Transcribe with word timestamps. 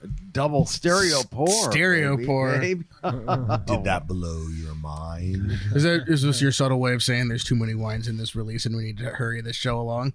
A 0.00 0.06
double 0.06 0.64
stereo 0.64 1.22
pour. 1.24 1.48
Stereo 1.72 2.16
baby, 2.16 2.26
pour. 2.26 2.58
babe. 2.58 2.82
Did 3.66 3.84
that 3.84 4.04
blow 4.06 4.46
your 4.48 4.74
mind? 4.76 5.50
Is 5.74 5.82
that 5.82 6.04
is 6.06 6.22
this 6.22 6.40
your 6.40 6.52
subtle 6.52 6.78
way 6.78 6.94
of 6.94 7.02
saying 7.02 7.26
there's 7.28 7.42
too 7.42 7.56
many 7.56 7.74
wines 7.74 8.06
in 8.06 8.16
this 8.16 8.36
release 8.36 8.64
and 8.64 8.76
we 8.76 8.84
need 8.84 8.98
to 8.98 9.06
hurry 9.10 9.40
this 9.40 9.56
show 9.56 9.80
along? 9.80 10.12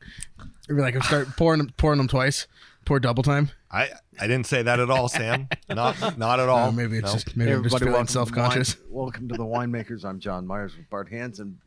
Or 0.70 0.76
be 0.76 0.82
like, 0.82 1.02
start 1.04 1.36
pouring 1.36 1.58
them, 1.58 1.74
pouring 1.76 1.98
them 1.98 2.08
twice, 2.08 2.48
pour 2.86 3.00
double 3.02 3.24
time. 3.24 3.50
I 3.70 3.90
I 4.22 4.28
didn't 4.28 4.46
say 4.46 4.62
that 4.64 4.80
at 4.80 4.90
all, 4.90 5.10
Sam. 5.10 5.50
Not 5.70 6.18
not 6.18 6.40
at 6.40 6.48
all. 6.48 6.70
Oh, 6.70 6.72
maybe 6.72 6.98
it's 7.00 7.08
No. 7.08 7.14
just 7.14 7.36
maybe 7.36 7.52
I'm 7.52 7.64
just 7.64 7.76
Everybody, 7.76 7.92
feeling 7.92 8.08
self 8.08 8.32
conscious. 8.32 8.78
Welcome 8.90 9.28
to 9.30 9.36
the 9.36 9.44
Winemakers. 9.46 10.06
I'm 10.06 10.20
John 10.20 10.48
Myers 10.48 10.78
with 10.78 10.90
Bart 10.90 11.10
Hanson, 11.10 11.60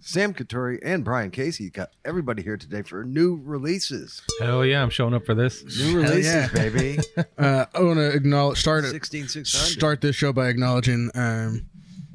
Sam 0.00 0.34
Coturri, 0.34 0.78
and 0.82 1.04
Brian 1.04 1.30
Casey. 1.30 1.70
Got 1.70 1.90
everybody 2.04 2.42
here 2.42 2.56
today 2.56 2.82
for 2.82 3.04
new 3.04 3.40
releases. 3.42 4.22
Hell 4.40 4.64
yeah, 4.64 4.82
I'm 4.82 4.90
showing 4.90 5.14
up 5.14 5.24
for 5.24 5.34
this. 5.34 5.64
New 5.78 5.96
releases, 5.96 6.26
yeah. 6.26 6.48
baby. 6.52 6.98
Uh, 7.36 7.66
I 7.74 7.82
want 7.82 7.98
to 7.98 8.12
acknowledge 8.12 8.60
start 8.60 8.84
it, 8.84 8.90
16600. 8.90 9.76
start 9.76 10.00
this 10.00 10.14
show 10.14 10.32
by 10.32 10.48
acknowledging 10.48 11.10
um, 11.14 11.66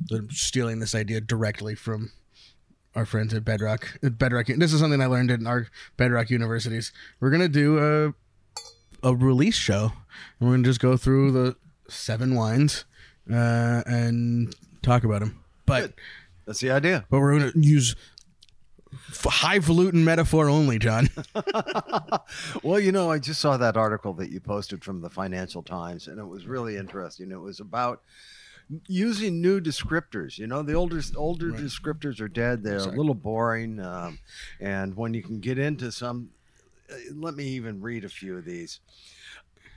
that 0.07 0.17
I'm 0.17 0.31
stealing 0.31 0.79
this 0.79 0.95
idea 0.95 1.19
directly 1.19 1.75
from 1.75 2.11
our 2.95 3.05
friends 3.05 3.33
at 3.33 3.43
Bedrock. 3.43 3.99
At 4.01 4.17
Bedrock. 4.17 4.47
This 4.47 4.71
is 4.71 4.79
something 4.79 5.01
I 5.01 5.07
learned 5.07 5.29
in 5.31 5.45
our 5.45 5.67
Bedrock 5.97 6.29
universities. 6.29 6.93
We're 7.19 7.31
gonna 7.31 7.49
do 7.49 7.79
a 7.79 8.13
a 9.03 9.15
release 9.15 9.55
show. 9.55 9.91
And 10.39 10.49
we're 10.49 10.55
gonna 10.55 10.63
just 10.63 10.79
go 10.79 10.97
through 10.97 11.31
the 11.31 11.55
seven 11.87 12.35
wines 12.35 12.85
uh, 13.31 13.83
and 13.85 14.55
talk 14.81 15.03
about 15.03 15.19
them. 15.19 15.43
But 15.65 15.93
That's 16.49 16.61
the 16.61 16.71
idea. 16.71 17.05
but 17.11 17.19
we're 17.19 17.37
gonna 17.37 17.51
use 17.53 17.95
f- 19.11 19.25
highfalutin 19.31 20.03
metaphor 20.03 20.49
only, 20.49 20.79
John. 20.79 21.09
Well, 22.63 22.79
you 22.79 22.91
know, 22.91 23.11
I 23.11 23.19
just 23.19 23.39
saw 23.39 23.55
that 23.57 23.77
article 23.77 24.13
that 24.13 24.31
you 24.31 24.39
posted 24.39 24.83
from 24.83 25.01
the 25.01 25.11
Financial 25.11 25.61
Times, 25.61 26.07
and 26.07 26.17
it 26.19 26.25
was 26.25 26.47
really 26.47 26.75
interesting. 26.75 27.31
It 27.31 27.39
was 27.39 27.59
about 27.59 28.01
using 28.87 29.41
new 29.41 29.61
descriptors. 29.61 30.39
You 30.39 30.47
know, 30.47 30.63
the 30.63 30.73
older 30.73 31.01
older 31.15 31.51
descriptors 31.51 32.19
are 32.19 32.27
dead; 32.27 32.63
they're 32.63 32.77
a 32.77 32.85
little 32.85 33.13
boring. 33.13 33.79
Um, 33.79 34.17
and 34.59 34.95
when 34.97 35.13
you 35.13 35.21
can 35.21 35.39
get 35.39 35.59
into 35.59 35.91
some, 35.91 36.29
uh, 36.91 36.95
let 37.13 37.35
me 37.35 37.45
even 37.49 37.79
read 37.79 38.05
a 38.05 38.09
few 38.09 38.37
of 38.37 38.45
these. 38.45 38.79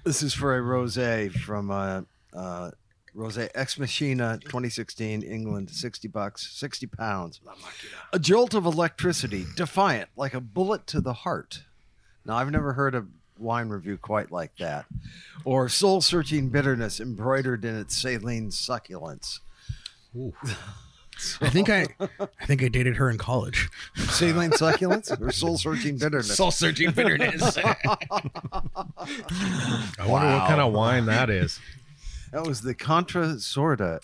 This 0.04 0.22
is 0.22 0.32
for 0.32 0.56
a 0.56 0.62
rosé 0.62 1.30
from 1.30 1.70
uh, 1.70 2.00
uh, 2.32 2.70
Rosé 3.14 3.50
Ex 3.54 3.78
Machina 3.78 4.38
2016, 4.42 5.22
England, 5.22 5.68
mm-hmm. 5.68 5.74
60 5.74 6.08
bucks, 6.08 6.50
60 6.52 6.86
pounds. 6.86 7.40
A 8.12 8.18
jolt 8.18 8.54
of 8.54 8.64
electricity, 8.64 9.46
defiant, 9.56 10.08
like 10.16 10.34
a 10.34 10.40
bullet 10.40 10.86
to 10.88 11.00
the 11.00 11.12
heart. 11.12 11.64
Now, 12.24 12.36
I've 12.36 12.50
never 12.50 12.72
heard 12.72 12.94
a 12.94 13.06
wine 13.38 13.68
review 13.68 13.98
quite 13.98 14.30
like 14.30 14.56
that. 14.56 14.86
Or 15.44 15.68
soul 15.68 16.00
searching 16.00 16.48
bitterness 16.48 17.00
embroidered 17.00 17.64
in 17.64 17.76
its 17.76 17.96
saline 17.96 18.50
succulence. 18.50 19.40
I 21.40 21.50
think 21.50 21.68
I 21.68 21.86
I 22.40 22.46
think 22.46 22.62
I 22.62 22.68
dated 22.68 22.96
her 22.96 23.10
in 23.10 23.18
college. 23.18 23.68
Saline 23.94 24.52
succulence 24.52 25.10
or 25.10 25.30
soul 25.32 25.56
searching 25.58 25.96
bitterness? 25.98 26.36
Soul 26.36 26.50
searching 26.50 26.90
bitterness. 26.90 27.56
I 27.58 27.76
wonder 30.06 30.28
what 30.32 30.48
kind 30.48 30.60
of 30.60 30.72
wine 30.72 31.06
that 31.06 31.30
is. 31.30 31.60
That 32.32 32.46
was 32.46 32.62
the 32.62 32.74
Contra 32.74 33.26
Sorda 33.36 34.00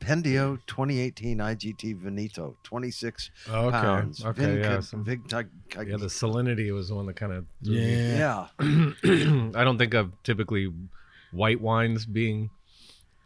Pendio 0.00 0.58
2018 0.66 1.38
IGT 1.38 1.96
Veneto, 2.00 2.56
26 2.62 3.30
Okay, 3.48 3.70
pounds. 3.70 4.24
okay, 4.24 4.42
Vinca- 4.42 4.62
yeah, 4.62 4.80
some- 4.80 5.04
Vinca- 5.04 5.48
Yeah, 5.76 5.96
the 5.98 6.06
salinity 6.06 6.72
was 6.72 6.88
the 6.88 6.94
one 6.94 7.06
that 7.06 7.16
kind 7.16 7.32
of. 7.32 7.44
yeah. 7.60 8.46
yeah. 8.60 8.92
I 9.54 9.64
don't 9.64 9.76
think 9.76 9.92
of 9.94 10.12
typically 10.22 10.72
white 11.32 11.60
wines 11.60 12.06
being 12.06 12.50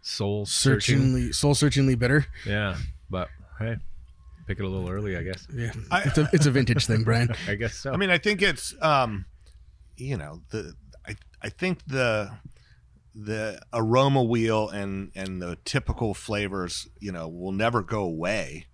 soul 0.03 0.47
searching. 0.47 0.99
Searchingly 0.99 1.33
soul 1.33 1.55
searchingly 1.55 1.95
bitter. 1.95 2.27
Yeah, 2.45 2.77
but 3.09 3.29
hey, 3.61 3.77
pick 4.49 4.59
it 4.59 4.65
a 4.65 4.69
little 4.69 4.89
early, 4.91 5.17
I 5.17 5.23
guess. 5.23 5.47
Yeah. 5.55 5.71
it's 6.05 6.19
a 6.19 6.29
it's 6.33 6.47
a 6.47 6.51
vintage 6.51 6.87
thing, 6.87 7.05
Brian. 7.05 7.29
I 7.49 7.55
guess 7.55 7.75
so. 7.77 7.93
I 7.93 7.97
mean, 7.97 8.11
I 8.11 8.19
think 8.19 8.43
it's 8.43 8.75
um, 8.83 9.27
you 9.97 10.17
know, 10.17 10.41
the 10.51 10.75
I 11.07 11.15
I 11.41 11.51
think 11.51 11.87
the 11.87 12.33
the 13.15 13.61
aroma 13.73 14.23
wheel 14.23 14.69
and 14.69 15.11
and 15.15 15.41
the 15.41 15.57
typical 15.65 16.15
flavors, 16.15 16.89
you 17.01 17.13
know, 17.13 17.29
will 17.29 17.53
never 17.53 17.83
go 17.83 18.03
away. 18.03 18.67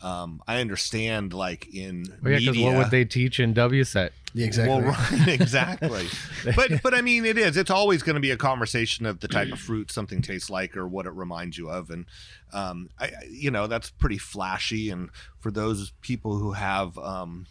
Um, 0.00 0.42
I 0.48 0.60
understand, 0.60 1.32
like 1.32 1.72
in 1.72 2.04
well, 2.22 2.32
yeah, 2.32 2.38
because 2.40 2.56
media, 2.56 2.66
what 2.70 2.76
would 2.76 2.90
they 2.90 3.04
teach 3.04 3.38
in 3.38 3.54
WSET? 3.54 4.10
Yeah, 4.34 4.46
exactly. 4.46 4.82
Well, 4.82 4.90
right, 4.92 5.28
exactly. 5.28 6.08
but 6.56 6.82
but 6.82 6.92
I 6.92 7.02
mean, 7.02 7.24
it 7.24 7.38
is. 7.38 7.56
It's 7.56 7.70
always 7.70 8.02
going 8.02 8.14
to 8.14 8.20
be 8.20 8.32
a 8.32 8.36
conversation 8.36 9.06
of 9.06 9.20
the 9.20 9.28
type 9.28 9.52
of 9.52 9.60
fruit 9.60 9.92
something 9.92 10.20
tastes 10.20 10.50
like 10.50 10.76
or 10.76 10.88
what 10.88 11.06
it 11.06 11.10
reminds 11.12 11.56
you 11.56 11.70
of, 11.70 11.88
and 11.90 12.06
um, 12.52 12.90
I, 12.98 13.06
I- 13.06 13.12
you 13.30 13.52
know, 13.52 13.68
that's 13.68 13.90
pretty 13.90 14.18
flashy. 14.18 14.90
And 14.90 15.10
for 15.38 15.52
those 15.52 15.92
people 16.00 16.36
who 16.36 16.52
have 16.52 16.98
um, 16.98 17.46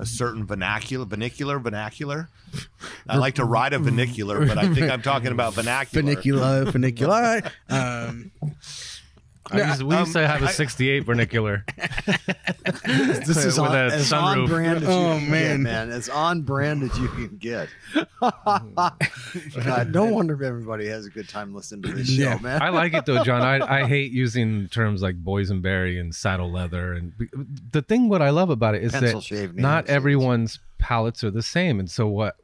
a 0.00 0.06
certain 0.06 0.46
vernacular, 0.46 1.04
vernacular, 1.04 1.58
vernacular, 1.58 2.28
I 3.08 3.18
like 3.18 3.34
to 3.34 3.44
ride 3.44 3.74
a 3.74 3.78
vernacular, 3.78 4.46
but 4.46 4.58
I 4.58 4.72
think 4.72 4.90
I'm 4.90 5.02
talking 5.02 5.30
about 5.30 5.54
vernacular. 5.54 6.02
Vernacular, 6.02 6.64
funicula. 6.66 7.50
Um, 7.68 8.30
I 9.52 9.68
used, 9.68 9.82
we 9.82 9.96
used 9.96 10.16
um, 10.16 10.22
to 10.22 10.28
have 10.28 10.42
a 10.42 10.48
68 10.48 11.00
vernacular. 11.04 11.64
This 12.84 13.44
is 13.44 13.58
on, 13.58 13.74
as 13.74 14.10
sunroof. 14.10 14.22
on 14.22 14.46
brand 14.46 14.82
as 14.82 14.88
Oh, 14.88 15.18
can 15.18 15.30
man. 15.30 15.56
get, 15.58 15.60
man. 15.60 15.90
As 15.90 16.08
on 16.08 16.42
brand 16.42 16.82
as 16.82 16.98
you 16.98 17.08
can 17.08 17.36
get. 17.36 17.68
God, 18.20 19.92
no 19.92 20.04
wonder 20.06 20.34
if 20.34 20.42
everybody 20.42 20.86
has 20.88 21.06
a 21.06 21.10
good 21.10 21.28
time 21.28 21.54
listening 21.54 21.82
to 21.82 21.92
this 21.92 22.08
show, 22.08 22.22
Yeah. 22.22 22.38
man. 22.40 22.62
I 22.62 22.70
like 22.70 22.94
it 22.94 23.06
though, 23.06 23.22
John. 23.22 23.42
I, 23.42 23.82
I 23.82 23.86
hate 23.86 24.12
using 24.12 24.68
terms 24.68 25.02
like 25.02 25.22
boysenberry 25.22 26.00
and 26.00 26.14
saddle 26.14 26.50
leather. 26.50 26.92
And 26.94 27.12
the 27.72 27.82
thing, 27.82 28.08
what 28.08 28.22
I 28.22 28.30
love 28.30 28.50
about 28.50 28.74
it 28.74 28.82
is 28.82 28.92
Pencil 28.92 29.20
that 29.20 29.56
not 29.56 29.86
nails. 29.86 29.96
everyone's 29.96 30.58
palates 30.78 31.22
are 31.24 31.30
the 31.30 31.42
same. 31.42 31.78
And 31.78 31.90
so 31.90 32.06
what? 32.08 32.36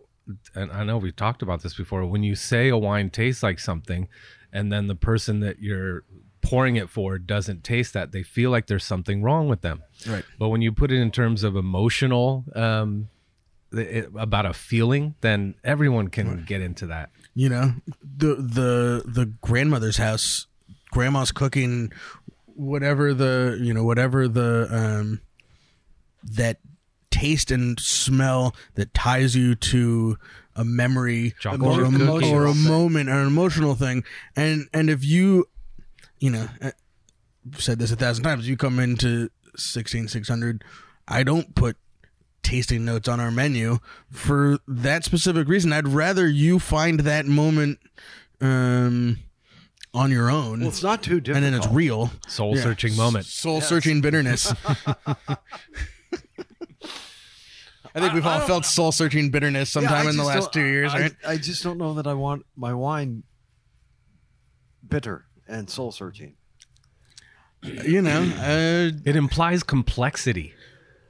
And 0.54 0.70
I 0.72 0.84
know 0.84 0.98
we've 0.98 1.14
talked 1.16 1.42
about 1.42 1.62
this 1.62 1.74
before. 1.74 2.04
When 2.06 2.22
you 2.22 2.34
say 2.34 2.68
a 2.68 2.76
wine 2.76 3.10
tastes 3.10 3.42
like 3.42 3.58
something, 3.58 4.08
and 4.52 4.72
then 4.72 4.86
the 4.86 4.94
person 4.96 5.40
that 5.40 5.60
you're 5.60 6.04
pouring 6.46 6.76
it 6.76 6.88
for 6.88 7.18
doesn't 7.18 7.64
taste 7.64 7.92
that, 7.94 8.12
they 8.12 8.22
feel 8.22 8.50
like 8.50 8.66
there's 8.66 8.84
something 8.84 9.22
wrong 9.22 9.48
with 9.48 9.62
them. 9.62 9.82
Right. 10.06 10.24
But 10.38 10.48
when 10.50 10.62
you 10.62 10.72
put 10.72 10.92
it 10.92 11.00
in 11.00 11.10
terms 11.10 11.42
of 11.42 11.56
emotional, 11.56 12.44
um, 12.54 13.08
it, 13.72 14.08
about 14.16 14.46
a 14.46 14.52
feeling, 14.52 15.14
then 15.20 15.54
everyone 15.64 16.08
can 16.08 16.44
get 16.44 16.60
into 16.62 16.86
that. 16.86 17.10
you 17.34 17.48
know, 17.48 17.74
the 18.00 18.36
the 18.36 19.02
the 19.04 19.26
grandmother's 19.42 19.96
house, 19.96 20.46
grandma's 20.90 21.32
cooking 21.32 21.92
whatever 22.54 23.12
the 23.12 23.58
you 23.60 23.74
know 23.74 23.84
whatever 23.84 24.28
the 24.28 24.66
um 24.70 25.20
that 26.22 26.58
taste 27.10 27.50
and 27.50 27.78
smell 27.80 28.54
that 28.76 28.94
ties 28.94 29.36
you 29.36 29.54
to 29.54 30.16
a 30.54 30.64
memory 30.64 31.34
Chocolate 31.38 31.80
or, 31.80 31.84
a, 31.84 31.90
cookies. 31.90 32.32
or 32.32 32.46
a 32.46 32.54
moment 32.54 33.10
or 33.10 33.20
an 33.20 33.26
emotional 33.26 33.74
thing 33.74 34.04
and 34.34 34.68
and 34.72 34.88
if 34.88 35.04
you 35.04 35.46
you 36.18 36.30
know 36.30 36.48
uh, 36.62 36.70
said 37.58 37.78
this 37.78 37.90
a 37.92 37.96
thousand 37.96 38.24
times 38.24 38.48
you 38.48 38.56
come 38.56 38.78
into 38.78 39.30
16600 39.56 40.64
i 41.08 41.22
don't 41.22 41.54
put 41.54 41.76
tasting 42.46 42.84
notes 42.84 43.08
on 43.08 43.18
our 43.18 43.32
menu 43.32 43.78
for 44.08 44.58
that 44.68 45.02
specific 45.04 45.48
reason. 45.48 45.72
I'd 45.72 45.88
rather 45.88 46.28
you 46.28 46.60
find 46.60 47.00
that 47.00 47.26
moment 47.26 47.80
um 48.40 49.18
on 49.92 50.10
your 50.12 50.30
own. 50.30 50.60
Well, 50.60 50.68
it's 50.68 50.82
not 50.82 51.02
too 51.02 51.20
difficult. 51.20 51.44
and 51.44 51.54
then 51.54 51.54
it's 51.54 51.66
real. 51.74 52.10
Soul 52.28 52.56
searching 52.56 52.94
moment. 52.96 53.26
soul 53.26 53.60
searching 53.60 54.00
bitterness. 54.00 54.52
I 57.94 58.00
think 58.00 58.12
we've 58.12 58.26
all 58.26 58.40
felt 58.40 58.66
soul 58.66 58.92
searching 58.92 59.30
bitterness 59.30 59.70
sometime 59.70 60.06
I 60.06 60.10
in 60.10 60.18
the 60.18 60.24
last 60.24 60.52
two 60.52 60.62
years, 60.62 60.92
I, 60.92 61.00
right? 61.00 61.12
I 61.26 61.36
just 61.38 61.62
don't 61.64 61.78
know 61.78 61.94
that 61.94 62.06
I 62.06 62.12
want 62.12 62.44
my 62.54 62.74
wine 62.74 63.22
bitter 64.86 65.25
and 65.48 65.68
soul 65.70 65.92
searching. 65.92 66.34
You 67.62 68.02
know, 68.02 68.20
uh, 68.38 68.90
It 69.04 69.16
implies 69.16 69.62
complexity. 69.62 70.54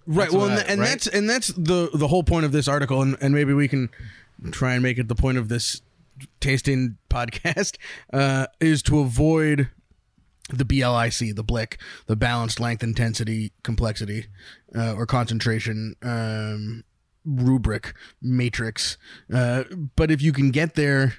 right. 0.07 0.31
Well, 0.31 0.43
what 0.43 0.51
and, 0.53 0.61
I- 0.61 0.63
and 0.73 0.81
right? 0.81 0.89
that's 0.89 1.07
and 1.07 1.29
that's 1.29 1.49
the 1.49 1.91
the 1.93 2.09
whole 2.09 2.23
point 2.23 2.47
of 2.47 2.53
this 2.53 2.69
article, 2.69 3.03
and, 3.03 3.17
and 3.21 3.35
maybe 3.35 3.53
we 3.53 3.69
can 3.69 3.91
try 4.53 4.75
and 4.75 4.83
make 4.83 4.99
it 4.99 5.09
the 5.09 5.15
point 5.15 5.39
of 5.39 5.49
this 5.49 5.83
tasting 6.41 6.97
podcast 7.11 7.77
uh, 8.13 8.47
is 8.61 8.83
to 8.85 9.01
avoid 9.01 9.69
the 10.49 10.65
BLIC, 10.65 11.35
the 11.35 11.43
Blick, 11.43 11.79
the 12.07 12.17
balanced 12.17 12.61
length, 12.61 12.83
intensity, 12.83 13.53
complexity, 13.65 14.27
uh, 14.75 14.95
or 14.95 15.05
concentration 15.05 15.97
um, 16.03 16.85
rubric 17.25 17.93
matrix. 18.23 18.97
Uh, 19.33 19.65
but 19.97 20.11
if 20.11 20.23
you 20.23 20.33
can 20.33 20.53
get 20.53 20.75
there 20.77 21.15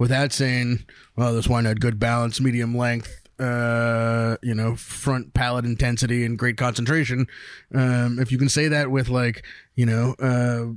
without 0.00 0.32
saying, 0.32 0.84
"Well, 1.14 1.32
this 1.34 1.46
wine 1.46 1.66
had 1.66 1.80
good 1.80 2.00
balance, 2.00 2.40
medium 2.40 2.76
length." 2.76 3.16
Uh, 3.38 4.36
you 4.42 4.54
know, 4.54 4.76
front 4.76 5.32
palate 5.32 5.64
intensity 5.64 6.26
and 6.26 6.36
great 6.38 6.58
concentration. 6.58 7.26
Um, 7.74 8.18
if 8.18 8.30
you 8.32 8.36
can 8.36 8.50
say 8.50 8.68
that 8.68 8.90
with 8.90 9.08
like, 9.08 9.46
you 9.76 9.86
know, 9.86 10.14
uh, 10.18 10.74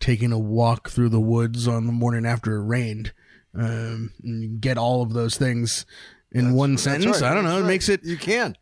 taking 0.00 0.32
a 0.32 0.38
walk 0.38 0.88
through 0.88 1.10
the 1.10 1.20
woods 1.20 1.68
on 1.68 1.86
the 1.86 1.92
morning 1.92 2.24
after 2.24 2.56
it 2.56 2.64
rained, 2.64 3.12
um, 3.54 4.12
get 4.58 4.78
all 4.78 5.02
of 5.02 5.12
those 5.12 5.36
things 5.36 5.84
in 6.32 6.54
one 6.54 6.72
That's 6.72 6.84
sentence. 6.84 7.20
right, 7.20 7.30
I 7.30 7.34
don't 7.34 7.44
know. 7.44 7.50
that's 7.50 7.58
It 7.58 7.62
right. 7.62 7.68
makes 7.68 7.88
it 7.90 8.04
You 8.04 8.16
can. 8.16 8.56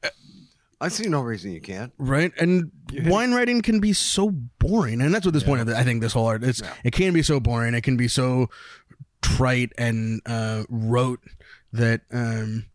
I 0.80 0.88
see 0.88 1.08
no 1.08 1.20
reason 1.22 1.52
you 1.52 1.60
can't. 1.60 1.92
right, 1.98 2.32
and 2.38 2.70
wine 3.04 3.32
writing 3.32 3.62
can 3.62 3.78
be 3.80 3.92
so 3.92 4.30
boring, 4.30 5.00
and 5.00 5.14
that's 5.14 5.24
what 5.24 5.32
this 5.34 5.42
point 5.44 5.60
of 5.62 5.68
the, 5.68 5.76
I 5.78 5.84
think 5.84 6.02
this 6.02 6.12
whole 6.12 6.26
art 6.26 6.42
it's 6.44 6.60
it 6.84 6.90
can 6.92 7.14
be 7.14 7.22
so 7.22 7.38
boring. 7.40 7.74
It 7.74 7.82
can 7.82 7.96
be 7.96 8.08
so 8.08 8.50
trite 9.26 9.72
and 9.76 10.20
uh, 10.26 10.64
rote 10.68 11.20
that 11.72 12.02
um, 12.12 12.66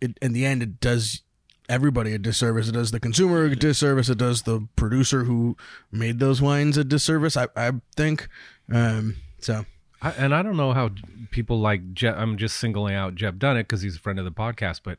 it, 0.00 0.18
in 0.20 0.32
the 0.32 0.44
end 0.44 0.62
it 0.62 0.80
does 0.80 1.22
everybody 1.68 2.12
a 2.12 2.18
disservice. 2.18 2.68
It 2.68 2.72
does 2.72 2.90
the 2.90 3.00
consumer 3.00 3.44
a 3.44 3.56
disservice. 3.56 4.08
It 4.08 4.18
does 4.18 4.42
the 4.42 4.66
producer 4.76 5.24
who 5.24 5.56
made 5.90 6.18
those 6.18 6.42
wines 6.42 6.76
a 6.76 6.84
disservice. 6.84 7.36
I, 7.36 7.48
I 7.56 7.72
think. 7.96 8.28
Um, 8.72 9.16
so 9.38 9.64
I, 10.00 10.10
and 10.12 10.34
I 10.34 10.42
don't 10.42 10.56
know 10.56 10.72
how 10.72 10.90
people 11.30 11.60
like 11.60 11.94
Jeb. 11.94 12.14
I'm 12.18 12.36
just 12.36 12.56
singling 12.56 12.94
out 12.94 13.14
Jeb 13.14 13.38
Dunnuck 13.38 13.60
because 13.60 13.82
he's 13.82 13.96
a 13.96 14.00
friend 14.00 14.18
of 14.18 14.24
the 14.24 14.32
podcast. 14.32 14.80
But 14.84 14.98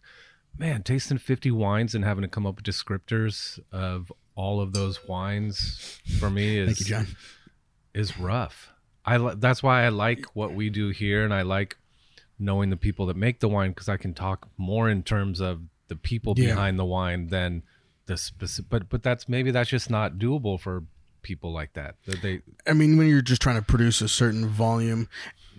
man, 0.57 0.83
tasting 0.83 1.17
50 1.17 1.51
wines 1.51 1.93
and 1.93 2.03
having 2.03 2.23
to 2.23 2.27
come 2.27 2.45
up 2.45 2.55
with 2.55 2.65
descriptors 2.65 3.59
of 3.71 4.11
all 4.35 4.61
of 4.61 4.73
those 4.73 5.07
wines 5.07 6.01
for 6.19 6.29
me 6.29 6.57
is 6.57 6.67
thank 6.69 6.79
you, 6.79 6.85
John. 6.85 7.07
is 7.93 8.17
rough. 8.17 8.72
I 9.05 9.17
li- 9.17 9.35
that's 9.37 9.61
why 9.61 9.83
I 9.85 9.89
like 9.89 10.25
what 10.33 10.53
we 10.53 10.69
do 10.69 10.89
here, 10.89 11.23
and 11.25 11.33
I 11.33 11.41
like 11.41 11.77
knowing 12.39 12.69
the 12.69 12.77
people 12.77 13.05
that 13.07 13.15
make 13.17 13.39
the 13.39 13.49
wine 13.49 13.71
because 13.71 13.89
I 13.89 13.97
can 13.97 14.13
talk 14.13 14.49
more 14.57 14.89
in 14.89 15.03
terms 15.03 15.39
of 15.39 15.61
the 15.87 15.95
people 15.95 16.33
Yeah. 16.37 16.47
behind 16.55 16.79
the 16.79 16.85
wine 16.85 17.27
than 17.27 17.63
the 18.05 18.17
specific. 18.17 18.69
But 18.69 18.89
but 18.89 19.03
that's 19.03 19.27
maybe 19.29 19.51
that's 19.51 19.69
just 19.69 19.89
not 19.89 20.17
doable 20.17 20.59
for 20.59 20.83
people 21.21 21.51
like 21.53 21.73
that. 21.73 21.95
That 22.05 22.21
they 22.21 22.41
I 22.67 22.73
mean, 22.73 22.97
when 22.97 23.07
you're 23.07 23.21
just 23.21 23.41
trying 23.41 23.57
to 23.57 23.61
produce 23.61 24.01
a 24.01 24.07
certain 24.09 24.47
volume, 24.47 25.07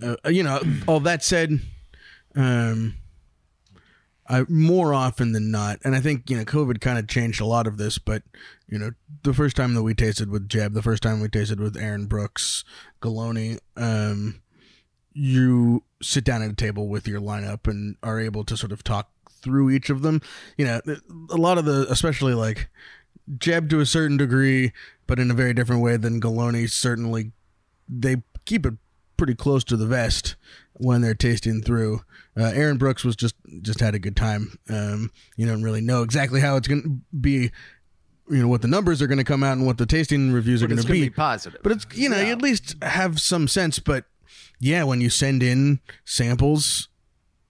uh, 0.03 0.17
you 0.29 0.43
know. 0.43 0.61
All 0.87 1.01
that 1.01 1.23
said, 1.23 1.61
um, 2.35 2.95
I 4.29 4.45
more 4.49 4.95
often 4.95 5.33
than 5.33 5.51
not, 5.51 5.81
and 5.85 5.95
I 5.95 6.01
think 6.01 6.31
you 6.31 6.37
know, 6.37 6.45
COVID 6.45 6.81
kind 6.81 6.99
of 6.99 7.09
changed 7.09 7.41
a 7.41 7.47
lot 7.47 7.67
of 7.67 7.77
this. 7.77 7.99
But 7.99 8.23
you 8.69 8.79
know, 8.79 8.93
the 9.23 9.35
first 9.35 9.57
time 9.57 9.75
that 9.75 9.83
we 9.83 9.95
tasted 9.95 10.31
with 10.31 10.49
Jeb, 10.49 10.73
the 10.73 10.83
first 10.83 11.03
time 11.03 11.21
we 11.21 11.29
tasted 11.29 11.61
with 11.61 11.77
Erin 11.77 12.07
Brooks, 12.07 12.65
Galloni, 13.03 13.59
um, 13.77 14.41
you 15.13 15.83
sit 16.03 16.25
down 16.25 16.43
at 16.43 16.51
a 16.51 16.55
table 16.55 16.89
with 16.89 17.07
your 17.07 17.21
lineup 17.21 17.67
and 17.69 17.97
are 18.03 18.19
able 18.19 18.45
to 18.45 18.57
sort 18.57 18.73
of 18.73 18.83
talk 18.83 19.11
through 19.31 19.71
each 19.71 19.91
of 19.91 20.03
them. 20.03 20.23
You 20.57 20.67
know, 20.67 20.81
a 21.31 21.37
lot 21.37 21.59
of 21.59 21.67
the, 21.67 21.87
especially 21.91 22.35
like 22.35 22.69
Jeb 23.39 23.69
to 23.71 23.81
a 23.81 23.87
certain 23.87 24.17
degree, 24.17 24.73
but 25.07 25.19
in 25.19 25.31
a 25.31 25.35
very 25.35 25.55
different 25.55 25.83
way 25.83 25.97
than 25.97 26.21
Galloni. 26.21 26.69
Certainly, 26.69 27.33
they 27.89 28.23
keep 28.45 28.65
it 28.67 28.75
pretty 29.17 29.35
close 29.35 29.65
to 29.65 29.77
the 29.77 29.87
vest 29.87 30.37
when 30.73 31.01
they're 31.01 31.15
tasting 31.15 31.63
through. 31.63 32.03
Uh, 32.37 32.45
Erin 32.55 32.79
Brooks 32.79 33.05
was 33.05 33.15
just 33.17 33.35
just 33.63 33.81
had 33.81 33.95
a 33.95 33.99
good 33.99 34.17
time. 34.17 34.59
Um, 34.69 35.11
you 35.37 35.47
don't 35.47 35.63
really 35.63 35.81
know 35.81 36.03
exactly 36.03 36.41
how 36.41 36.57
it's 36.57 36.69
going 36.69 36.83
to 36.83 37.17
be. 37.17 37.51
You 38.31 38.39
know 38.43 38.49
what 38.49 38.63
the 38.63 38.69
numbers 38.69 39.03
are 39.03 39.07
going 39.07 39.19
to 39.19 39.25
come 39.25 39.43
out 39.45 39.53
and 39.59 39.67
what 39.67 39.77
the 39.79 39.85
tasting 39.87 40.33
reviews 40.33 40.63
are 40.63 40.67
But 40.69 40.77
going 40.77 40.87
to 40.87 40.93
be. 40.93 41.01
be 41.03 41.11
positive. 41.11 41.61
But 41.63 41.73
it's 41.73 41.87
you 41.95 42.09
know 42.09 42.19
you 42.19 42.33
at 42.33 42.41
least 42.43 42.75
have 42.83 43.21
some 43.21 43.47
sense. 43.49 43.79
But 43.79 44.05
yeah, 44.61 44.83
when 44.85 45.01
you 45.01 45.11
send 45.11 45.43
in 45.43 45.81
samples 46.05 46.89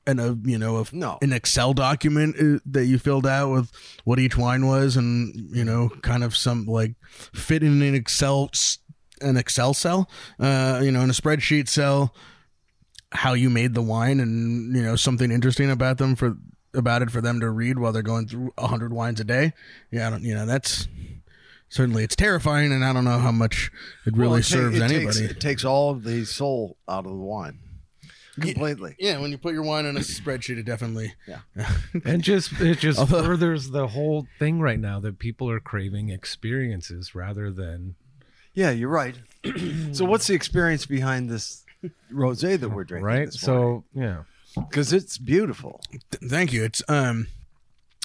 and 0.07 0.21
a 0.21 0.37
you 0.45 0.59
know 0.59 0.79
a, 0.79 0.85
No. 0.93 1.19
an 1.23 1.33
Excel 1.33 1.75
document 1.75 2.37
uh, 2.39 2.59
that 2.67 2.87
you 2.87 2.99
filled 2.99 3.27
out 3.27 3.53
with 3.53 3.71
what 4.05 4.19
each 4.19 4.37
wine 4.37 4.67
was 4.67 4.97
and 4.97 5.35
you 5.57 5.65
know 5.65 5.89
kind 6.03 6.25
of 6.25 6.37
some 6.37 6.67
like 6.67 6.95
fit 7.33 7.63
in 7.63 7.81
an 7.81 7.95
Excel 7.95 8.51
an 9.21 9.37
Excel 9.37 9.73
cell, 9.75 10.11
uh, 10.41 10.81
you 10.83 10.91
know, 10.91 11.01
in 11.01 11.09
a 11.09 11.15
spreadsheet 11.15 11.69
cell, 11.69 12.13
how 13.14 13.32
you 13.34 13.49
made 13.49 13.75
the 13.75 13.82
wine 13.82 14.20
and 14.20 14.75
you 14.76 14.82
know 14.82 14.96
something 14.96 15.31
interesting 15.31 15.70
about 15.70 15.99
them 15.99 16.14
for 16.16 16.37
about 16.75 17.00
it 17.02 17.11
for 17.11 17.20
them 17.20 17.38
to 17.40 17.49
read 17.50 17.78
while 17.78 17.93
they're 17.93 18.02
going 18.02 18.26
through 18.28 18.52
a 18.58 18.66
hundred 18.66 18.93
wines 18.93 19.20
a 19.20 19.25
day. 19.25 19.52
Yeah, 19.90 20.06
I 20.06 20.11
don't 20.11 20.22
you 20.22 20.34
know 20.34 20.46
that's. 20.46 20.88
Certainly, 21.70 22.05
it's 22.05 22.14
terrifying, 22.14 22.70
and 22.72 22.84
I 22.84 22.93
don't 22.93 23.05
know 23.05 23.19
how 23.19 23.32
much 23.32 23.72
it 24.06 24.12
really 24.16 24.28
Well, 24.28 24.38
it 24.38 24.43
ta- 24.43 24.49
serves 24.49 24.76
it 24.78 24.82
anybody. 24.82 25.06
Takes, 25.06 25.20
it 25.32 25.40
takes 25.40 25.64
all 25.64 25.90
of 25.90 26.05
the 26.05 26.25
soul 26.25 26.76
out 26.88 27.05
of 27.05 27.11
the 27.11 27.16
wine 27.19 27.58
completely. 28.38 28.94
Yeah, 28.99 29.19
when 29.19 29.31
you 29.32 29.38
put 29.38 29.55
your 29.55 29.62
wine 29.64 29.84
in 29.87 29.96
a 29.96 30.00
spreadsheet, 30.00 30.58
it 30.58 30.64
definitely. 30.66 31.14
Yeah. 31.26 31.40
and 32.05 32.22
just 32.22 32.52
it 32.61 32.78
just 32.78 32.99
Although- 32.99 33.25
furthers 33.25 33.70
the 33.70 33.88
whole 33.88 34.26
thing 34.38 34.61
right 34.61 34.78
now 34.78 35.00
that 35.00 35.19
people 35.19 35.50
are 35.50 35.58
craving 35.61 36.11
experiences 36.11 37.14
rather 37.14 37.50
than 37.50 37.96
Yeah, 38.52 38.70
you're 38.70 38.88
right. 38.88 39.16
so, 39.93 40.05
what's 40.05 40.26
the 40.28 40.34
experience 40.34 40.87
behind 40.87 41.28
this 41.28 41.63
rosé 42.13 42.59
that 42.59 42.69
we're 42.69 42.85
drinking? 42.85 43.07
right. 43.07 43.33
So 43.33 43.85
yeah, 43.95 44.23
because 44.57 44.93
it's 44.93 45.19
beautiful. 45.19 45.81
Th- 45.91 46.31
Thank 46.31 46.53
you. 46.53 46.65
It's 46.65 46.83
um, 46.89 47.27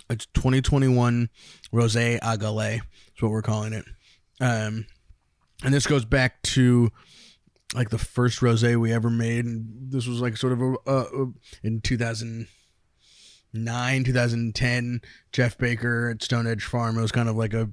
it's 0.09 0.25
2021 0.33 1.29
Rosé 1.73 2.19
Agale. 2.19 2.75
Is 2.77 3.21
what 3.21 3.31
we're 3.31 3.41
calling 3.41 3.73
it. 3.73 3.85
Um, 4.41 4.85
and 5.63 5.73
this 5.73 5.85
goes 5.85 6.05
back 6.05 6.41
to 6.43 6.89
like 7.75 7.89
the 7.89 7.97
first 7.97 8.39
rosé 8.39 8.79
we 8.79 8.93
ever 8.93 9.09
made. 9.09 9.45
And 9.45 9.91
this 9.91 10.07
was 10.07 10.21
like 10.21 10.37
sort 10.37 10.53
of 10.53 10.61
a, 10.61 10.75
uh, 10.87 11.05
uh, 11.13 11.25
in 11.63 11.81
2009, 11.81 14.03
2010. 14.03 15.01
Jeff 15.31 15.57
Baker 15.57 16.09
at 16.09 16.23
Stone 16.23 16.47
Edge 16.47 16.63
Farm. 16.63 16.97
It 16.97 17.01
was 17.01 17.11
kind 17.11 17.29
of 17.29 17.35
like 17.35 17.53
a 17.53 17.69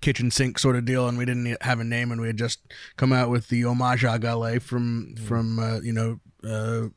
kitchen 0.00 0.30
sink 0.30 0.58
sort 0.58 0.76
of 0.76 0.84
deal, 0.84 1.08
and 1.08 1.18
we 1.18 1.24
didn't 1.24 1.62
have 1.62 1.80
a 1.80 1.84
name, 1.84 2.10
and 2.12 2.20
we 2.20 2.26
had 2.28 2.36
just 2.36 2.60
come 2.96 3.12
out 3.12 3.30
with 3.30 3.48
the 3.48 3.64
homage 3.64 4.02
agale 4.02 4.60
from 4.60 5.14
from 5.16 5.58
uh, 5.58 5.80
you 5.80 5.92
know. 5.92 6.20
Uh, 6.44 6.88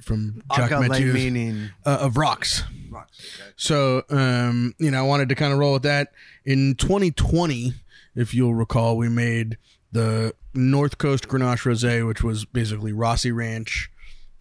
from 0.00 0.42
Jacques 0.54 0.88
meaning 1.14 1.70
uh, 1.86 1.98
of 2.02 2.18
rocks. 2.18 2.62
rocks. 2.90 3.40
So, 3.56 4.02
um, 4.10 4.74
you 4.78 4.90
know, 4.90 4.98
I 4.98 5.02
wanted 5.02 5.30
to 5.30 5.34
kind 5.34 5.50
of 5.50 5.58
roll 5.58 5.72
with 5.72 5.84
that. 5.84 6.12
In 6.44 6.74
2020, 6.74 7.72
if 8.14 8.34
you'll 8.34 8.54
recall, 8.54 8.98
we 8.98 9.08
made 9.08 9.56
the 9.92 10.34
North 10.52 10.98
Coast 10.98 11.28
Grenache 11.28 11.64
Rosé, 11.64 12.06
which 12.06 12.22
was 12.22 12.44
basically 12.44 12.92
Rossi 12.92 13.32
Ranch, 13.32 13.90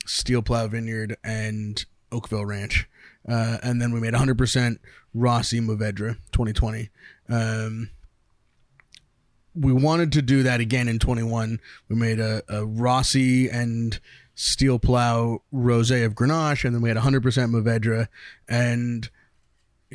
Steel 0.05 0.41
Plow 0.41 0.67
Vineyard, 0.67 1.15
and 1.23 1.85
Oakville 2.11 2.45
Ranch. 2.45 2.89
Uh, 3.27 3.57
and 3.63 3.81
then 3.81 3.93
we 3.93 3.99
made 3.99 4.13
100% 4.13 4.77
Rossi 5.13 5.59
Mourvedre 5.59 6.17
2020. 6.31 6.89
Um, 7.33 7.89
we 9.55 9.73
wanted 9.73 10.11
to 10.13 10.21
do 10.21 10.43
that 10.43 10.59
again 10.59 10.87
in 10.87 10.99
21. 10.99 11.59
We 11.89 11.95
made 11.95 12.19
a, 12.19 12.43
a 12.47 12.65
Rossi 12.65 13.49
and 13.49 13.99
Steel 14.35 14.79
Plow 14.79 15.41
Rosé 15.53 16.05
of 16.05 16.13
Grenache, 16.13 16.65
and 16.65 16.73
then 16.75 16.81
we 16.81 16.89
had 16.89 16.97
100% 16.97 17.21
Mourvedre. 17.21 18.07
And 18.47 19.09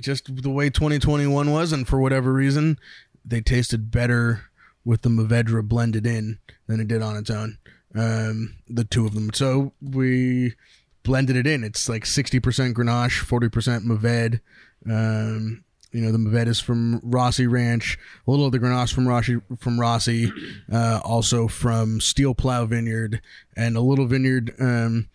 just 0.00 0.42
the 0.42 0.50
way 0.50 0.70
2021 0.70 1.50
was, 1.50 1.72
and 1.72 1.86
for 1.86 2.00
whatever 2.00 2.32
reason, 2.32 2.78
they 3.24 3.40
tasted 3.40 3.90
better 3.90 4.42
with 4.84 5.02
the 5.02 5.08
Mourvedre 5.08 5.66
blended 5.66 6.06
in 6.06 6.38
than 6.66 6.80
it 6.80 6.88
did 6.88 7.02
on 7.02 7.16
its 7.16 7.30
own. 7.30 7.58
Um, 7.94 8.56
the 8.68 8.84
two 8.84 9.06
of 9.06 9.14
them. 9.14 9.32
So 9.32 9.72
we 9.80 10.54
blended 11.02 11.36
it 11.36 11.46
in. 11.46 11.64
It's 11.64 11.88
like 11.88 12.04
60% 12.04 12.40
Grenache, 12.74 13.24
40% 13.24 13.84
Mourvedre. 13.84 14.40
Um, 14.88 15.64
you 15.92 16.00
know, 16.02 16.12
the 16.12 16.18
Mourvedre 16.18 16.48
is 16.48 16.60
from 16.60 17.00
Rossi 17.02 17.46
Ranch, 17.46 17.98
a 18.26 18.30
little 18.30 18.46
of 18.46 18.52
the 18.52 18.58
Grenache 18.58 18.92
from 18.92 19.08
Rossi, 19.08 19.38
from 19.58 19.80
Rossi, 19.80 20.30
uh, 20.70 21.00
also 21.02 21.48
from 21.48 22.00
Steel 22.00 22.34
Plow 22.34 22.66
Vineyard, 22.66 23.20
and 23.56 23.76
a 23.76 23.80
little 23.80 24.06
vineyard. 24.06 24.54
Um, 24.60 25.08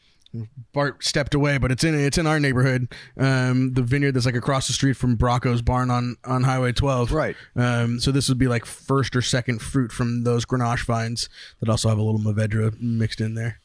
Bart 0.73 1.03
stepped 1.03 1.35
away, 1.35 1.59
but 1.59 1.71
it's 1.71 1.83
in 1.83 1.93
it's 1.93 2.17
in 2.17 2.25
our 2.25 2.39
neighborhood. 2.39 2.91
Um, 3.17 3.73
the 3.73 3.83
vineyard 3.83 4.13
that's 4.13 4.25
like 4.25 4.35
across 4.35 4.65
the 4.65 4.73
street 4.73 4.93
from 4.93 5.15
Bracco's 5.15 5.61
barn 5.61 5.91
on 5.91 6.15
on 6.25 6.43
Highway 6.43 6.71
12. 6.71 7.11
Right. 7.11 7.35
Um, 7.55 7.99
so 7.99 8.11
this 8.11 8.29
would 8.29 8.39
be 8.39 8.47
like 8.47 8.65
first 8.65 9.15
or 9.15 9.21
second 9.21 9.61
fruit 9.61 9.91
from 9.91 10.23
those 10.23 10.43
Grenache 10.45 10.85
vines 10.85 11.29
that 11.59 11.69
also 11.69 11.89
have 11.89 11.99
a 11.99 12.01
little 12.01 12.19
Mourvedre 12.19 12.79
mixed 12.81 13.21
in 13.21 13.35
there. 13.35 13.59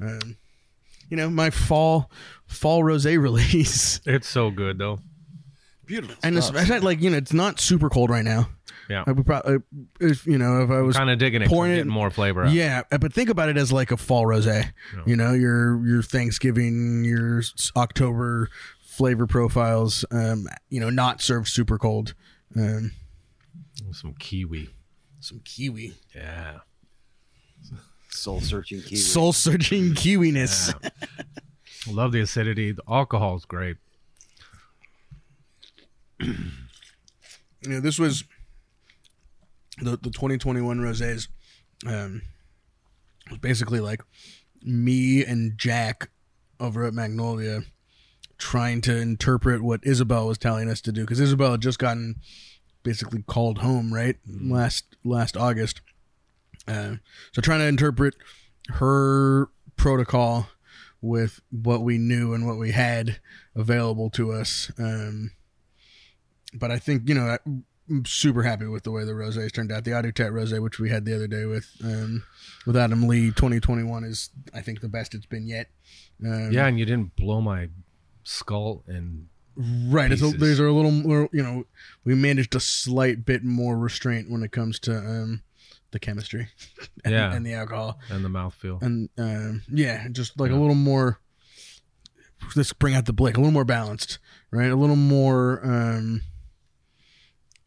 Um, 0.00 0.36
you 1.10 1.16
know, 1.16 1.28
my 1.28 1.50
fall 1.50 2.08
fall 2.46 2.82
rosé 2.82 3.18
release, 3.20 4.00
it's 4.06 4.28
so 4.28 4.50
good 4.50 4.78
though. 4.78 5.00
Beautiful. 5.86 6.16
and 6.22 6.36
stuff. 6.42 6.54
especially 6.56 6.80
like 6.80 7.00
you 7.00 7.10
know, 7.10 7.16
it's 7.16 7.32
not 7.32 7.60
super 7.60 7.88
cold 7.90 8.10
right 8.10 8.24
now. 8.24 8.48
Yeah, 8.88 9.04
I 9.06 9.12
would 9.12 9.24
probably, 9.26 9.58
if 10.00 10.26
you 10.26 10.38
know, 10.38 10.62
if 10.62 10.70
I 10.70 10.80
was 10.80 10.96
kind 10.96 11.08
of 11.10 11.18
digging 11.18 11.42
it, 11.42 11.44
'cause 11.46 11.52
I'm 11.52 11.56
pouring 11.56 11.72
it- 11.72 11.76
getting 11.76 11.92
more 11.92 12.10
flavor. 12.10 12.44
Out. 12.44 12.52
Yeah, 12.52 12.82
uh, 12.90 12.98
but 12.98 13.12
think 13.12 13.28
about 13.30 13.48
it 13.48 13.56
as 13.56 13.72
like 13.72 13.90
a 13.90 13.96
fall 13.96 14.24
rosé. 14.24 14.72
You 15.06 15.16
know, 15.16 15.32
your 15.32 15.84
your 15.86 16.02
Thanksgiving, 16.02 17.04
your 17.04 17.42
October 17.76 18.48
flavor 18.84 19.26
profiles. 19.26 20.04
Um, 20.10 20.46
you 20.68 20.80
know, 20.80 20.90
not 20.90 21.22
served 21.22 21.48
super 21.48 21.78
cold. 21.78 22.14
Um, 22.56 22.92
Some 23.92 24.14
kiwi. 24.18 24.68
some 25.20 25.40
kiwi, 25.44 25.94
Yeah. 26.14 26.58
Soul 28.10 28.40
searching 28.40 28.82
kiwi. 28.82 28.96
soul 28.96 29.32
searching 29.32 29.94
kiwiness. 29.94 30.74
Love 31.88 32.12
the 32.12 32.20
acidity. 32.20 32.72
The 32.72 32.82
alcohol 32.88 33.36
is 33.36 33.44
great. 33.46 33.76
you 37.62 37.68
know, 37.68 37.80
this 37.80 37.98
was 37.98 38.24
the 39.78 39.96
the 39.96 40.10
2021 40.10 40.78
rosés. 40.78 41.28
Um, 41.86 42.22
was 43.30 43.38
basically 43.38 43.80
like 43.80 44.02
me 44.62 45.24
and 45.24 45.58
Jack 45.58 46.10
over 46.60 46.84
at 46.84 46.94
Magnolia 46.94 47.62
trying 48.38 48.80
to 48.82 48.96
interpret 48.96 49.62
what 49.62 49.80
Isabel 49.84 50.26
was 50.26 50.38
telling 50.38 50.68
us 50.68 50.80
to 50.82 50.92
do 50.92 51.02
because 51.02 51.20
Isabel 51.20 51.52
had 51.52 51.60
just 51.60 51.78
gotten 51.78 52.16
basically 52.82 53.22
called 53.22 53.58
home 53.58 53.92
right 53.92 54.16
last 54.26 54.84
last 55.04 55.36
August. 55.36 55.80
Uh, 56.66 56.96
so 57.32 57.40
trying 57.40 57.60
to 57.60 57.66
interpret 57.66 58.14
her 58.68 59.48
protocol 59.76 60.48
with 61.00 61.40
what 61.50 61.82
we 61.82 61.98
knew 61.98 62.32
and 62.32 62.46
what 62.46 62.58
we 62.58 62.70
had 62.70 63.20
available 63.56 64.10
to 64.10 64.32
us. 64.32 64.70
Um, 64.78 65.32
but 66.54 66.70
I 66.70 66.78
think 66.78 67.08
you 67.08 67.14
know 67.14 67.36
I'm 67.46 68.04
super 68.06 68.42
happy 68.42 68.66
with 68.66 68.84
the 68.84 68.90
way 68.92 69.04
the 69.04 69.12
rosés 69.12 69.52
turned 69.52 69.72
out. 69.72 69.84
The 69.84 69.90
Adutet 69.90 70.30
rosé, 70.30 70.62
which 70.62 70.78
we 70.78 70.88
had 70.90 71.04
the 71.04 71.14
other 71.14 71.26
day 71.26 71.44
with 71.46 71.68
um, 71.84 72.22
with 72.66 72.76
Adam 72.76 73.06
Lee, 73.08 73.26
2021 73.28 74.04
is 74.04 74.30
I 74.54 74.60
think 74.60 74.80
the 74.80 74.88
best 74.88 75.14
it's 75.14 75.26
been 75.26 75.46
yet. 75.46 75.68
Um, 76.24 76.52
Yeah, 76.52 76.66
and 76.66 76.78
you 76.78 76.84
didn't 76.86 77.16
blow 77.16 77.40
my 77.40 77.68
skull 78.24 78.84
and 78.86 79.26
right. 79.56 80.10
It's 80.12 80.22
a, 80.22 80.26
pieces. 80.26 80.40
there's 80.40 80.58
a 80.60 80.70
little 80.70 80.92
more, 80.92 81.28
you 81.32 81.42
know 81.42 81.64
we 82.04 82.14
managed 82.14 82.54
a 82.54 82.60
slight 82.60 83.24
bit 83.24 83.42
more 83.44 83.76
restraint 83.76 84.30
when 84.30 84.42
it 84.42 84.52
comes 84.52 84.78
to 84.80 84.96
um, 84.96 85.42
the 85.90 85.98
chemistry 85.98 86.48
and, 87.04 87.12
Yeah. 87.12 87.34
and 87.34 87.44
the 87.44 87.52
alcohol 87.54 87.98
and 88.08 88.24
the 88.24 88.28
mouthfeel. 88.28 88.80
and 88.80 89.08
um, 89.18 89.62
yeah, 89.70 90.06
just 90.12 90.38
like 90.38 90.50
a 90.52 90.56
little 90.56 90.76
more. 90.76 91.18
Let's 92.56 92.72
bring 92.72 92.94
out 92.94 93.06
the 93.06 93.12
Blake, 93.12 93.36
a 93.36 93.40
little 93.40 93.52
more 93.52 93.64
balanced, 93.64 94.18
right? 94.50 94.70
A 94.70 94.74
little 94.76 94.96
more 94.96 95.60
um, 95.64 96.22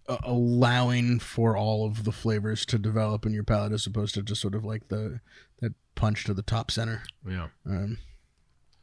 a- 0.08 0.20
allowing 0.24 1.20
for 1.20 1.56
all 1.58 1.86
of 1.86 2.04
the 2.04 2.12
flavors 2.12 2.66
to 2.68 2.78
develop 2.78 3.26
in 3.26 3.34
your 3.34 3.44
palate, 3.44 3.72
as 3.74 3.86
opposed 3.88 4.14
to 4.16 4.22
just 4.22 4.42
sort 4.42 4.56
of 4.56 4.64
like 4.66 4.88
the 4.90 5.20
that 5.62 5.74
punch 5.96 6.24
to 6.26 6.34
the 6.34 6.42
top 6.44 6.72
center. 6.72 7.04
Yeah. 7.28 7.48
Um, 7.66 7.98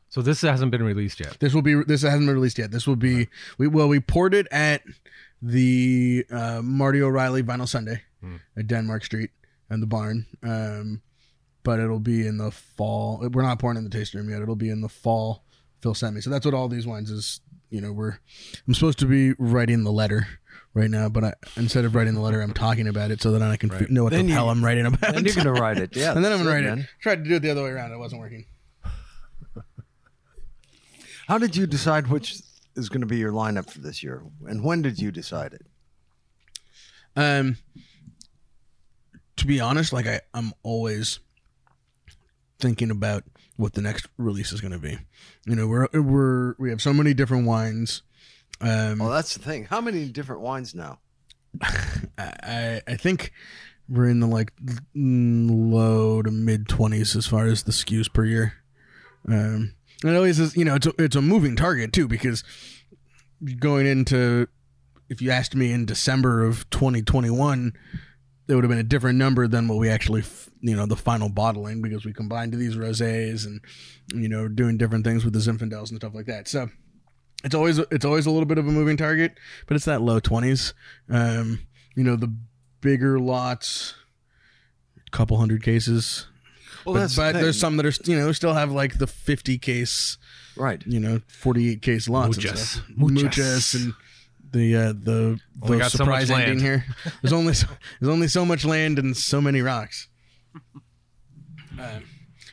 So 0.08 0.20
this 0.22 0.42
hasn't 0.42 0.70
been 0.70 0.82
released 0.82 1.20
yet. 1.20 1.38
this 1.40 1.54
will 1.54 1.62
be 1.62 1.74
this 1.86 2.02
hasn't 2.02 2.26
been 2.26 2.34
released 2.34 2.58
yet. 2.58 2.70
This 2.70 2.86
will 2.86 2.96
be 2.96 3.28
we 3.58 3.66
well 3.68 3.88
we 3.88 4.00
poured 4.00 4.34
it 4.34 4.46
at 4.50 4.82
the 5.40 6.24
uh, 6.30 6.60
Marty 6.62 7.02
O'Reilly 7.02 7.42
Vinyl 7.42 7.68
Sunday 7.68 8.02
at 8.56 8.66
Denmark 8.68 9.04
Street 9.04 9.30
and 9.68 9.82
the 9.82 9.86
barn. 9.86 10.26
Um, 10.42 11.02
but 11.64 11.80
it'll 11.80 11.98
be 12.00 12.26
in 12.26 12.38
the 12.38 12.50
fall. 12.50 13.26
We're 13.32 13.42
not 13.42 13.58
pouring 13.58 13.76
in 13.78 13.84
the 13.84 13.90
tasting 13.90 14.20
room 14.20 14.30
yet. 14.30 14.42
It'll 14.42 14.54
be 14.56 14.70
in 14.70 14.80
the 14.80 14.88
fall. 14.88 15.44
Phil 15.80 15.94
sent 15.94 16.14
me. 16.14 16.20
So 16.20 16.30
that's 16.30 16.44
what 16.46 16.54
all 16.54 16.68
these 16.68 16.86
wines 16.86 17.10
is. 17.10 17.40
You 17.70 17.80
know, 17.80 17.92
we're 17.92 18.18
I'm 18.68 18.74
supposed 18.74 18.98
to 19.00 19.06
be 19.06 19.32
writing 19.38 19.82
the 19.82 19.92
letter 19.92 20.26
right 20.74 20.90
now, 20.90 21.08
but 21.08 21.24
I, 21.24 21.32
instead 21.56 21.84
of 21.84 21.94
writing 21.94 22.14
the 22.14 22.20
letter, 22.20 22.40
I'm 22.40 22.54
talking 22.54 22.88
about 22.88 23.10
it 23.10 23.20
so 23.22 23.32
that 23.32 23.42
I 23.42 23.56
can 23.56 23.72
f- 23.72 23.90
know 23.90 24.04
what 24.04 24.12
Then 24.12 24.24
the 24.26 24.28
you- 24.30 24.34
hell 24.34 24.48
I'm 24.50 24.64
writing 24.64 24.86
about. 24.86 25.16
And 25.16 25.26
you're 25.26 25.34
gonna 25.34 25.52
write 25.52 25.78
it, 25.78 25.94
yeah. 25.96 26.12
and 26.14 26.24
then 26.24 26.32
I'm 26.32 26.38
gonna 26.38 26.50
it, 26.50 26.54
write 26.54 26.64
it. 26.64 26.68
man. 26.76 26.88
Tried 27.00 27.24
to 27.24 27.28
do 27.30 27.36
it 27.36 27.40
the 27.40 27.50
other 27.50 27.62
way 27.64 27.70
around. 27.70 27.92
It 27.92 27.98
wasn't 27.98 28.20
working. 28.20 28.46
How 31.28 31.38
did 31.38 31.56
you 31.56 31.66
decide 31.66 32.08
which 32.08 32.36
is 32.74 32.88
going 32.88 33.00
to 33.02 33.06
be 33.06 33.18
your 33.18 33.32
lineup 33.32 33.70
for 33.70 33.80
this 33.80 34.02
year, 34.02 34.22
and 34.46 34.64
when 34.64 34.82
did 34.82 34.98
you 34.98 35.10
decide 35.12 35.52
it? 35.52 35.66
Um, 37.14 37.58
to 39.36 39.46
be 39.46 39.60
honest, 39.60 39.92
like 39.92 40.06
I, 40.06 40.20
I'm 40.34 40.52
always 40.62 41.20
thinking 42.58 42.90
about 42.90 43.24
what 43.56 43.74
the 43.74 43.82
next 43.82 44.06
release 44.16 44.52
is 44.52 44.60
going 44.60 44.72
to 44.72 44.78
be. 44.78 44.98
You 45.46 45.54
know, 45.56 45.66
we're 45.66 45.88
we're 45.92 46.54
we 46.58 46.70
have 46.70 46.80
so 46.80 46.92
many 46.92 47.12
different 47.14 47.46
wines. 47.46 48.02
Um, 48.62 48.98
Well, 48.98 49.10
that's 49.10 49.34
the 49.34 49.42
thing. 49.42 49.64
How 49.64 49.80
many 49.80 50.08
different 50.08 50.40
wines 50.40 50.74
now? 50.74 51.00
I 52.18 52.80
I 52.86 52.96
think 52.96 53.32
we're 53.88 54.08
in 54.08 54.20
the 54.20 54.26
like 54.26 54.52
low 54.94 56.22
to 56.22 56.30
mid 56.30 56.68
twenties 56.68 57.14
as 57.16 57.26
far 57.26 57.46
as 57.46 57.64
the 57.64 57.72
SKUs 57.72 58.12
per 58.12 58.24
year. 58.24 58.54
Um, 59.28 59.74
and 60.02 60.12
it 60.12 60.16
always 60.16 60.40
is, 60.40 60.56
you 60.56 60.64
know, 60.64 60.76
it's 60.76 60.86
a, 60.86 60.92
it's 60.98 61.16
a 61.16 61.22
moving 61.22 61.56
target 61.56 61.92
too 61.92 62.08
because 62.08 62.42
going 63.58 63.86
into 63.86 64.48
if 65.08 65.20
you 65.20 65.30
asked 65.30 65.54
me 65.54 65.72
in 65.72 65.84
December 65.84 66.42
of 66.44 66.68
2021, 66.70 67.72
it 68.48 68.54
would 68.54 68.64
have 68.64 68.70
been 68.70 68.78
a 68.78 68.82
different 68.82 69.18
number 69.18 69.46
than 69.46 69.68
what 69.68 69.78
we 69.78 69.88
actually, 69.88 70.24
you 70.60 70.74
know, 70.74 70.86
the 70.86 70.96
final 70.96 71.28
bottling 71.28 71.82
because 71.82 72.04
we 72.04 72.12
combined 72.12 72.52
these 72.54 72.76
rosés 72.76 73.44
and 73.46 73.60
you 74.14 74.28
know 74.28 74.48
doing 74.48 74.76
different 74.78 75.04
things 75.04 75.24
with 75.24 75.34
the 75.34 75.40
Zinfandels 75.40 75.90
and 75.90 75.98
stuff 75.98 76.14
like 76.14 76.26
that. 76.26 76.48
So 76.48 76.70
it's 77.44 77.54
always 77.54 77.78
it's 77.78 78.04
always 78.04 78.26
a 78.26 78.30
little 78.30 78.46
bit 78.46 78.58
of 78.58 78.66
a 78.66 78.70
moving 78.70 78.96
target, 78.96 79.38
but 79.66 79.76
it's 79.76 79.84
that 79.84 80.02
low 80.02 80.20
20s. 80.20 80.72
Um, 81.08 81.60
you 81.94 82.04
know, 82.04 82.16
the 82.16 82.32
bigger 82.80 83.18
lots, 83.18 83.94
couple 85.10 85.36
hundred 85.38 85.62
cases. 85.62 86.26
Well, 86.84 86.94
but 86.94 87.00
that's 87.00 87.16
the 87.16 87.22
but 87.22 87.32
thing. 87.32 87.42
there's 87.42 87.60
some 87.60 87.76
that 87.76 87.86
are 87.86 88.10
you 88.10 88.18
know 88.18 88.32
still 88.32 88.54
have 88.54 88.72
like 88.72 88.98
the 88.98 89.06
50 89.06 89.56
case 89.58 90.18
right. 90.56 90.82
you 90.84 90.98
know 90.98 91.20
48 91.28 91.80
case 91.80 92.08
lots 92.08 92.36
and 92.36 92.44
Muchas. 92.44 92.70
stuff. 92.70 92.84
Muchas. 92.96 93.22
Muchas 93.22 93.74
and 93.74 93.94
the 94.52 94.76
uh, 94.76 94.92
the 94.92 95.38
Only 95.62 95.76
the 95.76 95.78
got 95.78 95.92
so 95.92 96.04
much 96.04 96.26
surprise 96.26 96.30
ending 96.30 96.48
land. 96.58 96.60
here. 96.60 96.84
There's 97.22 97.32
only 97.32 97.54
so, 97.54 97.66
there's 98.00 98.12
only 98.12 98.28
so 98.28 98.44
much 98.44 98.64
land 98.64 98.98
and 98.98 99.16
so 99.16 99.40
many 99.40 99.62
rocks. 99.62 100.08
Um, 101.80 102.04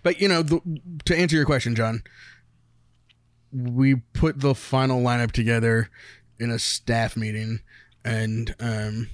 but 0.03 0.21
you 0.21 0.27
know, 0.29 0.41
the, 0.41 0.61
to 1.05 1.17
answer 1.17 1.35
your 1.35 1.45
question, 1.45 1.75
John, 1.75 2.01
we 3.51 3.95
put 4.13 4.39
the 4.39 4.53
final 4.55 5.01
lineup 5.01 5.31
together 5.31 5.89
in 6.39 6.49
a 6.51 6.59
staff 6.59 7.17
meeting, 7.17 7.59
and 8.05 8.55
um, 8.59 9.09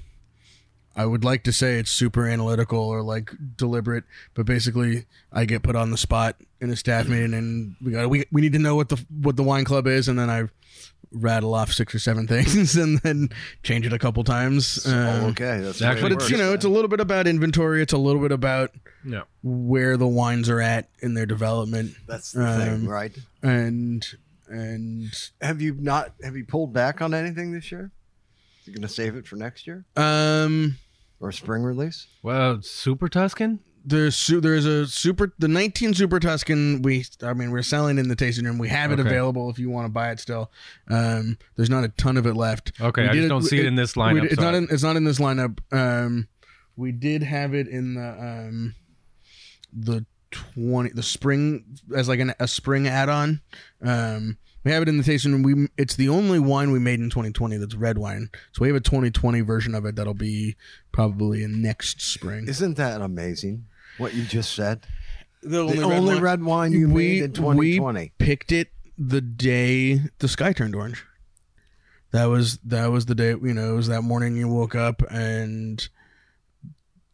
I 0.96 1.06
would 1.06 1.24
like 1.24 1.44
to 1.46 1.51
say 1.54 1.80
it's 1.80 1.92
super 1.92 2.27
analytical 2.27 2.80
or 2.80 3.01
like 3.01 3.32
deliberate, 3.58 4.04
but 4.34 4.46
basically, 4.46 5.06
I 5.32 5.46
get 5.46 5.63
put 5.63 5.75
on 5.75 5.92
the 5.92 5.98
spot 5.98 6.38
in 6.62 6.70
a 6.70 6.75
staff 6.75 7.08
meeting, 7.08 7.34
and 7.34 7.75
we 7.84 7.92
got 7.92 8.10
we 8.10 8.25
we 8.32 8.42
need 8.42 8.54
to 8.54 8.60
know 8.60 8.75
what 8.75 8.89
the 8.89 9.04
what 9.22 9.36
the 9.36 9.44
wine 9.44 9.65
club 9.65 9.88
is, 9.88 10.08
and 10.08 10.18
then 10.20 10.30
I 10.30 10.50
rattle 11.12 11.54
off 11.54 11.72
six 11.72 11.96
or 11.96 12.00
seven 12.00 12.27
things, 12.30 12.75
and 12.75 13.00
then 13.00 13.30
change 13.63 13.86
it 13.86 13.94
a 13.94 14.00
couple 14.00 14.24
times. 14.24 14.86
oh, 14.88 14.92
Um, 14.92 15.24
okay. 15.32 15.60
That's 15.62 15.80
the 15.80 15.86
Exactly. 15.92 16.01
But 16.01 16.12
it 16.12 16.15
it's 16.15 16.30
you 16.30 16.36
works. 16.36 16.46
know 16.46 16.54
it's 16.54 16.65
a 16.65 16.70
little 16.70 16.89
bit 16.89 17.00
about 17.00 17.27
inventory. 17.27 17.82
It's 17.82 17.94
a 17.94 17.98
little 17.98 18.22
bit 18.22 18.32
about 18.32 18.72
Yeah. 19.06 19.22
where 19.44 19.98
the 19.98 20.08
wines 20.08 20.50
are 20.50 20.60
at 20.62 20.89
in 21.00 21.13
their 21.13 21.25
development, 21.25 21.94
that's 22.08 22.32
the 22.34 22.46
um, 22.46 22.60
thing, 22.60 22.88
right? 22.88 23.18
and 23.44 24.06
and 24.49 25.11
Have 25.41 25.61
you 25.61 25.75
not? 25.79 26.13
Have 26.23 26.35
you 26.35 26.45
pulled 26.45 26.73
back 26.73 27.01
on 27.01 27.13
anything 27.13 27.51
this 27.51 27.71
year? 27.71 27.91
You 28.65 28.73
going 28.73 28.81
to 28.81 28.87
save 28.87 29.15
it 29.15 29.27
for 29.27 29.35
next 29.35 29.67
year 29.67 29.85
um. 29.95 30.77
or 31.19 31.31
spring 31.31 31.61
release? 31.63 32.07
Well, 32.23 32.61
Super 32.63 33.07
Tuscan. 33.07 33.59
There's 33.87 34.15
su- 34.15 34.41
there's 34.41 34.65
a 34.65 34.87
super 34.87 35.31
the 35.37 35.47
19 35.47 35.93
Super 35.93 36.19
Tuscan 36.19 36.81
we 36.81 37.05
I 37.21 37.33
mean 37.33 37.51
we're 37.51 37.61
selling 37.61 37.99
in 37.99 38.07
the 38.07 38.15
tasting 38.15 38.43
room. 38.45 38.57
We 38.57 38.69
have 38.69 38.91
it 38.91 38.99
Okay. 38.99 39.07
available 39.07 39.51
if 39.51 39.59
you 39.59 39.69
want 39.69 39.85
to 39.85 39.91
buy 39.91 40.09
it 40.09 40.19
still. 40.19 40.51
Um, 40.89 41.37
there's 41.55 41.69
not 41.69 41.83
a 41.83 41.89
ton 41.89 42.17
of 42.17 42.25
it 42.25 42.33
left. 42.33 42.71
Okay, 42.81 43.03
We 43.03 43.09
I 43.09 43.11
did 43.13 43.17
just 43.19 43.29
don't 43.29 43.43
see 43.43 43.59
it 43.59 43.67
in 43.67 43.75
this 43.75 43.95
we 43.95 44.01
lineup, 44.01 44.21
did- 44.23 44.31
it's 44.31 44.35
so 44.41 44.41
not 44.41 44.55
I- 44.55 44.57
in 44.57 44.67
it's 44.71 44.81
not 44.81 44.95
in 44.95 45.03
this 45.03 45.19
lineup. 45.19 45.59
Um, 45.71 46.27
we 46.75 46.91
did 46.91 47.21
have 47.21 47.53
it 47.53 47.67
in 47.67 47.93
the 47.93 48.09
um 48.09 48.73
the 49.71 50.03
20 50.54 50.92
the 50.92 51.04
spring 51.04 51.65
as 51.96 52.08
like 52.08 52.20
an, 52.20 52.34
a 52.39 52.48
spring 52.48 52.88
add-on. 52.88 53.42
Um, 53.82 54.38
we 54.63 54.72
have 54.72 54.82
it 54.82 54.89
in 54.89 54.98
the 54.98 55.04
tasting 55.04 55.32
room. 55.32 55.44
We 55.44 55.68
it's 55.77 55.96
the 55.96 56.10
only 56.10 56.39
wine 56.39 56.72
we 56.72 56.80
made 56.80 57.00
in 57.00 57.10
2020 57.10 57.58
that's 57.58 57.75
red 57.75 57.98
wine. 57.98 58.30
So 58.51 58.62
we 58.62 58.68
have 58.68 58.75
a 58.75 58.82
2020 58.82 59.42
version 59.42 59.75
of 59.75 59.86
it 59.86 59.96
that'll 59.96 60.13
be 60.13 60.56
probably 60.92 61.44
in 61.44 61.62
next 61.62 62.01
spring. 62.01 62.48
Isn't 62.48 62.75
that 62.77 63.01
amazing? 63.01 63.65
What 63.98 64.13
you 64.13 64.25
just 64.25 64.54
said. 64.54 64.86
the 65.42 65.65
The 65.65 65.84
only 65.84 66.20
red 66.20 66.44
wine 66.44 66.72
you 66.72 66.88
made 66.88 67.24
in 67.24 67.34
2020. 67.34 68.00
We 68.00 68.12
picked 68.18 68.51
it 68.51 68.70
the 68.98 69.22
day 69.22 70.01
the 70.20 70.27
sky 70.27 70.51
turned 70.51 70.75
orange. 70.75 71.06
That 72.12 72.25
was 72.25 72.58
that 72.60 72.88
was 72.88 73.06
the 73.06 73.15
day 73.15 73.30
you 73.30 73.54
know 73.54 73.74
it 73.74 73.75
was 73.75 73.88
that 73.88 74.01
morning 74.01 74.36
you 74.36 74.48
woke 74.48 74.74
up 74.74 75.04
and 75.12 75.88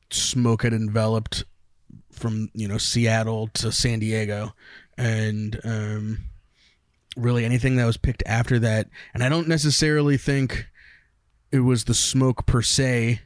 smoke 0.10 0.64
had 0.64 0.74
enveloped 0.74 1.44
from 2.22 2.50
you 2.54 2.68
know 2.68 2.78
Seattle 2.78 3.48
to 3.56 3.72
San 3.72 4.00
Diego, 4.00 4.54
and 4.98 5.60
um, 5.64 6.20
really 7.18 7.44
anything 7.44 7.76
that 7.78 7.86
was 7.86 7.98
picked 7.98 8.24
after 8.26 8.60
that. 8.60 8.88
And 9.14 9.24
I 9.24 9.30
don't 9.30 9.48
necessarily 9.48 10.18
think 10.18 10.68
it 11.52 11.60
was 11.60 11.84
the 11.86 11.94
smoke 11.94 12.46
per 12.46 12.62
se, 12.62 13.22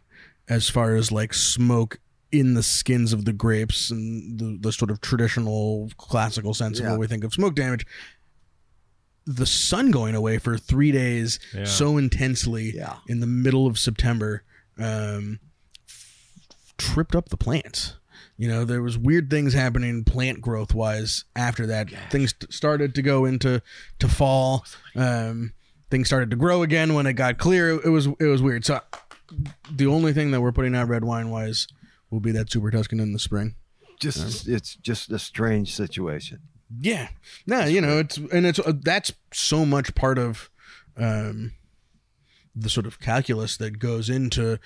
as 0.49 0.69
far 0.69 0.95
as 0.95 1.11
like 1.11 1.33
smoke 1.33 1.99
in 2.31 2.53
the 2.55 2.63
skins 2.63 3.13
of 3.13 3.25
the 3.25 3.33
grapes 3.33 3.91
and 3.91 4.39
the, 4.39 4.57
the 4.59 4.71
sort 4.71 4.89
of 4.91 4.99
traditional 4.99 5.89
classical 5.97 6.53
sense 6.53 6.79
of 6.79 6.87
what 6.87 6.99
we 6.99 7.07
think 7.07 7.23
of 7.23 7.33
smoke 7.33 7.55
damage. 7.55 7.85
the 9.27 9.45
sun 9.45 9.89
going 9.89 10.13
away 10.15 10.37
for 10.37 10.57
three 10.57 10.91
days 10.91 11.39
Yeah. 11.53 11.63
so 11.65 11.97
intensely 11.97 12.75
Yeah. 12.75 12.97
in 13.07 13.21
the 13.21 13.27
middle 13.27 13.65
of 13.67 13.77
September 13.79 14.43
um, 14.77 15.39
tripped 16.77 17.15
up 17.15 17.29
the 17.29 17.37
plants. 17.37 17.93
You 18.37 18.49
know, 18.49 18.65
there 18.65 18.81
was 18.81 18.97
weird 18.97 19.29
things 19.29 19.53
happening 19.53 20.03
plant 20.03 20.41
growth 20.41 20.73
wise 20.73 21.23
after 21.35 21.67
that. 21.67 21.89
Things 22.11 22.33
t- 22.33 22.47
started 22.49 22.93
to 22.95 23.01
go 23.01 23.25
into 23.25 23.61
to 23.99 24.07
fall. 24.07 24.65
Um, 24.95 25.53
things 25.89 26.07
started 26.07 26.31
to 26.31 26.35
grow 26.35 26.61
again 26.61 26.93
when 26.93 27.05
it 27.05 27.13
got 27.13 27.37
clear. 27.37 27.69
It, 27.69 27.89
was 27.89 28.07
it 28.07 28.25
was 28.25 28.41
weird. 28.41 28.65
So 28.65 28.81
the 29.71 29.87
only 29.87 30.11
thing 30.11 30.31
that 30.31 30.41
we're 30.41 30.51
putting 30.51 30.75
out 30.75 30.89
red 30.89 31.05
wine 31.05 31.29
wise 31.29 31.67
will 32.09 32.19
be 32.19 32.31
that 32.33 32.51
Super 32.51 32.71
Tuscan 32.71 32.99
in 32.99 33.13
the 33.13 33.19
spring. 33.19 33.55
Just 33.99 34.47
it's 34.47 34.75
just 34.75 35.09
a 35.11 35.19
strange 35.19 35.73
situation. 35.73 36.41
Yeah, 36.79 37.09
no, 37.47 37.65
you 37.65 37.79
know 37.79 37.99
it's 37.99 38.17
and 38.17 38.45
it's 38.45 38.59
uh, 38.59 38.73
that's 38.81 39.13
so 39.31 39.65
much 39.65 39.95
part 39.95 40.17
of 40.17 40.49
um, 40.97 41.53
the 42.55 42.69
sort 42.69 42.85
of 42.85 42.99
calculus 42.99 43.55
that 43.57 43.79
goes 43.79 44.09
into, 44.09 44.59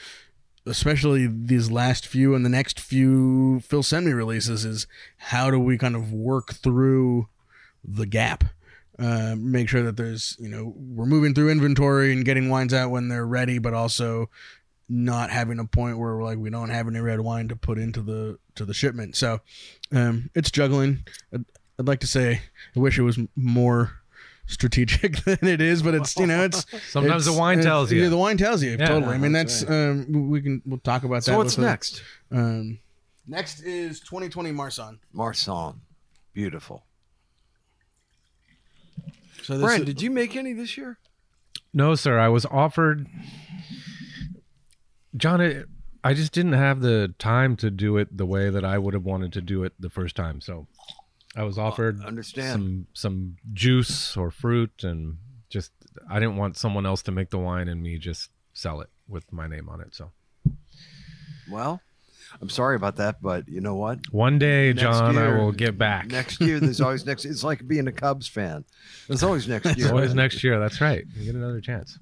especially 0.65 1.27
these 1.27 1.71
last 1.71 2.07
few 2.07 2.35
and 2.35 2.45
the 2.45 2.49
next 2.49 2.79
few 2.79 3.59
Phil 3.61 3.83
sent 3.83 4.05
me 4.05 4.11
releases 4.11 4.65
is 4.65 4.87
how 5.17 5.49
do 5.49 5.59
we 5.59 5.77
kind 5.77 5.95
of 5.95 6.11
work 6.13 6.53
through 6.53 7.27
the 7.83 8.05
gap. 8.05 8.43
Uh, 8.97 9.33
make 9.37 9.69
sure 9.69 9.81
that 9.81 9.95
there's, 9.95 10.35
you 10.39 10.49
know, 10.49 10.73
we're 10.75 11.05
moving 11.05 11.33
through 11.33 11.49
inventory 11.49 12.11
and 12.11 12.25
getting 12.25 12.49
wines 12.49 12.73
out 12.73 12.91
when 12.91 13.07
they're 13.07 13.25
ready, 13.25 13.57
but 13.57 13.73
also 13.73 14.29
not 14.89 15.29
having 15.29 15.59
a 15.59 15.65
point 15.65 15.97
where 15.97 16.15
we're 16.15 16.23
like 16.23 16.39
we 16.39 16.49
don't 16.49 16.69
have 16.69 16.87
any 16.87 16.99
red 16.99 17.21
wine 17.21 17.47
to 17.47 17.55
put 17.55 17.77
into 17.77 18.01
the 18.01 18.37
to 18.55 18.65
the 18.65 18.73
shipment. 18.73 19.15
So 19.15 19.39
um, 19.93 20.29
it's 20.35 20.51
juggling. 20.51 21.05
I'd, 21.33 21.45
I'd 21.79 21.87
like 21.87 22.01
to 22.01 22.07
say 22.07 22.41
I 22.75 22.79
wish 22.79 22.97
it 22.97 23.03
was 23.03 23.19
more 23.35 23.98
strategic 24.49 25.15
than 25.23 25.37
it 25.47 25.61
is, 25.61 25.81
but 25.81 25.93
it's 25.93 26.17
you 26.17 26.25
know 26.27 26.43
it's 26.43 26.65
Sometimes 26.91 27.23
it's- 27.23 27.33
the 27.33 27.39
wine 27.39 27.61
tells 27.61 27.91
you. 27.91 28.01
Yeah, 28.03 28.09
the 28.09 28.17
wine 28.17 28.35
tells 28.37 28.61
you 28.61 28.71
Yeah. 28.71 28.87
totally. 28.87 29.15
I 29.15 29.17
mean 29.17 29.31
That's 29.31 29.61
that's 29.61 29.71
um, 29.71 30.29
we 30.29 30.41
can 30.41 30.61
we'll 30.65 30.79
talk 30.79 31.03
about 31.03 31.15
that. 31.17 31.23
So 31.23 31.37
what's 31.37 31.55
with 31.55 31.63
the- 31.63 31.69
next? 31.69 32.01
Um, 32.31 32.79
next 33.27 33.61
is 33.61 33.99
2020 34.01 34.51
Marsanne. 34.51 34.99
Marsanne. 35.13 35.79
Beautiful. 36.33 36.83
So 39.43 39.53
this 39.53 39.63
Brian, 39.63 39.81
is- 39.81 39.85
did 39.85 40.01
you 40.01 40.11
make 40.11 40.35
any 40.35 40.53
this 40.53 40.77
year? 40.77 40.97
No, 41.73 41.95
sir. 41.95 42.17
I 42.19 42.27
was 42.29 42.45
offered. 42.47 43.07
John, 45.15 45.65
I 46.03 46.13
just 46.13 46.31
didn't 46.33 46.53
have 46.53 46.81
the 46.81 47.13
time 47.19 47.55
to 47.57 47.69
do 47.71 47.97
it 47.97 48.15
the 48.15 48.25
way 48.25 48.49
that 48.49 48.63
I 48.65 48.77
would 48.77 48.93
have 48.93 49.03
wanted 49.03 49.33
to 49.33 49.41
do 49.41 49.63
it 49.63 49.73
the 49.79 49.89
first 49.89 50.15
time. 50.15 50.41
So 50.41 50.67
I 51.35 51.43
was 51.43 51.57
offered 51.57 52.03
understand. 52.03 52.51
some 52.53 52.87
some 52.93 53.37
juice 53.53 54.17
or 54.17 54.31
fruit, 54.31 54.83
and 54.83 55.17
just 55.49 55.71
I 56.09 56.19
didn't 56.19 56.37
want 56.37 56.57
someone 56.57 56.85
else 56.85 57.01
to 57.03 57.11
make 57.11 57.29
the 57.29 57.37
wine 57.37 57.67
and 57.67 57.81
me 57.81 57.97
just 57.97 58.31
sell 58.53 58.81
it 58.81 58.89
with 59.07 59.31
my 59.31 59.47
name 59.47 59.69
on 59.69 59.81
it. 59.81 59.93
So 59.95 60.11
Well, 61.51 61.81
I'm 62.41 62.49
sorry 62.49 62.75
about 62.75 62.97
that, 62.97 63.21
but 63.21 63.47
you 63.47 63.61
know 63.61 63.75
what? 63.75 63.99
one 64.11 64.37
day, 64.39 64.69
Next 64.73 64.81
John, 64.81 65.17
I 65.17 65.37
will 65.37 65.51
get 65.51 65.77
back. 65.77 66.07
Next 66.07 66.39
year, 66.41 66.59
there's 66.59 66.81
always 66.81 67.05
next. 67.05 67.25
It's 67.25 67.43
like 67.43 67.67
being 67.67 67.87
a 67.87 67.91
Cubs 67.91 68.27
fan. 68.27 68.65
There's 69.07 69.23
always 69.23 69.47
next 69.47 69.65
year. 69.65 69.75
It's 69.77 69.89
always 69.89 70.13
next 70.13 70.43
year. 70.43 70.59
That's 70.59 70.81
right. 70.81 71.05
You 71.15 71.25
get 71.25 71.35
another 71.35 71.61
chance. 71.61 71.97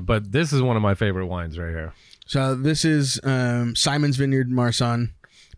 But 0.00 0.30
this 0.30 0.52
is 0.52 0.62
one 0.62 0.76
of 0.76 0.82
my 0.82 0.94
favorite 0.94 1.26
wines 1.26 1.58
right 1.58 1.70
here. 1.70 1.92
So 2.26 2.54
this 2.54 2.84
is 2.84 3.20
um, 3.24 3.74
Simon's 3.74 4.16
Vineyard 4.16 4.48
Marsanne. 4.48 5.10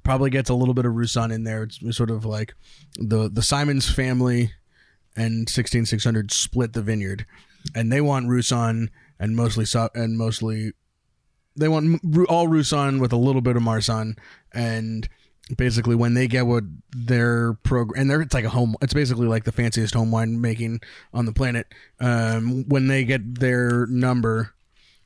Probably 0.03 0.31
gets 0.31 0.51
a 0.51 0.55
little 0.55 0.75
bit 0.75 0.85
of 0.85 0.95
Roussanne 0.95 1.31
in 1.31 1.45
there. 1.45 1.63
It's 1.65 1.97
sort 1.97 2.11
of 2.11 2.25
like 2.25 2.55
the 2.97 3.29
the 3.29 3.43
Simons 3.43 3.89
family 3.91 4.53
and 5.17 5.49
16600 5.49 6.33
split 6.33 6.73
the 6.73 6.83
vineyard, 6.83 7.27
and 7.75 7.93
they 7.93 8.01
want 8.01 8.29
Roussanne 8.29 8.91
and 9.21 9.37
mostly 9.37 9.67
and 9.95 10.19
mostly 10.19 10.73
they 11.57 11.69
want 11.69 12.01
all 12.29 12.49
Roussanne 12.49 12.99
with 12.99 13.13
a 13.13 13.17
little 13.17 13.43
bit 13.43 13.57
of 13.57 13.63
Marsanne, 13.63 14.17
and 14.53 15.09
basically 15.57 15.95
when 15.95 16.15
they 16.15 16.27
get 16.27 16.47
what 16.47 16.65
their 16.91 17.55
program 17.55 18.01
and 18.01 18.11
they're, 18.11 18.23
it's 18.23 18.35
like 18.35 18.45
a 18.45 18.51
home 18.51 18.75
it's 18.81 18.95
basically 18.95 19.27
like 19.27 19.45
the 19.45 19.53
fanciest 19.53 19.95
home 19.95 20.11
wine 20.11 20.41
making 20.41 20.81
on 21.13 21.27
the 21.27 21.33
planet. 21.33 21.67
Um, 22.01 22.65
when 22.69 22.89
they 22.89 23.05
get 23.05 23.41
their 23.41 23.87
number 23.87 24.55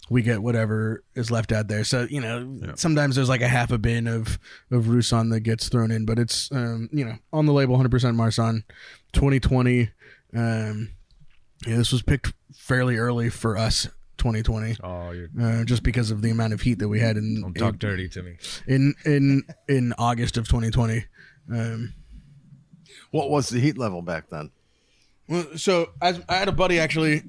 we 0.08 0.22
get 0.22 0.42
whatever 0.42 1.02
is 1.14 1.30
left 1.30 1.50
out 1.52 1.68
there. 1.68 1.84
So 1.84 2.06
you 2.08 2.20
know, 2.20 2.72
sometimes 2.76 3.16
there's 3.16 3.28
like 3.28 3.40
a 3.42 3.48
half 3.48 3.70
a 3.72 3.78
bin 3.78 4.06
of 4.06 4.38
of 4.70 4.88
Roussanne 4.88 5.30
that 5.30 5.40
gets 5.40 5.68
thrown 5.68 5.90
in, 5.90 6.04
but 6.06 6.18
it's 6.18 6.50
um, 6.52 6.88
you 6.92 7.04
know 7.04 7.16
on 7.32 7.46
the 7.46 7.52
label 7.52 7.76
100% 7.76 8.14
Marsanne, 8.14 8.64
2020. 9.12 9.90
Um, 10.34 10.90
yeah, 11.66 11.76
this 11.76 11.92
was 11.92 12.02
picked 12.02 12.32
fairly 12.54 12.96
early 12.98 13.30
for 13.30 13.56
us, 13.56 13.84
2020, 14.18 14.76
Oh, 14.82 15.10
you're 15.12 15.28
uh, 15.40 15.64
just 15.64 15.82
because 15.82 16.10
of 16.10 16.20
the 16.22 16.30
amount 16.30 16.52
of 16.52 16.60
heat 16.60 16.78
that 16.80 16.88
we 16.88 17.00
had 17.00 17.16
in 17.16 17.40
don't 17.40 17.54
talk 17.54 17.78
dirty 17.78 18.08
to 18.10 18.22
me. 18.22 18.36
in 18.66 18.94
in 19.04 19.42
in 19.68 19.92
August 19.98 20.36
of 20.36 20.46
2020. 20.48 21.04
Um, 21.52 21.94
What 23.10 23.30
was 23.30 23.48
the 23.48 23.60
heat 23.60 23.78
level 23.78 24.02
back 24.02 24.28
then? 24.30 24.50
Well, 25.28 25.46
so 25.56 25.90
as 26.00 26.20
I 26.28 26.36
had 26.36 26.48
a 26.48 26.52
buddy 26.52 26.78
actually 26.78 27.22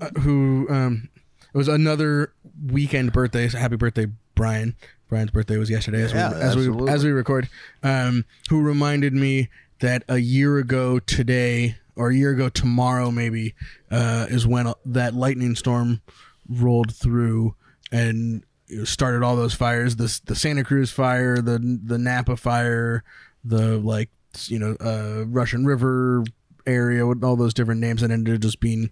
uh, 0.00 0.10
who 0.20 0.66
um 0.70 1.08
it 1.14 1.17
was 1.58 1.68
another 1.68 2.32
weekend 2.66 3.12
birthday. 3.12 3.48
So 3.48 3.58
happy 3.58 3.76
birthday, 3.76 4.06
Brian. 4.36 4.76
Brian's 5.08 5.32
birthday 5.32 5.56
was 5.56 5.68
yesterday 5.68 6.02
as 6.02 6.12
Yeah, 6.12 6.32
we 6.32 6.40
as 6.40 6.56
we 6.56 6.88
as 6.88 7.04
we 7.04 7.10
record. 7.10 7.48
Um, 7.82 8.24
who 8.48 8.62
reminded 8.62 9.12
me 9.12 9.48
that 9.80 10.04
a 10.08 10.18
year 10.18 10.58
ago 10.58 11.00
today 11.00 11.76
or 11.96 12.10
a 12.10 12.14
year 12.14 12.30
ago 12.30 12.48
tomorrow 12.48 13.10
maybe 13.10 13.54
uh, 13.90 14.26
is 14.30 14.46
when 14.46 14.72
that 14.86 15.14
lightning 15.14 15.56
storm 15.56 16.00
rolled 16.48 16.94
through 16.94 17.56
and 17.90 18.44
started 18.84 19.24
all 19.24 19.34
those 19.34 19.54
fires. 19.54 19.96
The 19.96 20.20
the 20.26 20.36
Santa 20.36 20.62
Cruz 20.62 20.92
fire, 20.92 21.42
the 21.42 21.58
the 21.58 21.98
Napa 21.98 22.36
fire, 22.36 23.02
the 23.44 23.78
like 23.78 24.10
you 24.46 24.60
know 24.60 24.76
uh, 24.78 25.24
Russian 25.26 25.66
River 25.66 26.22
area 26.66 27.04
with 27.06 27.24
all 27.24 27.34
those 27.34 27.54
different 27.54 27.80
names 27.80 28.02
that 28.02 28.10
ended 28.12 28.34
up 28.36 28.40
just 28.42 28.60
being 28.60 28.90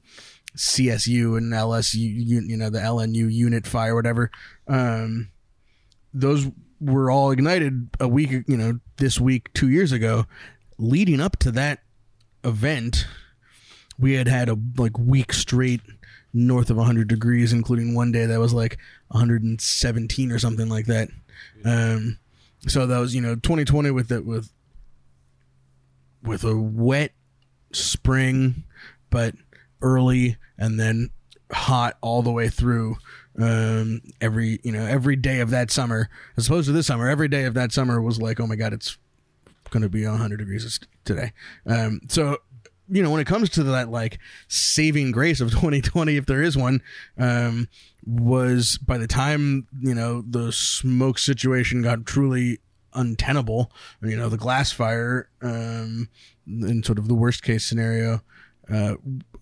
CZU 0.57 1.37
and 1.37 1.53
LSU, 1.53 1.97
you, 1.97 2.57
know, 2.57 2.71
the 2.71 2.79
LNU 2.79 3.33
unit 3.33 3.67
fire, 3.67 3.95
whatever. 3.95 4.31
Um, 4.67 5.31
those 6.13 6.47
were 6.81 7.11
all 7.11 7.31
ignited 7.31 7.89
a 8.01 8.09
week, 8.09 8.31
you 8.47 8.57
know, 8.57 8.81
this 8.97 9.21
week, 9.21 9.53
two 9.55 9.69
years 9.69 9.93
ago. 9.93 10.27
Leading 10.79 11.21
up 11.21 11.39
to 11.39 11.51
that 11.53 11.81
event, 12.45 13.07
we 13.99 14.15
had 14.15 14.29
had 14.29 14.49
a 14.49 14.59
like 14.77 14.99
week 14.99 15.33
straight 15.33 15.81
north 16.33 16.71
of 16.71 16.77
100 16.77 17.09
degrees, 17.09 17.53
including 17.53 17.95
one 17.95 18.13
day 18.13 18.27
that 18.27 18.41
was 18.41 18.53
like 18.53 18.79
117 19.09 20.33
or 20.33 20.39
something 20.39 20.69
like 20.69 20.87
that. 20.87 21.09
Um, 21.65 22.19
so 22.67 22.87
that 22.87 22.99
was 22.99 23.15
you 23.15 23.21
know 23.21 23.35
2020 23.37 23.91
with 23.91 24.11
it 24.13 24.25
with 24.25 24.51
with 26.23 26.45
a 26.45 26.57
wet 26.57 27.13
spring, 27.73 28.65
but 29.11 29.35
early 29.83 30.37
and 30.59 30.79
then 30.79 31.11
hot 31.53 31.97
all 32.01 32.23
the 32.23 32.33
way 32.33 32.49
through. 32.49 32.97
Um, 33.39 34.01
every 34.21 34.61
you 34.63 34.73
know 34.73 34.87
every 34.87 35.17
day 35.17 35.41
of 35.41 35.51
that 35.51 35.71
summer, 35.71 36.09
as 36.37 36.47
opposed 36.47 36.67
to 36.67 36.73
this 36.73 36.87
summer, 36.87 37.09
every 37.09 37.29
day 37.29 37.45
of 37.45 37.55
that 37.55 37.73
summer 37.73 38.01
was 38.01 38.21
like, 38.21 38.41
oh 38.41 38.47
my 38.47 38.57
god, 38.57 38.73
it's 38.73 38.97
going 39.71 39.83
to 39.83 39.89
be 39.89 40.07
100 40.07 40.39
degrees 40.39 40.81
today. 41.05 41.33
Um, 41.67 42.01
so 42.09 42.39
you 42.89 43.03
know 43.03 43.11
when 43.11 43.21
it 43.21 43.27
comes 43.27 43.51
to 43.51 43.63
that 43.65 43.91
like 43.91 44.19
saving 44.49 45.11
grace 45.11 45.41
of 45.41 45.51
2020 45.51 46.17
if 46.17 46.27
there 46.27 46.43
is 46.43 46.57
one 46.57 46.81
um 47.19 47.69
was 48.07 48.79
by 48.79 48.97
the 48.97 49.09
time 49.09 49.67
you 49.81 49.95
know 49.95 50.23
the 50.23 50.53
smoke 50.53 51.19
situation 51.19 51.83
got 51.83 52.07
truly 52.07 52.61
untenable 52.95 53.73
you 54.03 54.17
know 54.17 54.29
the 54.29 54.37
glass 54.37 54.71
fire 54.73 55.29
um 55.43 56.09
in 56.47 56.83
sort 56.85 56.99
of 56.99 57.09
the 57.09 57.15
worst 57.15 57.43
case 57.43 57.65
scenario 57.65 58.23
uh 58.71 58.95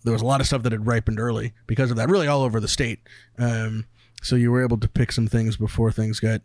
there 0.05 0.13
was 0.13 0.23
a 0.23 0.27
lot 0.27 0.41
of 0.41 0.47
stuff 0.47 0.63
that 0.63 0.73
had 0.73 0.87
ripened 0.87 1.19
early 1.19 1.53
because 1.67 1.91
of 1.91 1.97
that 1.97 2.09
really 2.09 2.27
all 2.27 2.43
over 2.43 2.61
the 2.61 2.69
state 2.69 3.01
um 3.39 3.87
so 4.23 4.37
you 4.37 4.51
were 4.51 4.63
able 4.63 4.77
to 4.79 4.89
pick 4.89 5.11
some 5.13 5.27
things 5.27 5.57
before 5.57 5.91
things 5.93 6.21
got 6.21 6.41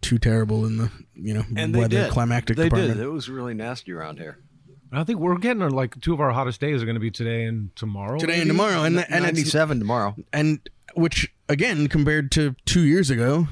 too 0.00 0.18
terrible 0.18 0.64
in 0.66 0.76
the 0.78 0.90
you 1.14 1.34
know 1.34 1.44
And 1.56 1.74
they 1.74 1.80
weather 1.80 2.04
did. 2.04 2.10
climactic 2.12 2.56
They 2.56 2.64
department 2.64 2.94
did. 2.96 3.02
It 3.02 3.08
was 3.10 3.28
really 3.28 3.54
nasty 3.54 3.92
around 3.92 4.18
here. 4.18 4.38
I 4.92 5.04
think 5.04 5.20
we're 5.20 5.36
getting 5.38 5.62
our, 5.62 5.70
like 5.70 6.00
two 6.00 6.12
of 6.12 6.20
our 6.20 6.32
hottest 6.32 6.60
days 6.60 6.82
are 6.82 6.84
going 6.86 6.94
to 6.96 7.00
be 7.00 7.10
today 7.12 7.44
and 7.44 7.74
tomorrow. 7.76 8.18
today 8.18 8.40
and 8.40 8.48
tomorrow 8.48 8.82
and 8.82 8.96
and 8.98 9.24
it's, 9.24 9.38
97 9.38 9.78
tomorrow. 9.78 10.16
and 10.32 10.58
which 10.94 11.32
again 11.48 11.86
compared 11.86 12.32
to 12.32 12.56
two 12.64 12.80
years 12.80 13.10
ago 13.10 13.46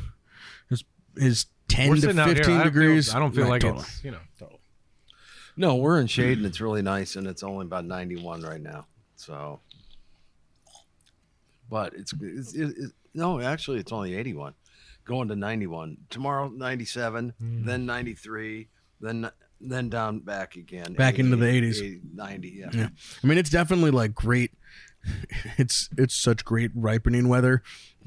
is 0.71 0.83
is 1.17 1.47
ten 1.69 1.91
We're 1.91 1.97
to 1.97 2.01
sitting 2.01 2.19
out 2.19 2.27
here. 2.29 2.37
fifteen 2.37 2.55
I 2.57 2.65
don't 2.65 2.73
feel- 2.73 2.83
degrees. 2.83 3.15
I 3.15 3.19
don't 3.21 3.33
feel 3.35 3.45
Right, 3.45 3.51
like 3.51 3.61
totally. 3.63 3.83
it's 3.83 4.03
you 4.05 4.11
know. 4.13 4.19
No, 5.59 5.75
we're 5.75 6.01
in 6.01 6.07
shade 6.07 6.39
and 6.39 6.47
it's 6.47 6.61
really 6.61 6.83
nice, 6.83 7.17
and 7.17 7.27
it's 7.27 7.43
only 7.43 7.67
about 7.67 7.85
91 7.85 8.43
right 8.43 8.63
now. 8.63 8.87
So, 9.17 9.59
but 11.69 11.93
it's, 11.95 12.15
it's 12.21 12.55
it, 12.55 12.69
it, 12.79 12.93
no, 13.13 13.41
actually, 13.41 13.81
it's 13.81 13.91
only 13.91 14.15
81, 14.15 14.55
going 15.05 15.27
to 15.29 15.35
91 15.37 15.97
tomorrow. 16.11 16.49
97, 16.49 17.35
hmm. 17.37 17.65
then 17.67 17.85
93, 17.87 18.69
then 19.01 19.31
then 19.61 19.89
down 19.89 20.21
back 20.21 20.55
again. 20.55 20.93
Back 20.93 21.19
into 21.19 21.35
the 21.35 21.47
80s. 21.47 21.79
80, 21.83 22.01
90, 22.15 22.49
yeah. 22.49 22.69
Yeah. 22.73 22.89
I 23.23 23.27
mean, 23.27 23.39
it's 23.39 23.51
definitely 23.51 23.91
like 23.91 24.15
great. 24.15 24.53
It's 25.57 25.89
it's 25.97 26.15
such 26.15 26.45
great 26.45 26.71
ripening 26.75 27.29
weather 27.29 27.63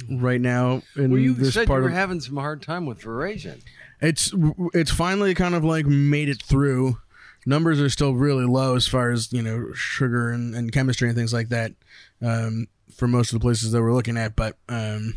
right 0.09 0.39
now 0.39 0.83
in 0.95 1.11
Well, 1.11 1.19
you 1.19 1.33
this 1.33 1.53
said 1.53 1.61
you 1.61 1.67
part 1.67 1.81
were 1.83 1.89
of. 1.89 1.95
having 1.95 2.19
some 2.19 2.37
hard 2.37 2.61
time 2.61 2.85
with 2.85 3.01
veraison. 3.01 3.61
it's 4.01 4.33
it's 4.73 4.91
finally 4.91 5.33
kind 5.33 5.55
of 5.55 5.63
like 5.65 5.85
made 5.85 6.29
it 6.29 6.41
through. 6.43 6.97
Numbers 7.45 7.81
are 7.81 7.89
still 7.89 8.13
really 8.13 8.45
low 8.45 8.75
as 8.75 8.87
far 8.87 9.11
as 9.11 9.31
you 9.33 9.41
know 9.41 9.73
sugar 9.73 10.31
and, 10.31 10.55
and 10.55 10.71
chemistry 10.71 11.07
and 11.07 11.17
things 11.17 11.33
like 11.33 11.49
that 11.49 11.73
um, 12.21 12.67
for 12.95 13.07
most 13.07 13.33
of 13.33 13.39
the 13.39 13.43
places 13.43 13.71
that 13.71 13.81
we're 13.81 13.93
looking 13.93 14.17
at. 14.17 14.35
But 14.35 14.57
um, 14.69 15.15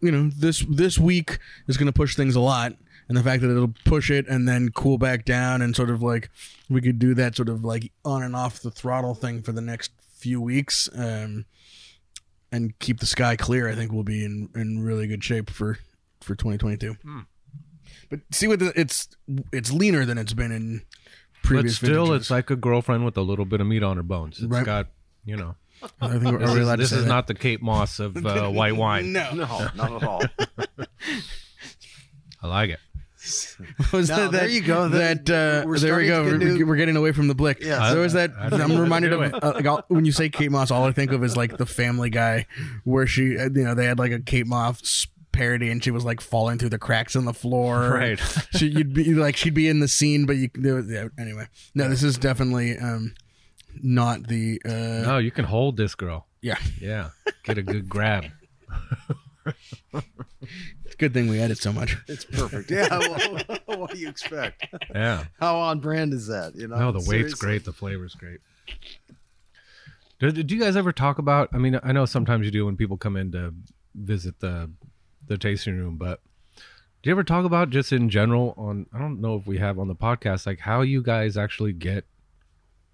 you 0.00 0.10
know 0.10 0.30
this 0.36 0.64
this 0.68 0.98
week 0.98 1.38
is 1.68 1.76
going 1.76 1.86
to 1.86 1.92
push 1.92 2.16
things 2.16 2.36
a 2.36 2.40
lot, 2.40 2.74
and 3.08 3.16
the 3.16 3.22
fact 3.22 3.42
that 3.42 3.50
it'll 3.50 3.74
push 3.84 4.10
it 4.10 4.26
and 4.28 4.48
then 4.48 4.70
cool 4.70 4.98
back 4.98 5.24
down 5.24 5.62
and 5.62 5.76
sort 5.76 5.90
of 5.90 6.02
like 6.02 6.30
we 6.70 6.80
could 6.80 6.98
do 6.98 7.14
that 7.14 7.36
sort 7.36 7.48
of 7.48 7.64
like 7.64 7.92
on 8.04 8.22
and 8.22 8.34
off 8.34 8.60
the 8.60 8.70
throttle 8.70 9.14
thing 9.14 9.42
for 9.42 9.52
the 9.52 9.60
next 9.60 9.92
few 10.16 10.40
weeks. 10.40 10.88
Um, 10.94 11.44
and 12.52 12.78
keep 12.78 13.00
the 13.00 13.06
sky 13.06 13.34
clear. 13.34 13.68
I 13.68 13.74
think 13.74 13.90
we'll 13.92 14.04
be 14.04 14.24
in, 14.24 14.48
in 14.54 14.80
really 14.80 15.08
good 15.08 15.24
shape 15.24 15.50
for 15.50 15.76
for 16.20 16.36
2022. 16.36 16.96
But 18.26 18.34
see 18.34 18.46
what 18.48 18.58
the, 18.58 18.72
it's 18.78 19.08
it's 19.52 19.70
leaner 19.72 20.04
than 20.04 20.18
it's 20.18 20.32
been 20.32 20.52
in 20.52 20.82
previous. 21.42 21.78
But 21.78 21.86
still, 21.86 22.04
vintages. 22.06 22.22
it's 22.22 22.30
like 22.30 22.50
a 22.50 22.56
girlfriend 22.56 23.04
with 23.04 23.16
a 23.16 23.22
little 23.22 23.44
bit 23.44 23.60
of 23.60 23.66
meat 23.66 23.82
on 23.82 23.96
her 23.96 24.02
bones. 24.02 24.38
It's 24.38 24.46
Right. 24.46 24.64
got, 24.64 24.86
you 25.24 25.36
know. 25.36 25.54
I 26.00 26.08
think 26.18 26.24
we're, 26.24 26.38
This, 26.38 26.50
are 26.50 26.54
we 26.54 26.60
is, 26.60 26.66
allowed 26.66 26.78
this 26.78 26.88
to 26.90 26.94
say 26.94 26.98
is 27.00 27.04
that? 27.04 27.08
not 27.08 27.26
the 27.26 27.34
Kate 27.34 27.60
Moss 27.60 27.98
of 27.98 28.16
uh, 28.24 28.48
white 28.50 28.76
wine. 28.76 29.12
No, 29.12 29.34
No, 29.34 29.68
not 29.74 29.92
at 29.92 30.02
all. 30.02 30.22
I 32.42 32.46
like 32.46 32.70
it. 32.70 32.80
was 33.92 34.10
No, 34.10 34.16
that, 34.16 34.32
there 34.32 34.48
you 34.48 34.60
go. 34.60 34.88
That 34.88 35.24
That- 35.26 35.62
uh, 35.62 35.66
we're 35.66 35.78
there 35.78 35.96
we 35.96 36.06
starting 36.06 36.08
go. 36.08 36.24
to 36.24 36.30
We're, 36.46 36.54
new- 36.58 36.66
we're 36.66 36.76
getting 36.76 36.96
away 36.96 37.12
from 37.12 37.26
the 37.28 37.34
blick. 37.34 37.58
Yes. 37.62 37.92
So 37.92 38.02
is 38.02 38.12
that 38.12 38.32
I 38.38 38.50
didn't 38.50 38.70
I'm 38.72 38.78
reminded 38.78 39.10
to 39.10 39.20
of 39.20 39.32
do 39.32 39.38
uh, 39.38 39.52
like, 39.54 39.66
all- 39.66 39.84
when 39.88 40.04
you 40.04 40.12
say 40.12 40.28
Kate 40.28 40.50
Moss, 40.50 40.70
all 40.70 40.84
I 40.84 40.92
think 40.92 41.10
of 41.12 41.24
is 41.24 41.34
like 41.36 41.56
the 41.56 41.64
Family 41.66 42.10
Guy, 42.10 42.46
where 42.84 43.06
she 43.06 43.38
uh, 43.38 43.44
you 43.44 43.64
know 43.64 43.74
they 43.74 43.86
had 43.86 43.98
like 43.98 44.12
a 44.12 44.20
Kate 44.20 44.46
Moss 44.46 45.06
parody 45.34 45.70
and 45.70 45.82
she 45.84 45.90
was 45.90 46.04
like 46.04 46.20
falling 46.20 46.58
through 46.58 46.70
the 46.70 46.78
cracks 46.78 47.14
in 47.14 47.24
the 47.26 47.34
floor. 47.34 47.90
Right. 47.90 48.18
she, 48.56 48.68
you'd 48.68 48.94
be 48.94 49.12
like 49.14 49.36
she'd 49.36 49.54
be 49.54 49.68
in 49.68 49.80
the 49.80 49.88
scene, 49.88 50.24
but 50.26 50.36
you 50.36 50.48
there 50.54 50.76
was- 50.76 50.88
yeah, 50.90 51.08
anyway. 51.18 51.46
No, 51.74 51.88
this 51.88 52.02
is 52.02 52.16
definitely 52.16 52.78
um 52.78 53.14
not 53.82 54.28
the 54.28 54.60
uh 54.64 55.02
No, 55.06 55.18
you 55.18 55.30
can 55.30 55.44
hold 55.44 55.76
this 55.76 55.94
girl. 55.94 56.26
yeah. 56.40 56.58
Yeah. 56.80 57.10
Get 57.44 57.58
a 57.58 57.62
good 57.62 57.88
grab. 57.88 58.24
It's 60.84 60.94
a 60.94 60.96
good 60.96 61.12
thing 61.12 61.28
we 61.28 61.40
edit 61.40 61.58
so 61.58 61.72
much. 61.72 61.96
It's 62.08 62.24
perfect. 62.24 62.70
Yeah. 62.74 62.88
Well, 62.98 63.58
what 63.78 63.90
do 63.90 63.98
you 63.98 64.08
expect? 64.08 64.66
Yeah. 64.94 65.24
How 65.40 65.56
on 65.58 65.80
brand 65.80 66.12
is 66.14 66.26
that? 66.28 66.54
You 66.54 66.68
know. 66.68 66.78
No, 66.78 66.92
the 66.92 67.04
weight's 67.08 67.34
great. 67.34 67.64
The 67.64 67.72
flavor's 67.72 68.14
great. 68.14 68.40
Do, 70.20 70.30
do 70.30 70.54
you 70.54 70.60
guys 70.62 70.76
ever 70.76 70.92
talk 70.92 71.18
about? 71.18 71.48
I 71.52 71.58
mean, 71.58 71.78
I 71.82 71.92
know 71.92 72.06
sometimes 72.06 72.44
you 72.46 72.52
do 72.52 72.64
when 72.66 72.76
people 72.76 72.96
come 72.96 73.16
in 73.16 73.32
to 73.32 73.52
visit 73.94 74.40
the 74.40 74.70
the 75.26 75.38
tasting 75.38 75.78
room, 75.78 75.96
but 75.96 76.20
do 77.04 77.10
you 77.10 77.12
ever 77.12 77.22
talk 77.22 77.44
about 77.44 77.68
just 77.68 77.92
in 77.92 78.08
general 78.08 78.54
on? 78.56 78.86
I 78.90 78.98
don't 78.98 79.20
know 79.20 79.36
if 79.36 79.46
we 79.46 79.58
have 79.58 79.78
on 79.78 79.88
the 79.88 79.94
podcast, 79.94 80.46
like 80.46 80.60
how 80.60 80.80
you 80.80 81.02
guys 81.02 81.36
actually 81.36 81.74
get 81.74 82.06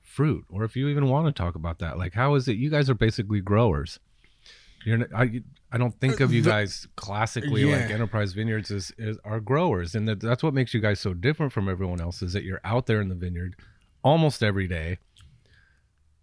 fruit, 0.02 0.44
or 0.50 0.64
if 0.64 0.74
you 0.74 0.88
even 0.88 1.08
want 1.08 1.26
to 1.26 1.32
talk 1.32 1.54
about 1.54 1.78
that. 1.78 1.96
Like, 1.96 2.14
how 2.14 2.34
is 2.34 2.48
it? 2.48 2.56
You 2.56 2.70
guys 2.70 2.90
are 2.90 2.94
basically 2.94 3.40
growers. 3.40 4.00
You're. 4.84 5.06
I. 5.14 5.42
I 5.72 5.78
don't 5.78 5.94
think 6.00 6.18
of 6.18 6.32
you 6.32 6.42
guys 6.42 6.88
classically 6.96 7.64
like 7.64 7.92
Enterprise 7.92 8.32
Vineyards 8.32 8.72
as, 8.72 8.90
as 8.98 9.16
are 9.24 9.38
growers, 9.38 9.94
and 9.94 10.08
that, 10.08 10.18
that's 10.18 10.42
what 10.42 10.52
makes 10.52 10.74
you 10.74 10.80
guys 10.80 10.98
so 10.98 11.14
different 11.14 11.52
from 11.52 11.68
everyone 11.68 12.00
else. 12.00 12.22
Is 12.22 12.32
that 12.32 12.42
you're 12.42 12.60
out 12.64 12.86
there 12.86 13.00
in 13.00 13.08
the 13.08 13.14
vineyard 13.14 13.54
almost 14.02 14.42
every 14.42 14.66
day, 14.66 14.98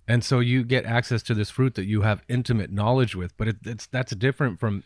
and 0.05 0.21
so 0.25 0.41
you 0.41 0.65
get 0.65 0.83
access 0.83 1.23
to 1.23 1.33
this 1.33 1.49
fruit 1.49 1.75
that 1.75 1.85
you 1.85 2.01
have 2.01 2.21
intimate 2.27 2.69
knowledge 2.69 3.15
with. 3.15 3.37
But 3.37 3.47
it, 3.47 3.55
it's 3.63 3.87
that's 3.87 4.13
different 4.15 4.59
from 4.59 4.83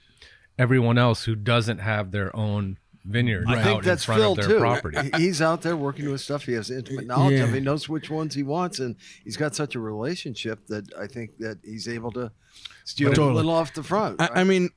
everyone 0.62 0.97
else 1.00 1.24
who 1.24 1.36
doesn't 1.36 1.80
have 1.80 2.12
their 2.12 2.34
own 2.36 2.78
vineyard 3.04 3.45
I 3.47 3.58
out 3.58 3.63
think 3.63 3.84
that's 3.84 4.04
in 4.04 4.06
front 4.06 4.21
Phil 4.21 4.32
of 4.34 4.38
their 4.38 4.47
too. 4.47 4.60
property. 4.60 5.10
He's 5.17 5.41
out 5.41 5.63
there 5.63 5.76
working 5.76 6.12
with 6.12 6.21
stuff 6.21 6.43
he 6.43 6.54
has 6.54 6.69
intimate 6.69 7.08
knowledge 7.08 7.39
of. 7.39 7.52
He 7.52 7.60
knows 7.60 7.89
which 7.89 8.12
ones 8.12 8.36
he 8.36 8.43
wants, 8.43 8.78
and 8.78 8.95
he's 9.24 9.38
got 9.38 9.56
such 9.56 9.74
a 9.74 9.80
relationship 9.80 10.67
that 10.67 10.86
I 10.93 11.08
think 11.08 11.39
that 11.39 11.58
he's 11.63 11.88
able 11.88 12.12
to 12.12 12.32
steal 12.86 13.12
a 13.12 13.15
Totally. 13.15 13.38
little 13.38 13.52
off 13.52 13.74
the 13.74 13.82
front. 13.82 14.21
I, 14.21 14.26
right? 14.26 14.38
I 14.38 14.43
mean, 14.43 14.69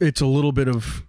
it's 0.00 0.22
a 0.22 0.26
little 0.26 0.52
bit 0.52 0.68
of 0.68 1.04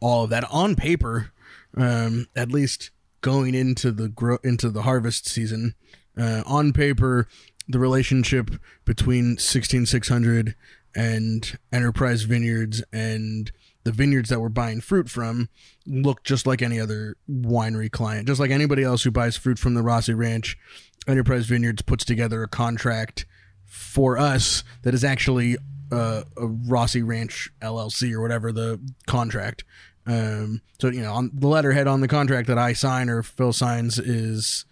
all 0.00 0.24
of 0.24 0.30
that 0.30 0.44
on 0.50 0.76
paper. 0.76 1.32
Um, 1.78 2.26
at 2.36 2.50
least 2.50 2.90
going 3.22 3.54
into 3.54 3.90
the 3.90 4.08
grow 4.08 4.38
into 4.44 4.70
the 4.70 4.82
harvest 4.82 5.26
season, 5.26 5.74
uh, 6.16 6.42
on 6.46 6.72
paper, 6.72 7.26
the 7.68 7.78
relationship 7.78 8.50
between 8.84 9.38
sixteen 9.38 9.86
six 9.86 10.08
hundred 10.08 10.54
and 10.96 11.58
Enterprise 11.70 12.22
Vineyards 12.22 12.82
and 12.92 13.52
the 13.84 13.92
vineyards 13.92 14.30
that 14.30 14.40
we're 14.40 14.48
buying 14.48 14.80
fruit 14.80 15.08
from 15.08 15.48
look 15.86 16.24
just 16.24 16.44
like 16.46 16.62
any 16.62 16.80
other 16.80 17.16
winery 17.30 17.90
client, 17.90 18.26
just 18.26 18.40
like 18.40 18.50
anybody 18.50 18.82
else 18.82 19.04
who 19.04 19.12
buys 19.12 19.36
fruit 19.36 19.58
from 19.58 19.74
the 19.74 19.82
Rossi 19.82 20.14
Ranch. 20.14 20.58
Enterprise 21.06 21.46
Vineyards 21.46 21.82
puts 21.82 22.04
together 22.04 22.42
a 22.42 22.48
contract 22.48 23.26
for 23.64 24.18
us 24.18 24.64
that 24.82 24.94
is 24.94 25.04
actually 25.04 25.56
uh, 25.92 26.24
a 26.36 26.46
Rossi 26.46 27.02
Ranch 27.02 27.50
LLC 27.60 28.12
or 28.12 28.20
whatever 28.20 28.50
the 28.50 28.80
contract. 29.06 29.64
Um, 30.06 30.62
so 30.80 30.88
you 30.88 31.02
know, 31.02 31.12
on 31.12 31.30
the 31.32 31.46
letterhead 31.46 31.86
on 31.86 32.00
the 32.00 32.08
contract 32.08 32.48
that 32.48 32.58
I 32.58 32.72
sign 32.72 33.08
or 33.08 33.22
Phil 33.22 33.52
signs 33.52 33.98
is 33.98 34.64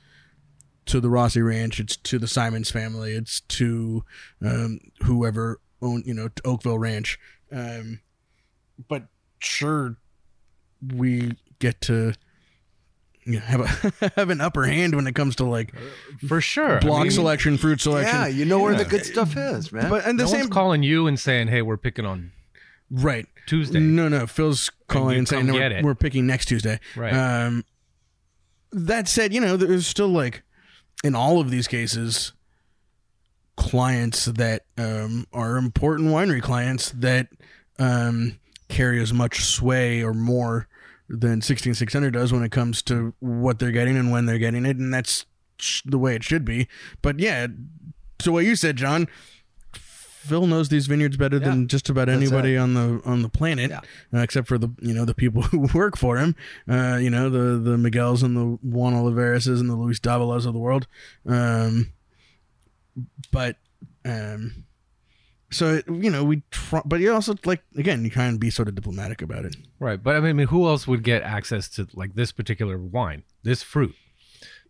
to 0.86 1.00
the 1.00 1.10
Rossi 1.10 1.40
Ranch. 1.40 1.80
It's 1.80 1.96
to 1.96 2.18
the 2.18 2.28
Simons 2.28 2.70
family. 2.70 3.12
It's 3.12 3.40
to 3.40 4.04
um, 4.42 4.80
whoever 5.02 5.60
own 5.84 6.02
you 6.06 6.14
know 6.14 6.28
Oakville 6.44 6.78
Ranch. 6.78 7.18
Um, 7.52 8.00
but 8.88 9.04
sure, 9.38 9.96
we 10.94 11.32
get 11.58 11.80
to. 11.82 12.14
You 13.26 13.34
know, 13.34 13.40
have 13.40 13.60
a 13.60 14.10
have 14.16 14.28
an 14.28 14.42
upper 14.42 14.64
hand 14.64 14.94
when 14.94 15.06
it 15.06 15.14
comes 15.14 15.36
to 15.36 15.44
like 15.44 15.72
For 16.28 16.42
sure. 16.42 16.76
I 16.76 16.80
block 16.80 17.02
mean, 17.04 17.10
selection, 17.10 17.56
fruit 17.56 17.80
selection. 17.80 18.14
yeah, 18.14 18.26
you 18.26 18.44
know 18.44 18.58
where 18.58 18.74
the 18.74 18.84
good 18.84 19.06
stuff 19.06 19.34
is, 19.34 19.72
man. 19.72 19.88
but 19.88 20.04
and 20.04 20.18
the 20.18 20.24
no 20.24 20.30
same 20.30 20.40
one's 20.40 20.52
calling 20.52 20.82
you 20.82 21.06
and 21.06 21.18
saying, 21.18 21.48
"Hey, 21.48 21.62
we're 21.62 21.78
picking 21.78 22.04
on 22.04 22.32
right 22.90 23.26
Tuesday." 23.46 23.80
No, 23.80 24.08
no. 24.10 24.26
Phil's 24.26 24.70
calling 24.88 25.12
you 25.14 25.18
and, 25.20 25.28
saying 25.28 25.46
no, 25.46 25.54
we're, 25.54 25.82
we're 25.82 25.94
picking 25.94 26.26
next 26.26 26.46
Tuesday. 26.46 26.78
Right. 26.94 27.14
Um, 27.14 27.64
that 28.72 29.08
said, 29.08 29.32
you 29.32 29.40
know, 29.40 29.56
there's 29.56 29.86
still 29.86 30.08
like 30.08 30.42
in 31.02 31.14
all 31.14 31.40
of 31.40 31.50
these 31.50 31.66
cases, 31.66 32.32
clients 33.56 34.24
that 34.26 34.62
um, 34.78 35.26
are 35.32 35.56
important 35.56 36.10
winery 36.10 36.42
clients 36.42 36.90
that 36.92 37.28
um, 37.78 38.38
carry 38.68 39.00
as 39.00 39.12
much 39.12 39.44
sway 39.44 40.02
or 40.02 40.12
more 40.14 40.68
than 41.08 41.40
16600 41.42 42.12
does 42.12 42.32
when 42.32 42.42
it 42.42 42.50
comes 42.50 42.82
to 42.82 43.14
what 43.20 43.58
they're 43.58 43.70
getting 43.72 43.96
and 43.96 44.10
when 44.10 44.26
they're 44.26 44.38
getting 44.38 44.64
it, 44.66 44.76
and 44.78 44.92
that's 44.92 45.26
the 45.84 45.98
way 45.98 46.14
it 46.16 46.24
should 46.24 46.44
be. 46.44 46.66
But 47.02 47.20
yeah, 47.20 47.46
to 48.18 48.32
what 48.32 48.44
you 48.44 48.56
said, 48.56 48.76
John. 48.76 49.08
Phil 49.72 50.46
knows 50.46 50.70
these 50.70 50.86
vineyards 50.86 51.18
better 51.18 51.38
than 51.38 51.68
just 51.68 51.90
about 51.90 52.08
anybody 52.08 52.56
on 52.56 52.72
the 52.72 53.02
on 53.04 53.20
the 53.20 53.28
planet, 53.28 53.70
Yeah. 53.70 53.80
uh, 54.14 54.22
except 54.22 54.48
for 54.48 54.56
the 54.56 54.70
you 54.80 54.94
know 54.94 55.04
the 55.04 55.12
people 55.12 55.42
who 55.52 55.68
work 55.74 55.98
for 55.98 56.16
him. 56.16 56.34
Uh, 56.66 56.96
you 56.96 57.10
know 57.10 57.28
the 57.28 57.58
the 57.58 57.76
Miguel's 57.76 58.22
and 58.22 58.34
the 58.34 58.58
Juan 58.62 58.94
Oliverases 58.94 59.60
and 59.60 59.68
the 59.68 59.74
Luis 59.76 60.00
Davalos 60.00 60.46
of 60.46 60.54
the 60.54 60.58
world. 60.58 60.86
Um, 61.26 61.92
but 63.30 63.56
um, 64.04 64.64
so 65.50 65.82
you 65.86 66.10
know 66.10 66.24
we 66.24 66.42
try, 66.50 66.82
but 66.84 67.00
you 67.00 67.12
also 67.12 67.34
like 67.44 67.62
again 67.76 68.04
you 68.04 68.10
kind 68.10 68.34
of 68.34 68.40
be 68.40 68.50
sort 68.50 68.68
of 68.68 68.74
diplomatic 68.74 69.22
about 69.22 69.44
it. 69.44 69.56
Right, 69.78 70.02
but 70.02 70.16
I 70.16 70.20
mean, 70.32 70.48
who 70.48 70.66
else 70.66 70.86
would 70.86 71.02
get 71.02 71.22
access 71.22 71.68
to 71.70 71.86
like 71.94 72.14
this 72.14 72.32
particular 72.32 72.78
wine, 72.78 73.22
this 73.42 73.62
fruit? 73.62 73.94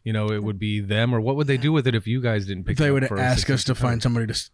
You 0.02 0.12
know, 0.12 0.30
it 0.30 0.42
would 0.42 0.58
be 0.58 0.80
them, 0.80 1.14
or 1.14 1.20
what 1.20 1.36
would 1.36 1.46
they 1.46 1.56
do 1.56 1.72
with 1.72 1.86
it 1.86 1.94
if 1.94 2.06
you 2.06 2.20
guys 2.20 2.46
didn't 2.46 2.64
pick? 2.64 2.76
They 2.76 2.88
it 2.94 3.04
up 3.04 3.08
They 3.08 3.14
would 3.14 3.20
ask 3.20 3.48
us 3.48 3.64
to 3.64 3.74
6600? 3.74 3.88
find 3.88 4.02
somebody 4.02 4.26
to 4.26 4.50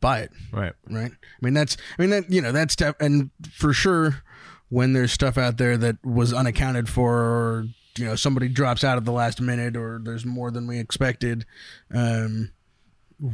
buy 0.00 0.20
it. 0.20 0.30
Right. 0.52 0.72
right? 0.88 1.10
I 1.10 1.44
mean, 1.44 1.54
that's, 1.54 1.76
I 1.98 2.02
mean, 2.02 2.10
that, 2.10 2.30
you 2.30 2.40
know, 2.40 2.52
that's, 2.52 2.76
def- 2.76 2.94
and 3.00 3.30
for 3.50 3.72
sure, 3.72 4.22
when 4.68 4.92
there's 4.92 5.10
stuff 5.10 5.36
out 5.36 5.56
there 5.58 5.76
that 5.76 6.04
was 6.04 6.32
unaccounted 6.32 6.88
for, 6.88 7.12
or, 7.14 7.64
you 7.98 8.04
know, 8.04 8.14
somebody 8.14 8.48
drops 8.48 8.84
out 8.84 8.96
at 8.96 9.04
the 9.04 9.10
last 9.12 9.40
minute, 9.40 9.76
or 9.76 10.00
there's 10.02 10.24
more 10.24 10.52
than 10.52 10.68
we 10.68 10.78
expected, 10.78 11.46
um, 11.92 12.52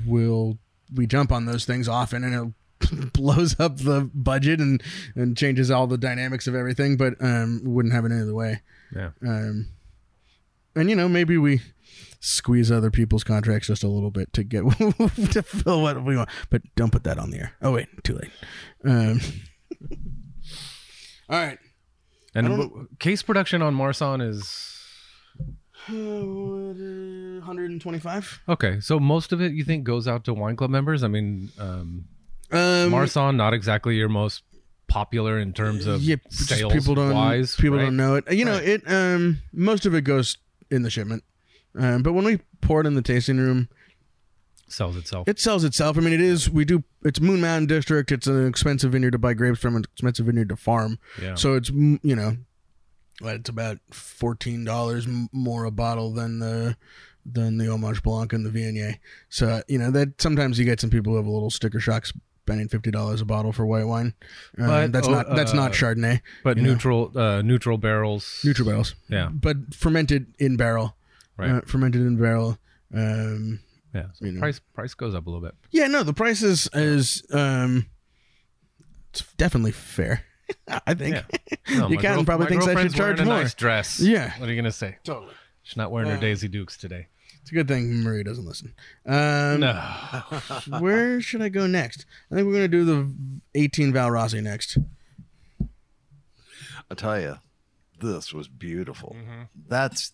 we'll, 0.07 0.59
we 0.95 1.07
jump 1.07 1.33
on 1.33 1.47
those 1.47 1.65
things 1.65 1.89
often 1.89 2.23
and 2.23 2.55
it 2.81 3.13
blows 3.13 3.59
up 3.59 3.79
the 3.79 4.09
budget 4.15 4.61
and, 4.61 4.83
and 5.17 5.37
changes 5.37 5.71
all 5.71 5.87
the 5.87 5.99
dynamics 5.99 6.47
of 6.47 6.55
everything, 6.55 6.97
but, 6.97 7.15
um, 7.21 7.61
wouldn't 7.65 7.93
have 7.95 8.05
it 8.05 8.13
any 8.13 8.21
other 8.21 8.35
way. 8.35 8.61
Yeah. 8.95 9.11
Um, 9.27 9.69
and 10.77 10.89
you 10.89 10.95
know, 10.97 11.09
maybe 11.09 11.37
we 11.39 11.61
squeeze 12.21 12.71
other 12.71 12.91
people's 12.91 13.25
contracts 13.25 13.67
just 13.69 13.83
a 13.83 13.89
little 13.89 14.11
bit 14.11 14.33
to 14.35 14.45
get 14.45 14.61
to 15.33 15.43
fill 15.43 15.83
what 15.83 16.05
we 16.05 16.17
want, 16.17 16.29
but 16.51 16.63
don't 16.77 16.93
put 16.93 17.05
that 17.05 17.19
on 17.19 17.31
the 17.31 17.39
air. 17.39 17.53
Oh 17.63 17.73
wait, 17.73 17.89
too 18.05 18.15
late. 18.15 18.31
Um, 18.85 19.21
all 21.29 21.39
right. 21.39 21.59
And 22.35 22.47
I 22.47 22.51
don't- 22.51 22.69
w- 22.69 22.89
case 22.99 23.23
production 23.23 23.63
on 23.63 23.75
Marsanne 23.75 24.21
is 24.21 24.78
125. 25.89 28.41
Okay, 28.49 28.81
so 28.81 28.99
most 29.01 29.33
of 29.33 29.41
it 29.41 29.53
you 29.53 29.65
think 29.65 29.85
goes 29.85 30.07
out 30.09 30.25
to 30.25 30.35
wine 30.35 30.57
club 30.57 30.71
members? 30.71 31.03
I 31.03 31.09
mean, 31.09 31.51
um, 31.59 32.05
Um, 32.51 32.91
Marsanne 32.91 33.37
not 33.37 33.53
exactly 33.55 33.97
your 33.97 34.09
most 34.09 34.43
popular 34.87 35.39
in 35.39 35.53
terms 35.53 35.87
of 35.87 36.01
yeah, 36.03 36.17
sales 36.31 36.73
people 36.73 36.95
don't 36.95 37.13
wise. 37.15 37.57
people 37.57 37.77
right? 37.79 37.85
don't 37.85 37.97
know 37.97 38.15
it. 38.17 38.33
You 38.33 38.45
know, 38.47 38.55
Right. 38.55 38.69
it 38.69 38.83
um 38.91 39.39
most 39.53 39.85
of 39.87 39.95
it 39.95 40.03
goes 40.03 40.39
in 40.71 40.83
the 40.83 40.91
shipment. 40.91 41.23
Um, 41.75 42.03
but 42.03 42.13
when 42.15 42.25
we 42.25 42.41
pour 42.63 42.81
it 42.81 42.87
in 42.87 42.95
the 42.95 43.03
tasting 43.03 43.37
room, 43.37 43.69
sells 44.67 44.97
itself. 44.97 45.29
it 45.29 45.39
sells 45.39 45.63
itself. 45.65 45.97
I 45.99 46.01
mean, 46.01 46.15
it 46.15 46.21
is 46.23 46.49
we 46.51 46.65
do 46.65 46.85
it's 47.05 47.21
Moon 47.21 47.41
Mountain 47.43 47.67
District. 47.67 48.11
It's 48.11 48.27
an 48.27 48.47
expensive 48.47 48.93
vineyard 48.93 49.11
to 49.13 49.19
buy 49.19 49.35
grapes 49.35 49.59
from, 49.61 49.77
an 49.77 49.85
expensive 49.93 50.25
vineyard 50.27 50.49
to 50.49 50.57
farm. 50.57 50.99
yeah. 51.23 51.35
So 51.35 51.55
it's 51.55 51.69
you 51.71 52.17
know, 52.17 52.39
it's 53.23 53.49
about 53.49 53.79
fourteen 53.91 54.65
dollars 54.65 55.07
more 55.33 55.65
a 55.65 55.71
bottle 55.71 56.13
than 56.13 56.39
the 56.39 56.77
than 57.27 57.59
the 57.59 57.69
Homage 57.69 58.03
Blanc 58.03 58.33
and 58.33 58.45
the 58.47 58.51
Viognier. 58.51 58.99
So 59.29 59.63
you 59.69 59.79
know 59.79 59.91
that 59.91 60.21
sometimes 60.21 60.59
you 60.59 60.65
get 60.65 60.81
some 60.81 60.91
people 60.91 61.13
who 61.13 61.17
have 61.19 61.27
a 61.27 61.31
little 61.31 61.51
sticker 61.51 61.81
shock 61.81 62.07
spending 62.07 62.69
fifty 62.69 62.91
dollars 62.91 63.21
a 63.21 63.25
bottle 63.27 63.53
for 63.53 63.67
white 63.67 63.85
wine. 63.87 64.15
Um, 64.59 64.67
But, 64.67 64.93
that's 64.93 65.09
oh, 65.09 65.11
not 65.11 65.35
that's 65.37 65.53
not 65.53 65.71
uh, 65.73 65.75
Chardonnay. 65.75 66.21
but 66.45 66.57
neutral 66.57 67.13
uh, 67.17 67.43
neutral 67.43 67.77
barrels. 67.79 68.41
Neutral 68.45 68.69
barrels, 68.69 68.95
Yeah. 69.09 69.29
but 69.33 69.75
fermented 69.75 70.33
in 70.39 70.57
barrel. 70.57 70.97
Right. 71.37 71.51
Uh, 71.51 71.61
fermented 71.67 72.01
in 72.03 72.17
barrel. 72.17 72.59
Um, 72.95 73.61
Yeah. 73.95 74.07
So 74.15 74.25
you 74.27 74.33
know. 74.33 74.41
price 74.41 74.61
price 74.75 74.95
goes 74.95 75.15
up 75.15 75.27
a 75.27 75.31
little 75.31 75.45
bit. 75.47 75.55
yeah, 75.71 75.87
no, 75.89 76.03
the 76.03 76.15
price 76.15 76.43
is 76.43 76.69
is 76.73 77.23
um, 77.33 77.87
it's 79.11 79.25
definitely 79.37 79.73
fair. 79.73 80.25
I 80.87 80.95
think. 80.95 81.15
Yeah. 81.17 81.77
No, 81.79 81.89
You 81.89 81.97
my 81.97 82.03
can 82.03 82.25
probably 82.25 82.45
my 82.45 82.51
thinks 82.51 82.67
I 82.67 82.83
should 82.83 82.95
charge 82.95 83.17
wearing 83.19 83.21
a 83.21 83.25
more. 83.25 83.43
nice 83.43 83.55
dress. 83.55 84.01
Yeah. 84.01 84.33
What 84.39 84.49
are 84.49 84.53
you 84.53 84.61
gonna 84.61 84.73
say? 84.73 84.97
Totally. 85.05 85.33
She's 85.63 85.77
not 85.77 85.91
wearing 85.91 86.09
her 86.11 86.17
Uh, 86.17 86.21
Daisy 86.21 86.49
Dukes 86.49 86.77
today. 86.77 87.09
It's 87.43 87.51
a 87.51 87.55
good 87.55 87.69
thing 87.69 88.03
Marie 88.03 88.23
doesn't 88.23 88.45
listen. 88.45 88.75
Um, 89.07 89.61
No. 89.61 89.73
where 90.81 91.21
should 91.21 91.43
I 91.43 91.49
go 91.49 91.67
next? 91.67 92.05
I 92.31 92.35
think 92.35 92.47
we're 92.47 92.55
gonna 92.55 92.69
do 92.69 92.85
the 92.85 93.13
18 93.55 93.93
Val 93.93 94.11
Rossi 94.11 94.41
next. 94.41 94.79
I 96.91 96.95
tell 96.95 97.21
you, 97.21 97.37
this 98.01 98.33
was 98.33 98.49
beautiful. 98.49 99.15
Mm-hmm. 99.19 99.43
That's 99.69 100.13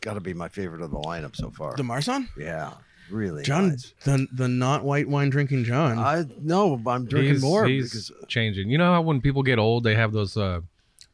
got 0.00 0.14
to 0.14 0.20
be 0.20 0.34
my 0.34 0.48
favorite 0.48 0.82
of 0.82 0.90
the 0.90 0.98
lineup 0.98 1.36
so 1.36 1.50
far. 1.50 1.74
The 1.76 1.82
Marsanne, 1.84 2.28
yeah, 2.36 2.72
really. 3.10 3.42
John, 3.42 3.70
nice. 3.70 3.94
the 4.04 4.26
the 4.32 4.48
not 4.48 4.84
white 4.84 5.08
wine 5.08 5.30
drinking 5.30 5.64
John. 5.64 5.98
I 5.98 6.24
no, 6.40 6.80
I'm 6.86 7.06
drinking 7.06 7.34
he's, 7.34 7.42
more 7.42 7.66
he's 7.66 7.90
because 7.90 8.12
changing. 8.28 8.70
You 8.70 8.78
know 8.78 8.92
how 8.92 9.02
when 9.02 9.20
people 9.20 9.42
get 9.42 9.58
old, 9.58 9.84
they 9.84 9.94
have 9.94 10.12
those 10.12 10.36
uh, 10.36 10.60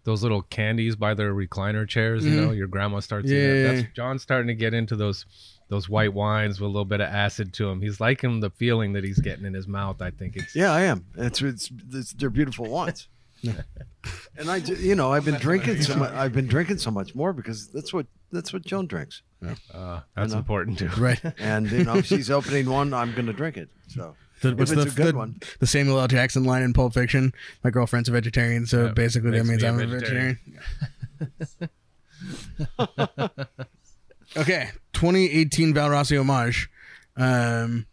those 0.05 0.23
little 0.23 0.43
candies 0.43 0.97
by 0.97 1.15
their 1.15 1.35
recliner 1.35 1.89
chairs. 1.89 2.25
You 2.25 2.41
know, 2.41 2.51
your 2.53 2.67
grandma 2.67 3.01
starts. 3.01 3.27
eating 3.27 3.39
Mm-hmm. 3.39 3.57
Yeah. 3.57 3.63
that. 3.63 3.83
That's 3.83 3.95
John's 3.95 4.23
starting 4.23 4.49
to 4.49 4.55
get 4.55 4.75
into 4.75 4.97
those 4.97 5.27
those 5.69 5.89
white 5.89 6.13
wines 6.13 6.61
with 6.61 6.67
a 6.67 6.71
little 6.71 6.85
bit 6.85 7.01
of 7.01 7.09
acid 7.09 7.55
to 7.55 7.67
them. 7.67 7.81
He's 7.81 8.01
liking 8.01 8.41
the 8.41 8.51
feeling 8.51 8.93
that 8.93 9.05
he's 9.05 9.19
getting 9.19 9.45
in 9.47 9.55
his 9.55 9.67
mouth. 9.67 10.03
I 10.03 10.11
think 10.11 10.37
it's 10.37 10.55
yeah, 10.55 10.73
I 10.73 10.83
am. 10.83 11.07
It's 11.17 11.41
it's, 11.41 11.71
it's 11.93 12.13
they're 12.13 12.31
beautiful 12.31 12.69
wines. 12.69 13.09
and 14.37 14.51
I, 14.51 14.57
you 14.57 14.95
know, 14.95 15.13
I've 15.13 15.25
been 15.25 15.41
drinking 15.41 15.83
so 15.83 15.97
much. 15.97 16.13
I've 16.13 16.33
been 16.33 16.47
drinking 16.47 16.79
so 16.79 16.91
much 16.91 17.15
more 17.15 17.33
because 17.33 17.69
that's 17.69 17.93
what 17.93 18.07
that's 18.33 18.53
what 18.53 18.65
Joan 18.65 18.87
drinks. 18.87 19.23
uh, 19.73 20.01
that's 20.17 20.33
know. 20.33 20.39
important 20.39 20.79
too. 20.79 20.89
right. 20.99 21.21
And 21.39 21.71
you 21.71 21.85
know, 21.85 21.97
if 21.97 22.07
she's 22.07 22.31
opening 22.31 22.69
one, 22.69 22.93
I'm 22.95 23.13
going 23.13 23.27
to 23.27 23.33
drink 23.33 23.57
it. 23.57 23.69
So 23.89 24.15
The, 24.41 24.51
if 24.51 24.59
what's 24.59 24.71
it's 24.73 24.85
the, 24.85 24.91
a 24.91 25.05
good 25.05 25.15
the, 25.15 25.19
one, 25.19 25.41
the 25.61 25.67
Samuel 25.67 26.01
L. 26.01 26.09
Jackson 26.09 26.45
line 26.45 26.63
in 26.63 26.73
Pulp 26.73 26.95
Fiction? 26.95 27.33
My 27.63 27.71
girlfriend's 27.71 28.09
a 28.09 28.13
vegetarian, 28.13 28.67
so 28.67 28.87
Yeah, 28.87 28.93
basically 28.93 29.31
that 29.33 29.45
means 29.45 29.63
me 29.63 29.69
a 29.69 29.73
I'm 29.73 29.81
a 29.81 29.87
vegetarian. 29.87 30.39
okay, 34.37 34.71
2018 34.93 35.75
Val 35.75 35.91
Rossi 35.91 36.17
homage. 36.17 36.71
Um, 37.17 37.87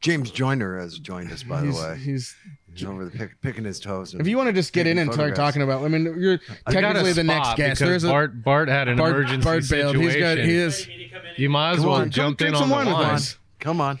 James 0.00 0.30
Joiner 0.30 0.78
has 0.78 0.98
joined 0.98 1.32
us. 1.32 1.42
By 1.42 1.62
the 1.62 1.72
way, 1.72 1.96
he's 1.96 2.04
he's 2.04 2.36
over 2.84 3.04
the 3.04 3.10
pick, 3.10 3.40
picking 3.40 3.64
his 3.64 3.80
toes. 3.80 4.14
If 4.14 4.26
you 4.28 4.36
want 4.36 4.48
to 4.48 4.52
just 4.52 4.72
get 4.72 4.86
in 4.86 4.98
and 4.98 5.12
start 5.12 5.34
talking 5.34 5.62
about, 5.62 5.84
I 5.84 5.88
mean, 5.88 6.04
you're 6.18 6.38
I 6.66 6.72
got 6.72 6.78
a 6.78 6.82
technically 6.86 7.12
the 7.12 7.24
next 7.24 7.56
guest. 7.56 7.80
There's 7.80 8.04
a 8.04 8.08
Bart 8.08 8.42
Bart 8.42 8.68
had 8.68 8.88
an 8.88 8.96
Bart, 8.96 9.12
emergency 9.16 9.44
Bart 9.44 9.64
bailed. 9.68 9.94
situation. 9.96 10.02
He's 10.02 10.16
got 10.16 10.38
he 10.38 10.54
is. 10.54 10.88
you 11.36 11.48
might 11.50 11.72
as 11.72 11.76
Come 11.78 11.86
well 11.86 11.94
on, 12.00 12.10
jump 12.10 12.40
in 12.42 12.54
on 12.54 12.68
the 12.68 12.74
wine 12.74 12.86
with 12.86 12.94
wine. 12.94 13.14
us. 13.14 13.38
come 13.60 13.80
on, 13.80 13.98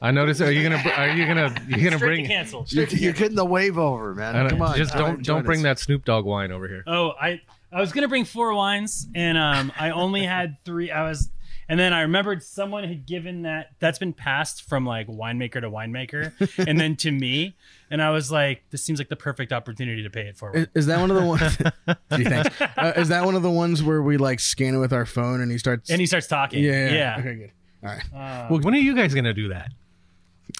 I 0.00 0.10
noticed. 0.10 0.40
Are 0.40 0.50
you 0.50 0.62
gonna? 0.68 0.82
Are 0.96 1.08
you 1.10 1.26
gonna? 1.26 1.54
You 1.68 1.76
gonna 1.76 1.80
Straight 1.82 1.90
to 1.90 1.98
bring? 1.98 2.26
cancel. 2.26 2.64
you're, 2.68 2.86
you're 2.88 3.12
getting 3.12 3.36
the 3.36 3.44
wave 3.44 3.76
over, 3.78 4.14
man. 4.14 4.48
Come 4.48 4.62
on, 4.62 4.76
just 4.76 4.94
don't 4.94 5.22
don't 5.22 5.44
bring 5.44 5.58
us. 5.60 5.64
that 5.64 5.78
Snoop 5.78 6.04
Dogg 6.04 6.24
wine 6.24 6.52
over 6.52 6.66
here. 6.68 6.84
Oh, 6.86 7.10
I 7.20 7.40
I 7.70 7.80
was 7.80 7.92
gonna 7.92 8.08
bring 8.08 8.24
four 8.24 8.54
wines, 8.54 9.06
and 9.14 9.36
um, 9.36 9.72
I 9.78 9.90
only 9.90 10.22
had 10.24 10.56
three. 10.64 10.90
I 10.90 11.02
was, 11.08 11.28
and 11.68 11.78
then 11.80 11.92
I 11.92 12.02
remembered 12.02 12.42
someone 12.42 12.84
had 12.84 13.06
given 13.06 13.42
that. 13.42 13.70
That's 13.78 13.98
been 13.98 14.12
passed 14.12 14.62
from 14.68 14.84
like 14.86 15.06
winemaker 15.06 15.60
to 15.60 15.70
winemaker, 15.70 16.32
and 16.68 16.78
then 16.80 16.96
to 16.96 17.10
me, 17.10 17.54
and 17.90 18.00
I 18.02 18.10
was 18.10 18.30
like, 18.32 18.62
this 18.70 18.82
seems 18.82 18.98
like 18.98 19.08
the 19.08 19.16
perfect 19.16 19.52
opportunity 19.52 20.02
to 20.02 20.10
pay 20.10 20.22
it 20.28 20.36
forward. 20.36 20.68
is 20.74 20.86
that 20.86 21.00
one 21.00 21.10
of 21.10 21.16
the 21.16 21.26
ones? 21.26 21.56
Gee, 22.16 22.24
thanks. 22.24 22.60
Uh, 22.60 22.92
is 22.96 23.08
that 23.08 23.24
one 23.24 23.34
of 23.34 23.42
the 23.42 23.50
ones 23.50 23.82
where 23.82 24.02
we 24.02 24.16
like 24.16 24.40
scan 24.40 24.74
it 24.74 24.78
with 24.78 24.92
our 24.92 25.06
phone 25.06 25.40
and 25.40 25.50
he 25.50 25.58
starts? 25.58 25.90
And 25.90 26.00
he 26.00 26.06
starts 26.06 26.26
talking. 26.26 26.62
yeah, 26.62 26.92
yeah. 26.92 27.16
Okay, 27.18 27.34
good. 27.34 27.50
All 27.82 27.90
right. 27.90 28.04
Uh, 28.14 28.48
Well, 28.50 28.60
when 28.60 28.74
are 28.74 28.78
you 28.78 28.94
guys 28.94 29.14
gonna 29.14 29.34
do 29.34 29.48
that? 29.48 29.70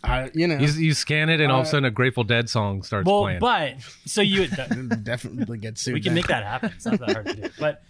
I, 0.02 0.30
you 0.34 0.46
know, 0.46 0.56
You, 0.58 0.68
you 0.68 0.94
scan 0.94 1.28
it, 1.28 1.40
and 1.40 1.52
all 1.52 1.60
of 1.60 1.66
a 1.66 1.68
Uh, 1.68 1.70
sudden 1.70 1.84
a 1.84 1.90
Grateful 1.90 2.24
Dead 2.24 2.48
song 2.48 2.82
starts 2.82 3.06
well, 3.06 3.22
playing. 3.22 3.38
but 3.38 3.74
so 4.06 4.22
you 4.22 4.46
definitely 5.02 5.58
get 5.58 5.78
sued. 5.78 5.94
we 5.94 6.00
can 6.00 6.08
then. 6.10 6.14
make 6.16 6.26
that 6.28 6.42
happen. 6.42 6.72
It's 6.74 6.84
not 6.86 6.98
that 7.00 7.12
hard 7.12 7.26
to 7.26 7.34
do. 7.34 7.48
But 7.58 7.82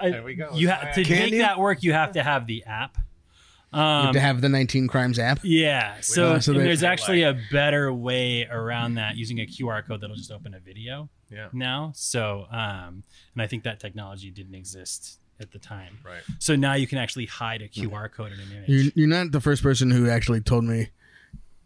I, 0.00 0.10
There 0.10 0.22
we 0.22 0.34
go. 0.34 0.50
You 0.54 0.68
have 0.68 0.94
to 0.94 1.04
Can 1.04 1.18
make 1.18 1.32
you? 1.32 1.38
that 1.40 1.58
work. 1.58 1.82
You 1.82 1.92
have 1.92 2.12
to 2.12 2.22
have 2.22 2.46
the 2.46 2.64
app. 2.64 2.96
You 3.74 3.78
Um, 3.80 4.04
have 4.06 4.12
to 4.14 4.20
have 4.20 4.40
the 4.42 4.48
19 4.50 4.86
crimes 4.86 5.18
app. 5.18 5.40
Yeah. 5.42 6.00
So, 6.02 6.34
Uh, 6.34 6.40
so 6.40 6.52
and 6.52 6.60
they- 6.60 6.64
there's 6.64 6.82
actually 6.82 7.22
a 7.22 7.40
better 7.50 7.92
way 7.92 8.46
around 8.46 8.94
that 8.94 9.16
using 9.16 9.40
a 9.40 9.46
QR 9.46 9.82
code 9.82 10.00
that'll 10.02 10.14
just 10.16 10.30
open 10.30 10.52
a 10.54 10.60
video 10.60 11.08
Yeah. 11.30 11.48
now. 11.54 11.92
So, 11.96 12.46
um, 12.50 13.02
and 13.34 13.40
I 13.40 13.46
think 13.46 13.62
that 13.64 13.80
technology 13.80 14.30
didn't 14.30 14.54
exist 14.54 15.18
at 15.40 15.52
the 15.52 15.58
time. 15.58 15.98
Right. 16.04 16.20
So 16.38 16.54
now 16.54 16.74
you 16.74 16.86
can 16.86 16.98
actually 16.98 17.26
hide 17.26 17.62
a 17.62 17.68
QR 17.68 18.08
code 18.10 18.32
in 18.32 18.40
an 18.40 18.52
image. 18.52 18.68
You're, 18.68 18.92
you're 18.94 19.08
not 19.08 19.32
the 19.32 19.40
first 19.40 19.62
person 19.62 19.90
who 19.90 20.06
actually 20.08 20.42
told 20.42 20.64
me 20.64 20.90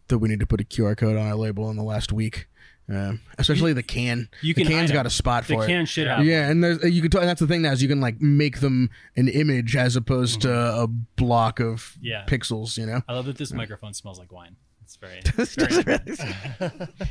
that 0.09 0.19
we 0.19 0.29
need 0.29 0.39
to 0.39 0.47
put 0.47 0.61
a 0.61 0.65
QR 0.65 0.97
code 0.97 1.17
on 1.17 1.27
our 1.27 1.35
label 1.35 1.69
in 1.71 1.77
the 1.77 1.83
last 1.83 2.13
week. 2.13 2.47
Um, 2.89 3.21
especially 3.39 3.73
the 3.73 3.83
can. 3.83 4.29
you 4.43 4.55
the 4.55 4.63
can 4.63 4.71
can's 4.73 4.91
hide 4.91 4.95
got 4.95 5.07
a 5.07 5.11
spot 5.11 5.47
the 5.49 5.55
for 5.55 5.65
it. 5.65 5.67
can 5.67 5.87
should 5.87 6.07
have. 6.07 6.25
Yeah, 6.25 6.49
and 6.49 6.63
there's 6.63 6.83
you 6.85 7.03
can. 7.03 7.11
T- 7.11 7.19
that's 7.19 7.41
the 7.41 7.47
thing 7.49 7.63
now 7.63 7.73
is 7.73 7.83
you 7.83 7.89
can 7.89 8.01
like 8.01 8.21
make 8.21 8.61
them 8.61 8.91
an 9.17 9.27
image 9.29 9.75
as 9.77 9.97
opposed 9.97 10.43
to 10.43 10.53
a 10.53 10.87
block 10.87 11.59
of 11.61 11.67
Mm-hmm. 11.97 12.05
Yeah. 12.07 12.25
pixels. 12.27 12.79
You 12.79 12.87
know, 12.87 13.03
I 13.09 13.15
love 13.15 13.27
that 13.27 13.39
this 13.39 13.53
microphone 13.53 13.93
smells 13.93 14.19
like 14.21 14.31
wine. 14.31 14.55
It's 14.83 14.95
very, 14.97 15.19
it's 15.25 15.57
very 15.57 15.99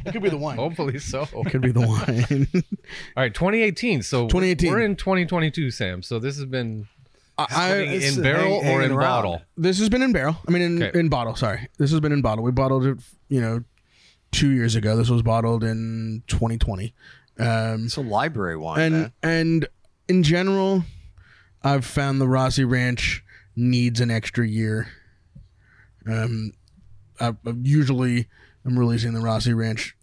it 0.06 0.12
could 0.14 0.22
be 0.24 0.30
the 0.30 0.38
wine. 0.38 0.56
Hopefully 0.58 0.98
so. 0.98 1.28
It 1.34 1.50
could 1.52 1.62
be 1.62 1.72
the 1.72 1.82
wine. 1.82 2.48
All 3.18 3.24
right, 3.24 3.34
2018. 3.34 4.02
So 4.02 4.28
2018. 4.28 4.72
We're 4.72 4.80
in 4.82 4.96
2022, 4.96 5.72
Sam. 5.72 6.02
So 6.02 6.18
this 6.20 6.38
has 6.38 6.46
been 6.46 6.88
I, 7.38 7.48
sitting 7.70 7.92
it's 7.92 8.16
in 8.16 8.24
barrel 8.24 8.62
hang- 8.64 8.74
or 8.78 8.82
in 8.82 8.92
around. 8.92 9.00
bottle. 9.02 9.42
this 9.58 9.78
has 9.80 9.90
been 9.90 10.02
in 10.04 10.14
barrel. 10.14 10.38
I 10.48 10.52
mean, 10.52 10.62
in, 10.62 10.84
Okay. 10.84 10.98
in 10.98 11.10
bottle. 11.10 11.36
Sorry, 11.36 11.68
this 11.78 11.92
has 11.92 12.00
been 12.00 12.14
in 12.14 12.22
bottle. 12.22 12.46
We 12.46 12.52
bottled 12.52 12.86
it, 12.86 12.98
you 13.28 13.42
know, 13.42 13.62
two 14.36 14.52
years 14.52 14.76
ago. 14.76 14.96
This 14.98 15.10
was 15.10 15.22
bottled 15.22 15.64
in 15.64 16.24
2020. 16.28 16.94
Um, 17.40 17.86
It's 17.86 17.96
a 17.98 18.02
library 18.02 18.58
wine, 18.58 18.80
and 18.82 18.94
man. 18.94 19.14
and 19.24 19.68
in 20.08 20.24
general, 20.24 20.84
I've 21.64 21.86
found 21.86 22.20
the 22.22 22.28
Rossi 22.28 22.64
Ranch 22.64 23.24
needs 23.56 24.00
an 24.02 24.12
extra 24.12 24.48
year. 24.48 24.88
Um, 26.08 26.52
I, 27.20 27.30
I 27.30 27.54
usually 27.62 28.28
I'm 28.66 28.78
releasing 28.78 29.14
the 29.14 29.22
Rossi 29.22 29.54
Ranch 29.54 29.96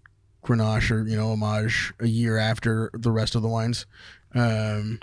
Grenache 0.44 0.90
or 0.90 1.06
you 1.06 1.16
know 1.16 1.32
homage 1.32 1.92
a 2.00 2.08
year 2.08 2.36
after 2.38 2.90
the 2.94 3.10
rest 3.12 3.34
of 3.34 3.42
the 3.42 3.48
wines. 3.48 3.86
Um, 4.34 5.00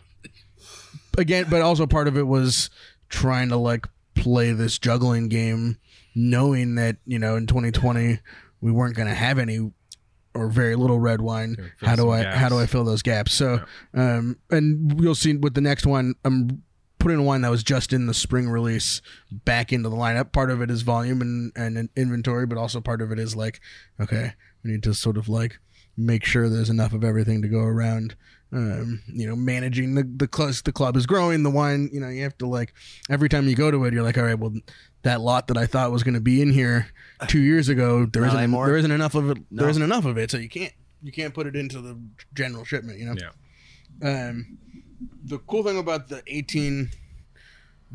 again, 1.18 1.46
but 1.50 1.62
also 1.62 1.86
part 1.88 2.08
of 2.08 2.18
it 2.18 2.28
was 2.28 2.70
trying 3.10 3.50
to 3.50 3.58
like 3.58 3.88
play 4.16 4.52
this 4.52 4.78
juggling 4.78 5.30
game, 5.30 5.78
knowing 6.16 6.76
that 6.76 6.98
you 7.06 7.20
know 7.20 7.36
in 7.36 7.48
2020 7.48 8.20
we 8.62 8.72
weren't 8.72 8.96
going 8.96 9.08
to 9.08 9.16
have 9.16 9.40
any 9.40 9.72
or 10.36 10.48
very 10.50 10.76
little 10.76 11.00
red 11.00 11.22
wine. 11.22 11.72
How 11.82 11.96
do 11.96 12.10
I 12.10 12.24
how 12.24 12.50
do 12.50 12.60
I 12.60 12.66
fill 12.66 12.84
those 12.84 13.02
gaps? 13.02 13.34
So, 13.34 13.64
um, 13.94 14.38
and 14.50 15.00
you'll 15.02 15.16
see 15.16 15.36
with 15.36 15.54
the 15.54 15.62
next 15.62 15.86
one, 15.86 16.16
I'm 16.24 16.64
putting 17.00 17.18
a 17.18 17.24
wine 17.24 17.42
that 17.42 17.52
was 17.52 17.64
just 17.64 17.94
in 17.94 18.06
the 18.08 18.14
spring 18.14 18.50
release 18.50 19.02
back 19.32 19.74
into 19.74 19.90
the 19.90 19.96
lineup. 19.96 20.32
Part 20.32 20.52
of 20.52 20.62
it 20.62 20.70
is 20.70 20.82
volume 20.82 21.22
and 21.22 21.52
and 21.56 21.90
inventory, 21.96 22.46
but 22.46 22.58
also 22.58 22.80
part 22.82 23.02
of 23.02 23.12
it 23.12 23.20
is 23.20 23.36
like, 23.36 23.60
okay, 24.00 24.34
we 24.64 24.72
need 24.72 24.84
to 24.84 24.94
sort 24.94 25.18
of 25.18 25.28
like 25.28 25.60
make 25.98 26.24
sure 26.24 26.48
there's 26.48 26.70
enough 26.70 26.94
of 26.94 27.04
everything 27.04 27.42
to 27.42 27.48
go 27.48 27.60
around. 27.60 28.16
Um, 28.52 29.04
you 29.08 29.28
know, 29.28 29.36
managing 29.36 29.96
the 29.96 30.04
the 30.04 30.28
club, 30.28 30.54
the 30.64 30.72
club 30.72 30.96
is 30.96 31.06
growing. 31.06 31.44
The 31.44 31.52
wine, 31.52 31.90
you 31.92 32.00
know, 32.00 32.10
you 32.10 32.24
have 32.24 32.38
to 32.40 32.48
like 32.48 32.74
every 33.10 33.30
time 33.30 33.48
you 33.48 33.56
go 33.56 33.72
to 33.72 33.86
it, 33.86 33.94
you're 33.94 34.04
like, 34.04 34.18
all 34.18 34.24
right, 34.24 34.40
well, 34.40 34.54
that 35.04 35.22
lot 35.22 35.48
that 35.48 35.58
I 35.58 35.66
thought 35.66 35.92
was 35.92 36.04
going 36.04 36.16
to 36.16 36.22
be 36.22 36.42
in 36.42 36.52
here 36.52 36.88
two 37.28 37.40
years 37.42 37.70
ago, 37.70 38.06
there 38.06 38.22
Not 38.22 38.30
isn't 38.30 38.40
anymore? 38.40 38.68
there 38.68 38.78
isn't 38.78 38.92
enough 38.92 39.16
of 39.16 39.30
it. 39.32 39.38
No. 39.52 39.62
There 39.62 39.70
isn't 39.70 39.84
enough 39.84 40.06
of 40.06 40.18
it, 40.18 40.32
so 40.32 40.38
you 40.38 40.50
can't 40.50 40.74
you 41.02 41.12
can't 41.12 41.34
put 41.34 41.48
it 41.48 41.56
into 41.56 41.82
the 41.82 42.00
general 42.34 42.64
shipment. 42.64 43.00
You 43.00 43.06
know. 43.08 43.16
Yeah. 44.02 44.30
Um, 44.30 44.58
the 45.24 45.40
cool 45.40 45.64
thing 45.64 45.78
about 45.78 46.10
the 46.10 46.22
18 46.28 46.90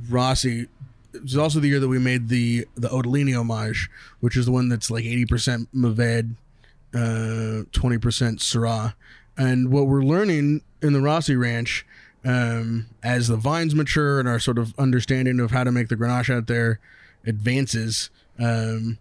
Rossi 0.08 0.68
it 1.14 1.22
was 1.22 1.36
also 1.36 1.60
the 1.60 1.68
year 1.68 1.80
that 1.80 1.88
we 1.88 1.98
made 1.98 2.28
the 2.28 2.66
the 2.74 2.88
Odolini 2.88 3.38
homage, 3.38 3.88
which 4.20 4.36
is 4.36 4.46
the 4.46 4.52
one 4.52 4.68
that's 4.68 4.90
like 4.90 5.04
80% 5.04 5.68
Maved, 5.72 6.34
uh, 6.92 7.64
20% 7.70 8.38
Syrah. 8.40 8.94
And 9.36 9.70
what 9.70 9.86
we're 9.86 10.02
learning 10.02 10.62
in 10.82 10.92
the 10.92 11.00
Rossi 11.00 11.36
Ranch, 11.36 11.86
um, 12.24 12.86
as 13.02 13.28
the 13.28 13.36
vines 13.36 13.74
mature 13.74 14.18
and 14.18 14.28
our 14.28 14.38
sort 14.38 14.58
of 14.58 14.74
understanding 14.78 15.40
of 15.40 15.50
how 15.50 15.64
to 15.64 15.72
make 15.72 15.88
the 15.88 15.96
Grenache 15.96 16.34
out 16.34 16.46
there 16.46 16.80
advances, 17.26 18.10
um, 18.38 18.98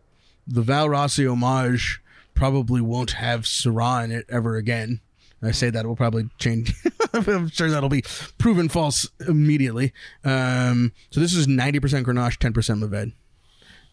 the 0.47 0.61
Val 0.61 0.89
Rossi 0.89 1.25
homage 1.25 2.01
probably 2.33 2.81
won't 2.81 3.11
have 3.11 3.41
Syrah 3.41 4.03
in 4.03 4.11
it 4.11 4.25
ever 4.29 4.55
again. 4.55 5.01
I 5.41 5.51
say 5.51 5.69
that 5.69 5.85
will 5.85 5.95
probably 5.95 6.29
change. 6.39 6.73
I'm 7.13 7.49
sure 7.49 7.69
that'll 7.69 7.89
be 7.89 8.03
proven 8.37 8.69
false 8.69 9.09
immediately. 9.27 9.91
Um, 10.23 10.93
so 11.09 11.19
this 11.19 11.33
is 11.33 11.47
90% 11.47 12.03
Grenache, 12.05 12.37
10% 12.37 12.53
Mourvèdre. 12.53 13.13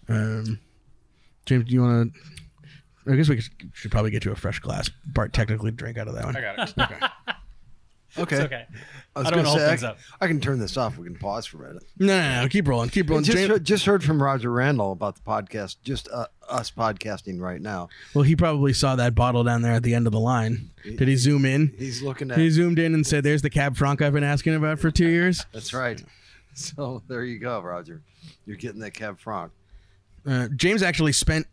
Um, 0.08 0.60
James, 1.46 1.64
do 1.64 1.72
you 1.72 1.82
want 1.82 2.14
to? 2.14 3.12
I 3.12 3.16
guess 3.16 3.28
we 3.28 3.40
should 3.72 3.90
probably 3.90 4.10
get 4.10 4.24
you 4.24 4.30
a 4.30 4.36
fresh 4.36 4.60
glass. 4.60 4.88
Bart 5.06 5.32
technically 5.32 5.72
drink 5.72 5.98
out 5.98 6.06
of 6.06 6.14
that 6.14 6.24
one. 6.24 6.36
I 6.36 6.40
got 6.40 6.68
it. 6.68 6.74
Okay. 6.78 7.06
Okay. 8.18 8.36
It's 8.36 8.44
okay. 8.44 8.66
I 9.16 9.20
I 9.20 9.22
don't 9.24 9.32
going 9.32 9.44
to 9.44 9.50
hold 9.50 9.62
things 9.62 9.84
I, 9.84 9.90
up. 9.90 9.98
I 10.20 10.26
can 10.26 10.40
turn 10.40 10.58
this 10.58 10.76
off. 10.76 10.96
We 10.96 11.04
can 11.04 11.16
pause 11.16 11.46
for 11.46 11.64
a 11.64 11.68
minute. 11.68 11.84
No, 11.98 12.06
no, 12.06 12.42
no. 12.42 12.48
Keep 12.48 12.68
rolling. 12.68 12.90
Keep 12.90 13.10
rolling. 13.10 13.24
Just, 13.24 13.36
James- 13.36 13.50
heard, 13.50 13.64
just 13.64 13.84
heard 13.84 14.04
from 14.04 14.22
Roger 14.22 14.50
Randall 14.52 14.92
about 14.92 15.16
the 15.16 15.22
podcast, 15.22 15.76
just 15.82 16.08
uh, 16.12 16.26
us 16.48 16.70
podcasting 16.70 17.40
right 17.40 17.60
now. 17.60 17.88
well, 18.14 18.22
he 18.22 18.36
probably 18.36 18.72
saw 18.72 18.96
that 18.96 19.14
bottle 19.14 19.44
down 19.44 19.62
there 19.62 19.72
at 19.72 19.82
the 19.82 19.94
end 19.94 20.06
of 20.06 20.12
the 20.12 20.20
line. 20.20 20.70
Did 20.84 21.08
he 21.08 21.16
zoom 21.16 21.44
in? 21.44 21.74
He's 21.78 22.02
looking 22.02 22.30
at. 22.30 22.38
He 22.38 22.50
zoomed 22.50 22.78
in 22.78 22.94
and 22.94 23.06
said, 23.06 23.24
"There's 23.24 23.42
the 23.42 23.50
Cab 23.50 23.76
Franc 23.76 24.00
I've 24.00 24.12
been 24.12 24.24
asking 24.24 24.54
about 24.54 24.78
for 24.78 24.90
two 24.90 25.08
years." 25.08 25.44
That's 25.52 25.74
right. 25.74 26.02
So 26.54 27.02
there 27.08 27.24
you 27.24 27.38
go, 27.38 27.60
Roger. 27.60 28.02
You're 28.46 28.56
getting 28.56 28.80
that 28.80 28.94
Cab 28.94 29.18
Franc. 29.18 29.52
Uh, 30.26 30.48
James 30.56 30.82
actually 30.82 31.12
spent 31.12 31.46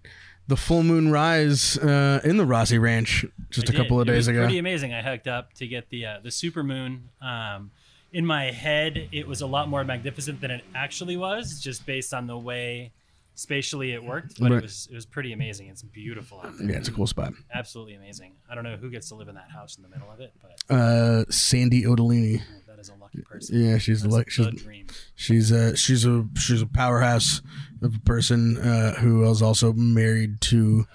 the 0.47 0.57
full 0.57 0.83
moon 0.83 1.11
rise 1.11 1.77
uh, 1.77 2.21
in 2.23 2.37
the 2.37 2.45
Rossi 2.45 2.77
Ranch 2.77 3.25
just 3.49 3.69
I 3.69 3.73
a 3.73 3.75
couple 3.75 3.99
of 3.99 4.07
It 4.07 4.11
days 4.13 4.27
ago. 4.27 4.43
Pretty 4.43 4.57
amazing. 4.59 4.93
I 4.93 5.01
hooked 5.01 5.27
up 5.27 5.53
to 5.55 5.67
get 5.67 5.89
the 5.89 6.05
uh, 6.05 6.19
the 6.23 6.31
super 6.31 6.63
moon. 6.63 7.09
Um, 7.21 7.71
in 8.13 8.25
my 8.25 8.51
head, 8.51 9.09
it 9.11 9.27
was 9.27 9.41
a 9.41 9.47
lot 9.47 9.67
more 9.67 9.83
magnificent 9.83 10.39
than 10.41 10.49
it 10.51 10.63
actually 10.73 11.17
was, 11.17 11.59
just 11.61 11.85
based 11.85 12.13
on 12.13 12.25
the 12.27 12.37
way 12.37 12.91
spatially 13.35 13.91
it 13.91 14.03
worked. 14.03 14.39
But 14.39 14.51
Right. 14.51 14.57
it 14.59 14.63
was 14.63 14.87
it 14.91 14.95
was 14.95 15.05
pretty 15.05 15.33
amazing. 15.33 15.67
It's 15.67 15.83
beautiful 15.83 16.39
out 16.43 16.57
there. 16.57 16.71
Yeah, 16.71 16.77
it's 16.77 16.87
a 16.87 16.91
cool 16.93 17.07
spot. 17.07 17.33
Absolutely 17.53 17.95
amazing. 17.95 18.33
I 18.49 18.55
don't 18.55 18.63
know 18.63 18.77
who 18.77 18.89
gets 18.89 19.09
to 19.09 19.15
live 19.15 19.27
in 19.27 19.35
that 19.35 19.51
house 19.51 19.75
in 19.77 19.83
the 19.83 19.89
middle 19.89 20.09
of 20.11 20.19
it, 20.21 20.33
but 20.41 20.73
Uh, 20.75 21.25
Sandy 21.29 21.83
Otellini. 21.83 22.41
that 22.67 22.79
is 22.79 22.89
a 22.89 22.95
lucky 22.95 23.21
person. 23.21 23.61
Yeah, 23.61 23.77
she's 23.77 24.01
That's 24.03 24.13
like 24.13 24.29
she's 24.29 24.47
dream. 24.61 24.87
she's 25.15 25.51
a 25.51 25.75
she's 25.75 26.05
a 26.05 26.25
she's 26.37 26.61
a 26.61 26.67
powerhouse 26.67 27.41
of 27.81 27.95
a 27.95 27.99
person 27.99 28.57
uh, 28.57 28.95
who 28.95 29.19
was 29.19 29.41
also 29.41 29.73
married 29.73 30.41
to 30.41 30.85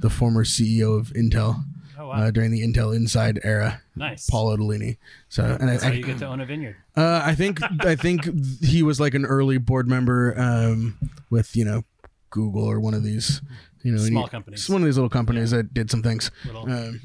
the 0.00 0.10
former 0.10 0.44
CEO 0.44 0.98
of 0.98 1.08
Intel 1.14 1.62
Oh 1.98 2.08
wow, 2.08 2.14
uh, 2.14 2.30
during 2.30 2.50
the 2.50 2.62
Intel 2.62 2.94
Inside 2.96 3.38
era, 3.44 3.80
nice. 3.94 4.28
Paul 4.28 4.56
Otellini. 4.56 4.96
So, 5.28 5.44
and 5.60 5.70
I, 5.70 5.76
I, 5.86 5.92
you 5.92 6.02
get 6.02 6.18
to 6.18 6.26
own 6.26 6.40
a 6.40 6.46
vineyard. 6.46 6.76
Uh, 6.96 7.20
I 7.24 7.34
think 7.36 7.60
I 7.84 7.94
think 7.94 8.28
he 8.62 8.82
was 8.82 8.98
like 8.98 9.14
an 9.14 9.24
early 9.24 9.58
board 9.58 9.86
member 9.88 10.34
um, 10.38 10.98
with 11.30 11.54
you 11.54 11.64
know 11.64 11.84
Google 12.30 12.64
or 12.64 12.80
one 12.80 12.94
of 12.94 13.04
these 13.04 13.40
you 13.84 13.92
know 13.92 13.98
Small 13.98 14.24
he- 14.24 14.30
companies. 14.30 14.68
One 14.68 14.82
of 14.82 14.86
these 14.86 14.96
little 14.96 15.10
companies 15.10 15.50
that 15.52 15.72
did 15.72 15.90
some 15.90 16.02
things. 16.02 16.30
Little 16.44 16.62
Um, 16.68 17.00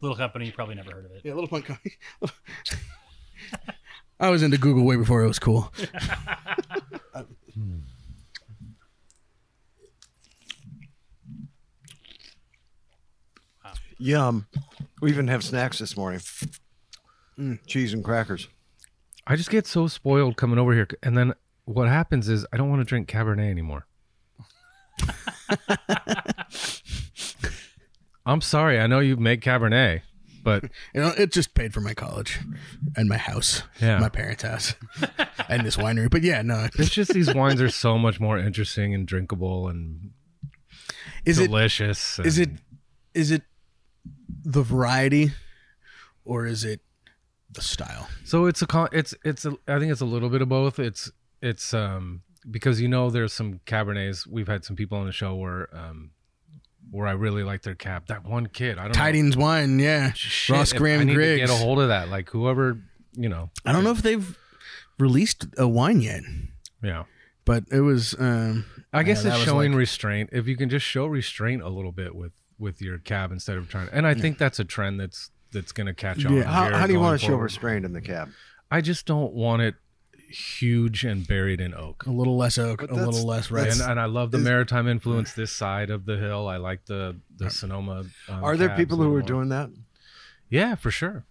little 0.00 0.16
company, 0.16 0.46
you 0.46 0.52
probably 0.52 0.74
never 0.76 0.90
heard 0.92 1.04
of 1.04 1.10
it. 1.12 1.20
yeah, 1.24 1.34
little 1.34 1.48
punk 1.48 1.66
company. 1.66 1.92
I 4.20 4.30
was 4.30 4.42
into 4.42 4.56
Google 4.56 4.84
way 4.84 4.96
before 4.96 5.22
it 5.24 5.28
was 5.28 5.38
cool. 5.40 5.72
Yum. 13.98 14.46
We 15.00 15.10
even 15.10 15.28
have 15.28 15.44
snacks 15.44 15.78
this 15.78 15.96
morning. 15.96 16.20
Mm, 17.38 17.64
cheese 17.66 17.92
and 17.92 18.04
crackers. 18.04 18.48
I 19.26 19.36
just 19.36 19.50
get 19.50 19.66
so 19.66 19.86
spoiled 19.86 20.36
coming 20.36 20.58
over 20.58 20.72
here, 20.74 20.88
and 21.02 21.16
then 21.16 21.34
what 21.64 21.88
happens 21.88 22.28
is 22.28 22.44
I 22.52 22.56
don't 22.56 22.68
want 22.68 22.80
to 22.80 22.84
drink 22.84 23.08
Cabernet 23.08 23.48
anymore. 23.48 23.86
I'm 28.26 28.40
sorry. 28.40 28.80
I 28.80 28.86
know 28.86 28.98
you 28.98 29.16
make 29.16 29.40
Cabernet, 29.40 30.02
but 30.42 30.64
You 30.94 31.00
know, 31.02 31.12
it 31.16 31.32
just 31.32 31.54
paid 31.54 31.72
for 31.72 31.80
my 31.80 31.94
college 31.94 32.40
and 32.96 33.08
my 33.08 33.16
house, 33.16 33.62
Yeah. 33.80 33.98
my 33.98 34.08
parents' 34.08 34.42
house, 34.42 34.74
and 35.48 35.64
this 35.64 35.76
winery. 35.76 36.10
But 36.10 36.22
yeah, 36.22 36.42
no, 36.42 36.68
it's 36.78 36.90
just 36.90 37.12
these 37.14 37.32
wines 37.34 37.60
are 37.60 37.70
so 37.70 37.98
much 37.98 38.20
more 38.20 38.38
interesting 38.38 38.94
and 38.94 39.06
drinkable 39.06 39.68
and 39.68 40.10
is 41.24 41.38
delicious. 41.38 42.18
is 42.20 42.38
it 42.38 42.48
and- 42.48 42.60
is 43.14 43.30
it 43.30 43.42
the 44.44 44.62
variety 44.62 45.32
or 46.24 46.46
is 46.46 46.64
it 46.64 46.80
the 47.50 47.60
style? 47.62 48.08
So 48.24 48.46
it's 48.46 48.62
a 48.62 48.66
con- 48.66 48.88
it's 48.92 49.14
it's 49.24 49.44
a, 49.44 49.52
I 49.68 49.78
think 49.78 49.92
it's 49.92 50.00
a 50.00 50.06
little 50.06 50.28
bit 50.30 50.42
of 50.42 50.48
both. 50.48 50.78
It's 50.78 51.10
it's 51.40 51.74
um 51.74 52.22
because 52.50 52.80
you 52.80 52.88
know 52.88 53.10
there's 53.10 53.32
some 53.32 53.60
cabernets. 53.66 54.26
We've 54.26 54.48
had 54.48 54.64
some 54.64 54.74
people 54.76 54.98
on 54.98 55.06
the 55.06 55.12
show 55.12 55.34
where 55.34 55.68
um 55.76 56.10
where 56.90 57.06
I 57.06 57.12
really 57.12 57.42
like 57.42 57.62
their 57.62 57.74
cab. 57.74 58.06
That 58.08 58.24
one 58.24 58.46
kid, 58.48 58.78
I 58.78 58.82
don't 58.82 58.88
know. 58.92 58.98
Tidings 58.98 59.36
wine, 59.36 59.78
yeah. 59.78 60.12
Shit, 60.14 60.54
Ross 60.56 60.72
if 60.72 60.78
Graham 60.78 61.00
I 61.00 61.04
need 61.04 61.14
Griggs. 61.14 61.40
to 61.42 61.46
get 61.46 61.50
a 61.62 61.64
hold 61.64 61.80
of 61.80 61.88
that. 61.88 62.08
Like 62.08 62.28
whoever, 62.30 62.78
you 63.14 63.28
know. 63.28 63.50
I 63.64 63.72
don't 63.72 63.84
know 63.84 63.90
if 63.92 64.02
they've 64.02 64.36
released 64.98 65.46
a 65.58 65.66
wine 65.68 66.00
yet, 66.00 66.22
Yeah. 66.82 67.04
but 67.44 67.64
it 67.70 67.80
was. 67.80 68.14
Um, 68.18 68.66
I 68.92 69.02
guess 69.02 69.24
yeah, 69.24 69.34
it's 69.36 69.44
showing 69.44 69.72
like- 69.72 69.78
restraint. 69.78 70.30
If 70.32 70.46
you 70.46 70.56
can 70.56 70.68
just 70.68 70.84
show 70.86 71.06
restraint 71.06 71.62
a 71.62 71.68
little 71.68 71.92
bit 71.92 72.14
with 72.14 72.32
with 72.58 72.80
your 72.82 72.98
cab 72.98 73.32
instead 73.32 73.56
of 73.56 73.68
trying, 73.68 73.88
and 73.92 74.06
I 74.06 74.14
think 74.14 74.38
that's 74.38 74.58
a 74.60 74.64
trend 74.64 75.00
that's 75.00 75.30
that's 75.52 75.72
going 75.72 75.86
to 75.86 75.94
catch 75.94 76.24
on. 76.24 76.34
Yeah. 76.36 76.44
How, 76.44 76.70
how 76.78 76.86
do 76.86 76.92
you 76.92 77.00
want 77.00 77.18
to 77.20 77.24
show 77.24 77.32
forward. 77.32 77.44
restraint 77.44 77.84
in 77.84 77.92
the 77.92 78.00
cab? 78.00 78.28
I 78.70 78.80
just 78.80 79.04
don't 79.06 79.32
want 79.34 79.60
it 79.62 79.74
huge 80.32 81.04
and 81.04 81.26
buried 81.26 81.60
in 81.60 81.74
oak. 81.74 82.04
a 82.06 82.10
little 82.10 82.36
less 82.36 82.58
oak, 82.58 82.80
But 82.80 82.90
a 82.90 82.94
little 82.94 83.26
less 83.26 83.50
red. 83.50 83.68
and, 83.68 83.80
and 83.80 84.00
I 84.00 84.06
love 84.06 84.30
the 84.30 84.38
is- 84.38 84.44
maritime 84.44 84.88
influence 84.88 85.32
this 85.34 85.52
side 85.52 85.90
of 85.90 86.04
the 86.06 86.16
hill. 86.16 86.48
I 86.48 86.56
like 86.56 86.84
the 86.86 87.16
the 87.36 87.50
Sonoma. 87.50 88.04
Um, 88.28 88.44
Are 88.44 88.56
there 88.56 88.68
cabs 88.68 88.78
people 88.80 88.96
a 88.96 89.04
who 89.04 89.04
little 89.04 89.16
are 89.18 89.20
more. 89.20 89.26
doing 89.28 89.48
that? 89.50 89.70
Yeah, 90.48 90.74
for 90.74 90.90
sure. 90.90 91.24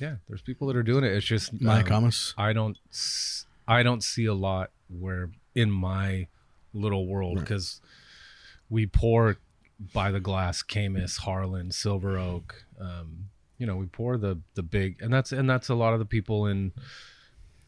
Yeah, 0.00 0.16
there's 0.28 0.42
people 0.42 0.66
that 0.68 0.76
are 0.76 0.82
doing 0.82 1.04
it. 1.04 1.12
It's 1.12 1.24
just 1.26 1.58
My 1.60 1.80
um, 1.80 1.84
Caymus. 1.86 2.34
I 2.36 2.52
don't 2.52 2.76
s- 2.90 3.46
I 3.66 3.82
don't 3.82 4.02
see 4.04 4.26
a 4.26 4.34
lot 4.34 4.70
where 4.88 5.30
in 5.54 5.70
my 5.70 6.26
little 6.74 7.06
world 7.06 7.38
because 7.40 7.80
we 8.68 8.86
pour 8.86 9.36
by 9.94 10.10
the 10.10 10.20
glass 10.20 10.62
Caymus, 10.62 11.18
Harlan, 11.18 11.70
Silver 11.72 12.18
Oak. 12.18 12.64
Um, 12.80 13.28
you 13.58 13.66
know, 13.66 13.76
we 13.76 13.86
pour 13.86 14.18
the 14.18 14.38
the 14.54 14.62
big, 14.62 15.00
and 15.00 15.10
that's 15.12 15.32
and 15.32 15.48
that's 15.48 15.70
a 15.70 15.74
lot 15.74 15.94
of 15.94 15.98
the 15.98 16.04
people 16.04 16.46
in 16.46 16.72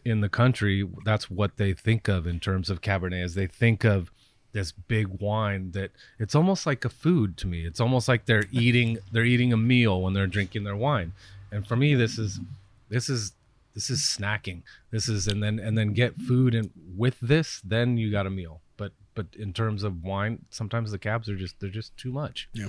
in 0.05 0.21
the 0.21 0.29
country. 0.29 0.89
That's 1.05 1.31
what 1.31 1.57
they 1.57 1.73
think 1.73 2.09
of 2.09 2.27
in 2.27 2.41
terms 2.41 2.71
of 2.71 2.81
Cabernet. 2.81 3.25
Is 3.25 3.35
they 3.35 3.47
think 3.47 3.85
of 3.85 4.11
this 4.53 4.73
big 4.73 5.07
wine 5.21 5.73
that 5.73 5.91
it's 6.19 6.35
almost 6.35 6.67
like 6.67 6.85
a 6.85 6.89
food 6.89 7.37
to 7.39 7.47
me. 7.47 7.67
It's 7.67 7.81
almost 7.81 8.09
like 8.09 8.27
they're 8.27 8.47
eating 8.51 8.99
they're 9.13 9.25
eating 9.25 9.53
a 9.53 9.57
meal 9.57 10.01
when 10.03 10.15
they're 10.15 10.27
drinking 10.27 10.65
their 10.65 10.77
wine. 10.77 11.13
And 11.53 11.67
for 11.67 11.77
me, 11.77 11.95
this 11.95 12.19
is 12.19 12.41
this 12.89 13.09
is 13.09 13.33
this 13.75 13.91
is 13.91 14.01
snacking. 14.01 14.63
This 14.91 15.09
is 15.09 15.27
and 15.29 15.43
then 15.43 15.59
and 15.59 15.77
then 15.77 15.93
get 15.93 16.17
food 16.17 16.55
and 16.55 16.71
with 16.97 17.19
this, 17.21 17.61
then 17.65 17.97
you 17.97 18.11
got 18.11 18.27
a 18.27 18.31
meal. 18.31 18.61
But 18.77 18.93
but 19.15 19.27
in 19.39 19.53
terms 19.53 19.83
of 19.83 20.03
wine, 20.05 20.47
sometimes 20.51 20.91
the 20.91 20.99
cabs 20.99 21.29
are 21.29 21.37
just 21.37 21.61
they're 21.61 21.71
just 21.71 21.97
too 21.97 22.13
much. 22.13 22.49
Yeah. 22.53 22.69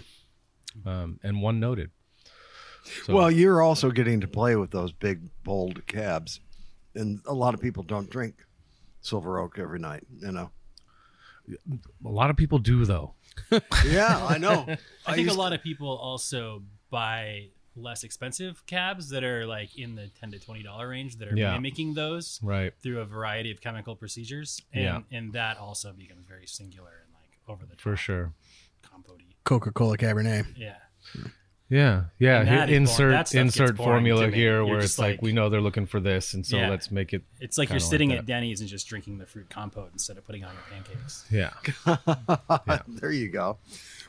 Um, 0.85 1.19
and 1.23 1.41
one 1.41 1.59
noted. 1.59 1.91
So, 3.05 3.13
Well, 3.13 3.31
you're 3.31 3.61
also 3.61 3.91
getting 3.91 4.21
to 4.21 4.27
play 4.27 4.55
with 4.55 4.71
those 4.71 4.91
big, 4.91 5.21
bold 5.43 5.85
cabs, 5.87 6.39
and 6.95 7.19
a 7.25 7.33
lot 7.33 7.53
of 7.53 7.61
people 7.61 7.83
don't 7.83 8.09
drink 8.09 8.45
Silver 9.01 9.39
Oak 9.39 9.59
every 9.59 9.79
night. 9.79 10.03
You 10.19 10.31
know. 10.31 10.51
a 12.05 12.09
lot 12.09 12.29
of 12.29 12.37
people 12.37 12.59
do 12.59 12.85
though. 12.85 13.13
Yeah, 13.85 14.25
I 14.27 14.37
know. 14.37 14.65
I 15.05 15.13
think 15.15 15.29
a 15.29 15.33
lot 15.33 15.53
of 15.53 15.63
people 15.63 15.87
also 15.89 16.63
buy 16.89 17.49
less 17.75 18.03
expensive 18.03 18.65
cabs 18.65 19.09
that 19.09 19.23
are 19.23 19.45
like 19.45 19.77
in 19.77 19.95
the 19.95 20.09
ten 20.19 20.31
to 20.31 20.39
twenty 20.39 20.63
dollar 20.63 20.89
range 20.89 21.15
that 21.17 21.31
are 21.31 21.35
Yeah. 21.37 21.53
mimicking 21.53 21.93
those 21.93 22.39
Right. 22.43 22.73
through 22.81 22.99
a 22.99 23.05
variety 23.05 23.51
of 23.51 23.61
chemical 23.61 23.95
procedures, 23.95 24.61
and 24.73 24.83
Yeah. 24.83 25.17
and 25.17 25.33
that 25.33 25.57
also 25.57 25.93
becomes 25.93 26.25
very 26.27 26.45
singular 26.47 26.91
and 27.05 27.13
like 27.13 27.39
over 27.47 27.65
the 27.65 27.75
top 27.75 27.81
For 27.81 27.95
sure. 27.95 28.33
compoty. 28.83 29.35
Coca 29.45 29.71
Cola 29.71 29.97
Cabernet. 29.97 30.45
Yeah, 30.57 30.75
Yeah, 31.69 32.05
yeah. 32.17 32.43
Here, 32.43 32.45
that 32.45 32.69
is 32.69 32.73
boring. 32.73 32.81
insert 32.81 33.11
That 33.11 33.27
stuff 33.27 33.43
gets 33.45 33.59
insert 33.59 33.77
formula 33.77 34.29
here, 34.31 34.53
You're 34.55 34.65
where 34.65 34.79
it's 34.79 34.97
like, 34.97 35.13
like- 35.17 35.21
we 35.21 35.33
know 35.33 35.49
they're 35.49 35.61
looking 35.61 35.85
for 35.85 35.99
this, 35.99 36.33
and 36.33 36.43
so 36.45 36.57
Yeah. 36.57 36.69
let's 36.69 36.89
make 36.89 37.13
it. 37.13 37.21
it's 37.39 37.57
like 37.59 37.69
you're 37.69 37.79
sitting 37.79 38.09
that. 38.09 38.17
at 38.19 38.25
Denny's 38.25 38.59
and 38.59 38.67
just 38.69 38.87
drinking 38.87 39.19
the 39.19 39.25
fruit 39.27 39.49
compote 39.49 39.89
instead 39.93 40.17
of 40.17 40.25
putting 40.25 40.43
on 40.43 40.51
your 40.53 40.63
pancakes. 40.71 41.25
Yeah, 41.29 41.51
there 42.87 43.11
you 43.11 43.29
go. 43.29 43.57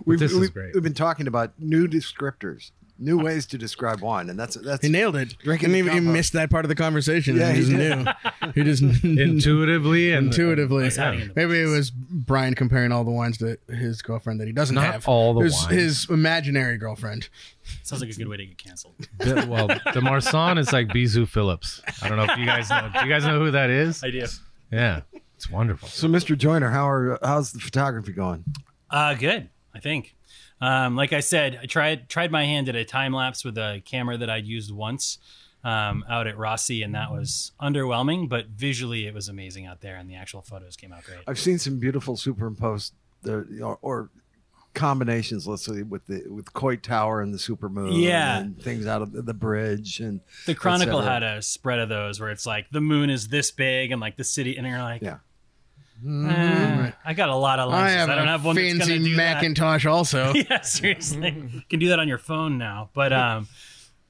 this 0.07 0.33
is 0.33 0.39
we've, 0.39 0.55
great. 0.55 0.73
We've 0.75 0.83
been 0.83 0.95
talking 0.95 1.27
about 1.27 1.53
new 1.59 1.87
descriptors 1.87 2.71
new 3.01 3.19
ways 3.19 3.47
to 3.47 3.59
describe 3.59 4.01
wine, 4.01 4.29
and 4.31 4.39
that's 4.39 4.55
that's 4.57 4.85
He 4.85 4.91
nailed 4.93 5.17
it. 5.17 5.37
Drinking 5.39 5.75
and 5.75 5.89
the 5.89 5.93
he, 5.93 5.99
he 5.99 6.01
missed 6.01 6.35
that 6.35 6.51
part 6.51 6.65
of 6.65 6.69
the 6.69 6.75
conversation. 6.75 7.37
Yeah, 7.37 7.49
Yeah, 7.49 7.55
he 7.55 7.65
he 7.65 7.67
just 7.73 7.73
knew. 7.73 8.53
He 8.55 8.63
just 8.63 8.83
Intuitively 9.05 10.13
and 10.13 10.27
intuitively. 10.27 10.85
What's 10.85 10.97
happening 10.97 11.31
Maybe 11.35 11.61
it 11.61 11.67
was 11.67 11.91
Brian 11.91 12.55
comparing 12.55 12.93
all 12.93 13.05
the 13.05 13.11
wines 13.11 13.39
to 13.39 13.59
his 13.69 14.03
girlfriend 14.03 14.41
that 14.41 14.47
he 14.47 14.53
doesn't 14.53 14.75
Not 14.75 14.85
have. 14.85 15.09
all 15.09 15.35
the 15.35 15.41
his, 15.45 15.55
wines. 15.55 15.71
his 15.75 16.07
imaginary 16.11 16.77
girlfriend. 16.77 17.29
Sounds 17.83 18.03
like 18.03 18.11
a 18.11 18.15
good 18.15 18.29
way 18.29 18.37
to 18.37 18.47
get 18.47 18.59
canceled. 18.59 18.95
The- 19.19 19.47
well, 19.49 19.69
the 19.69 20.01
Marsanne 20.01 20.59
is 20.59 20.73
like 20.73 20.93
Busy 20.93 21.25
Philipps. 21.25 21.81
I 22.03 22.09
don't 22.09 22.17
know 22.19 22.25
if 22.25 22.37
you 22.39 22.47
guys 22.47 22.69
know. 22.71 22.91
Do 22.93 23.05
you 23.07 23.11
guys 23.13 23.25
know 23.25 23.39
who 23.39 23.51
that 23.53 23.71
is? 23.71 24.03
I 24.05 24.11
do. 24.11 24.25
Yeah, 24.73 25.01
it's 25.37 25.51
wonderful. 25.51 25.89
so. 25.89 26.07
Mr. 26.09 26.37
Joiner, 26.37 26.71
how 26.71 26.89
are 26.89 27.19
how's 27.23 27.53
the 27.53 27.59
photography 27.61 28.13
going? 28.13 28.45
Uh, 28.91 29.15
good. 29.15 29.49
I 29.75 29.79
think. 29.81 30.15
Um, 30.61 30.95
like 30.97 31.13
I 31.13 31.21
said, 31.21 31.59
I 31.63 31.67
tried 31.67 32.09
tried 32.09 32.31
my 32.31 32.45
hand 32.45 32.69
at 32.69 32.77
a 32.77 32.85
time 32.85 33.13
lapse 33.13 33.45
with 33.45 33.57
a 33.59 33.83
camera 33.85 34.17
that 34.19 34.29
I'd 34.29 34.47
used 34.47 34.71
once 34.73 35.19
um, 35.65 36.05
out 36.09 36.27
at 36.27 36.37
Rossi, 36.37 36.83
and 36.83 36.95
that 36.95 37.11
was 37.11 37.53
underwhelming. 37.61 38.29
But 38.29 38.47
visually, 38.49 39.07
it 39.07 39.15
was 39.15 39.29
amazing 39.29 39.67
out 39.67 39.81
there, 39.81 39.97
and 39.97 40.09
the 40.09 40.17
actual 40.17 40.43
photos 40.43 40.77
came 40.77 40.93
out 40.93 41.05
great. 41.05 41.21
I've 41.27 41.39
seen 41.39 41.59
some 41.59 41.79
beautiful 41.79 42.17
superimposed 42.17 42.93
there 43.23 43.47
or, 43.63 43.79
or 43.83 44.11
combinations. 44.75 45.47
Let's 45.47 45.65
say 45.65 45.83
with 45.83 46.07
the 46.07 46.25
with 46.29 46.53
Coit 46.53 46.83
Tower 46.83 47.21
and 47.23 47.33
the 47.35 47.39
supermoon, 47.39 48.01
Yeah. 48.03 48.39
and 48.41 48.61
things 48.63 48.87
out 48.87 49.03
of 49.03 49.13
the, 49.13 49.23
the 49.23 49.35
bridge, 49.35 50.01
and 50.01 50.21
The 50.47 50.55
Chronicle 50.55 51.01
had 51.03 51.23
a 51.23 51.43
spread 51.43 51.79
of 51.79 51.89
those 51.89 52.21
where 52.21 52.31
it's 52.31 52.47
like 52.47 52.71
the 52.71 52.81
moon 52.81 53.11
is 53.11 53.29
this 53.29 53.51
big, 53.51 53.93
and 53.93 54.01
like 54.01 54.17
the 54.17 54.25
city, 54.25 54.57
and 54.57 54.67
you're 54.67 54.79
like, 54.79 55.03
yeah. 55.03 55.19
Eh, 56.07 56.93
I 57.05 57.15
got 57.15 57.29
a 57.29 57.35
lot 57.37 57.59
of 57.59 57.69
Mm-hmm. 57.71 57.75
I 57.75 57.81
lenses. 57.83 57.97
have, 58.01 58.09
I, 58.11 58.15
don't 58.17 58.29
a 58.29 58.31
have 58.33 58.45
one 58.45 58.57
fancy 58.57 58.79
gonna 58.79 58.99
do 58.99 59.17
that. 59.17 59.35
Macintosh 59.35 59.87
also. 59.87 60.33
yeah, 60.35 60.61
seriously. 60.63 61.31
you 61.53 61.63
can 61.69 61.79
do 61.79 61.89
that 61.89 61.99
on 61.99 62.09
your 62.09 62.19
phone 62.19 62.59
now. 62.59 62.91
But 62.95 63.13
um 63.13 63.49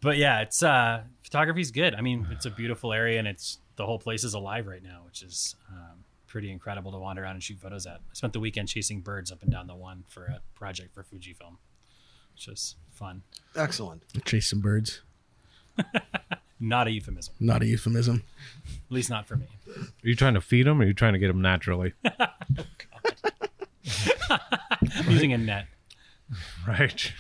but 0.01 0.17
yeah, 0.17 0.41
it's 0.41 0.63
uh 0.63 1.03
photography's 1.23 1.71
good. 1.71 1.95
I 1.95 2.01
mean, 2.01 2.27
it's 2.31 2.47
a 2.47 2.51
beautiful 2.51 2.93
area 2.93 3.19
and 3.19 3.29
it's 3.29 3.59
the 3.77 3.87
whole 3.87 3.99
place 3.99 4.25
is 4.25 4.35
alive 4.35 4.67
right 4.67 4.83
now, 4.83 5.03
which 5.05 5.23
is 5.23 5.57
um 5.71 6.05
pretty 6.27 6.51
incredible 6.53 6.93
to 6.93 6.99
wander 6.99 7.23
around 7.25 7.35
and 7.35 7.43
shoot 7.43 7.59
photos 7.59 7.87
at. 7.87 7.95
I 7.95 8.15
spent 8.15 8.33
the 8.33 8.41
weekend 8.41 8.69
chasing 8.69 9.01
birds 9.01 9.33
up 9.33 9.43
and 9.43 9.51
down 9.51 9.67
the 9.67 9.75
one 9.75 10.05
for 10.09 10.25
a 10.27 10.41
project 10.55 10.95
for 10.95 11.03
Fujifilm. 11.03 11.57
Which 12.35 12.47
is 12.49 12.77
fun. 12.93 13.23
Excellent. 13.57 14.03
Chase 14.25 14.49
some 14.49 14.61
birds. 14.61 15.03
Not 16.61 16.87
a 16.87 16.91
euphemism. 16.91 17.35
Not 17.41 17.63
a 17.63 17.67
euphemism. 17.67 18.23
At 18.67 18.93
least 18.93 19.09
not 19.11 19.27
for 19.27 19.37
me. 19.37 19.47
Are 19.69 20.09
you 20.09 20.15
trying 20.15 20.35
to 20.35 20.41
feed 20.43 20.67
them, 20.67 20.81
or 20.81 20.85
are 20.85 20.87
you 20.87 20.93
trying 20.95 21.15
to 21.15 21.19
get 21.19 21.29
them 21.29 21.41
naturally? 21.43 21.95
Oh, 24.33 24.39
I'm 24.81 25.09
using 25.11 25.33
a 25.33 25.39
net. 25.39 25.67
right. 26.69 27.13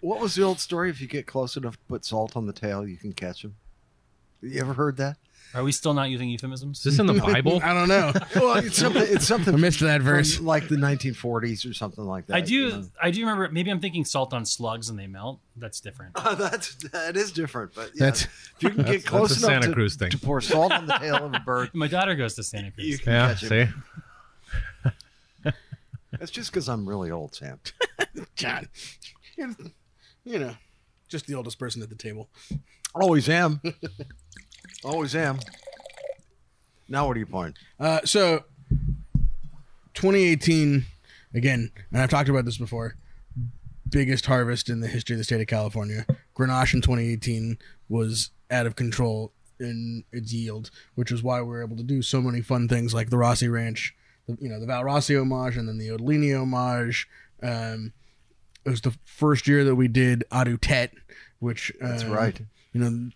What 0.00 0.20
was 0.20 0.34
the 0.34 0.42
old 0.42 0.58
story? 0.60 0.88
If 0.88 1.00
you 1.00 1.06
get 1.06 1.26
close 1.26 1.56
enough 1.56 1.76
to 1.76 1.84
put 1.86 2.04
salt 2.06 2.36
on 2.36 2.46
the 2.46 2.52
tail, 2.54 2.86
you 2.88 2.96
can 2.96 3.12
catch 3.12 3.42
them. 3.42 3.56
You 4.40 4.60
ever 4.60 4.72
heard 4.74 4.96
that? 4.96 5.18
Are 5.54 5.62
we 5.62 5.70
still 5.72 5.94
not 5.94 6.10
using 6.10 6.28
euphemisms? 6.28 6.78
Is 6.78 6.84
this 6.84 6.98
in 6.98 7.06
the 7.06 7.14
Bible? 7.14 7.60
I 7.64 7.72
don't 7.72 7.88
know. 7.88 8.12
Well, 8.34 8.56
it's 8.56 8.76
something. 8.76 9.02
It's 9.06 9.26
something. 9.26 9.54
I 9.54 9.56
missed 9.56 9.80
that 9.80 9.98
from, 9.98 10.04
verse. 10.06 10.40
like 10.40 10.68
the 10.68 10.74
1940s 10.76 11.68
or 11.70 11.72
something 11.74 12.04
like 12.04 12.26
that. 12.26 12.34
I 12.34 12.40
do 12.40 12.54
you 12.54 12.68
know? 12.70 12.84
I 13.00 13.10
do 13.12 13.20
remember 13.20 13.48
maybe 13.50 13.70
I'm 13.70 13.78
thinking 13.80 14.04
salt 14.04 14.32
on 14.34 14.44
slugs 14.44 14.88
and 14.88 14.98
they 14.98 15.06
melt. 15.06 15.40
That's 15.56 15.80
different. 15.80 16.16
Oh, 16.26 16.34
that's 16.34 16.74
that 16.90 17.16
is 17.16 17.30
different, 17.32 17.74
but 17.74 17.90
yeah, 17.94 18.06
That's- 18.06 18.24
if 18.56 18.62
you 18.62 18.70
can 18.70 18.82
get 18.84 19.06
close 19.06 19.30
that's 19.30 19.42
enough 19.42 19.50
Santa 19.62 19.66
to, 19.68 19.72
Cruz 19.74 19.94
thing. 19.96 20.10
to 20.10 20.18
pour 20.18 20.40
salt 20.40 20.72
on 20.72 20.86
the 20.86 20.94
tail 20.94 21.16
of 21.16 21.34
a 21.34 21.40
bird, 21.40 21.70
My 21.74 21.86
daughter 21.86 22.14
goes 22.16 22.34
to 22.34 22.42
Santa 22.42 22.70
Cruz. 22.72 22.86
you 22.88 22.98
can 22.98 23.12
Yeah. 23.12 23.28
catch 23.28 23.42
it. 23.44 23.68
See, 25.44 25.52
That's 26.18 26.30
just 26.30 26.50
because 26.52 26.68
I'm 26.68 26.88
really 26.88 27.10
old, 27.10 27.34
Sam. 27.34 27.60
John. 28.36 28.68
You 29.36 30.38
know, 30.38 30.54
just 31.08 31.26
the 31.26 31.34
oldest 31.34 31.58
person 31.58 31.82
at 31.82 31.88
the 31.90 31.96
table. 31.96 32.28
Always 32.94 33.28
am. 33.28 33.60
Always 34.84 35.14
am. 35.14 35.38
Now, 36.88 37.06
what 37.06 37.16
are 37.16 37.20
you 37.20 37.26
pouring? 37.26 37.54
Uh, 37.80 38.00
so, 38.04 38.44
2018, 39.94 40.84
again, 41.32 41.70
and 41.90 42.02
I've 42.02 42.10
talked 42.10 42.28
about 42.28 42.44
this 42.44 42.58
before, 42.58 42.96
biggest 43.88 44.26
harvest 44.26 44.68
in 44.68 44.80
the 44.80 44.86
history 44.86 45.14
of 45.14 45.18
the 45.18 45.24
state 45.24 45.40
of 45.40 45.46
California. 45.46 46.04
Grenache 46.36 46.74
in 46.74 46.82
2018 46.82 47.58
was 47.88 48.30
out 48.50 48.66
of 48.66 48.76
control 48.76 49.32
in 49.58 50.04
its 50.12 50.34
yield, 50.34 50.70
which 50.96 51.10
is 51.10 51.22
why 51.22 51.40
we 51.40 51.48
were 51.48 51.62
able 51.62 51.76
to 51.76 51.82
do 51.82 52.02
so 52.02 52.20
many 52.20 52.42
fun 52.42 52.68
things 52.68 52.92
like 52.92 53.08
the 53.08 53.16
Rossi 53.16 53.48
Ranch, 53.48 53.94
the, 54.26 54.36
you 54.38 54.50
know, 54.50 54.60
the 54.60 54.66
Val 54.66 54.84
Rossi 54.84 55.16
homage, 55.16 55.56
and 55.56 55.66
then 55.66 55.78
the 55.78 55.88
Otellini 55.88 56.38
homage. 56.38 57.08
Um, 57.42 57.94
it 58.66 58.70
was 58.70 58.82
the 58.82 58.94
first 59.04 59.48
year 59.48 59.64
that 59.64 59.76
we 59.76 59.88
did 59.88 60.24
Adutet, 60.30 60.90
which 61.38 61.72
That's 61.80 62.02
um, 62.02 62.10
right. 62.10 62.38
You 62.74 62.80
know, 62.80 63.10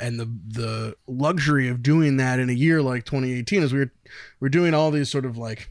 and 0.00 0.18
the 0.20 0.26
the 0.46 0.96
luxury 1.06 1.68
of 1.68 1.82
doing 1.82 2.16
that 2.18 2.38
in 2.38 2.50
a 2.50 2.54
year 2.54 2.82
like 2.82 3.04
2018 3.04 3.62
is 3.62 3.72
we 3.72 3.80
we're 3.80 3.92
we're 4.40 4.48
doing 4.48 4.74
all 4.74 4.90
these 4.90 5.10
sort 5.10 5.24
of 5.24 5.36
like 5.36 5.70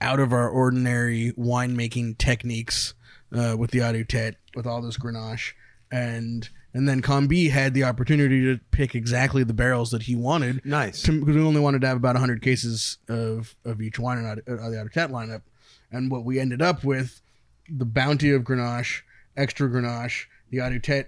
out 0.00 0.20
of 0.20 0.32
our 0.32 0.48
ordinary 0.48 1.32
winemaking 1.38 2.18
techniques 2.18 2.94
uh, 3.32 3.56
with 3.58 3.70
the 3.70 3.78
Adutet, 3.78 4.34
with 4.54 4.66
all 4.66 4.82
this 4.82 4.98
Grenache, 4.98 5.52
and 5.90 6.48
and 6.74 6.88
then 6.88 7.00
Combi 7.02 7.50
had 7.50 7.72
the 7.72 7.84
opportunity 7.84 8.42
to 8.42 8.60
pick 8.72 8.94
exactly 8.94 9.44
the 9.44 9.54
barrels 9.54 9.92
that 9.92 10.02
he 10.02 10.16
wanted 10.16 10.60
Nice. 10.64 11.02
because 11.06 11.36
we 11.36 11.40
only 11.40 11.60
wanted 11.60 11.80
to 11.82 11.86
have 11.86 11.96
about 11.96 12.16
100 12.16 12.42
cases 12.42 12.98
of, 13.08 13.54
of 13.64 13.80
each 13.80 13.96
wine 13.98 14.18
in 14.18 14.26
uh, 14.26 14.34
the 14.44 14.76
Adutet 14.76 15.10
lineup. 15.10 15.42
And 15.92 16.10
what 16.10 16.24
we 16.24 16.40
ended 16.40 16.60
up 16.60 16.82
with, 16.82 17.22
the 17.68 17.84
bounty 17.84 18.32
of 18.32 18.42
Grenache, 18.42 19.02
extra 19.36 19.68
Grenache, 19.68 20.24
the 20.50 20.58
Adutet 20.58 21.06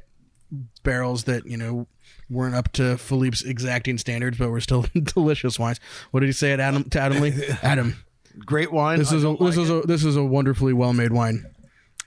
barrels 0.85 1.25
that, 1.25 1.45
you 1.47 1.57
know, 1.57 1.89
weren't 2.29 2.55
up 2.55 2.73
to 2.73 2.97
Philippe's 2.97 3.43
exacting 3.43 3.99
standards, 3.99 4.39
but 4.39 4.51
were 4.51 4.61
still 4.61 4.85
delicious 5.03 5.59
wines. 5.59 5.81
What 6.11 6.21
did 6.21 6.27
he 6.27 6.33
say 6.33 6.53
at 6.53 6.61
Adam, 6.61 6.85
to 6.91 7.01
Adam 7.01 7.21
Lee? 7.21 7.33
Adam, 7.63 7.97
Great 8.45 8.73
wine. 8.73 8.99
this 8.99 9.13
I 9.13 9.17
is 9.17 9.25
a, 9.25 9.29
this 9.31 9.41
like 9.41 9.59
is 9.59 9.71
it. 9.71 9.85
a, 9.85 9.87
this 9.87 10.05
is 10.05 10.17
a 10.17 10.25
wonderfully 10.25 10.73
well 10.73 10.93
made 10.93 11.13
wine. 11.13 11.47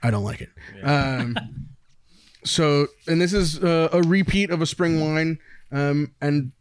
I 0.04 0.12
don't 0.12 0.24
like 0.24 0.42
it. 0.42 0.50
Um, 0.84 1.36
so, 2.44 2.88
and 3.08 3.20
this 3.20 3.34
is 3.34 3.62
uh, 3.64 3.90
a 3.92 4.02
repeat 4.02 4.50
of 4.50 4.62
a 4.62 4.66
spring 4.66 5.00
wine, 5.02 5.40
um, 5.72 6.14
and 6.22 6.52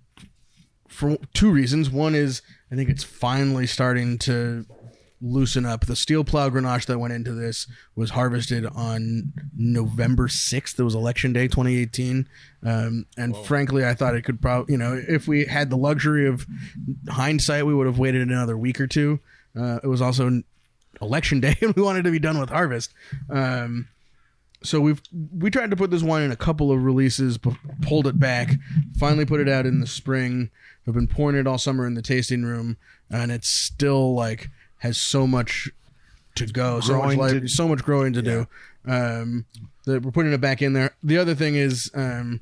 for 0.89 1.19
two 1.35 1.51
reasons. 1.51 1.91
One 1.91 2.15
is 2.15 2.43
I 2.73 2.75
think 2.77 2.89
it's 2.89 3.05
finally 3.05 3.67
starting 3.67 4.19
to 4.21 4.65
loosen 5.21 5.67
up. 5.67 5.87
The 5.87 5.97
steel 5.97 6.25
plow 6.25 6.49
Grenache 6.49 6.87
that 6.87 6.99
went 6.99 7.13
into 7.13 7.33
this 7.33 7.67
was 7.95 8.11
harvested 8.11 8.67
on 8.67 9.33
November 9.57 10.29
6th. 10.29 10.79
It 10.79 10.83
was 10.83 10.95
election 10.95 11.33
day 11.33 11.49
2018. 11.49 12.29
Um, 12.65 13.07
and 13.17 13.37
frankly, 13.37 13.85
I 13.85 13.95
thought 13.95 14.15
it 14.15 14.25
could 14.25 14.41
probably, 14.41 14.73
you 14.73 14.79
know, 14.79 15.01
if 15.09 15.29
we 15.29 15.45
had 15.47 15.71
the 15.71 15.77
luxury 15.77 16.27
of 16.27 16.47
hindsight, 17.09 17.67
we 17.67 17.75
would 17.75 17.87
have 17.87 17.99
waited 17.99 18.23
another 18.23 18.57
week 18.57 18.81
or 18.81 18.87
two. 18.87 19.21
Uh, 19.59 19.81
it 19.83 19.87
was 19.87 20.03
also 20.03 20.43
election 21.01 21.41
day 21.41 21.57
and 21.61 21.75
we 21.75 21.83
wanted 21.83 22.05
to 22.05 22.11
be 22.11 22.19
done 22.19 22.39
with 22.39 22.51
harvest. 22.51 22.93
Um, 23.31 23.89
so 24.63 24.81
we've 24.81 25.01
we 25.37 25.51
tried 25.51 25.71
to 25.71 25.77
put 25.77 25.91
this 25.91 26.03
wine 26.03 26.23
in 26.23 26.33
a 26.33 26.37
couple 26.37 26.73
of 26.73 26.83
releases, 26.83 27.39
but 27.39 27.55
pulled 27.83 28.09
it 28.09 28.19
back. 28.19 28.57
Finally, 28.99 29.25
put 29.25 29.41
it 29.41 29.49
out 29.49 29.67
in 29.67 29.81
the 29.81 29.87
spring. 29.87 30.51
I've 30.87 30.95
been 30.95 31.07
pouring 31.07 31.37
it 31.37 31.47
all 31.47 31.59
summer 31.59 31.87
in 31.87 31.95
the 31.95 32.03
tasting 32.03 32.43
room, 32.43 32.77
and 33.09 33.31
it's 33.31 33.49
still 33.49 34.15
like 34.15 34.51
has 34.79 34.99
so 34.99 35.27
much 35.27 35.71
to 36.37 36.47
go, 36.47 36.81
so 36.81 36.93
much 36.99 37.03
Growing 37.03 37.19
life, 37.19 37.41
to- 37.43 37.49
so 37.49 37.69
much 37.69 37.83
growing 37.83 38.13
to 38.13 38.23
do. 38.23 38.47
Um, 38.85 39.45
that 39.85 40.03
we're 40.03 40.11
putting 40.13 40.33
it 40.33 40.41
back 40.41 40.63
in 40.63 40.73
there. 40.73 40.95
The 41.03 41.19
other 41.19 41.35
thing 41.35 41.55
is, 41.57 41.91
um, 41.95 42.41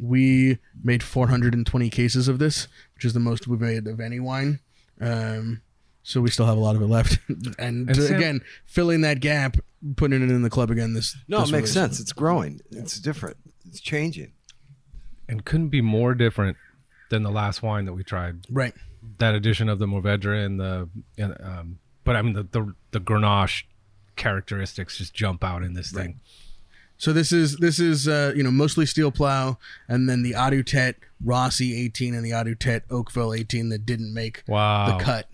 we 0.00 0.58
made 0.84 1.02
420 1.02 1.90
cases 1.90 2.28
of 2.28 2.38
this, 2.38 2.68
which 2.94 3.04
is 3.04 3.12
the 3.14 3.20
most 3.20 3.48
we've 3.48 3.60
made 3.60 3.86
of 3.86 4.00
any 4.00 4.20
wine. 4.20 4.60
Um, 5.00 5.62
so 6.02 6.20
we 6.20 6.30
still 6.30 6.46
have 6.46 6.56
a 6.56 6.60
lot 6.60 6.76
of 6.76 6.82
it 6.82 6.86
left, 6.86 7.18
and, 7.28 7.56
And 7.58 7.94
to- 7.94 8.02
Sam- 8.02 8.16
again, 8.16 8.40
filling 8.66 9.00
that 9.02 9.20
gap, 9.20 9.56
putting 9.96 10.22
it 10.22 10.30
in 10.30 10.42
the 10.42 10.50
club 10.50 10.70
again. 10.70 10.92
This 10.94 11.16
No, 11.26 11.40
this 11.40 11.48
it 11.48 11.52
makes 11.52 11.60
release. 11.62 11.72
sense. 11.74 12.00
It's 12.00 12.12
growing. 12.12 12.60
It's 12.70 12.98
different. 13.00 13.36
It's 13.66 13.80
changing. 13.80 14.32
and 15.28 15.44
couldn't 15.44 15.68
be 15.68 15.80
more 15.82 16.14
different 16.14 16.56
than 17.10 17.22
the 17.22 17.30
last 17.30 17.62
wine 17.62 17.84
that 17.86 17.92
we 17.92 18.02
tried. 18.02 18.46
Right. 18.50 18.74
That 19.18 19.34
addition 19.34 19.68
of 19.68 19.78
the 19.78 19.86
Mourvedre 19.86 20.44
and 20.44 20.60
the, 20.60 20.88
and, 21.16 21.36
um, 21.42 21.78
but 22.04 22.16
I 22.16 22.22
mean 22.22 22.34
the 22.34 22.42
the, 22.44 22.74
the 22.92 23.00
Grenache 23.00 23.64
characteristics 24.16 24.98
just 24.98 25.14
jump 25.14 25.42
out 25.44 25.62
in 25.62 25.74
this 25.74 25.90
thing. 25.90 26.20
So 26.96 27.12
this 27.12 27.30
is 27.32 27.56
this 27.58 27.78
is 27.78 28.08
uh, 28.08 28.32
you 28.36 28.42
know 28.42 28.50
mostly 28.50 28.84
steel 28.86 29.10
plow, 29.12 29.58
and 29.88 30.08
then 30.08 30.22
the 30.22 30.32
Adutet 30.32 30.94
Rossi 31.24 31.80
18 31.84 32.14
and 32.14 32.24
the 32.24 32.30
Adutet 32.32 32.82
Oakville 32.90 33.32
18 33.34 33.68
that 33.68 33.86
didn't 33.86 34.12
make 34.12 34.42
Wow. 34.48 34.98
the 34.98 35.04
cut, 35.04 35.28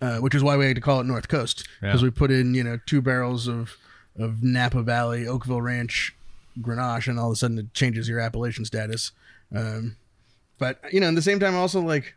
uh, 0.00 0.18
which 0.18 0.34
is 0.34 0.42
why 0.42 0.56
we 0.56 0.66
had 0.66 0.76
to 0.76 0.80
call 0.80 1.00
it 1.00 1.06
North 1.06 1.26
Coast 1.28 1.68
because 1.80 2.00
Yeah. 2.00 2.06
we 2.06 2.10
put 2.10 2.30
in 2.30 2.54
you 2.54 2.62
know 2.62 2.78
two 2.86 3.00
barrels 3.02 3.48
of 3.48 3.76
of 4.18 4.42
Napa 4.42 4.82
Valley 4.82 5.26
Oakville 5.26 5.62
Ranch 5.62 6.14
Grenache, 6.60 7.08
and 7.08 7.18
all 7.18 7.28
of 7.30 7.32
a 7.32 7.36
sudden 7.36 7.58
it 7.58 7.74
changes 7.74 8.08
your 8.08 8.20
appellation 8.20 8.64
status. 8.64 9.10
Um, 9.54 9.96
but 10.58 10.78
you 10.92 11.00
know, 11.00 11.08
at 11.08 11.14
the 11.16 11.22
same 11.22 11.40
time, 11.40 11.56
also 11.56 11.80
like 11.80 12.14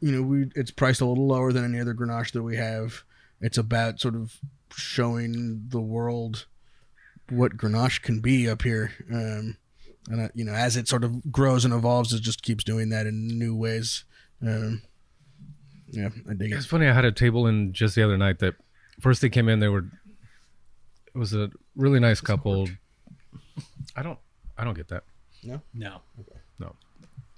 you 0.00 0.12
know, 0.12 0.22
we 0.22 0.50
it's 0.54 0.70
priced 0.70 1.00
a 1.00 1.04
little 1.06 1.26
lower 1.26 1.52
than 1.52 1.64
any 1.64 1.80
other 1.80 1.94
Grenache 1.94 2.32
that 2.32 2.42
we 2.42 2.56
have. 2.56 3.02
It's 3.40 3.58
about 3.58 4.00
sort 4.00 4.14
of 4.14 4.36
showing 4.74 5.64
the 5.68 5.80
world 5.80 6.46
what 7.28 7.56
Grenache 7.56 8.02
can 8.02 8.20
be 8.20 8.48
up 8.48 8.62
here. 8.62 8.92
Um, 9.12 9.56
and 10.08 10.20
uh, 10.22 10.28
you 10.34 10.44
know, 10.44 10.52
as 10.52 10.76
it 10.76 10.88
sort 10.88 11.04
of 11.04 11.30
grows 11.32 11.64
and 11.64 11.72
evolves, 11.74 12.12
it 12.12 12.22
just 12.22 12.42
keeps 12.42 12.64
doing 12.64 12.88
that 12.90 13.06
in 13.06 13.26
new 13.38 13.54
ways. 13.54 14.04
Um, 14.42 14.82
yeah, 15.88 16.08
I 16.28 16.34
dig 16.34 16.52
It's 16.52 16.64
it. 16.64 16.68
funny. 16.68 16.86
I 16.86 16.92
had 16.92 17.04
a 17.04 17.12
table 17.12 17.46
in 17.46 17.72
just 17.72 17.94
the 17.94 18.02
other 18.02 18.16
night 18.16 18.38
that 18.40 18.54
first 19.00 19.20
they 19.22 19.28
came 19.28 19.48
in. 19.48 19.60
They 19.60 19.68
were 19.68 19.84
it 21.14 21.18
was 21.18 21.34
a 21.34 21.50
really 21.76 22.00
nice 22.00 22.20
couple. 22.20 22.68
I 23.96 24.02
don't 24.02 24.18
I 24.56 24.64
don't 24.64 24.74
get 24.74 24.88
that. 24.88 25.04
No? 25.42 25.60
No. 25.74 26.00
Okay. 26.20 26.38
No. 26.58 26.74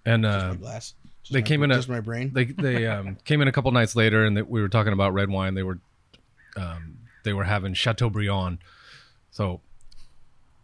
And 0.05 0.27
uh, 0.27 0.55
Glass. 0.55 0.95
Just 1.23 1.33
they 1.33 1.41
my- 1.41 1.47
came 1.47 1.63
in 1.63 1.71
a- 1.71 1.77
just 1.77 1.89
my 1.89 2.01
brain. 2.01 2.33
they 2.35 2.45
they 2.47 2.87
um, 2.87 3.17
came 3.25 3.41
in 3.41 3.49
a 3.49 3.53
couple 3.53 3.71
nights 3.73 3.95
later, 3.97 4.25
and 4.25 4.37
they, 4.37 4.43
we 4.43 4.61
were 4.61 4.69
talking 4.69 4.93
about 4.93 5.13
red 5.15 5.31
wine. 5.31 5.55
They 5.55 5.63
were 5.63 5.79
um, 6.57 6.99
they 7.25 7.33
were 7.33 7.45
having 7.45 7.75
Chateaubriand, 7.75 8.59
so 9.31 9.61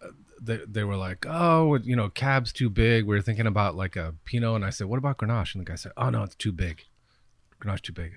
uh, 0.03 0.09
they 0.43 0.59
they 0.67 0.85
were 0.85 0.97
like, 0.97 1.25
oh, 1.29 1.77
you 1.79 1.95
know, 1.97 2.09
cab's 2.11 2.53
too 2.53 2.69
big. 2.71 3.05
We 3.05 3.15
were 3.17 3.23
thinking 3.23 3.47
about 3.47 3.77
like 3.77 3.97
a 3.97 4.15
Pinot, 4.25 4.57
and 4.57 4.65
I 4.65 4.71
said, 4.71 4.87
what 4.89 4.99
about 4.99 5.19
Grenache? 5.19 5.55
And 5.55 5.65
the 5.65 5.71
guy 5.71 5.77
said, 5.77 5.93
oh 5.97 6.11
no, 6.11 6.23
it's 6.25 6.35
too 6.35 6.53
big. 6.53 6.83
Grenache 7.61 7.83
too 7.83 7.93
big. 7.93 8.13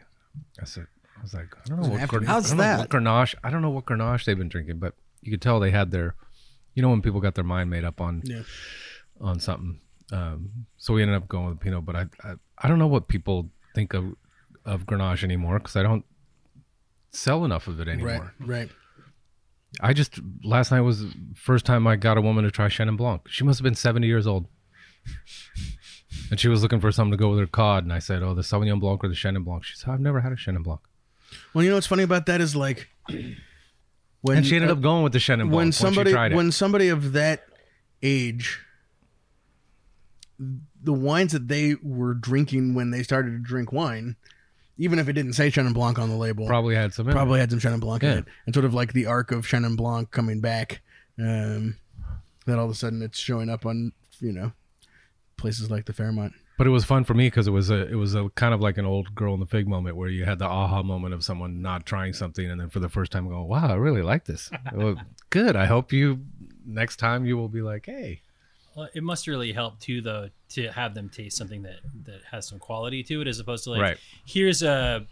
I 0.62 0.66
said, 0.66 0.88
I 1.18 1.22
was 1.22 1.34
like, 1.34 1.56
I 1.64 1.68
don't 1.70 1.82
know 1.82 1.90
what. 1.90 2.08
Gren- 2.10 2.24
How's 2.26 2.46
I 2.46 2.50
don't 2.50 2.58
know 2.58 2.64
that? 2.64 2.80
what 2.80 2.90
Grenache. 2.90 3.36
I 3.44 3.50
don't 3.50 3.62
know 3.62 3.70
what 3.70 3.86
Grenache 3.86 4.26
they've 4.26 4.38
been 4.38 4.50
drinking, 4.50 4.80
but 4.80 4.96
you 5.22 5.32
could 5.32 5.42
tell 5.42 5.60
they 5.60 5.72
had 5.72 5.92
their, 5.92 6.16
you 6.74 6.82
know, 6.82 6.90
when 6.90 7.02
people 7.04 7.20
got 7.22 7.36
their 7.36 7.44
mind 7.44 7.70
made 7.70 7.84
up 7.84 8.02
on 8.02 8.22
Yeah. 8.26 8.42
on 9.20 9.40
something. 9.40 9.80
Um, 10.12 10.66
so 10.78 10.94
we 10.94 11.02
ended 11.02 11.16
up 11.16 11.28
going 11.28 11.48
with 11.50 11.60
Pinot, 11.60 11.86
but 11.86 11.96
I, 11.96 12.06
I 12.24 12.34
I 12.58 12.68
don't 12.68 12.80
know 12.80 12.88
what 12.88 13.08
people 13.08 13.50
think 13.74 13.94
of 13.94 14.16
of 14.66 14.86
Grenache 14.86 15.24
anymore 15.24 15.60
because 15.60 15.76
I 15.76 15.84
don't 15.84 16.06
sell 17.12 17.46
enough 17.46 17.68
of 17.68 17.80
it 17.80 17.88
anymore. 17.88 18.34
right. 18.40 18.48
right. 18.48 18.70
I 19.80 19.94
just 19.94 20.20
last 20.44 20.72
night 20.72 20.82
was 20.82 21.02
the 21.02 21.14
first 21.36 21.66
time 21.66 21.88
I 21.88 21.96
got 21.96 22.18
a 22.18 22.22
woman 22.22 22.44
to 22.44 22.52
try 22.52 22.68
Chenin 22.68 22.98
Blanc. 22.98 23.22
She 23.30 23.44
must 23.46 23.60
have 23.60 23.64
been 23.64 23.76
seventy 23.76 24.08
years 24.08 24.28
old, 24.28 24.48
and 26.30 26.40
she 26.40 26.50
was 26.50 26.62
looking 26.62 26.82
for 26.82 26.92
something 26.92 27.12
to 27.12 27.18
go 27.18 27.30
with 27.30 27.40
her 27.40 27.48
cod. 27.48 27.84
And 27.84 27.94
I 27.94 28.00
said, 28.00 28.22
"Oh, 28.22 28.34
the 28.34 28.42
Sauvignon 28.42 28.82
Blanc 28.82 29.04
or 29.04 29.08
the 29.08 29.16
Chenin 29.16 29.46
Blanc." 29.46 29.64
She 29.64 29.78
said, 29.78 29.92
"I've 29.92 30.02
never 30.02 30.20
had 30.20 30.34
a 30.34 30.36
Chenin 30.36 30.64
Blanc," 30.64 30.82
Well, 31.54 31.64
you 31.64 31.70
know 31.70 31.78
what's 31.78 31.88
funny 31.88 32.04
about 32.04 32.26
that 32.26 32.42
is 32.42 32.56
like 32.56 32.90
when 34.22 34.38
and 34.38 34.46
she 34.46 34.56
ended 34.56 34.70
uh, 34.70 34.74
up 34.74 34.82
going 34.82 35.04
with 35.04 35.14
the 35.14 35.20
Chenin 35.20 35.50
Blanc 35.50 35.54
when 35.54 35.72
somebody 35.72 36.12
she 36.12 36.16
tried 36.16 36.34
it. 36.34 36.36
when 36.36 36.52
somebody 36.52 36.90
of 36.90 37.14
that 37.14 37.46
age 38.04 38.60
the 40.84 40.94
wines 40.94 41.32
that 41.34 41.48
they 41.48 41.76
were 41.84 42.14
drinking 42.14 42.74
when 42.74 42.92
they 42.92 43.04
started 43.04 43.32
to 43.32 43.38
drink 43.38 43.72
wine 43.72 44.16
even 44.78 44.98
if 44.98 45.08
it 45.08 45.14
didn't 45.14 45.34
say 45.34 45.52
Chenin 45.52 45.74
Blanc 45.74 46.00
on 46.00 46.10
the 46.10 46.16
label 46.16 46.48
probably 46.48 46.76
had 46.76 46.94
some. 46.94 47.06
in 47.06 47.12
it. 47.12 47.14
probably 47.14 47.40
had 47.40 47.52
some 47.52 47.60
Chenin 47.60 47.80
Blanc 47.80 48.04
in 48.04 48.20
it 48.20 48.26
and 48.46 48.56
sort 48.56 48.66
of 48.66 48.74
like 48.74 48.94
the 48.94 49.06
arc 49.06 49.32
of 49.32 49.46
Chenin 49.46 49.78
Blanc 49.78 50.12
coming 50.12 50.42
back 50.42 50.82
um 51.20 51.78
that 52.46 52.58
all 52.58 52.66
of 52.66 52.72
a 52.72 52.76
sudden 52.76 53.02
it's 53.02 53.20
showing 53.20 53.50
up 53.50 53.66
on 53.66 53.92
you 54.20 54.32
know 54.32 54.52
places 55.38 55.70
like 55.70 55.86
the 55.86 55.94
Fairmont 55.94 56.34
But 56.58 56.68
it 56.68 56.72
was 56.72 56.86
fun 56.86 57.04
for 57.04 57.14
me 57.14 57.28
because 57.28 57.48
it 57.48 57.52
was 57.52 57.70
a 57.70 57.88
it 57.92 57.96
was 57.96 58.16
a 58.16 58.30
kind 58.36 58.54
of 58.54 58.62
like 58.62 58.78
an 58.78 58.86
old 58.86 59.14
girl 59.14 59.34
in 59.34 59.40
the 59.40 59.46
fig 59.46 59.68
moment 59.68 59.96
where 59.98 60.10
you 60.10 60.26
had 60.26 60.40
the 60.40 60.46
aha 60.46 60.82
moment 60.84 61.14
of 61.14 61.24
someone 61.24 61.62
not 61.62 61.86
trying 61.86 62.14
something 62.14 62.50
and 62.50 62.60
then 62.60 62.70
for 62.70 62.80
the 62.80 62.90
first 62.90 63.12
time 63.12 63.28
going, 63.28 63.48
"Wow, 63.48 63.68
I 63.68 63.76
really 63.76 64.02
like 64.02 64.26
this." 64.26 64.50
well, 64.74 64.96
good. 65.30 65.56
I 65.56 65.66
hope 65.66 65.92
you 65.92 66.22
next 66.66 66.98
time 66.98 67.26
you 67.26 67.38
will 67.38 67.50
be 67.50 67.62
like, 67.62 67.86
"Hey, 67.88 68.22
Well, 68.76 68.88
it 68.94 69.04
must 69.04 69.28
really 69.28 69.52
help 69.52 69.80
too, 69.80 70.02
though, 70.02 70.30
to 70.50 70.72
have 70.72 70.94
them 70.96 71.10
taste 71.10 71.38
something 71.38 71.62
that 71.64 71.80
that 72.06 72.22
has 72.32 72.48
some 72.48 72.60
quality 72.60 73.04
to 73.04 73.22
it, 73.22 73.28
as 73.28 73.40
opposed 73.40 73.64
to 73.66 73.72
like, 73.72 73.82
Right. 73.82 73.98
here's 74.26 74.64
a 74.64 75.06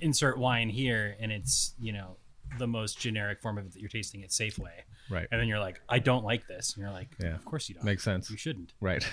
insert 0.00 0.38
wine 0.38 0.68
here, 0.70 1.16
and 1.20 1.30
it's 1.30 1.74
you 1.80 1.92
know 1.92 2.16
the 2.58 2.66
most 2.66 2.98
generic 2.98 3.40
form 3.40 3.58
of 3.58 3.66
it 3.66 3.72
that 3.72 3.80
you're 3.80 3.88
tasting 3.88 4.22
at 4.22 4.30
Safeway, 4.30 4.70
right, 5.10 5.26
and 5.30 5.40
then 5.40 5.48
you're 5.48 5.58
like, 5.60 5.80
I 5.88 5.98
don't 5.98 6.24
like 6.24 6.46
this, 6.48 6.74
and 6.74 6.82
you're 6.82 6.92
like, 6.92 7.08
Yeah. 7.20 7.34
of 7.34 7.44
course 7.44 7.68
you 7.68 7.74
don't. 7.74 7.84
makes 7.84 8.02
sense, 8.04 8.30
You 8.30 8.36
shouldn't. 8.36 8.72
right." 8.80 9.06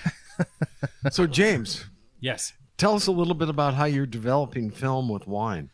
So, 1.10 1.26
James, 1.26 1.84
Yes. 2.20 2.52
tell 2.78 2.94
us 2.94 3.06
a 3.06 3.12
little 3.12 3.34
bit 3.34 3.48
about 3.48 3.74
how 3.74 3.84
you're 3.84 4.06
developing 4.06 4.70
film 4.70 5.08
with 5.08 5.26
wine. 5.26 5.70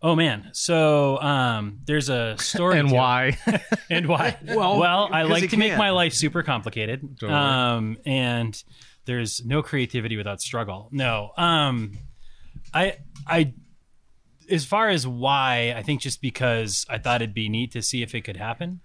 Oh 0.00 0.14
man. 0.14 0.50
So 0.52 1.20
um, 1.20 1.80
there's 1.84 2.08
a 2.08 2.36
story. 2.38 2.78
and 2.78 2.90
why? 2.90 3.38
and 3.90 4.06
why? 4.08 4.38
Well, 4.44 4.78
well, 4.78 5.08
I 5.10 5.22
like 5.22 5.50
to 5.50 5.56
make 5.56 5.76
my 5.76 5.90
life 5.90 6.14
super 6.14 6.42
complicated. 6.42 7.22
Um, 7.22 7.98
and 8.06 8.62
there's 9.06 9.44
no 9.44 9.62
creativity 9.62 10.16
without 10.16 10.40
struggle. 10.40 10.88
No. 10.92 11.32
Um, 11.36 11.98
I 12.72 12.98
I 13.26 13.54
as 14.50 14.64
far 14.64 14.88
as 14.88 15.06
why, 15.06 15.74
I 15.76 15.82
think 15.82 16.00
just 16.00 16.22
because 16.22 16.86
I 16.88 16.98
thought 16.98 17.20
it'd 17.22 17.34
be 17.34 17.48
neat 17.48 17.72
to 17.72 17.82
see 17.82 18.02
if 18.02 18.14
it 18.14 18.22
could 18.22 18.36
happen. 18.36 18.80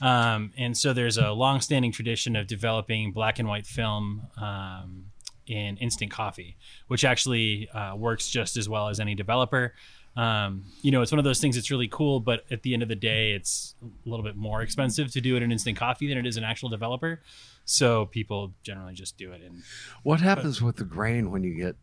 Um, 0.00 0.52
and 0.58 0.76
so 0.76 0.92
there's 0.92 1.16
a 1.16 1.30
long-standing 1.30 1.92
tradition 1.92 2.36
of 2.36 2.46
developing 2.46 3.12
black 3.12 3.38
and 3.38 3.48
white 3.48 3.66
film 3.66 4.26
um, 4.40 5.06
in 5.46 5.78
instant 5.78 6.10
coffee, 6.10 6.58
which 6.88 7.04
actually 7.04 7.68
uh, 7.70 7.94
works 7.96 8.28
just 8.28 8.56
as 8.56 8.68
well 8.68 8.88
as 8.88 9.00
any 9.00 9.14
developer. 9.14 9.74
Um, 10.16 10.64
you 10.80 10.90
know, 10.90 11.02
it's 11.02 11.12
one 11.12 11.18
of 11.18 11.24
those 11.24 11.40
things 11.40 11.56
that's 11.56 11.70
really 11.70 11.88
cool, 11.88 12.20
but 12.20 12.44
at 12.50 12.62
the 12.62 12.72
end 12.72 12.82
of 12.82 12.88
the 12.88 12.96
day, 12.96 13.32
it's 13.32 13.74
a 13.82 14.08
little 14.08 14.24
bit 14.24 14.34
more 14.34 14.62
expensive 14.62 15.12
to 15.12 15.20
do 15.20 15.36
it 15.36 15.42
in 15.42 15.52
instant 15.52 15.76
coffee 15.76 16.08
than 16.08 16.16
it 16.16 16.26
is 16.26 16.36
an 16.38 16.44
actual 16.44 16.70
developer. 16.70 17.20
So 17.66 18.06
people 18.06 18.52
generally 18.62 18.94
just 18.94 19.18
do 19.18 19.32
it 19.32 19.42
in. 19.42 19.62
What 20.02 20.20
happens 20.20 20.62
with 20.62 20.76
the 20.76 20.84
grain 20.84 21.30
when 21.30 21.44
you 21.44 21.54
get? 21.54 21.76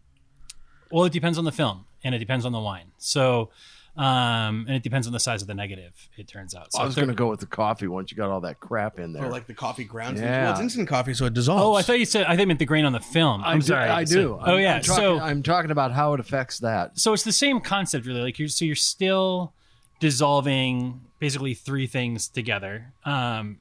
Well, 0.92 1.06
it 1.06 1.14
depends 1.14 1.38
on 1.38 1.46
the 1.46 1.52
film 1.52 1.86
and 2.04 2.16
it 2.16 2.20
depends 2.20 2.46
on 2.46 2.52
the 2.52 2.60
wine. 2.60 2.92
So, 2.98 3.50
um, 3.96 4.66
and 4.68 4.72
it 4.76 4.82
depends 4.84 5.06
on 5.06 5.14
the 5.14 5.20
size 5.20 5.42
of 5.42 5.48
the 5.48 5.54
negative. 5.54 5.94
It 6.18 6.28
turns 6.28 6.56
out. 6.56 6.74
So 6.74 6.82
I 6.82 6.86
was 6.86 6.94
if 6.94 7.02
going 7.02 7.10
to 7.10 7.14
go 7.16 7.28
with 7.30 7.40
the 7.42 7.46
coffee 7.46 7.88
once 7.88 8.10
you 8.12 8.18
got 8.18 8.30
all 8.30 8.42
that 8.42 8.60
crap 8.60 9.00
in 9.00 9.14
there. 9.14 9.26
or 9.26 9.30
like 9.30 9.46
the 9.48 9.54
coffee 9.54 9.84
grounds 9.84 10.20
Yeah. 10.20 10.44
well 10.44 10.52
it's 10.54 10.62
instant 10.62 10.88
coffee 10.88 11.14
so 11.14 11.26
it 11.26 11.34
dissolves 11.36 11.62
Oh, 11.64 11.74
I 11.76 11.84
thought 11.84 12.00
you 12.00 12.06
said 12.06 12.26
I 12.26 12.36
think 12.36 12.48
meant 12.48 12.60
the 12.60 12.66
grain 12.66 12.86
on 12.86 12.92
the 12.94 13.00
film. 13.00 13.44
I'm 13.46 13.60
do- 13.60 13.68
sorry. 13.68 13.90
I 13.90 14.04
So- 14.06 14.16
do. 14.16 14.34
oh 14.42 14.54
I'm- 14.54 14.60
yeah. 14.62 14.76
I'm 14.76 14.82
talking, 14.82 15.04
so 15.04 15.20
I'm 15.20 15.44
talking 15.44 15.70
about 15.72 15.92
how 15.92 16.14
it 16.14 16.20
affects 16.20 16.60
that. 16.60 16.98
so 16.98 17.14
it's 17.14 17.24
the 17.24 17.32
same 17.32 17.60
concept 17.62 18.06
really. 18.08 18.22
Like 18.22 18.40
you're 18.40 18.48
so 18.48 18.66
you're 18.66 18.76
still 18.76 19.54
dissolving 20.00 21.02
basically 21.20 21.54
three 21.54 21.88
things 21.88 22.28
together, 22.28 22.94
um, 23.06 23.60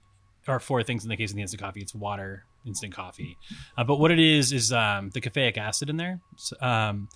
or 0.49 0.59
four 0.61 0.83
things 0.83 1.05
in 1.05 1.09
the 1.11 1.17
case 1.17 1.31
of 1.31 1.37
the 1.37 1.43
instant 1.43 1.63
coffee. 1.63 1.81
It's 1.81 1.95
water, 1.95 2.45
instant 2.67 2.93
coffee, 2.95 3.37
uh, 3.79 3.85
but 3.85 3.97
what 4.01 4.11
it 4.11 4.19
is 4.19 4.53
is 4.53 4.73
um, 4.73 5.11
the 5.11 5.21
caffeic 5.21 5.57
acid 5.57 5.89
in 5.89 5.97
there. 5.99 6.21
So, 6.37 6.57
um, 6.61 7.09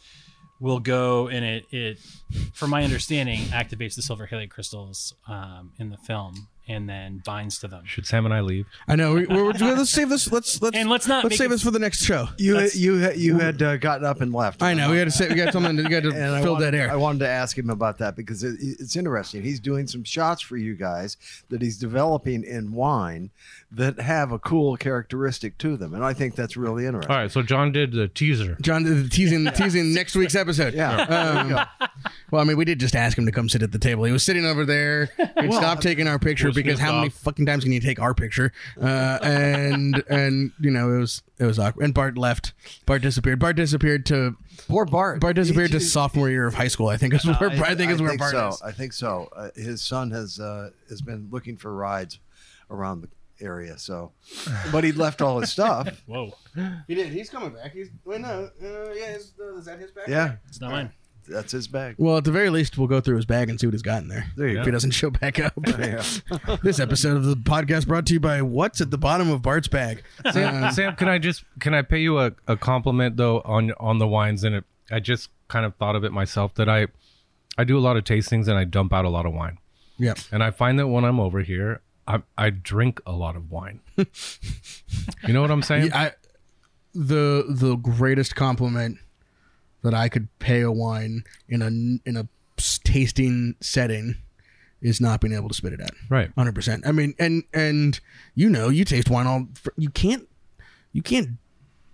will 0.61 0.81
go 0.81 1.29
and 1.29 1.45
it 1.45 1.65
it 1.71 1.99
from 2.55 2.71
my 2.71 2.83
understanding 2.83 3.41
activates 3.47 3.95
the 3.95 4.03
silver 4.03 4.27
halide 4.31 4.51
crystals 4.51 5.15
um, 5.29 5.73
in 5.79 5.91
the 5.91 5.97
film 5.99 6.49
and 6.69 6.89
then 6.89 7.23
binds 7.25 7.59
to 7.61 7.69
them 7.69 7.85
Should 7.85 8.07
Sam 8.07 8.25
and 8.25 8.35
I 8.35 8.41
leave? 8.41 8.67
I 8.89 8.97
know. 8.97 9.15
We, 9.15 9.27
we're, 9.27 9.45
we're- 9.45 9.73
let's 9.75 9.91
save 9.91 10.09
this. 10.09 10.33
Let's 10.33 10.61
let's 10.61 10.77
And 10.77 10.91
let's 10.91 11.07
not 11.07 11.23
let's 11.23 11.37
save 11.39 11.51
this 11.51 11.63
for 11.63 11.71
the 11.71 11.79
next 11.79 12.03
show. 12.03 12.29
You 12.39 12.55
That's- 12.55 12.75
you 12.75 12.97
had- 12.99 13.17
you 13.19 13.39
had 13.39 13.63
uh, 13.63 13.77
gotten 13.77 14.05
up 14.05 14.21
and 14.21 14.33
left. 14.33 14.63
I 14.63 14.75
know. 14.75 14.91
We 14.91 14.97
got 14.97 15.05
to 15.05 15.11
say 15.13 15.29
we 15.29 15.37
got 15.37 15.53
something. 15.53 15.77
We 15.77 15.85
got 15.85 16.03
to 16.03 16.09
and 16.15 16.43
fill 16.43 16.55
wanted, 16.55 16.73
that 16.73 16.75
air. 16.75 16.91
I 16.91 16.97
wanted 16.97 17.21
to 17.21 17.29
ask 17.29 17.57
him 17.57 17.71
about 17.71 17.99
that 17.99 18.17
because 18.17 18.43
it, 18.43 18.57
it's 18.61 18.97
interesting. 18.97 19.43
He's 19.45 19.61
doing 19.61 19.87
some 19.87 20.03
shots 20.03 20.43
for 20.43 20.57
you 20.57 20.75
guys 20.75 21.17
that 21.51 21.63
he's 21.63 21.79
developing 21.79 22.43
in 22.43 22.73
wine 22.73 23.31
that 23.73 23.99
have 24.01 24.31
a 24.33 24.39
cool 24.39 24.77
characteristic 24.77 25.59
to 25.59 25.77
them, 25.77 25.93
and 25.93 26.05
I 26.05 26.13
think 26.13 26.37
that's 26.37 26.57
really 26.57 26.87
interesting. 26.87 27.11
All 27.13 27.21
right, 27.21 27.31
so 27.31 27.43
John 27.43 27.73
did 27.73 27.93
the 27.93 28.09
teaser. 28.09 28.57
John 28.61 28.87
uh, 28.87 29.09
teasing 29.11 29.45
teasing 29.55 29.93
next 29.93 30.15
week's 30.15 30.35
episode. 30.35 30.75
Yeah. 30.75 31.05
There 31.05 31.43
you 31.45 31.51
go. 31.51 31.63
Well, 32.31 32.41
I 32.41 32.45
mean, 32.45 32.57
we 32.57 32.65
did 32.65 32.79
just 32.81 32.95
ask 32.95 33.19
him 33.19 33.27
to 33.27 33.33
come 33.33 33.49
sit 33.49 33.63
at 33.63 33.73
the 33.73 33.79
table. 33.79 34.05
He 34.05 34.13
was 34.13 34.23
sitting 34.23 34.45
over 34.47 34.65
there. 34.65 35.11
He 35.41 35.51
stopped 35.53 35.83
taking 35.83 36.07
our 36.07 36.19
picture 36.19 36.53
because 36.53 36.79
how 36.79 36.91
sniffed 36.91 36.99
many 37.01 37.11
fucking 37.11 37.47
times 37.47 37.65
can 37.65 37.73
you 37.73 37.81
take 37.81 38.01
our 38.01 38.15
picture? 38.15 38.53
Uh, 38.81 39.19
and 39.23 40.03
and 40.09 40.53
you 40.61 40.71
know 40.71 40.95
it 40.95 40.99
was 40.99 41.23
it 41.39 41.45
was 41.45 41.59
awkward. 41.59 41.85
And 41.85 41.95
Bart 41.95 42.17
left. 42.17 42.53
Bart 42.87 43.03
disappeared. 43.03 43.39
Bart 43.39 43.57
disappeared 43.57 44.07
to 44.07 44.37
Poor 44.69 44.85
Bart. 44.85 45.21
Bart 45.21 45.37
disappeared 45.37 45.69
He- 45.71 45.79
to 45.79 45.85
he- 45.85 45.85
sophomore 45.85 46.31
year 46.31 46.47
of 46.47 46.55
high 46.55 46.69
school. 46.69 46.89
I 46.89 46.97
think 46.97 47.15
is 47.15 47.25
where 47.27 47.37
I, 47.37 47.75
think 47.75 47.91
is 47.91 48.01
where 48.01 48.17
Bart 48.17 48.33
so. 48.33 48.49
is. 48.49 48.63
I 48.63 48.73
think 48.73 48.93
so. 48.93 49.29
Uh, 49.35 49.51
his 49.55 49.83
son 49.83 50.11
has 50.13 50.39
uh, 50.41 50.71
has 50.89 51.03
been 51.03 51.29
looking 51.31 51.57
for 51.57 51.75
rides 51.75 52.19
around 52.71 53.01
the 53.03 53.09
area. 53.41 53.79
So, 53.79 54.13
but 54.73 54.85
he 54.85 54.93
left 54.93 55.23
all 55.23 55.41
his 55.41 55.51
stuff. 55.51 56.03
whoa 56.07 56.33
He 56.89 56.95
did. 56.95 57.13
He's 57.13 57.31
coming 57.31 57.51
back. 57.51 57.73
He's 57.73 57.89
wait 58.05 58.21
no. 58.21 58.51
Uh, 58.63 58.93
yeah, 58.95 59.17
is, 59.17 59.33
uh, 59.41 59.57
is 59.57 59.67
that 59.67 59.79
his 59.79 59.91
bag? 59.91 60.09
Yeah, 60.09 60.37
it's 60.49 60.61
not 60.61 60.71
mine 60.71 60.91
that's 61.29 61.53
his 61.53 61.69
bag. 61.69 61.97
Well, 61.99 62.17
at 62.17 62.25
the 62.25 62.31
very 62.31 62.51
least, 62.51 62.79
we'll 62.79 62.89
go 62.89 63.01
through 63.01 63.17
his 63.17 63.25
bag 63.27 63.49
and 63.49 63.61
see 63.61 63.67
what 63.67 63.75
he's 63.75 63.83
got 63.83 64.03
in 64.03 64.09
there. 64.09 64.27
There 64.37 64.49
you 64.49 64.59
If 64.59 64.65
go. 64.65 64.65
he 64.67 64.71
doesn't 64.73 64.93
show 64.93 65.11
back 65.11 65.39
up. 65.39 65.53
Yeah. 65.67 66.03
this 66.63 66.81
episode 66.81 67.17
of 67.17 67.25
the 67.25 67.37
podcast 67.37 67.87
brought 67.87 68.07
to 68.07 68.15
you 68.15 68.21
by 68.21 68.41
what's 68.43 68.81
at 68.81 68.91
the 68.91 68.99
bottom 68.99 69.31
of 69.31 69.43
Bart's 69.43 69.69
bag. 69.69 70.03
Sam, 70.33 70.73
Sam, 70.73 70.97
can 70.97 71.09
I 71.09 71.19
just 71.19 71.45
can 71.61 71.75
I 71.75 71.83
pay 71.83 71.99
you 72.01 72.19
a, 72.19 72.33
a 72.49 72.57
compliment 72.57 73.17
though 73.17 73.41
on 73.41 73.73
on 73.79 73.99
the 73.99 74.07
wines 74.07 74.43
and 74.43 74.55
it? 74.55 74.65
I 74.91 75.01
just 75.01 75.29
kind 75.49 75.67
of 75.67 75.75
thought 75.77 75.97
of 75.97 76.05
it 76.05 76.13
myself 76.13 76.55
that 76.55 76.69
I 76.69 76.87
I 77.59 77.65
do 77.65 77.79
a 77.79 77.81
lot 77.81 77.97
of 77.97 78.05
tastings 78.05 78.49
and 78.49 78.57
I 78.57 78.65
dump 78.65 78.93
out 78.93 79.05
a 79.05 79.09
lot 79.09 79.27
of 79.27 79.35
wine. 79.35 79.59
Yeah. 79.99 80.15
And 80.33 80.43
I 80.43 80.51
find 80.51 80.79
that 80.79 80.89
when 80.89 81.05
I'm 81.05 81.21
over 81.21 81.43
here, 81.43 81.83
I 82.09 82.23
I 82.39 82.51
drink 82.51 83.01
a 83.07 83.13
lot 83.13 83.37
of 83.37 83.51
wine. 83.51 83.81
you 83.97 84.07
know 85.33 85.41
what 85.41 85.51
I'm 85.51 85.63
saying? 85.63 85.93
I 85.93 86.13
the 86.95 87.45
the 87.49 87.77
greatest 87.77 88.35
compliment 88.37 88.99
that 89.83 89.95
I 89.95 90.09
could 90.09 90.29
pay 90.39 90.61
a 90.63 90.73
wine 90.73 91.25
in 91.49 91.63
a 91.63 91.67
in 92.09 92.17
a 92.17 92.29
tasting 92.57 93.55
setting 93.61 94.17
is 94.81 95.01
not 95.01 95.21
being 95.21 95.35
able 95.35 95.49
to 95.49 95.55
spit 95.55 95.73
it 95.73 95.81
out. 95.81 95.91
Right. 96.09 96.31
Hundred 96.37 96.55
percent. 96.55 96.87
I 96.87 96.93
mean, 96.93 97.15
and 97.19 97.45
and 97.53 97.99
you 98.35 98.49
know, 98.49 98.69
you 98.69 98.85
taste 98.85 99.11
wine 99.11 99.27
all. 99.27 99.47
You 99.77 99.91
can't 99.91 100.29
you 100.93 101.03
can't 101.03 101.31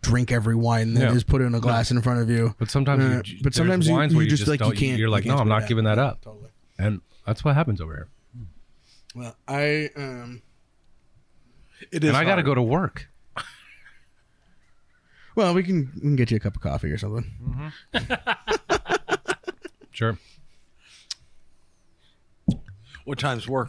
drink 0.03 0.33
every 0.33 0.57
wine 0.57 0.95
that 0.95 1.11
is 1.13 1.23
Yeah. 1.27 1.31
put 1.31 1.43
in 1.43 1.55
a 1.55 1.61
glass 1.61 1.91
in 1.91 2.03
front 2.03 2.21
of 2.21 2.29
you. 2.29 2.55
But 2.59 2.71
sometimes, 2.71 3.05
Uh, 3.05 3.23
you, 3.25 3.39
but 3.43 3.55
sometimes 3.55 3.87
you- 3.87 3.95
wines 3.95 4.13
you 4.13 4.17
where 4.19 4.25
you 4.25 4.31
just, 4.31 4.49
like, 4.49 4.59
you 4.59 4.67
can't- 4.73 4.99
You're 4.99 5.07
you 5.07 5.11
like, 5.11 5.23
can't 5.23 5.37
no, 5.37 5.41
I'm 5.43 5.49
not 5.49 5.69
giving 5.69 5.85
that 5.85 5.97
up, 6.01 6.23
Totally. 6.23 6.51
and 6.77 7.01
that's 7.25 7.45
what 7.45 7.55
happens 7.55 7.81
over 7.81 7.93
here. 7.95 8.09
Well, 9.15 9.37
I 9.47 9.91
um. 9.97 10.43
It 11.91 12.05
is. 12.05 12.09
And 12.11 12.17
I 12.17 12.23
got 12.25 12.37
to 12.37 12.43
hard. 12.43 12.47
go 12.47 12.55
to 12.55 12.63
work. 12.63 13.09
Well, 15.35 15.55
we 15.55 15.63
can 15.63 15.91
we 15.95 16.01
can 16.03 16.17
get 16.17 16.31
you 16.31 16.37
a 16.37 16.41
cup 16.41 16.57
of 16.57 16.63
coffee 16.63 16.91
or 16.91 16.99
something. 16.99 17.25
Sure. 19.93 20.19
What 23.05 23.19
time's 23.19 23.47
work? 23.49 23.69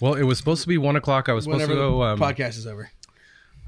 Well, 0.00 0.14
it 0.14 0.22
was 0.22 0.38
supposed 0.38 0.62
to 0.62 0.68
be 0.68 0.78
one 0.78 0.96
o'clock. 0.96 1.28
I 1.28 1.32
was 1.34 1.44
supposed 1.44 1.60
Whenever 1.60 1.74
to 1.74 1.80
the 1.80 1.88
go. 1.90 2.02
Um, 2.02 2.18
podcast 2.18 2.56
is 2.58 2.66
over. 2.66 2.90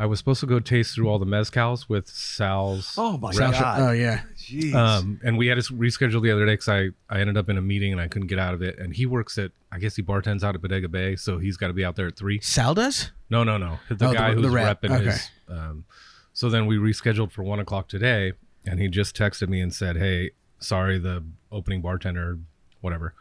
I 0.01 0.07
was 0.07 0.19
supposed 0.21 0.39
to 0.41 0.47
go 0.47 0.61
taste 0.61 0.95
through 0.95 1.09
all 1.09 1.19
the 1.19 1.27
mezcals 1.27 1.89
with 1.89 2.07
Sal's. 2.09 2.95
Oh 2.97 3.19
my 3.19 3.33
Sal- 3.33 3.51
god! 3.53 3.81
Oh 3.81 3.91
yeah. 3.91 4.23
Jeez. 4.37 4.73
Um, 4.75 5.21
and 5.25 5.37
we 5.37 5.49
had 5.49 5.61
to 5.61 5.73
reschedule 5.75 6.23
the 6.23 6.31
other 6.31 6.47
day 6.47 6.53
because 6.53 6.69
I, 6.69 6.91
I 7.11 7.21
ended 7.21 7.37
up 7.37 7.49
in 7.49 7.59
a 7.59 7.61
meeting 7.63 7.91
and 7.93 8.01
I 8.01 8.07
couldn't 8.07 8.29
get 8.29 8.39
out 8.39 8.55
of 8.55 8.63
it. 8.63 8.79
And 8.79 8.95
he 8.95 9.07
works 9.07 9.39
at, 9.39 9.51
I 9.73 9.79
guess 9.81 9.97
he 9.97 10.03
bartends 10.03 10.45
out 10.45 10.55
at 10.55 10.63
Bodega 10.63 10.89
Bay, 10.89 11.17
so 11.17 11.39
he's 11.39 11.57
got 11.57 11.67
to 11.67 11.73
be 11.73 11.85
out 11.85 11.97
there 11.97 12.07
at 12.07 12.17
three. 12.17 12.41
Sal 12.41 12.75
does. 12.75 13.11
No, 13.29 13.43
no, 13.43 13.59
no. 13.59 13.79
The 13.89 14.05
Oh, 14.07 14.09
the- 14.11 14.15
guy 14.15 14.35
the 14.35 14.41
who's 14.43 14.51
rep. 14.53 14.83
repping 14.83 14.95
Okay. 14.95 15.05
his. 15.07 15.29
Um, 15.49 15.85
so 16.33 16.49
then 16.49 16.67
we 16.67 16.77
rescheduled 16.77 17.33
for 17.33 17.43
one 17.43 17.59
o'clock 17.59 17.89
today, 17.89 18.33
and 18.65 18.79
he 18.81 18.87
just 18.87 19.17
texted 19.17 19.49
me 19.49 19.61
and 19.61 19.75
said, 19.75 19.97
"Hey, 19.97 20.31
sorry, 20.61 20.99
the 21.01 21.25
opening 21.51 21.83
bartender, 21.83 22.39
whatever. 22.81 23.15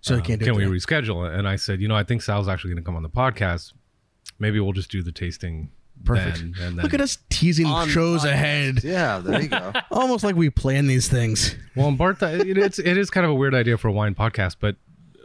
So 0.00 0.14
he 0.14 0.20
um, 0.20 0.26
can't 0.26 0.38
do 0.40 0.46
can 0.46 0.54
we 0.54 0.62
today. 0.64 0.76
reschedule?" 0.76 1.28
And 1.36 1.48
I 1.48 1.56
said, 1.56 1.80
"You 1.80 1.88
know, 1.88 1.96
I 1.96 2.04
think 2.04 2.22
Sal's 2.22 2.46
actually 2.48 2.70
going 2.70 2.82
to 2.84 2.86
come 2.86 2.94
on 2.94 3.02
the 3.02 3.08
podcast. 3.10 3.72
Maybe 4.38 4.60
we'll 4.60 4.72
just 4.72 4.90
do 4.92 5.02
the 5.02 5.10
tasting 5.12 5.70
Perfect. 6.04 6.38
then." 6.38 6.54
And 6.60 6.78
then 6.78 6.82
Look 6.84 6.94
at 6.94 7.00
us 7.00 7.18
teasing 7.30 7.66
On- 7.66 7.88
shows 7.88 8.24
on- 8.24 8.30
ahead, 8.32 8.82
yeah, 8.84 9.18
there 9.18 9.40
you 9.42 9.48
go. 9.48 9.72
almost 9.90 10.24
like 10.24 10.36
we 10.36 10.50
plan 10.50 10.86
these 10.86 11.08
things. 11.08 11.54
Well, 11.76 11.88
and 11.88 11.98
Bart, 11.98 12.22
it, 12.22 12.56
it's 12.58 12.78
it 12.78 12.96
is 12.96 13.10
kind 13.10 13.24
of 13.24 13.30
a 13.32 13.34
weird 13.34 13.54
idea 13.54 13.76
for 13.78 13.88
a 13.88 13.92
wine 13.92 14.14
podcast, 14.14 14.56
but 14.60 14.76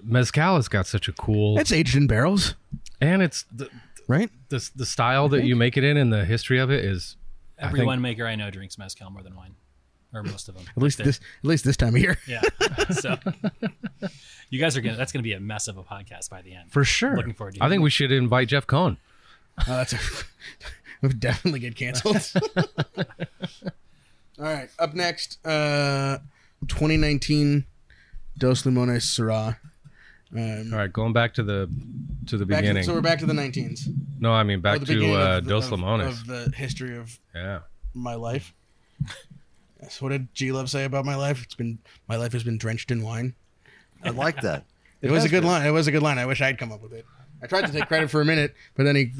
mezcal 0.03 0.55
has 0.55 0.67
got 0.67 0.85
such 0.87 1.07
a 1.07 1.13
cool, 1.13 1.57
It's 1.59 1.71
aged 1.71 1.95
in 1.95 2.07
barrels, 2.07 2.55
and 3.01 3.21
it's 3.23 3.43
the, 3.51 3.69
right? 4.07 4.29
the 4.49 4.69
the 4.75 4.85
style 4.85 5.29
that 5.29 5.43
you 5.43 5.55
make 5.55 5.77
it 5.77 5.83
in 5.83 5.97
and 5.97 6.11
the 6.13 6.25
history 6.25 6.59
of 6.59 6.69
it 6.71 6.83
is. 6.85 7.17
Every 7.57 7.79
think- 7.79 7.91
winemaker 7.91 8.25
I 8.27 8.35
know 8.35 8.51
drinks 8.51 8.77
mezcal 8.77 9.09
more 9.09 9.23
than 9.23 9.35
wine, 9.35 9.55
or 10.13 10.23
most 10.23 10.49
of 10.49 10.55
them. 10.55 10.65
At 10.75 10.83
least 10.83 10.97
this, 11.03 11.17
at 11.17 11.45
least 11.47 11.63
this 11.63 11.77
time 11.77 11.95
of 11.95 12.01
year. 12.01 12.17
Yeah. 12.27 12.41
so 12.91 13.17
you 14.49 14.59
guys 14.59 14.75
are 14.77 14.81
gonna. 14.81 14.97
That's 14.97 15.11
gonna 15.11 15.23
be 15.23 15.33
a 15.33 15.39
mess 15.39 15.67
of 15.67 15.77
a 15.77 15.83
podcast 15.83 16.29
by 16.29 16.41
the 16.41 16.53
end. 16.53 16.71
For 16.71 16.83
sure. 16.83 17.15
Looking 17.15 17.33
forward 17.33 17.55
to 17.55 17.61
it. 17.61 17.65
I 17.65 17.69
think 17.69 17.81
we 17.81 17.89
should 17.89 18.11
invite 18.11 18.49
Jeff 18.49 18.67
Cohn. 18.67 18.97
Oh, 19.59 19.63
that's 19.77 19.93
a, 19.93 19.97
would 21.01 21.19
definitely 21.19 21.59
get 21.59 21.75
canceled. 21.75 22.17
All 24.37 24.43
right, 24.45 24.69
up 24.79 24.93
next, 24.93 25.45
uh, 25.45 26.17
2019 26.67 27.65
Dos 28.37 28.63
Limones 28.63 29.03
Syrah. 29.03 29.57
Um, 30.35 30.73
All 30.73 30.79
right, 30.79 30.91
going 30.91 31.13
back 31.13 31.33
to 31.35 31.43
the 31.43 31.69
to 32.27 32.37
the 32.37 32.45
back 32.45 32.57
to- 32.57 32.61
beginning. 32.63 32.83
so 32.83 32.93
we're 32.93 33.01
back 33.01 33.19
to 33.19 33.25
the 33.25 33.33
19s. 33.33 33.87
no, 34.19 34.33
I 34.33 34.43
mean 34.43 34.59
back 34.59 34.79
the 34.79 34.85
to 34.87 34.93
beginning 34.93 35.15
uh, 35.15 35.37
of 35.37 35.45
the- 35.45 35.49
Dos 35.49 35.71
of- 35.71 35.79
Limones. 35.79 36.07
Of 36.09 36.27
the 36.27 36.51
history 36.55 36.97
of 36.97 37.17
yeah. 37.33 37.59
my 37.93 38.15
life. 38.15 38.53
Yes. 39.81 40.01
What 40.01 40.09
did 40.09 40.33
G 40.33 40.51
Love 40.51 40.69
say 40.69 40.83
about 40.83 41.05
my 41.05 41.15
life? 41.15 41.43
It's 41.43 41.53
been 41.55 41.77
my 42.09 42.17
life 42.17 42.33
has 42.33 42.43
been 42.43 42.57
drenched 42.57 42.91
in 42.91 43.03
wine. 43.03 43.35
I 44.03 44.09
like 44.09 44.41
that. 44.41 44.65
It, 45.01 45.11
was 45.11 45.19
a 45.19 45.21
has 45.23 45.31
good 45.31 45.41
been. 45.41 45.49
line. 45.51 45.65
It 45.67 45.71
was 45.71 45.87
a 45.87 45.91
good 45.91 46.01
line. 46.03 46.17
I 46.17 46.25
wish 46.25 46.41
I'd 46.41 46.57
come 46.57 46.71
up 46.71 46.81
with 46.81 46.93
it. 46.93 47.05
I 47.45 47.47
tried 47.47 47.67
to 47.67 47.71
take 47.71 47.87
credit 47.87 48.09
for 48.09 48.21
a 48.21 48.25
minute, 48.25 48.55
but 48.75 48.83
then 48.83 48.95
he 48.95 49.11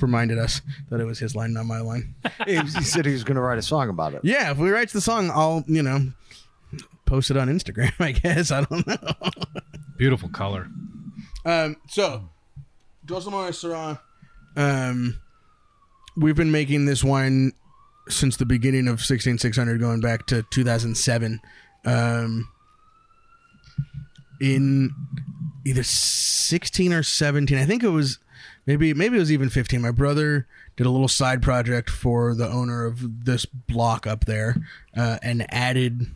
reminded 0.00 0.38
us 0.38 0.62
that 0.88 1.00
it 1.00 1.04
was 1.04 1.18
his 1.18 1.36
line, 1.36 1.52
not 1.52 1.66
my 1.66 1.80
line. 1.80 2.14
He, 2.46 2.56
he 2.56 2.82
said 2.82 3.04
he 3.04 3.12
was 3.12 3.24
going 3.24 3.34
to 3.36 3.42
write 3.42 3.58
a 3.58 3.62
song 3.62 3.90
about 3.90 4.14
it. 4.14 4.20
Yeah, 4.24 4.50
if 4.50 4.56
we 4.58 4.70
writes 4.70 4.94
the 4.94 5.02
song, 5.02 5.30
I'll 5.30 5.64
you 5.66 5.82
know 5.82 6.12
post 7.04 7.30
it 7.30 7.36
on 7.36 7.48
Instagram. 7.48 7.92
I 7.98 8.12
guess 8.12 8.50
I 8.50 8.64
don't 8.64 8.86
know. 8.86 8.96
Beautiful 9.98 10.30
color. 10.30 10.68
Um, 11.44 11.76
so 11.88 12.28
Dos 13.04 13.26
Limones 13.26 13.62
Syrah. 13.62 14.00
Um, 14.56 15.20
we've 16.16 16.36
been 16.36 16.50
making 16.50 16.86
this 16.86 17.04
wine 17.04 17.52
since 18.08 18.38
the 18.38 18.46
beginning 18.46 18.88
of 18.88 19.00
16600, 19.02 19.78
going 19.78 20.00
back 20.00 20.26
to 20.26 20.42
2007. 20.50 21.40
Um, 21.84 22.48
in 24.40 24.94
either 25.68 25.82
16 25.82 26.92
or 26.92 27.02
17, 27.02 27.58
I 27.58 27.64
think 27.64 27.82
it 27.82 27.90
was 27.90 28.18
maybe 28.66 28.94
maybe 28.94 29.16
it 29.16 29.20
was 29.20 29.32
even 29.32 29.50
15. 29.50 29.80
My 29.80 29.90
brother 29.90 30.46
did 30.76 30.86
a 30.86 30.90
little 30.90 31.08
side 31.08 31.42
project 31.42 31.90
for 31.90 32.34
the 32.34 32.48
owner 32.48 32.84
of 32.84 33.24
this 33.24 33.44
block 33.44 34.06
up 34.06 34.24
there, 34.24 34.56
uh, 34.96 35.18
and 35.22 35.46
added 35.52 36.06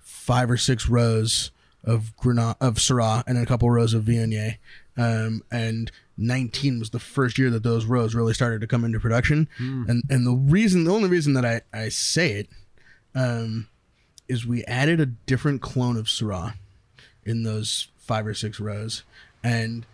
five 0.00 0.50
or 0.50 0.56
six 0.56 0.88
rows 0.88 1.50
of 1.84 2.12
Grenache 2.16 2.56
of 2.60 2.76
Syrah 2.76 3.24
and 3.26 3.38
a 3.38 3.46
couple 3.46 3.70
rows 3.70 3.94
of 3.94 4.04
Viognier. 4.04 4.58
Um, 4.96 5.42
and 5.50 5.90
19 6.18 6.78
was 6.78 6.90
the 6.90 7.00
first 7.00 7.38
year 7.38 7.50
that 7.50 7.62
those 7.62 7.86
rows 7.86 8.14
really 8.14 8.34
started 8.34 8.60
to 8.60 8.66
come 8.66 8.84
into 8.84 9.00
production. 9.00 9.48
And 9.88 10.02
and 10.10 10.26
the 10.26 10.34
reason, 10.34 10.84
the 10.84 10.92
only 10.92 11.08
reason 11.08 11.32
that 11.34 11.44
I 11.44 11.62
I 11.72 11.88
say 11.88 12.32
it, 12.32 12.48
um, 13.14 13.68
is 14.28 14.46
we 14.46 14.64
added 14.64 15.00
a 15.00 15.06
different 15.06 15.62
clone 15.62 15.96
of 15.96 16.06
Syrah 16.06 16.54
in 17.24 17.42
those 17.42 17.88
five 18.02 18.26
or 18.26 18.34
six 18.34 18.60
rows, 18.60 19.02
and 19.42 19.86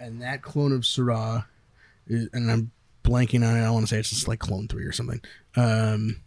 and 0.00 0.20
that 0.22 0.42
clone 0.42 0.72
of 0.72 0.82
Syrah, 0.82 1.46
is, 2.06 2.28
and 2.32 2.50
I'm 2.50 2.70
blanking 3.04 3.46
on 3.46 3.56
it. 3.56 3.64
I 3.64 3.70
want 3.70 3.86
to 3.86 3.94
say 3.94 3.98
it's 3.98 4.10
just 4.10 4.28
like 4.28 4.40
clone 4.40 4.68
three 4.68 4.84
or 4.84 4.92
something. 4.92 5.20
Um, 5.56 6.20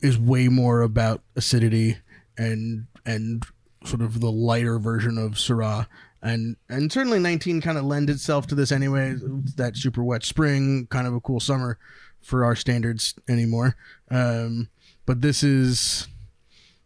is 0.00 0.18
way 0.18 0.48
more 0.48 0.82
about 0.82 1.22
acidity 1.36 1.96
and 2.36 2.86
and 3.06 3.44
sort 3.84 4.02
of 4.02 4.20
the 4.20 4.30
lighter 4.30 4.78
version 4.78 5.18
of 5.18 5.32
Syrah. 5.32 5.86
And 6.22 6.56
and 6.68 6.92
certainly 6.92 7.18
19 7.18 7.60
kind 7.60 7.78
of 7.78 7.84
lends 7.84 8.10
itself 8.10 8.46
to 8.48 8.54
this 8.54 8.70
anyway. 8.70 9.16
That 9.56 9.76
super 9.76 10.04
wet 10.04 10.24
spring, 10.24 10.86
kind 10.88 11.06
of 11.06 11.14
a 11.14 11.20
cool 11.20 11.40
summer 11.40 11.78
for 12.20 12.44
our 12.44 12.54
standards 12.54 13.14
anymore. 13.28 13.76
Um, 14.10 14.68
but 15.04 15.20
this 15.20 15.42
is 15.42 16.06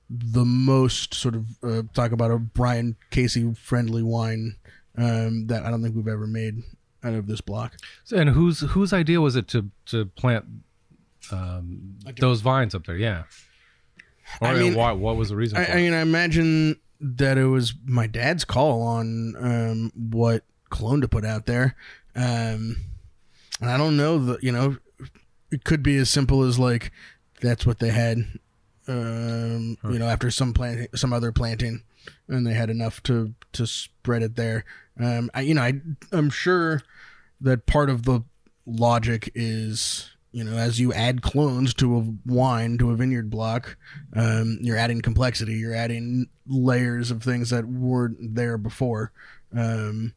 the 0.08 0.44
most 0.44 1.14
sort 1.14 1.34
of 1.34 1.46
uh, 1.62 1.82
talk 1.94 2.12
about 2.12 2.30
a 2.30 2.38
Brian 2.38 2.96
Casey 3.10 3.52
friendly 3.54 4.02
wine 4.02 4.56
um, 4.96 5.46
that 5.48 5.64
I 5.64 5.70
don't 5.70 5.82
think 5.82 5.96
we've 5.96 6.08
ever 6.08 6.26
made 6.26 6.62
out 7.02 7.14
of 7.14 7.26
this 7.26 7.40
block. 7.40 7.76
So, 8.04 8.16
and 8.16 8.30
whose 8.30 8.60
whose 8.60 8.92
idea 8.92 9.20
was 9.20 9.36
it 9.36 9.48
to 9.48 9.70
to 9.86 10.06
plant 10.06 10.44
um, 11.30 11.96
those 12.18 12.40
vines 12.40 12.74
up 12.74 12.86
there? 12.86 12.96
Yeah. 12.96 13.24
Or 14.40 14.48
I 14.48 14.54
mean, 14.54 14.74
why, 14.74 14.92
what 14.92 15.16
was 15.16 15.28
the 15.28 15.36
reason? 15.36 15.58
I, 15.58 15.64
for 15.64 15.72
I 15.72 15.76
mean, 15.76 15.92
I 15.92 16.00
imagine 16.00 16.76
that 17.00 17.38
it 17.38 17.46
was 17.46 17.74
my 17.84 18.06
dad's 18.06 18.44
call 18.44 18.82
on 18.82 19.34
um, 19.38 19.92
what 19.94 20.42
clone 20.68 21.00
to 21.00 21.08
put 21.08 21.24
out 21.24 21.46
there, 21.46 21.76
um, 22.14 22.76
and 23.60 23.70
I 23.70 23.76
don't 23.76 23.96
know 23.96 24.18
that 24.18 24.42
you 24.42 24.52
know 24.52 24.76
it 25.50 25.64
could 25.64 25.82
be 25.82 25.96
as 25.96 26.10
simple 26.10 26.42
as 26.42 26.58
like 26.58 26.90
that's 27.40 27.64
what 27.64 27.78
they 27.78 27.90
had, 27.90 28.24
um, 28.88 29.76
you 29.84 29.98
know, 29.98 30.06
after 30.06 30.30
some 30.30 30.52
plant, 30.52 30.88
some 30.98 31.12
other 31.12 31.32
planting, 31.32 31.82
and 32.28 32.46
they 32.46 32.54
had 32.54 32.70
enough 32.70 33.02
to 33.04 33.34
to 33.52 33.66
spread 33.66 34.22
it 34.22 34.36
there. 34.36 34.64
Um, 34.98 35.30
I, 35.34 35.40
you 35.42 35.54
know, 35.54 35.62
I 35.62 35.80
I'm 36.12 36.30
sure 36.30 36.82
that 37.40 37.66
part 37.66 37.90
of 37.90 38.04
the 38.04 38.22
logic 38.66 39.30
is 39.34 40.10
you 40.32 40.42
know 40.42 40.56
as 40.56 40.80
you 40.80 40.92
add 40.92 41.22
clones 41.22 41.72
to 41.74 41.96
a 41.96 42.30
wine 42.30 42.78
to 42.78 42.90
a 42.90 42.96
vineyard 42.96 43.30
block 43.30 43.76
um, 44.14 44.58
you're 44.60 44.76
adding 44.76 45.00
complexity. 45.00 45.54
You're 45.54 45.74
adding 45.74 46.28
layers 46.46 47.10
of 47.10 47.22
things 47.22 47.50
that 47.50 47.66
weren't 47.66 48.34
there 48.34 48.58
before. 48.58 49.12
Um, 49.54 50.14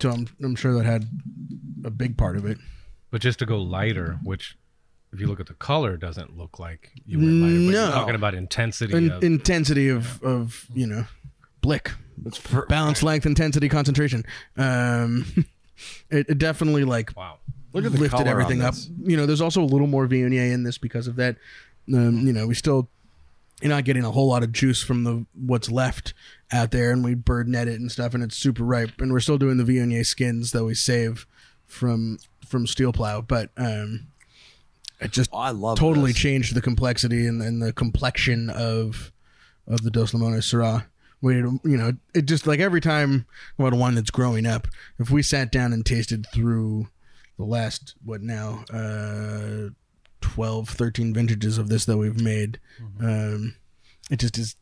so 0.00 0.10
I'm, 0.10 0.28
I'm 0.42 0.56
sure 0.56 0.74
that 0.74 0.84
had 0.84 1.08
a 1.84 1.90
big 1.90 2.16
part 2.16 2.36
of 2.36 2.44
it. 2.44 2.58
But 3.10 3.20
just 3.20 3.38
to 3.40 3.46
go 3.46 3.58
lighter, 3.58 4.18
which 4.22 4.56
if 5.12 5.20
you 5.20 5.26
look 5.26 5.40
at 5.40 5.46
the 5.46 5.54
color, 5.54 5.94
it 5.94 6.00
doesn't 6.00 6.36
look 6.38 6.58
like 6.58 6.92
you 7.06 7.18
went 7.18 7.30
lighter. 7.32 7.54
But 7.54 7.60
No. 7.72 7.84
you're 7.84 7.92
talking 7.92 8.14
about 8.14 8.34
intensity 8.34 8.94
In, 8.96 9.10
of 9.10 9.22
intensity 9.24 9.88
of 9.88 10.22
of 10.22 10.66
you 10.74 10.86
know 10.86 11.04
blick 11.60 11.92
It's 12.24 12.40
balance 12.68 13.02
length 13.02 13.26
intensity 13.26 13.68
concentration 13.68 14.24
um, 14.56 15.26
it, 16.10 16.26
it 16.28 16.38
definitely 16.38 16.84
like 16.84 17.12
wow. 17.16 17.38
Look 17.72 17.84
at 17.84 17.92
the 17.92 17.98
lifted 17.98 18.16
color 18.16 18.22
on 18.26 18.28
everything 18.32 18.62
up. 18.62 18.74
this. 18.74 18.90
You 19.00 19.16
know, 19.16 19.26
there's 19.26 19.40
also 19.40 19.62
a 19.62 19.64
little 19.64 19.86
more 19.86 20.06
Viognier 20.08 20.52
in 20.52 20.64
this 20.64 20.76
because 20.76 21.06
of 21.06 21.14
that. 21.16 21.36
Um, 21.94 22.26
you 22.26 22.32
know, 22.32 22.48
we 22.48 22.54
still 22.54 22.88
you're 23.62 23.68
not 23.70 23.84
getting 23.84 24.04
a 24.04 24.10
whole 24.10 24.26
lot 24.28 24.42
of 24.42 24.50
juice 24.50 24.82
from 24.82 25.04
the 25.04 25.24
what's 25.34 25.70
left 25.70 26.12
out 26.50 26.72
there, 26.72 26.90
and 26.90 27.04
we 27.04 27.14
bird 27.14 27.46
net 27.46 27.68
it 27.68 27.78
and 27.78 27.90
stuff, 27.92 28.12
and 28.12 28.24
it's 28.24 28.36
super 28.36 28.64
ripe. 28.64 29.00
And 29.00 29.12
we're 29.12 29.20
still 29.20 29.38
doing 29.38 29.56
the 29.56 29.62
Viognier 29.62 30.04
skins 30.04 30.50
that 30.50 30.64
we 30.64 30.74
save 30.74 31.26
from 31.66 32.18
from 32.44 32.66
steel 32.66 32.92
plow, 32.92 33.20
but 33.20 33.50
um, 33.56 34.08
it 35.00 35.10
just 35.12 35.30
Oh, 35.32 35.38
I 35.38 35.50
love 35.50 35.78
totally 35.78 36.12
this. 36.12 36.20
changed 36.20 36.54
the 36.54 36.60
complexity 36.62 37.26
and, 37.26 37.40
and 37.42 37.62
the 37.62 37.72
complexion 37.72 38.50
of 38.50 39.12
of 39.66 39.82
the 39.82 39.90
Dos 39.90 40.12
Limones 40.12 40.42
Syrah. 40.52 40.86
we 41.20 41.36
you 41.36 41.60
know 41.76 41.92
it 42.14 42.22
just 42.26 42.46
like 42.46 42.60
every 42.60 42.80
time 42.80 43.26
about 43.58 43.72
a 43.72 43.76
wine 43.76 43.94
that's 43.94 44.10
growing 44.10 44.46
up. 44.46 44.66
If 44.98 45.10
we 45.10 45.22
sat 45.22 45.52
down 45.52 45.72
and 45.72 45.84
tasted 45.86 46.26
through 46.32 46.88
the 47.38 47.44
last 47.44 47.94
what 48.04 48.20
now 48.22 48.64
uh 48.72 49.70
12 50.20 50.68
13 50.68 51.14
vintages 51.14 51.56
of 51.56 51.68
this 51.70 51.86
that 51.86 51.96
we've 51.96 52.20
made 52.20 52.60
um 53.00 53.54
it 54.10 54.18
just 54.20 54.36
is 54.36 54.56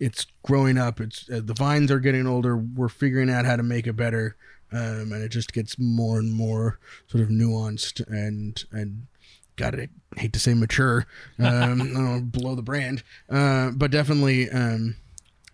it's 0.00 0.26
growing 0.42 0.78
up 0.78 0.98
it's 0.98 1.28
uh, 1.30 1.42
the 1.44 1.52
vines 1.52 1.90
are 1.90 1.98
getting 2.00 2.26
older 2.26 2.56
we're 2.56 2.88
figuring 2.88 3.28
out 3.28 3.44
how 3.44 3.54
to 3.56 3.62
make 3.62 3.86
it 3.86 3.92
better 3.96 4.36
um 4.72 5.12
and 5.12 5.22
it 5.22 5.28
just 5.28 5.52
gets 5.52 5.78
more 5.78 6.18
and 6.18 6.32
more 6.32 6.78
sort 7.06 7.22
of 7.22 7.28
nuanced 7.28 8.00
and 8.08 8.64
and 8.72 9.06
God, 9.62 9.78
I 10.16 10.20
hate 10.20 10.32
to 10.32 10.40
say 10.40 10.54
mature, 10.54 11.06
um, 11.38 11.80
I 11.96 12.20
below 12.20 12.54
the 12.56 12.62
brand, 12.62 13.02
uh, 13.30 13.70
but 13.70 13.92
definitely 13.92 14.50
um, 14.50 14.96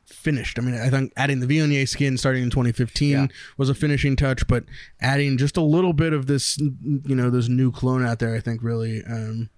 finished. 0.07 0.59
I 0.59 0.63
mean, 0.63 0.75
I 0.75 0.89
think 0.89 1.13
adding 1.17 1.41
the 1.41 1.47
Viognier 1.47 1.87
skin 1.87 2.17
starting 2.17 2.43
in 2.43 2.49
2015 2.51 3.11
Yeah. 3.11 3.27
was 3.59 3.69
a 3.69 3.75
finishing 3.75 4.17
touch, 4.17 4.47
but 4.47 4.65
adding 5.01 5.37
just 5.37 5.59
a 5.59 5.63
little 5.63 5.93
bit 5.93 6.15
of 6.15 6.27
this, 6.27 6.57
you 6.59 7.15
know, 7.15 7.29
this 7.29 7.49
new 7.49 7.71
clone 7.71 8.05
out 8.05 8.19
there, 8.19 8.35
I 8.35 8.41
think 8.41 8.63
really 8.63 9.05
um, 9.05 9.51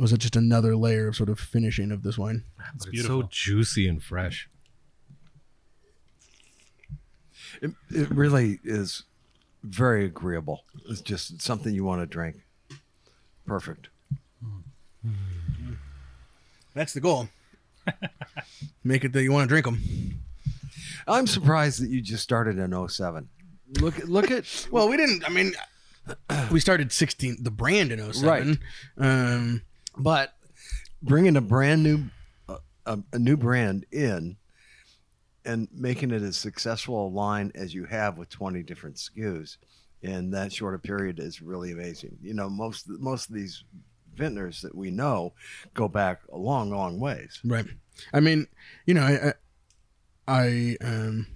was 0.00 0.10
just 0.12 0.34
another 0.34 0.76
layer 0.76 1.06
of 1.06 1.14
sort 1.14 1.28
of 1.28 1.38
finishing 1.38 1.92
of 1.92 2.02
this 2.02 2.18
wine. 2.18 2.42
But 2.56 2.66
it's 2.74 2.86
beautiful. 2.86 3.22
so 3.22 3.28
juicy 3.30 3.86
and 3.86 4.02
fresh. 4.02 4.48
It, 7.62 7.70
it 7.90 8.10
really 8.10 8.58
is 8.64 9.04
very 9.62 10.04
agreeable. 10.04 10.64
It's 10.88 11.00
just 11.00 11.40
something 11.40 11.72
you 11.72 11.84
want 11.84 12.02
to 12.02 12.06
drink. 12.06 12.36
Perfect. 13.46 13.88
That's 16.74 16.92
the 16.92 17.00
goal. 17.00 17.28
Make 18.84 19.04
it 19.04 19.12
that 19.12 19.22
you 19.22 19.32
want 19.32 19.48
to 19.48 19.48
drink 19.48 19.64
them. 19.64 20.20
I'm 21.08 21.26
surprised 21.26 21.82
that 21.82 21.88
you 21.88 22.00
just 22.02 22.22
started 22.22 22.58
in 22.58 22.88
07. 22.88 23.28
Look 23.80 23.98
at 23.98 24.08
look 24.08 24.30
at 24.30 24.68
Well, 24.70 24.88
we 24.88 24.96
didn't. 24.96 25.24
I 25.24 25.30
mean, 25.30 25.52
we 26.50 26.60
started 26.60 26.92
16, 26.92 27.38
the 27.40 27.50
brand 27.50 27.92
in 27.92 28.12
07. 28.12 28.58
Um, 28.98 29.62
but 29.96 30.34
bringing 31.02 31.36
a 31.36 31.40
brand 31.40 31.82
new 31.82 32.04
uh, 32.48 32.58
a, 32.84 32.98
a 33.12 33.18
new 33.18 33.36
brand 33.36 33.86
in 33.92 34.36
and 35.44 35.68
making 35.72 36.10
it 36.10 36.22
as 36.22 36.36
successful 36.36 37.06
a 37.06 37.08
line 37.08 37.52
as 37.54 37.72
you 37.72 37.84
have 37.84 38.18
with 38.18 38.28
20 38.28 38.62
different 38.64 38.96
SKUs 38.96 39.56
in 40.02 40.30
that 40.30 40.52
short 40.52 40.74
a 40.74 40.78
period 40.78 41.18
is 41.18 41.42
really 41.42 41.72
amazing. 41.72 42.18
You 42.22 42.34
know, 42.34 42.48
most 42.48 42.88
most 42.88 43.28
of 43.28 43.34
these 43.34 43.64
vintners 44.16 44.62
that 44.62 44.74
we 44.74 44.90
know 44.90 45.32
go 45.74 45.88
back 45.88 46.20
a 46.32 46.38
long, 46.38 46.70
long 46.70 46.98
ways. 46.98 47.40
Right. 47.44 47.66
I 48.12 48.20
mean, 48.20 48.46
you 48.86 48.94
know, 48.94 49.02
I, 49.02 49.32
I, 50.26 50.42
I 50.42 50.76
um, 50.80 51.26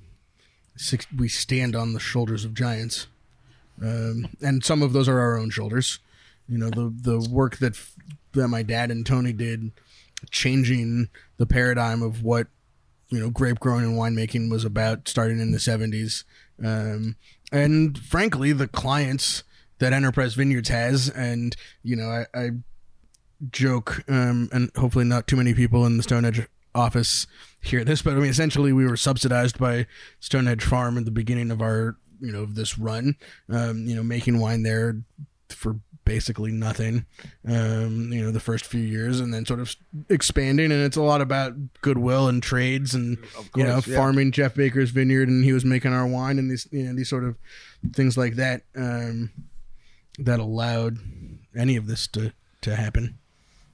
six, 0.76 1.06
we 1.16 1.28
stand 1.28 1.76
on 1.76 1.92
the 1.92 2.00
shoulders 2.00 2.44
of 2.44 2.54
giants, 2.54 3.06
um, 3.82 4.28
and 4.40 4.64
some 4.64 4.82
of 4.82 4.92
those 4.92 5.08
are 5.08 5.18
our 5.18 5.38
own 5.38 5.50
shoulders. 5.50 5.98
You 6.48 6.58
know, 6.58 6.70
the 6.70 6.92
the 6.94 7.28
work 7.30 7.58
that 7.58 7.80
that 8.32 8.48
my 8.48 8.62
dad 8.62 8.90
and 8.90 9.06
Tony 9.06 9.32
did, 9.32 9.70
changing 10.30 11.08
the 11.36 11.46
paradigm 11.46 12.02
of 12.02 12.22
what 12.22 12.48
you 13.08 13.20
know 13.20 13.30
grape 13.30 13.61
growing 13.61 13.84
and 13.84 13.96
winemaking 13.96 14.50
was 14.50 14.64
about, 14.64 15.08
starting 15.08 15.40
in 15.40 15.52
the 15.52 15.61
seventies, 15.61 16.24
um, 16.62 17.16
and 17.53 17.98
frankly, 17.98 18.53
the 18.53 18.68
clients 18.68 19.44
that 19.78 19.92
Enterprise 19.92 20.34
Vineyards 20.34 20.68
has, 20.68 21.09
and 21.09 21.57
you 21.82 21.96
know, 21.96 22.09
I. 22.09 22.26
I 22.38 22.51
joke, 23.51 24.05
um, 24.09 24.48
and 24.53 24.70
hopefully 24.76 25.05
not 25.05 25.26
too 25.26 25.36
many 25.36 25.55
people 25.55 25.86
in 25.86 25.96
the 25.96 26.03
Stone 26.03 26.26
Edge 26.26 26.46
office 26.74 27.26
hear 27.61 27.84
this, 27.84 28.03
but 28.03 28.12
I 28.12 28.16
mean, 28.16 28.30
essentially, 28.30 28.72
we 28.72 28.86
were 28.86 28.96
subsidized 28.96 29.59
by 29.59 29.86
Stone 30.20 30.48
Edge 30.48 30.62
Farm 30.62 30.98
at 30.98 31.05
the 31.05 31.11
beginning 31.11 31.51
of 31.51 31.62
our, 31.62 31.96
you 32.20 32.32
know, 32.32 32.46
this 32.46 32.78
run. 32.78 33.16
Um, 33.48 33.86
you 33.86 33.96
know, 33.96 34.03
making 34.03 34.40
wine 34.40 34.62
there 34.62 35.03
for 35.48 35.80
basically 36.11 36.50
nothing. 36.50 37.06
Um, 37.46 38.12
you 38.12 38.20
know, 38.20 38.32
the 38.32 38.40
first 38.40 38.66
few 38.66 38.80
years, 38.80 39.20
and 39.20 39.32
then 39.32 39.46
sort 39.46 39.61
of 39.61 39.76
expanding, 40.08 40.72
and 40.72 40.82
it's 40.82 40.96
a 40.96 41.02
lot 41.02 41.20
about 41.20 41.54
goodwill 41.82 42.26
and 42.26 42.42
trades, 42.42 42.94
and 42.94 43.16
you 43.54 43.62
know, 43.62 43.80
yeah. 43.86 43.96
farming 43.96 44.32
Jeff 44.32 44.56
Baker's 44.56 44.90
vineyard, 44.90 45.28
and 45.28 45.44
he 45.44 45.52
was 45.52 45.64
making 45.64 45.92
our 45.92 46.08
wine, 46.08 46.40
and 46.40 46.50
these, 46.50 46.66
you 46.72 46.82
know, 46.82 46.94
these 46.94 47.08
sort 47.08 47.22
of 47.22 47.36
things 47.94 48.18
like 48.18 48.34
that. 48.34 48.62
Um, 48.74 49.30
that 50.18 50.40
allowed 50.40 50.98
any 51.56 51.76
of 51.76 51.86
this 51.86 52.08
to 52.08 52.32
to 52.62 52.74
happen. 52.74 53.16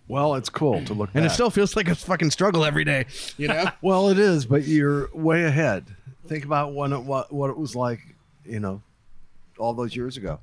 Well, 0.07 0.35
it's 0.35 0.51
cool 0.51 0.85
to 0.85 0.93
look 0.93 1.11
And 1.15 1.25
it 1.25 1.31
still 1.31 1.51
feels 1.51 1.75
like 1.75 1.89
a 1.89 1.95
fucking 1.95 2.31
struggle 2.31 2.65
every 2.65 2.85
day, 2.85 3.07
you 3.37 3.49
know? 3.49 3.65
Well, 3.83 4.09
it 4.09 4.21
is, 4.21 4.47
but 4.47 4.63
you're 4.63 5.09
way 5.13 5.43
ahead. 5.43 5.87
Think 6.29 6.45
about 6.45 6.75
when 6.75 6.93
it 6.93 7.01
what, 7.01 7.33
what 7.33 7.51
it 7.51 7.57
was 7.57 7.75
like, 7.75 7.99
you 8.45 8.61
know, 8.61 8.83
all 9.59 9.75
those 9.75 9.97
years 9.97 10.17
ago. 10.17 10.39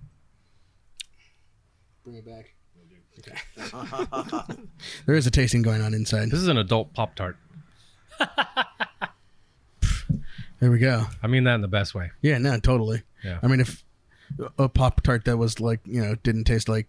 Bring 2.04 2.18
it 2.18 2.26
back. 2.26 2.54
there 5.06 5.16
is 5.16 5.28
a 5.28 5.32
tasting 5.32 5.62
going 5.62 5.82
on 5.82 5.94
inside. 5.94 6.32
This 6.32 6.40
is 6.42 6.48
an 6.48 6.58
adult 6.58 6.94
Pop 6.94 7.16
Tart. 7.16 7.38
There 10.60 10.72
we 10.72 10.80
go. 10.80 11.08
I 11.22 11.28
mean 11.28 11.44
that 11.44 11.56
in 11.56 11.62
the 11.62 11.68
best 11.68 11.94
way. 11.94 12.12
Yeah, 12.22 12.38
no, 12.38 12.58
totally. 12.58 13.04
Yeah. 13.22 13.38
I 13.44 13.48
mean, 13.48 13.60
if 13.60 13.84
a 14.58 14.70
Pop 14.70 15.02
Tart 15.02 15.26
that 15.26 15.36
was 15.36 15.60
like, 15.60 15.82
you 15.86 16.02
know, 16.02 16.16
didn't 16.24 16.46
taste 16.46 16.70
like 16.70 16.88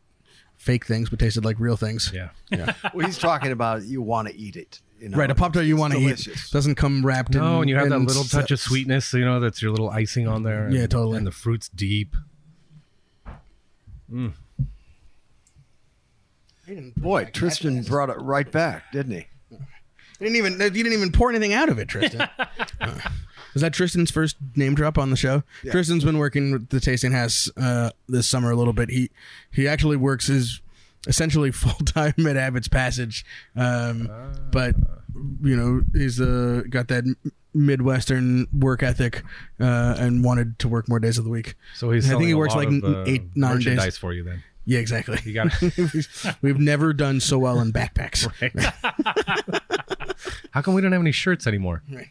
fake 0.54 0.86
things, 0.86 1.10
but 1.10 1.18
tasted 1.18 1.44
like 1.44 1.56
real 1.58 1.76
things. 1.76 2.12
Yeah. 2.14 2.28
Yeah. 2.52 2.72
Well, 2.94 3.04
he's 3.04 3.18
talking 3.18 3.50
about 3.50 3.82
you 3.82 4.00
want 4.00 4.28
to 4.28 4.36
eat 4.36 4.54
it. 4.54 4.80
You 5.00 5.08
know? 5.08 5.18
Right, 5.18 5.28
a 5.28 5.34
Pop 5.34 5.54
Tart 5.54 5.64
you 5.66 5.76
want 5.76 5.92
to 5.94 5.98
eat 5.98 6.02
delicious. 6.18 6.50
doesn't 6.50 6.76
come 6.76 7.04
wrapped 7.04 7.34
in. 7.34 7.40
No, 7.40 7.62
and 7.62 7.68
you 7.68 7.74
have 7.74 7.88
that 7.88 7.96
in 7.96 8.06
little 8.06 8.22
touch 8.22 8.52
of 8.52 8.58
s- 8.60 8.62
sweetness, 8.62 9.12
you 9.12 9.24
know, 9.24 9.40
that's 9.40 9.60
your 9.60 9.72
little 9.72 9.90
icing 9.90 10.28
on 10.28 10.44
there. 10.44 10.70
Yeah, 10.70 10.86
totally. 10.86 11.18
And 11.18 11.26
the 11.26 11.32
fruit's 11.32 11.68
deep. 11.68 12.14
Mm. 14.08 14.34
Boy, 16.96 17.26
Tristan 17.32 17.82
brought 17.82 18.10
it 18.10 18.16
right 18.20 18.50
back, 18.50 18.92
didn't 18.92 19.12
he? 19.12 19.26
You 19.50 19.58
didn't 20.20 20.36
even 20.36 20.52
you 20.60 20.82
didn't 20.82 20.92
even 20.92 21.12
pour 21.12 21.30
anything 21.30 21.52
out 21.52 21.68
of 21.68 21.78
it, 21.78 21.88
Tristan. 21.88 22.28
Uh, 22.80 22.98
was 23.54 23.62
that 23.62 23.72
Tristan's 23.72 24.10
first 24.10 24.36
name 24.56 24.74
drop 24.74 24.98
on 24.98 25.10
the 25.10 25.16
show? 25.16 25.44
Tristan's 25.70 26.04
been 26.04 26.18
working 26.18 26.50
with 26.52 26.68
the 26.70 26.80
Tasting 26.80 27.12
House 27.12 27.48
uh, 27.56 27.90
this 28.08 28.26
summer 28.28 28.50
a 28.50 28.56
little 28.56 28.72
bit. 28.72 28.90
He 28.90 29.10
he 29.52 29.68
actually 29.68 29.96
works 29.96 30.26
his 30.26 30.60
essentially 31.06 31.50
full 31.52 31.84
time 31.86 32.14
at 32.26 32.36
Abbott's 32.36 32.68
Passage, 32.68 33.24
um, 33.54 34.10
but 34.50 34.74
you 35.42 35.56
know 35.56 35.82
he's 35.92 36.20
uh, 36.20 36.62
got 36.68 36.88
that 36.88 37.04
Midwestern 37.54 38.48
work 38.52 38.82
ethic 38.82 39.22
uh, 39.60 39.96
and 39.98 40.24
wanted 40.24 40.58
to 40.58 40.68
work 40.68 40.88
more 40.88 40.98
days 40.98 41.16
of 41.18 41.24
the 41.24 41.30
week. 41.30 41.54
So 41.74 41.90
he's 41.90 42.06
I 42.06 42.10
think 42.10 42.24
he 42.24 42.32
a 42.32 42.36
works 42.36 42.54
lot 42.54 42.66
like 42.68 42.82
of, 42.82 42.84
uh, 42.84 43.04
eight 43.06 43.22
nine 43.36 43.58
days. 43.58 43.66
merchandise 43.66 43.96
for 43.98 44.12
you 44.12 44.24
then. 44.24 44.42
Yeah, 44.66 44.78
exactly. 44.78 45.18
You 45.24 45.34
got 45.34 45.52
We've 46.42 46.58
never 46.58 46.92
done 46.92 47.20
so 47.20 47.38
well 47.38 47.60
in 47.60 47.72
backpacks. 47.72 48.26
How 50.52 50.62
come 50.62 50.74
we 50.74 50.80
don't 50.80 50.92
have 50.92 51.00
any 51.00 51.12
shirts 51.12 51.46
anymore? 51.46 51.82
They 51.88 52.10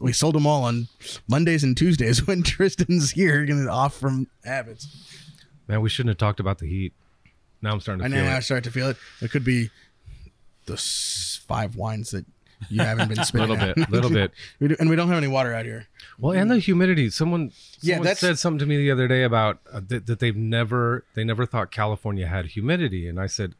we 0.00 0.12
sold 0.12 0.34
them 0.34 0.46
all 0.46 0.64
on 0.64 0.88
Mondays 1.28 1.62
and 1.64 1.76
Tuesdays 1.76 2.26
when 2.26 2.42
Tristan's 2.42 3.12
here, 3.12 3.44
getting 3.44 3.68
off 3.68 3.96
from 3.96 4.28
habits. 4.44 4.88
Man, 5.68 5.80
we 5.80 5.88
shouldn't 5.88 6.10
have 6.10 6.18
talked 6.18 6.40
about 6.40 6.58
the 6.58 6.66
heat. 6.68 6.92
Now 7.60 7.72
I'm 7.72 7.80
starting 7.80 8.00
to 8.00 8.06
I 8.06 8.10
feel 8.10 8.24
know 8.24 8.30
I 8.30 8.38
it. 8.38 8.42
start 8.42 8.64
to 8.64 8.70
feel 8.72 8.88
it. 8.88 8.96
It 9.20 9.30
could 9.30 9.44
be 9.44 9.70
the 10.66 10.72
s- 10.74 11.40
five 11.46 11.76
wines 11.76 12.10
that 12.10 12.24
you 12.68 12.80
haven't 12.82 13.08
been 13.08 13.18
A 13.20 13.24
spitting. 13.24 13.48
little 13.48 13.64
out. 13.68 13.76
bit, 13.76 13.90
little 13.90 14.10
bit. 14.10 14.32
We 14.60 14.68
do- 14.68 14.76
and 14.80 14.90
we 14.90 14.96
don't 14.96 15.08
have 15.08 15.18
any 15.18 15.28
water 15.28 15.54
out 15.54 15.64
here. 15.64 15.86
Well, 16.18 16.32
and 16.32 16.50
the 16.50 16.58
humidity. 16.58 17.10
Someone, 17.10 17.52
Yeah, 17.80 17.96
someone 17.96 18.14
said 18.16 18.38
something 18.38 18.58
to 18.60 18.66
me 18.66 18.76
the 18.76 18.90
other 18.90 19.08
day 19.08 19.22
about 19.22 19.60
uh, 19.72 19.80
that, 19.88 20.06
that 20.06 20.18
they've 20.18 20.36
never 20.36 21.04
they 21.14 21.24
never 21.24 21.46
thought 21.46 21.70
California 21.70 22.26
had 22.26 22.46
humidity, 22.46 23.08
and 23.08 23.18
I 23.20 23.26
said 23.26 23.54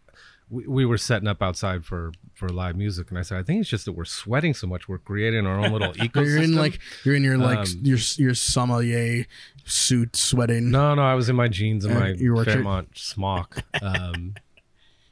we, 0.50 0.66
we 0.66 0.84
were 0.84 0.98
setting 0.98 1.28
up 1.28 1.42
outside 1.42 1.84
for 1.84 2.12
for 2.34 2.48
live 2.48 2.76
music, 2.76 3.11
and 3.11 3.18
I 3.18 3.22
said 3.22 3.38
I 3.38 3.42
think 3.42 3.61
it's 3.61 3.70
just 3.70 3.84
that 3.86 3.92
we're 3.92 4.05
sweating 4.05 4.53
so 4.55 4.66
much, 4.66 4.88
we're 4.88 4.98
creating 4.98 5.46
our 5.46 5.59
own 5.59 5.72
little 5.72 5.92
ecosystem. 5.94 6.14
You're 6.26 6.42
in 6.42 6.55
like 6.57 6.78
you're 7.05 7.14
in 7.14 7.24
your 7.24 7.38
like 7.38 7.59
Um, 7.61 7.80
your 7.82 7.98
your 8.16 8.34
sommelier 8.34 9.26
suit, 9.64 10.16
sweating. 10.16 10.70
No, 10.70 10.94
no, 10.94 11.03
I 11.03 11.14
was 11.14 11.28
in 11.28 11.36
my 11.36 11.48
jeans 11.48 11.84
and 11.84 11.96
Uh, 11.96 12.00
my 12.00 12.09
your? 12.11 12.44
Fairmont 12.44 12.96
smock. 12.98 13.62
Um, 13.82 14.34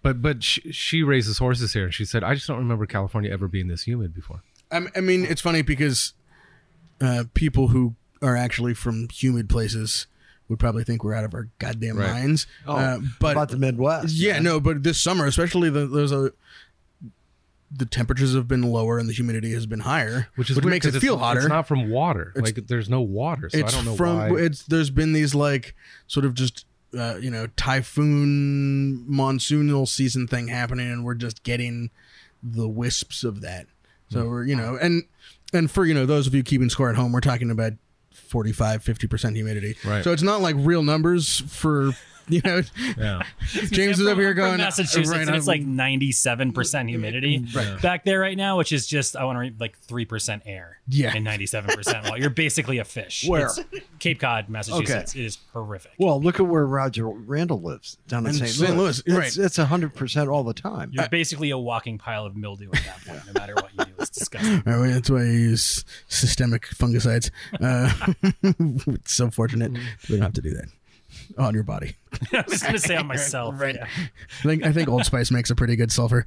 but 0.02 0.22
but 0.22 0.42
she, 0.42 0.72
she 0.72 1.02
raises 1.02 1.38
horses 1.38 1.72
here, 1.72 1.84
and 1.84 1.94
she 1.94 2.04
said 2.04 2.22
I 2.24 2.34
just 2.34 2.46
don't 2.46 2.58
remember 2.58 2.86
California 2.86 3.30
ever 3.30 3.48
being 3.48 3.68
this 3.68 3.82
humid 3.82 4.14
before. 4.14 4.42
I 4.72 5.00
mean, 5.00 5.24
it's 5.24 5.40
funny 5.40 5.62
because 5.62 6.14
uh, 7.00 7.24
people 7.34 7.68
who 7.68 7.94
are 8.22 8.36
actually 8.36 8.74
from 8.74 9.08
humid 9.10 9.48
places 9.48 10.06
would 10.48 10.58
probably 10.58 10.82
think 10.84 11.04
we're 11.04 11.14
out 11.14 11.24
of 11.24 11.32
our 11.32 11.48
goddamn 11.58 11.96
Right. 11.96 12.10
minds. 12.12 12.46
Oh, 12.66 12.74
uh, 12.76 12.98
but 13.20 13.32
about 13.32 13.48
the 13.50 13.56
Midwest. 13.56 14.14
Yeah, 14.14 14.38
no, 14.40 14.58
but 14.60 14.82
this 14.82 15.00
summer, 15.00 15.24
especially 15.26 15.70
the, 15.70 15.86
there's 15.86 16.12
a 16.12 16.32
the 17.72 17.86
temperatures 17.86 18.34
have 18.34 18.48
been 18.48 18.62
lower 18.62 18.98
and 18.98 19.08
the 19.08 19.12
humidity 19.12 19.52
has 19.52 19.64
been 19.64 19.78
higher, 19.80 20.26
Which 20.34 20.50
is 20.50 20.56
weird 20.56 20.66
makes 20.70 20.86
'cause 20.86 20.96
it 20.96 21.00
feel 21.00 21.14
it's, 21.14 21.22
hotter. 21.22 21.40
It's 21.40 21.48
not 21.48 21.68
from 21.68 21.88
water. 21.88 22.32
like 22.34 22.66
there's 22.66 22.88
no 22.88 23.00
water, 23.00 23.48
so 23.48 23.58
I 23.58 23.60
it's 23.60 23.72
don't 23.72 23.84
know 23.84 23.94
from 23.94 24.16
why. 24.16 24.40
it's 24.40 24.64
there's 24.64 24.90
been 24.90 25.12
these 25.12 25.36
like 25.36 25.76
sort 26.08 26.26
of 26.26 26.34
just 26.34 26.64
uh, 26.98 27.16
you 27.20 27.30
know 27.30 27.46
typhoon 27.56 29.06
monsoonal 29.08 29.86
season 29.86 30.26
thing 30.26 30.48
happening, 30.48 30.90
and 30.90 31.04
we're 31.04 31.14
just 31.14 31.42
getting 31.44 31.90
the 32.42 32.68
wisps 32.68 33.22
of 33.22 33.40
that. 33.42 33.66
So 34.10 34.28
we're 34.28 34.44
you 34.46 34.56
know, 34.56 34.76
and 34.76 35.04
and 35.52 35.70
for 35.70 35.84
you 35.84 35.94
know 35.94 36.06
those 36.06 36.26
of 36.26 36.34
you 36.34 36.42
keeping 36.42 36.70
score 36.70 36.90
at 36.90 36.96
home, 36.96 37.12
we're 37.12 37.20
talking 37.20 37.50
about 37.50 37.72
45, 38.12 38.82
50 38.82 39.06
percent 39.06 39.36
humidity. 39.36 39.76
Right. 39.84 40.04
So 40.04 40.12
it's 40.12 40.22
not 40.22 40.40
like 40.40 40.56
real 40.58 40.82
numbers 40.82 41.40
for 41.48 41.90
you 42.28 42.40
know. 42.44 42.62
Yeah. 42.96 43.22
James 43.48 43.98
is 43.98 44.04
From- 44.04 44.08
over 44.08 44.20
here 44.20 44.34
going 44.34 44.58
Massachusetts, 44.58 45.08
right, 45.10 45.26
and 45.26 45.34
it's 45.34 45.48
like 45.48 45.62
ninety-seven 45.62 46.52
percent 46.52 46.88
humidity 46.88 47.44
back 47.82 48.04
there 48.04 48.20
right 48.20 48.36
now, 48.36 48.56
which 48.56 48.70
is 48.72 48.86
just 48.86 49.16
I 49.16 49.24
want 49.24 49.36
to 49.36 49.40
read 49.40 49.60
like 49.60 49.76
three 49.78 50.04
percent 50.04 50.44
air. 50.46 50.78
Yeah. 50.86 51.12
and 51.14 51.24
ninety-seven 51.24 51.74
percent. 51.74 52.04
Well, 52.04 52.18
you're 52.18 52.30
basically 52.30 52.78
a 52.78 52.84
fish. 52.84 53.24
Where? 53.26 53.46
It's 53.46 53.60
Cape 53.98 54.20
Cod, 54.20 54.48
Massachusetts. 54.48 55.14
It 55.16 55.24
is 55.24 55.38
horrific. 55.52 55.92
Well, 55.98 56.20
look 56.20 56.38
at 56.40 56.46
where 56.46 56.66
Roger 56.66 57.08
Randall 57.08 57.60
lives 57.62 57.96
down 58.06 58.24
in 58.26 58.30
In 58.30 58.34
St. 58.34 58.50
St. 58.50 58.76
Louis. 58.76 59.02
Louis, 59.06 59.26
It's, 59.26 59.58
it's 59.58 59.58
100% 59.58 60.32
all 60.32 60.44
the 60.44 60.54
time. 60.54 60.90
You're 60.92 61.08
basically 61.08 61.50
a 61.50 61.58
walking 61.58 61.98
pile 61.98 62.26
of 62.26 62.36
mildew 62.36 62.70
at 62.72 62.84
that 62.84 63.04
point, 63.06 63.26
no 63.26 63.32
matter 63.40 63.54
what 63.54 63.70
you 63.76 63.84
do. 63.84 63.89
It's 64.00 64.10
disgusting. 64.10 64.62
All 64.66 64.80
right, 64.80 64.92
that's 64.92 65.10
why 65.10 65.20
I 65.20 65.24
use 65.24 65.84
systemic 66.08 66.66
fungicides. 66.66 67.30
Uh, 67.60 67.92
it's 68.94 69.12
so 69.12 69.30
fortunate 69.30 69.72
we 70.08 70.16
don't 70.16 70.22
have 70.22 70.32
to 70.34 70.40
do 70.42 70.54
that 70.54 70.68
on 71.38 71.54
your 71.54 71.62
body. 71.62 71.96
I 72.32 72.44
was 72.48 72.62
going 72.62 72.74
to 72.74 72.80
say 72.80 72.96
on 72.96 73.06
myself. 73.06 73.60
Right. 73.60 73.74
Yeah. 73.74 73.86
I 73.86 74.42
think 74.42 74.64
I 74.64 74.72
think 74.72 74.88
Old 74.88 75.04
Spice 75.04 75.30
makes 75.30 75.50
a 75.50 75.54
pretty 75.54 75.76
good 75.76 75.92
sulfur. 75.92 76.26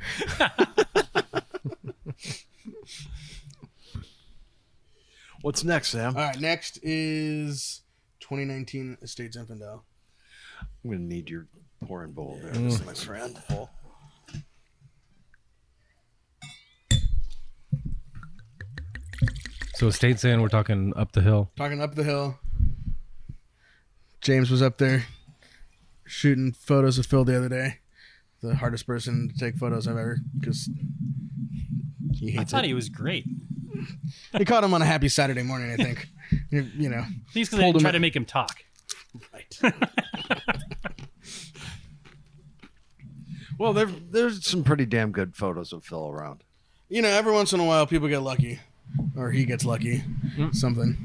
What's 5.41 5.63
next, 5.65 5.89
Sam? 5.89 6.15
All 6.15 6.24
right, 6.24 6.39
next 6.39 6.80
is 6.84 7.82
2019 8.21 8.99
Estate 9.01 9.34
Zinfandel. 9.34 9.82
I'm 10.61 10.89
going 10.89 10.99
to 10.99 11.03
need 11.03 11.30
your 11.30 11.47
pouring 11.86 12.13
bowl 12.13 12.39
there, 12.41 12.53
my 12.86 12.93
friend. 12.93 13.38
So 19.84 19.89
State 19.89 20.17
saying 20.17 20.41
we're 20.41 20.47
talking 20.47 20.93
up 20.95 21.11
the 21.11 21.19
hill. 21.19 21.51
Talking 21.57 21.81
up 21.81 21.95
the 21.95 22.05
hill. 22.05 22.39
James 24.21 24.49
was 24.49 24.61
up 24.61 24.77
there 24.77 25.03
shooting 26.05 26.53
photos 26.53 26.97
of 26.97 27.05
Phil 27.05 27.25
the 27.25 27.36
other 27.36 27.49
day. 27.49 27.79
The 28.41 28.55
hardest 28.55 28.88
person 28.88 29.27
to 29.27 29.38
take 29.38 29.57
photos 29.57 29.86
I've 29.86 29.97
ever 29.97 30.19
because 30.39 30.69
he 32.13 32.29
I 32.29 32.39
hates 32.39 32.51
thought 32.51 32.63
it. 32.63 32.67
he 32.67 32.73
was 32.73 32.88
great. 32.88 33.25
He 34.38 34.45
caught 34.45 34.63
him 34.63 34.73
on 34.73 34.81
a 34.81 34.86
happy 34.86 35.09
Saturday 35.09 35.43
morning, 35.43 35.73
I 35.73 35.75
think. 35.75 36.07
you, 36.49 36.61
you 36.77 36.88
know, 36.88 37.03
He's 37.34 37.49
because 37.49 37.61
Pulled 37.61 37.75
they 37.75 37.79
him 37.79 37.81
try 37.81 37.91
to 37.91 37.99
make 37.99 38.15
him 38.15 38.23
talk. 38.23 38.63
Right. 39.34 39.59
well, 43.59 43.73
there, 43.73 43.88
there's 43.88 44.47
some 44.47 44.63
pretty 44.63 44.86
damn 44.86 45.11
good 45.11 45.36
photos 45.36 45.73
of 45.73 45.84
Phil 45.84 46.07
around. 46.07 46.45
you 46.88 47.01
know, 47.01 47.09
every 47.09 47.34
once 47.34 47.51
in 47.51 47.59
a 47.59 47.65
while 47.65 47.86
people 47.86 48.07
get 48.07 48.19
lucky, 48.21 48.61
or 49.15 49.31
he 49.31 49.45
gets 49.45 49.65
lucky, 49.65 50.03
something. 50.51 50.97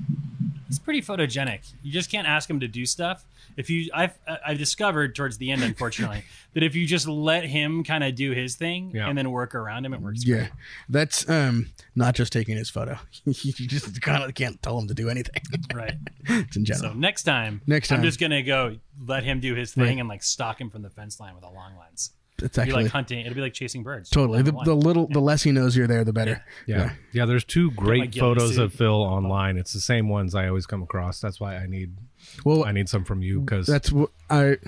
He's 0.69 0.79
pretty 0.79 1.01
photogenic. 1.01 1.73
You 1.83 1.91
just 1.93 2.11
can't 2.11 2.29
ask 2.29 2.49
him 2.49 2.61
to 2.61 2.69
do 2.69 2.85
stuff. 2.85 3.25
If 3.57 3.71
you, 3.71 3.91
I've, 3.95 4.17
I've 4.47 4.59
discovered 4.59 5.15
towards 5.17 5.39
the 5.39 5.51
end, 5.51 5.63
unfortunately, 5.63 6.25
that 6.53 6.63
if 6.63 6.75
you 6.77 6.87
just 6.87 7.09
let 7.09 7.45
him 7.45 7.83
kind 7.85 8.05
of 8.05 8.15
do 8.15 8.33
his 8.33 8.55
thing 8.55 8.93
Yeah. 8.95 9.09
and 9.09 9.17
then 9.17 9.31
work 9.31 9.55
around 9.55 9.87
him, 9.87 9.95
it 9.95 10.01
works. 10.03 10.25
Yeah, 10.27 10.37
great. 10.37 10.51
that's 10.91 11.29
um 11.29 11.71
not 11.97 12.15
just 12.15 12.33
taking 12.33 12.57
his 12.57 12.69
photo. 12.71 12.99
you 13.25 13.53
just 13.67 14.01
kind 14.03 14.23
of 14.23 14.35
can't 14.35 14.63
tell 14.63 14.79
him 14.79 14.87
to 14.89 14.95
do 14.95 15.09
anything. 15.09 15.43
right. 15.75 15.95
it's 16.29 16.57
in 16.57 16.65
general. 16.67 16.93
So 16.93 16.99
next 16.99 17.23
time, 17.23 17.63
Next 17.67 17.89
time, 17.89 17.99
I'm 18.01 18.05
just 18.05 18.21
gonna 18.21 18.43
go 18.43 18.77
let 19.07 19.25
him 19.25 19.41
do 19.41 19.55
his 19.55 19.73
thing 19.73 19.85
Right. 19.85 19.99
and 19.99 20.09
like 20.09 20.23
stalk 20.23 20.61
him 20.61 20.69
from 20.71 20.83
the 20.83 20.91
fence 20.91 21.19
line 21.19 21.35
with 21.35 21.45
a 21.45 21.51
long 21.51 21.73
lens. 21.81 22.11
It's 22.43 22.57
It'll 22.57 22.65
be 22.67 22.71
actually 22.71 22.83
like 22.85 22.93
hunting. 22.93 23.21
It'll 23.21 23.35
be 23.35 23.41
like 23.41 23.55
chasing 23.55 23.83
birds. 23.83 24.11
totally 24.11 24.43
the, 24.43 24.53
the 24.65 24.75
one. 24.77 24.81
little 24.81 25.07
the 25.09 25.21
less 25.21 25.43
he 25.43 25.53
knows 25.53 25.77
you're 25.77 25.87
there, 25.87 26.05
the 26.05 26.13
better. 26.13 26.45
Yeah. 26.67 26.93
Yeah, 27.13 27.27
there's 27.27 27.45
two 27.45 27.71
great 27.73 28.15
photos 28.15 28.55
suit. 28.57 28.63
of 28.63 28.73
Phil 28.75 28.91
online. 28.95 29.57
It's 29.57 29.73
the 29.73 29.81
same 29.81 30.09
ones 30.09 30.35
I 30.35 30.49
always 30.49 30.67
come 30.67 30.83
across. 30.83 31.21
That's 31.21 31.41
why 31.41 31.57
I 31.57 31.67
need 31.67 31.97
Well, 32.45 32.65
I 32.65 32.73
need 32.73 32.89
some 32.89 33.05
from 33.05 33.23
you 33.23 33.43
cuz 33.43 33.67
that's 33.67 33.91
what 33.91 34.11
I. 34.31 34.59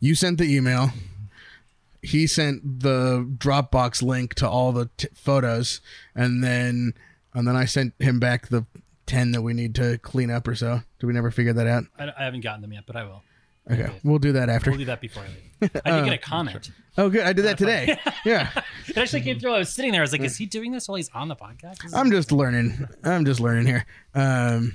You 0.00 0.14
sent 0.14 0.38
the 0.38 0.44
email. 0.44 0.90
He 2.02 2.28
sent 2.28 2.80
the 2.80 3.28
Dropbox 3.38 4.02
link 4.02 4.34
to 4.36 4.48
all 4.48 4.70
the 4.72 4.88
t- 4.96 5.08
photos, 5.14 5.80
and 6.14 6.44
then 6.44 6.94
and 7.34 7.46
then 7.46 7.56
I 7.56 7.64
sent 7.64 7.94
him 7.98 8.20
back 8.20 8.48
the 8.48 8.64
ten 9.06 9.32
that 9.32 9.42
we 9.42 9.52
need 9.54 9.74
to 9.76 9.98
clean 9.98 10.30
up 10.30 10.46
or 10.46 10.54
so. 10.54 10.82
Did 11.00 11.06
we 11.06 11.12
never 11.12 11.32
figure 11.32 11.52
that 11.52 11.66
out? 11.66 11.84
I, 11.98 12.12
I 12.16 12.24
haven't 12.24 12.42
gotten 12.42 12.62
them 12.62 12.72
yet, 12.72 12.84
but 12.86 12.94
I 12.94 13.02
will. 13.04 13.22
Okay, 13.70 13.90
we'll 14.04 14.18
do 14.20 14.32
that 14.32 14.48
after. 14.48 14.70
We'll 14.70 14.78
do 14.78 14.84
that 14.86 15.00
before 15.00 15.24
I 15.24 15.26
leave. 15.26 15.47
I 15.84 15.90
did 15.90 16.04
get 16.04 16.12
a 16.12 16.18
comment. 16.18 16.70
Oh, 16.96 17.08
good. 17.10 17.22
I 17.26 17.32
did 17.32 17.44
that 17.44 17.58
today. 17.58 17.98
Yeah. 18.24 18.50
It 18.88 18.96
actually 18.96 19.22
came 19.22 19.38
through. 19.38 19.54
I 19.54 19.58
was 19.58 19.72
sitting 19.72 19.92
there. 19.92 20.00
I 20.00 20.02
was 20.02 20.12
like, 20.12 20.20
"Is 20.22 20.36
he 20.36 20.46
doing 20.46 20.72
this 20.72 20.88
while 20.88 20.96
he's 20.96 21.08
on 21.10 21.28
the 21.28 21.36
podcast?" 21.36 21.84
Is- 21.84 21.94
I'm 21.94 22.10
just 22.10 22.32
learning. 22.32 22.88
I'm 23.04 23.24
just 23.24 23.40
learning 23.40 23.66
here. 23.66 23.86
Um, 24.14 24.72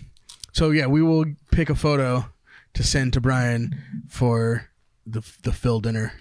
so 0.53 0.71
yeah, 0.71 0.87
we 0.87 1.01
will 1.01 1.25
pick 1.51 1.69
a 1.69 1.75
photo 1.75 2.25
to 2.73 2.83
send 2.83 3.13
to 3.13 3.21
Brian 3.21 3.81
for 4.09 4.69
the 5.05 5.21
the 5.43 5.51
Phil 5.51 5.79
dinner 5.81 6.13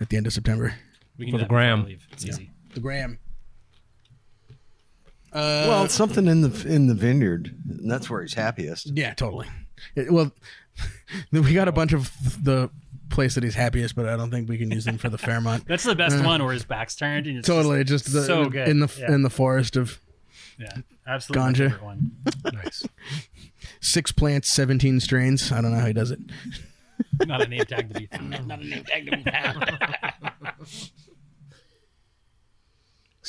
at 0.00 0.10
the 0.10 0.16
end 0.16 0.26
of 0.26 0.32
September. 0.32 0.74
we 1.18 1.24
can 1.26 1.32
for 1.32 1.38
do 1.38 1.38
the 1.38 1.44
that 1.44 1.48
before 1.48 1.58
I 1.60 1.64
gram. 1.66 1.84
leave. 1.86 2.06
It's 2.12 2.24
easy. 2.24 2.50
The 2.74 2.80
Graham. 2.80 3.18
Uh, 5.32 5.66
well, 5.68 5.88
something 5.88 6.26
in 6.26 6.40
the 6.42 6.66
in 6.68 6.86
the 6.86 6.94
vineyard, 6.94 7.54
and 7.68 7.90
that's 7.90 8.08
where 8.08 8.22
he's 8.22 8.34
happiest. 8.34 8.96
yeah, 8.96 9.12
totally. 9.14 9.48
It- 9.94 10.10
well, 10.12 10.30
we 11.32 11.52
got 11.54 11.68
a 11.68 11.72
bunch 11.72 11.92
of 11.92 12.10
the 12.42 12.70
place 13.08 13.34
that 13.34 13.44
he's 13.44 13.54
happiest, 13.54 13.94
but 13.94 14.08
I 14.08 14.16
don't 14.16 14.30
think 14.30 14.48
we 14.48 14.58
can 14.58 14.70
use 14.70 14.86
him 14.86 14.98
for 14.98 15.08
the 15.08 15.18
Fairmont. 15.18 15.64
That's 15.68 15.84
the 15.84 15.94
best 15.94 16.16
uh, 16.18 16.22
one 16.22 16.42
where 16.44 16.52
his 16.52 16.64
back's 16.64 16.94
turned. 16.96 17.26
And 17.26 17.38
it's 17.38 17.46
totally, 17.46 17.84
just 17.84 18.12
the, 18.12 18.22
so 18.22 18.46
good. 18.46 18.68
in 18.68 18.80
the 18.80 18.92
Yeah. 18.98 19.12
in 19.12 19.22
the 19.22 19.30
forest 19.30 19.76
of 19.76 20.00
Yeah, 20.58 20.68
absolutely. 21.06 21.42
my 21.44 21.52
Ganja. 21.52 21.56
favorite 21.58 21.82
one. 21.82 22.10
nice. 22.52 22.84
six 23.80 24.12
plants, 24.12 24.50
seventeen 24.50 25.00
strains. 25.00 25.50
I 25.52 25.60
don't 25.60 25.72
know 25.72 25.80
how 25.80 25.86
he 25.86 25.92
does 25.92 26.10
it. 26.10 26.18
Not 27.26 27.42
a 27.42 27.46
name 27.46 27.64
tag 27.64 27.92
to 27.92 28.00
be 28.00 28.06
found. 28.06 28.30
Not 28.48 28.60
a 28.60 28.64
name 28.64 28.84
tag 28.84 29.10
to 29.10 29.16
be 29.16 29.30
found. 29.30 29.78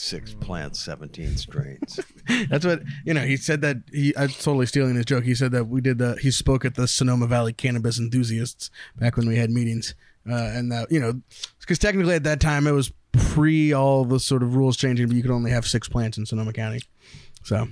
Six 0.08 0.34
plants, 0.36 0.80
17 0.80 1.36
strains. 1.36 2.00
That's 2.50 2.66
what 2.66 2.82
you 3.06 3.14
know. 3.14 3.26
He 3.26 3.36
said 3.36 3.60
that 3.62 3.78
he. 3.92 4.14
I'm 4.16 4.30
totally 4.30 4.66
stealing 4.66 4.96
his 4.96 5.04
joke. 5.06 5.26
He 5.26 5.36
said 5.36 5.52
that 5.52 5.66
we 5.66 5.82
did 5.82 5.98
the. 5.98 6.16
He 6.22 6.32
spoke 6.32 6.64
at 6.64 6.76
the 6.76 6.88
Sonoma 6.88 7.28
Valley 7.28 7.52
Cannabis 7.52 8.00
Enthusiasts 8.00 8.70
back 8.98 9.18
when 9.18 9.28
we 9.28 9.36
had 9.36 9.50
meetings, 9.50 9.96
uh, 10.30 10.34
and 10.34 10.72
that 10.72 10.90
you 10.92 11.00
know, 11.02 11.22
because 11.60 11.78
technically 11.78 12.16
at 12.16 12.24
that 12.24 12.40
time 12.40 12.68
it 12.68 12.72
was 12.72 12.94
pre 13.12 13.74
all 13.74 14.06
the 14.06 14.20
sort 14.20 14.44
of 14.44 14.56
rules 14.56 14.78
changing, 14.78 15.08
but 15.08 15.16
you 15.18 15.22
could 15.22 15.32
only 15.32 15.52
have 15.52 15.68
six 15.68 15.90
plants 15.90 16.18
in 16.18 16.26
Sonoma 16.26 16.54
County. 16.54 16.80
So, 17.44 17.68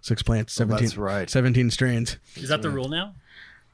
six 0.00 0.22
plants, 0.24 0.58
Well, 0.58 0.66
seventeen. 0.68 0.84
that's 0.86 0.96
right. 0.96 1.30
Seventeen 1.30 1.70
strains. 1.70 2.16
Is 2.34 2.48
that 2.48 2.62
the 2.62 2.70
rule 2.70 2.88
now? 2.88 3.14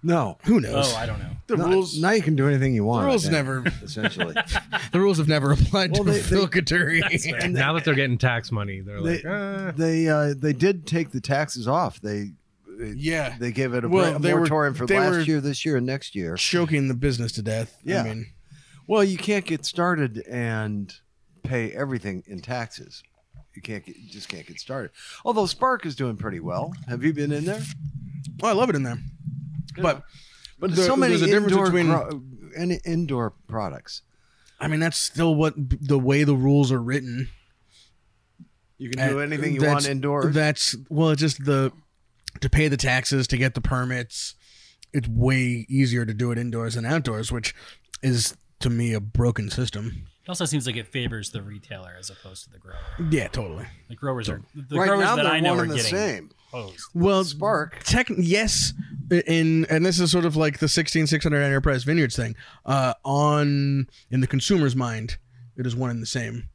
No. 0.03 0.39
Who 0.45 0.61
knows? 0.61 0.93
Oh, 0.93 0.97
I 0.97 1.07
don't 1.07 1.19
know. 1.19 1.31
the 1.49 1.57
No, 1.57 1.69
rules. 1.69 1.99
now 2.01 2.11
you 2.11 2.23
can 2.23 2.37
do 2.37 2.47
anything 2.49 2.75
you 2.75 2.85
want. 2.85 3.03
the 3.03 3.07
I 3.07 3.11
rules 3.11 3.23
think, 3.23 3.33
never. 3.33 3.65
Essentially. 3.83 4.35
The 4.93 5.01
rules 5.01 5.19
have 5.19 5.29
never 5.29 5.53
applied 5.53 5.93
Well, 5.93 6.05
to 6.05 6.13
they- 6.13 6.21
Phil 6.21 6.47
they- 6.47 6.61
Coturri. 6.61 7.51
now 7.51 7.73
that 7.73 7.85
they're 7.85 7.95
getting 7.95 8.19
tax 8.19 8.53
money, 8.53 8.81
they're 8.81 9.03
they 9.03 9.17
like, 9.17 9.25
uh, 9.27 9.73
they 9.73 10.09
uh, 10.09 10.35
they 10.37 10.53
did 10.53 10.87
take 10.87 11.11
the 11.11 11.21
taxes 11.21 11.67
off. 11.67 12.01
They 12.01 12.33
Yeah, 12.79 13.37
they 13.39 13.53
gave 13.53 13.75
it 13.75 13.85
a, 13.85 13.89
Well, 13.89 14.11
bra- 14.11 14.17
a 14.17 14.21
they 14.21 14.33
were- 14.35 14.41
moratorium 14.41 14.75
for 14.75 14.87
they 14.87 14.99
last 14.99 15.11
were- 15.13 15.21
year, 15.23 15.41
this 15.41 15.65
year, 15.65 15.77
and 15.77 15.87
next 15.87 16.15
year. 16.15 16.37
choking 16.37 16.89
the 16.89 16.95
business 16.95 17.33
to 17.33 17.43
death. 17.43 17.77
Yeah. 17.85 18.03
I 18.03 18.05
mean, 18.05 18.27
Well, 18.87 19.03
you 19.03 19.19
can't 19.19 19.45
get 19.45 19.65
started 19.67 20.23
and 20.31 20.95
pay 21.43 21.73
everything 21.73 22.23
in 22.27 22.41
taxes. 22.41 23.03
You 23.55 23.63
can't 23.63 23.85
get, 23.85 23.97
you 23.97 24.09
just 24.09 24.29
can't 24.29 24.47
get 24.47 24.61
started. 24.61 24.91
Although 25.25 25.47
Spark 25.47 25.85
is 25.87 25.97
doing 25.97 26.17
pretty 26.17 26.41
well. 26.41 26.73
Have 26.89 27.03
you 27.03 27.13
been 27.13 27.33
in 27.33 27.45
there? 27.47 27.63
well, 28.41 28.53
I 28.53 28.55
love 28.55 28.69
it 28.71 28.77
in 28.77 28.83
there, 28.85 28.99
but 29.83 30.03
But 30.59 30.75
There- 30.75 30.87
so 30.87 30.97
many 30.97 31.11
there's 31.17 31.23
a 31.23 31.27
difference 31.27 31.53
indoor 31.53 31.65
between- 31.67 31.87
pro- 31.89 32.23
any 32.57 32.81
indoor 32.87 33.31
products. 33.47 34.01
I 34.59 34.69
mean, 34.69 34.81
that's 34.81 34.97
still 34.97 35.35
what 35.35 35.53
the 35.57 35.99
way 35.99 36.25
the 36.25 36.35
rules 36.35 36.73
are 36.73 36.81
written. 36.83 37.29
You 38.79 38.91
can 38.91 39.09
do 39.09 39.21
anything 39.21 39.55
you 39.55 39.63
want 39.63 39.87
indoors. 39.89 40.35
That's 40.35 40.75
well, 40.89 41.11
it's 41.11 41.21
just 41.21 41.45
the 41.45 41.73
to 42.41 42.49
pay 42.51 42.69
the 42.69 42.77
taxes 42.77 43.27
to 43.29 43.37
get 43.37 43.55
the 43.55 43.61
permits. 43.61 44.35
It's 44.93 45.09
way 45.09 45.67
easier 45.69 46.07
to 46.07 46.15
do 46.15 46.31
it 46.33 46.39
indoors 46.39 46.75
than 46.75 46.85
outdoors, 46.87 47.31
which 47.33 47.55
is 48.03 48.35
to 48.61 48.71
me 48.71 48.93
a 48.95 49.01
broken 49.01 49.51
system. 49.51 50.07
It 50.25 50.29
also 50.29 50.45
seems 50.47 50.67
like 50.67 50.77
it 50.77 50.89
favors 50.89 51.31
the 51.31 51.43
retailer 51.43 51.95
as 51.99 52.11
opposed 52.11 52.45
to 52.45 52.51
the 52.51 52.59
grower. 52.59 52.79
Yeah, 53.11 53.29
totally. 53.29 53.67
The 53.89 53.95
growers 53.95 54.29
are 54.29 54.43
the 54.55 54.79
right 54.79 54.89
growers 54.89 55.05
now, 55.05 55.17
that 55.17 55.23
they're 55.25 55.33
I 55.33 55.41
know 55.41 55.55
one 55.55 55.65
are 55.67 55.69
the 55.69 55.77
getting 55.77 55.91
same. 55.91 56.31
Hosed. 56.57 56.85
Well, 56.95 57.25
Spark. 57.25 57.83
Tech, 57.85 58.09
yes, 58.17 58.73
in 59.11 59.67
and 59.67 59.85
this 59.85 60.01
is 60.01 60.11
sort 60.11 60.25
of 60.25 60.37
like 60.37 60.59
the 60.59 60.69
sixteen 60.69 61.07
six 61.07 61.25
hundred 61.25 61.43
enterprise 61.43 61.85
vineyards 61.85 62.17
thing. 62.17 62.35
Uh, 62.65 62.95
on 63.05 63.89
in 64.11 64.21
the 64.21 64.27
consumer's 64.27 64.75
mind, 64.77 65.19
it 65.57 65.67
is 65.67 65.77
one 65.77 65.91
and 65.91 66.03
the 66.03 66.07
same. 66.07 66.49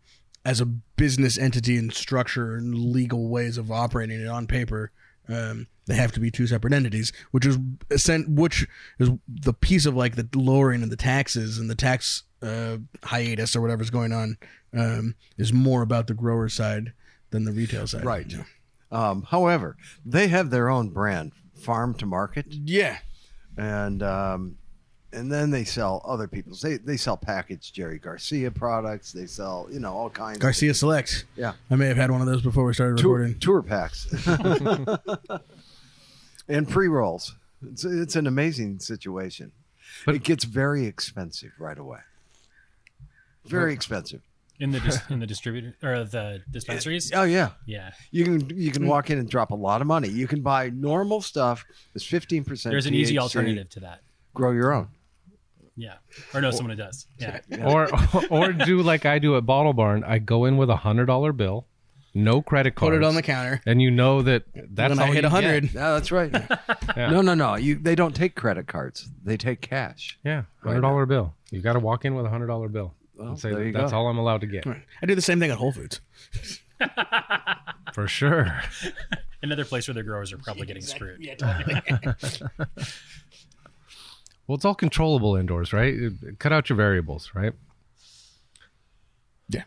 As 0.44 0.60
a 0.60 0.66
business 0.66 1.38
entity 1.38 1.78
and 1.78 1.94
structure 1.94 2.56
and 2.56 2.74
legal 2.74 3.30
ways 3.30 3.58
of 3.58 3.72
operating 3.72 4.20
it 4.22 4.28
on 4.28 4.48
paper, 4.48 4.92
um, 5.30 5.68
they 5.86 5.96
have 5.96 6.12
to 6.14 6.20
be 6.20 6.32
two 6.32 6.48
separate 6.48 6.74
entities. 6.74 7.14
Which 7.30 7.46
is 7.46 7.60
essen- 7.92 8.36
which 8.36 8.68
is 9.00 9.12
the 9.28 9.54
piece 9.54 9.86
of 9.86 9.96
like 9.96 10.16
the 10.16 10.28
lowering 10.36 10.82
of 10.82 10.90
the 10.90 10.96
taxes 10.96 11.60
and 11.60 11.70
the 11.70 11.76
tax 11.76 12.24
uh, 12.42 12.78
hiatus 13.04 13.56
or 13.56 13.62
whatever's 13.62 13.92
going 13.92 14.12
on 14.12 14.38
um, 14.74 15.16
is 15.38 15.54
more 15.54 15.84
about 15.84 16.08
the 16.08 16.16
grower 16.16 16.50
side 16.50 16.94
than 17.30 17.44
the 17.46 17.52
retail 17.52 17.86
side. 17.86 18.04
Right. 18.04 18.34
Um, 18.92 19.24
however, 19.24 19.78
they 20.06 20.28
have 20.28 20.50
their 20.50 20.70
own 20.70 20.90
brand, 20.90 21.32
Farm 21.56 21.94
to 21.96 22.06
Market, 22.06 22.46
Yeah. 22.50 22.98
and 23.58 24.04
um, 24.04 24.58
and 25.14 25.32
then 25.32 25.52
they 25.52 25.64
sell 25.64 26.02
other 26.06 26.28
people's. 26.28 26.62
They 26.62 26.78
they 26.78 26.98
sell 26.98 27.18
packaged 27.18 27.74
Jerry 27.74 28.00
Garcia 28.00 28.52
products. 28.52 29.12
They 29.12 29.26
sell 29.28 29.68
you 29.72 29.80
know 29.80 29.94
all 29.94 30.10
kinds. 30.10 30.40
Garcia 30.40 30.74
Selects. 30.74 31.24
Yeah. 31.36 31.54
I 31.70 31.76
may 31.76 31.88
have 31.88 31.98
had 31.98 32.12
one 32.12 32.22
of 32.22 32.28
those 32.28 32.42
before 32.42 32.66
we 32.66 32.74
started 32.74 32.98
tour, 32.98 33.20
recording. 33.20 33.40
tour 33.40 33.62
packs 33.62 34.08
and 36.48 36.68
pre 36.70 36.88
rolls. 36.88 37.36
It's 37.66 37.86
it's 37.86 38.16
an 38.16 38.28
amazing 38.28 38.80
situation. 38.80 39.52
But- 40.06 40.16
it 40.16 40.24
gets 40.24 40.46
very 40.46 40.86
expensive 40.86 41.52
right 41.60 41.78
away. 41.78 42.00
Very 43.46 43.74
expensive. 43.74 44.22
In 44.62 44.72
the 44.72 44.80
dis- 44.80 45.02
in 45.10 45.20
the 45.20 45.28
distributor 45.28 45.76
or 45.84 46.04
the 46.06 46.42
dispensaries. 46.50 47.12
Oh 47.14 47.24
yeah. 47.24 47.50
Yeah, 47.66 47.92
You 48.12 48.24
can 48.24 48.58
you 48.58 48.72
can 48.72 48.88
walk 48.88 49.10
in 49.10 49.18
and 49.18 49.30
drop 49.30 49.52
a 49.52 49.56
lot 49.56 49.82
of 49.82 49.88
money. 49.88 50.08
You 50.08 50.28
can 50.28 50.42
buy 50.42 50.70
normal 50.70 51.22
stuff 51.22 51.66
that's 51.94 52.06
fifteen 52.06 52.44
percent. 52.46 52.72
there's 52.72 52.86
an 52.86 52.94
easy 52.94 53.18
alternative 53.20 53.70
to 53.72 53.80
that. 53.82 54.02
Grow 54.34 54.52
your 54.52 54.72
own. 54.74 54.88
Yeah, 55.76 55.96
or 56.34 56.42
no, 56.42 56.52
someone 56.52 56.78
who 56.78 56.84
does. 56.84 57.08
Yeah, 57.18 57.40
Or 57.66 57.88
or 58.30 58.54
do 58.54 58.82
like 58.82 59.06
I 59.06 59.20
do 59.20 59.36
at 59.38 59.46
Bottle 59.46 59.74
Barn. 59.74 60.04
I 60.04 60.20
go 60.20 60.46
in 60.46 60.58
with 60.58 60.70
a 60.70 60.76
hundred 60.76 61.06
dollar 61.06 61.32
bill, 61.34 61.66
no 62.14 62.42
credit 62.42 62.76
card. 62.76 62.92
Put 62.92 62.98
it 62.98 63.04
on 63.04 63.16
the 63.16 63.22
counter. 63.22 63.62
and 63.66 63.82
you 63.82 63.90
know 63.90 64.22
that 64.22 64.44
that's 64.54 64.92
when 64.92 65.00
all 65.00 65.06
I 65.12 65.14
hit 65.14 65.26
a 65.26 65.30
hundred, 65.30 65.64
get. 65.64 65.74
Yeah, 65.74 65.92
that's 65.94 66.12
right. 66.12 66.32
Yeah. 66.98 67.10
No, 67.10 67.22
no, 67.22 67.34
no. 67.34 67.56
You 67.56 67.76
they 67.76 67.96
don't 67.96 68.14
take 68.14 68.36
credit 68.36 68.68
cards. 68.68 69.10
They 69.24 69.38
take 69.38 69.62
cash. 69.62 70.20
Yeah, 70.26 70.44
hundred 70.62 70.82
dollar 70.82 71.06
bill. 71.06 71.34
You 71.52 71.62
got 71.62 71.74
to 71.74 71.80
walk 71.80 72.04
in 72.04 72.16
with 72.16 72.26
a 72.26 72.30
hundred 72.30 72.48
dollar 72.48 72.68
bill 72.68 72.94
Well, 73.22 73.36
say 73.38 73.52
there 73.52 73.64
you 73.66 73.72
that's 73.72 73.92
go. 73.92 73.98
all 73.98 74.08
I'm 74.08 74.18
allowed 74.18 74.42
to 74.42 74.48
get 74.48 74.66
I 74.68 75.06
do 75.06 75.16
the 75.16 75.22
same 75.22 75.40
thing 75.40 75.52
at 75.52 75.58
Whole 75.58 75.72
Foods. 75.72 76.02
for 77.94 78.08
sure. 78.08 78.62
another 79.44 79.66
place 79.66 79.88
where 79.88 79.96
the 79.96 80.04
growers 80.04 80.32
are 80.34 80.38
probably 80.38 80.66
getting 80.66 80.84
screwed. 80.84 81.24
Yeah, 81.24 81.36
totally. 81.36 81.82
Well, 84.48 84.58
it's 84.58 84.66
all 84.66 84.76
controllable 84.76 85.38
indoors, 85.38 85.72
right? 85.72 85.96
Cut 86.40 86.52
out 86.52 86.68
your 86.68 86.76
variables, 86.76 87.32
right? 87.34 87.54
yeah, 89.48 89.64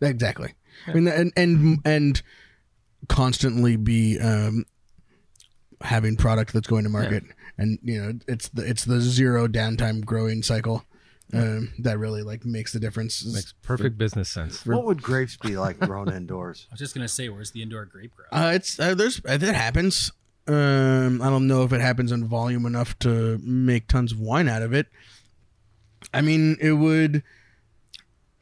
exactly. 0.00 0.54
I 0.86 0.94
mean, 0.94 1.06
and 1.06 1.32
and 1.36 1.80
and 1.84 2.22
constantly 3.10 3.76
be 3.76 4.18
um, 4.20 4.64
having 5.82 6.16
product 6.16 6.54
that's 6.54 6.66
going 6.66 6.84
to 6.84 6.88
market, 6.88 7.24
and 7.58 7.78
you 7.82 8.00
know, 8.00 8.12
it's 8.26 8.48
the 8.48 8.66
it's 8.66 8.86
the 8.86 9.02
zero 9.02 9.48
downtime 9.48 10.02
growing 10.02 10.42
cycle 10.42 10.86
um, 11.32 11.72
that 11.78 11.98
really 11.98 12.22
like 12.22 12.44
makes 12.44 12.72
the 12.72 12.80
difference. 12.80 13.24
Makes 13.24 13.54
perfect 13.62 13.96
business 13.96 14.28
sense. 14.28 14.66
What 14.66 14.84
would 14.84 15.02
grapes 15.02 15.36
be 15.36 15.56
like 15.56 15.78
grown 15.78 16.12
indoors? 16.12 16.66
I 16.70 16.74
was 16.74 16.80
just 16.80 16.94
gonna 16.94 17.08
say, 17.08 17.28
where's 17.28 17.52
the 17.52 17.62
indoor 17.62 17.84
grape 17.86 18.12
grow? 18.14 18.26
Uh, 18.30 18.52
it's 18.54 18.78
uh, 18.78 18.94
there's 18.94 19.20
uh, 19.26 19.36
that 19.36 19.54
happens. 19.54 20.12
Um, 20.46 21.22
I 21.22 21.30
don't 21.30 21.46
know 21.46 21.62
if 21.62 21.72
it 21.72 21.80
happens 21.80 22.10
in 22.12 22.26
volume 22.26 22.66
enough 22.66 22.98
to 23.00 23.38
make 23.38 23.86
tons 23.86 24.12
of 24.12 24.20
wine 24.20 24.48
out 24.48 24.62
of 24.62 24.72
it. 24.72 24.88
I 26.12 26.20
mean, 26.20 26.56
it 26.60 26.72
would, 26.72 27.22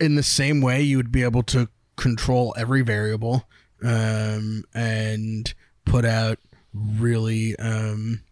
in 0.01 0.15
the 0.15 0.23
same 0.23 0.63
way, 0.63 0.81
you 0.81 0.97
would 0.97 1.13
be 1.13 1.23
able 1.23 1.43
to 1.45 1.69
control 1.97 2.55
every 2.57 2.81
variable, 2.81 3.47
um, 3.83 4.65
and 4.75 5.53
put 5.85 6.07
out 6.07 6.39
really 6.73 7.55
um, 7.57 8.23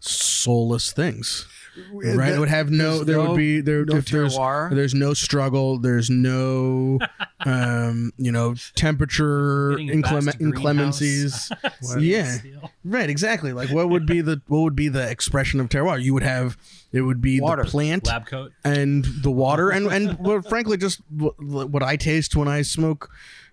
soulless 0.00 0.92
things. 0.92 1.46
Right, 1.92 2.32
it 2.34 2.38
would 2.38 2.48
have 2.50 2.70
no. 2.70 3.02
There 3.02 3.16
no- 3.16 3.30
would 3.30 3.36
be 3.36 3.60
there. 3.60 3.84
no 3.84 3.96
if 3.96 4.06
there's 4.06 4.36
terroir? 4.36 4.74
there's 4.74 4.94
no 4.94 5.14
struggle. 5.14 5.78
There's 5.78 6.10
no, 6.10 6.98
um, 7.46 8.12
you 8.18 8.30
know, 8.30 8.54
temperature 8.74 9.70
Getting 9.70 9.88
inclement, 9.88 10.38
inclemencies. 10.38 11.50
yeah, 11.98 12.38
right. 12.84 13.08
Exactly. 13.08 13.52
Like, 13.52 13.70
what 13.70 13.88
would 13.88 14.06
be 14.06 14.20
the 14.20 14.42
what 14.48 14.60
would 14.60 14.76
be 14.76 14.88
the 14.88 15.08
expression 15.08 15.60
of 15.60 15.68
terroir? 15.68 16.02
You 16.02 16.12
would 16.14 16.22
have 16.22 16.58
it 16.92 17.02
would 17.02 17.20
be 17.22 17.40
Water. 17.40 17.64
the 17.64 17.70
plant 17.70 18.06
Lab 18.06 18.26
coat. 18.26 18.52
and 18.64 19.04
the 19.04 19.30
water 19.30 19.70
and 19.70 19.86
and 19.86 20.18
well, 20.18 20.42
frankly, 20.42 20.76
just 20.76 21.00
what, 21.08 21.40
what 21.40 21.82
I 21.82 21.96
taste 21.96 22.36
when 22.36 22.48
I 22.48 22.62
smoke 22.62 23.08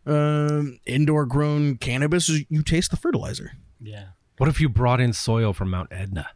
um, 0.05 0.79
indoor 0.85 1.25
grown 1.25 1.77
cannabis 1.77 2.27
is 2.29 2.43
you 2.49 2.63
taste 2.63 2.91
the 2.91 2.97
fertilizer. 2.97 3.53
Yeah. 3.79 4.07
What 4.37 4.49
if 4.49 4.59
you 4.61 4.69
brought 4.69 4.99
in 5.01 5.13
soil 5.13 5.53
from 5.53 5.69
Mount 5.69 5.89
Etna? 5.91 6.27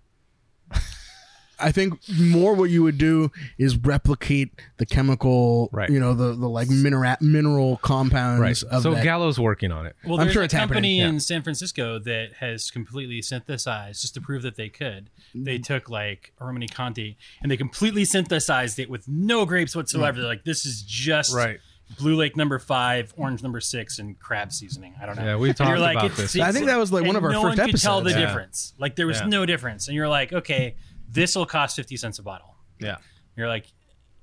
I 1.60 1.72
think 1.72 2.00
more 2.20 2.54
what 2.56 2.70
you 2.70 2.84
would 2.84 2.98
do 2.98 3.32
is 3.58 3.78
replicate 3.78 4.52
the 4.78 4.86
chemical, 4.86 5.70
Right. 5.72 5.90
you 5.90 6.00
know, 6.00 6.14
the 6.14 6.34
the 6.36 6.48
like 6.50 6.70
mineral 6.70 7.16
mineral 7.22 7.78
compounds 7.78 8.64
of 8.64 8.82
So 8.84 8.94
that. 8.94 9.04
Gallo's 9.04 9.40
working 9.40 9.72
on 9.72 9.86
it. 9.86 9.96
Well, 10.06 10.16
I'm 10.20 10.26
there's 10.26 10.34
sure 10.34 10.42
a 10.42 10.46
it's 10.46 10.54
happening, 10.54 10.74
company 10.76 11.00
yeah. 11.00 11.08
in 11.10 11.20
San 11.20 11.42
Francisco 11.44 12.00
that 12.00 12.34
has 12.40 12.72
completely 12.72 13.22
synthesized, 13.22 14.02
just 14.02 14.14
to 14.16 14.22
prove 14.22 14.42
that 14.44 14.56
they 14.56 14.70
could. 14.70 15.10
They 15.36 15.60
Mm. 15.60 15.64
took 15.66 15.90
like 15.90 16.34
Romanée-Conti 16.42 17.18
and 17.42 17.52
they 17.52 17.58
completely 17.58 18.06
synthesized 18.06 18.80
it 18.80 18.90
with 18.90 19.08
no 19.08 19.46
grapes 19.46 19.76
whatsoever. 19.76 20.20
They're 20.20 20.30
like, 20.30 20.44
this 20.46 20.66
is 20.66 20.82
just 20.84 21.34
Right. 21.36 21.60
Blue 22.00 22.16
Lake 22.16 22.36
number 22.36 22.58
five, 22.58 23.14
Orange 23.18 23.44
number 23.44 23.60
six, 23.60 24.00
and 24.00 24.18
crab 24.18 24.52
seasoning. 24.52 24.96
I 25.00 25.06
don't 25.06 25.16
know. 25.16 25.26
Yeah, 25.26 25.36
we 25.36 25.54
talked 25.54 25.80
like, 25.80 25.96
about 25.98 26.16
this. 26.18 26.36
I 26.40 26.52
think 26.52 26.66
that 26.66 26.78
was 26.80 26.92
like 26.92 27.06
one 27.06 27.16
of 27.16 27.24
our 27.24 27.32
no 27.32 27.42
first 27.44 27.60
one 27.60 27.70
could 27.70 27.80
tell 27.80 28.02
the. 28.02 28.10
Yeah. 28.12 28.20
difference. 28.26 28.74
Like 28.80 28.96
there 28.96 29.06
was 29.06 29.20
Yeah. 29.20 29.28
no 29.28 29.46
difference, 29.46 29.88
and 29.88 29.96
you're 29.96 30.08
like, 30.08 30.34
okay, 30.34 30.76
this 31.14 31.36
will 31.36 31.46
cost 31.46 31.76
fifty 31.76 31.96
cents 31.98 32.20
a 32.20 32.24
bottle. 32.24 32.56
Yeah. 32.80 32.98
You're 33.38 33.48
like, 33.48 33.68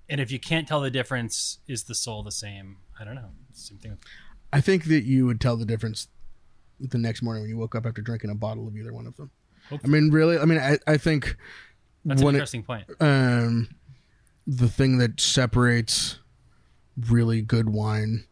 and 0.08 0.20
if 0.20 0.30
you 0.30 0.38
can't 0.38 0.68
tell 0.68 0.80
the 0.80 0.90
difference, 0.90 1.58
is 1.66 1.84
the 1.84 1.94
soul 1.94 2.22
the 2.22 2.32
same? 2.32 2.78
I 2.98 3.04
don't 3.04 3.14
know. 3.14 3.30
Same 3.52 3.78
thing. 3.78 3.98
I 4.52 4.60
think 4.60 4.84
that 4.84 5.04
you 5.04 5.26
would 5.26 5.40
tell 5.40 5.56
the 5.56 5.64
difference 5.64 6.08
the 6.80 6.98
next 6.98 7.22
morning 7.22 7.42
when 7.42 7.50
you 7.50 7.56
woke 7.56 7.74
up 7.74 7.86
after 7.86 8.02
drinking 8.02 8.30
a 8.30 8.34
bottle 8.34 8.66
of 8.66 8.76
either 8.76 8.92
one 8.92 9.06
of 9.06 9.16
them. 9.16 9.30
I 9.72 9.86
mean, 9.86 10.10
really, 10.10 10.38
I 10.38 10.44
mean, 10.44 10.58
I, 10.58 10.78
I 10.86 10.96
think 10.96 11.36
that's 12.04 12.20
an 12.20 12.24
when 12.24 12.34
it, 12.34 12.38
interesting 12.38 12.64
point. 12.64 12.86
um, 13.00 13.68
the 14.46 14.68
thing 14.68 14.98
that 14.98 15.20
separates 15.20 16.18
really 17.08 17.40
good 17.42 17.68
wine 17.68 18.24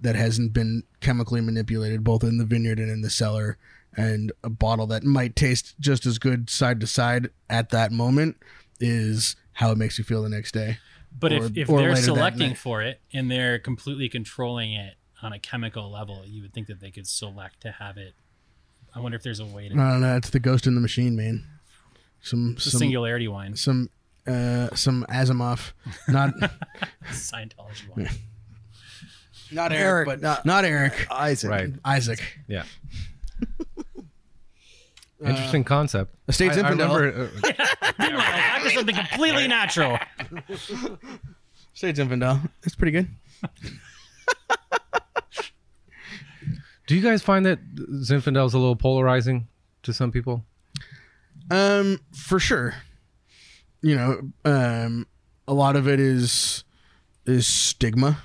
that 0.00 0.16
hasn't 0.16 0.52
been 0.52 0.82
chemically 1.00 1.40
manipulated, 1.40 2.02
both 2.02 2.24
in 2.24 2.38
the 2.38 2.44
vineyard 2.44 2.80
and 2.80 2.90
in 2.90 3.02
the 3.02 3.10
cellar, 3.10 3.58
and 3.96 4.32
a 4.44 4.50
bottle 4.50 4.86
that 4.88 5.04
might 5.04 5.34
taste 5.36 5.74
just 5.80 6.06
as 6.06 6.18
good 6.18 6.48
side 6.50 6.80
to 6.80 6.86
side 6.86 7.30
at 7.48 7.70
that 7.70 7.92
moment, 7.92 8.36
is 8.78 9.36
how 9.52 9.70
it 9.72 9.78
makes 9.78 9.98
you 9.98 10.04
feel 10.04 10.22
the 10.22 10.28
next 10.28 10.52
day. 10.52 10.78
But 11.18 11.32
or- 11.32 11.44
if, 11.46 11.56
if 11.56 11.68
or 11.70 11.78
they're 11.80 11.96
selecting 11.96 12.54
for 12.54 12.82
it 12.82 13.00
and 13.12 13.30
they're 13.30 13.58
completely 13.58 14.08
controlling 14.08 14.72
it 14.72 14.94
on 15.22 15.32
a 15.32 15.38
chemical 15.38 15.90
level, 15.90 16.22
you 16.26 16.40
would 16.42 16.52
think 16.54 16.68
that 16.68 16.80
they 16.80 16.90
could 16.90 17.06
select 17.06 17.60
to 17.62 17.72
have 17.72 17.96
it. 17.98 18.14
I 18.94 19.00
wonder 19.00 19.16
if 19.16 19.22
there's 19.22 19.40
a 19.40 19.44
way 19.46 19.68
to 19.68 19.74
I 19.74 19.90
don't 19.92 20.00
know. 20.00 20.16
It's 20.16 20.30
the 20.30 20.40
ghost 20.40 20.66
in 20.66 20.74
the 20.74 20.80
machine, 20.80 21.14
man. 21.16 21.44
Some 22.22 22.56
some 22.58 22.78
singularity 22.78 23.28
wine, 23.28 23.56
some 23.56 23.88
uh 24.26 24.74
some 24.74 25.04
Asimov, 25.08 25.72
not 26.08 26.32
Scientology 27.10 27.88
wine. 27.96 28.08
not 29.52 29.72
Eric, 29.72 29.82
Eric, 29.84 30.06
but 30.06 30.20
not- 30.20 30.46
not 30.46 30.64
Eric, 30.64 31.06
Isaac. 31.10 31.50
Right. 31.50 31.70
Isaac. 31.84 32.20
Yeah. 32.48 32.64
Interesting 35.24 35.64
concept. 35.64 36.14
Estates 36.28 36.56
I, 36.56 36.60
I 36.62 36.70
Infidel. 36.70 36.96
remember, 36.96 37.30
uh, 37.44 37.92
Meanwhile, 37.98 38.18
back 38.26 38.62
to 38.62 38.70
something 38.70 38.94
completely 38.94 39.48
natural. 39.48 39.98
States 41.74 41.98
Infidel. 41.98 42.40
It's 42.62 42.74
pretty 42.74 42.92
good. 42.92 43.08
do 46.86 46.94
you 46.96 47.02
guys 47.02 47.22
find 47.22 47.46
that 47.46 47.58
Zinfandel's 47.74 48.54
a 48.54 48.58
little 48.58 48.76
polarizing 48.76 49.46
to 49.82 49.92
some 49.92 50.10
people? 50.10 50.44
Um, 51.50 52.00
for 52.14 52.38
sure. 52.38 52.74
You 53.82 53.96
know, 53.96 54.20
um, 54.44 55.06
a 55.48 55.54
lot 55.54 55.76
of 55.76 55.88
it 55.88 56.00
is 56.00 56.64
is 57.26 57.46
stigma. 57.46 58.18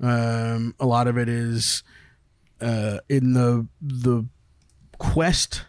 Um, 0.00 0.74
a 0.80 0.86
lot 0.86 1.06
of 1.08 1.18
it 1.18 1.28
is 1.28 1.82
uh, 2.60 2.98
in 3.08 3.34
the 3.34 3.66
the 3.80 4.24
quest, 4.98 5.64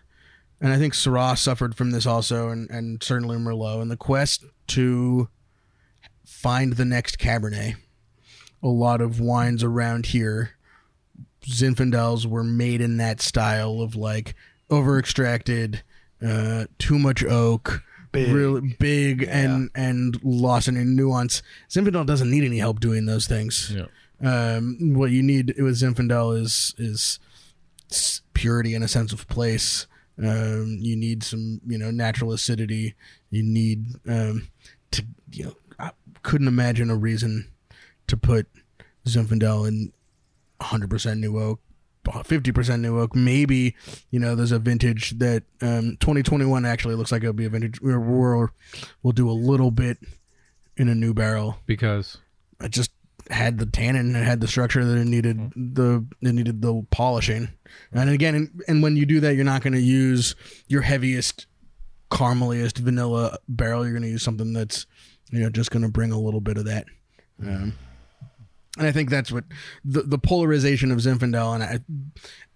and 0.61 0.71
I 0.71 0.77
think 0.77 0.93
Syrah 0.93 1.37
suffered 1.37 1.75
from 1.75 1.91
this 1.91 2.05
also, 2.05 2.49
and 2.49 2.69
and 2.69 3.01
certainly 3.03 3.37
Merlot, 3.37 3.81
in 3.81 3.89
the 3.89 3.97
quest 3.97 4.45
to 4.67 5.27
find 6.25 6.73
the 6.73 6.85
next 6.85 7.17
Cabernet. 7.17 7.75
A 8.63 8.67
lot 8.67 9.01
of 9.01 9.19
wines 9.19 9.63
around 9.63 10.05
here, 10.07 10.51
Zinfandels 11.45 12.27
were 12.27 12.43
made 12.43 12.79
in 12.79 12.97
that 12.97 13.19
style 13.19 13.81
of 13.81 13.95
like 13.95 14.35
over 14.69 14.99
extracted, 14.99 15.81
uh, 16.25 16.65
too 16.77 16.99
much 16.99 17.23
oak, 17.23 17.81
Big. 18.11 18.31
really 18.31 18.75
big, 18.79 19.23
and 19.27 19.71
and 19.73 20.23
lost 20.23 20.67
any 20.67 20.83
nuance. 20.83 21.41
Zinfandel 21.69 22.05
doesn't 22.05 22.29
need 22.29 22.43
any 22.43 22.59
help 22.59 22.79
doing 22.79 23.05
those 23.07 23.25
things. 23.25 23.75
Yeah. 23.75 23.87
Um, 24.23 24.93
what 24.93 25.09
you 25.09 25.23
need 25.23 25.55
with 25.57 25.81
Zinfandel 25.81 26.39
is 26.39 26.75
is 26.77 27.19
purity 28.33 28.75
and 28.75 28.83
a 28.83 28.87
sense 28.87 29.11
of 29.11 29.27
place. 29.27 29.87
Um, 30.23 30.77
you 30.79 30.95
need 30.95 31.23
some, 31.23 31.61
you 31.65 31.77
know, 31.77 31.91
natural 31.91 32.31
acidity. 32.31 32.95
You 33.29 33.43
need 33.43 33.85
um, 34.07 34.49
to, 34.91 35.05
you 35.31 35.45
know, 35.45 35.55
I 35.79 35.91
couldn't 36.23 36.47
imagine 36.47 36.89
a 36.89 36.95
reason 36.95 37.49
to 38.07 38.17
put 38.17 38.47
Zinfandel 39.05 39.67
in 39.67 39.93
100% 40.59 41.19
new 41.19 41.39
oak 41.39 41.59
50% 42.05 42.81
new 42.81 42.99
oak. 42.99 43.15
Maybe, 43.15 43.75
you 44.09 44.19
know, 44.19 44.35
there's 44.35 44.51
a 44.51 44.59
vintage 44.59 45.11
that 45.19 45.43
um, 45.61 45.97
2021 45.99 46.65
actually 46.65 46.95
looks 46.95 47.11
like 47.11 47.21
it'll 47.21 47.33
be 47.33 47.45
a 47.45 47.49
vintage. 47.49 47.81
We're, 47.81 47.99
we'll 47.99 49.11
do 49.13 49.29
a 49.29 49.33
little 49.33 49.71
bit 49.71 49.97
in 50.77 50.89
a 50.89 50.95
new 50.95 51.13
barrel. 51.13 51.57
because 51.65 52.17
I 52.59 52.67
just 52.67 52.91
had 53.31 53.57
the 53.57 53.65
tannin 53.65 54.15
and 54.15 54.25
had 54.25 54.41
the 54.41 54.47
structure 54.47 54.83
that 54.83 54.97
it 54.97 55.05
needed 55.05 55.51
the 55.55 56.05
it 56.21 56.33
needed 56.33 56.61
the 56.61 56.85
polishing. 56.91 57.49
And 57.91 58.09
again, 58.09 58.35
and, 58.35 58.61
and 58.67 58.83
when 58.83 58.97
you 58.97 59.05
do 59.05 59.19
that, 59.21 59.35
you're 59.35 59.45
not 59.45 59.61
going 59.61 59.73
to 59.73 59.81
use 59.81 60.35
your 60.67 60.81
heaviest, 60.81 61.47
carameliest 62.09 62.77
vanilla 62.77 63.37
barrel. 63.47 63.83
You're 63.83 63.93
going 63.93 64.03
to 64.03 64.09
use 64.09 64.23
something 64.23 64.53
that's 64.53 64.85
you 65.31 65.39
know 65.39 65.49
just 65.49 65.71
going 65.71 65.83
to 65.83 65.89
bring 65.89 66.11
a 66.11 66.19
little 66.19 66.41
bit 66.41 66.57
of 66.57 66.65
that. 66.65 66.85
Um, 67.41 67.73
and 68.77 68.87
I 68.87 68.91
think 68.91 69.09
that's 69.09 69.31
what 69.31 69.45
the 69.83 70.01
the 70.03 70.17
polarization 70.17 70.91
of 70.91 70.99
Zinfandel 70.99 71.55
and 71.55 71.63
I, 71.63 71.79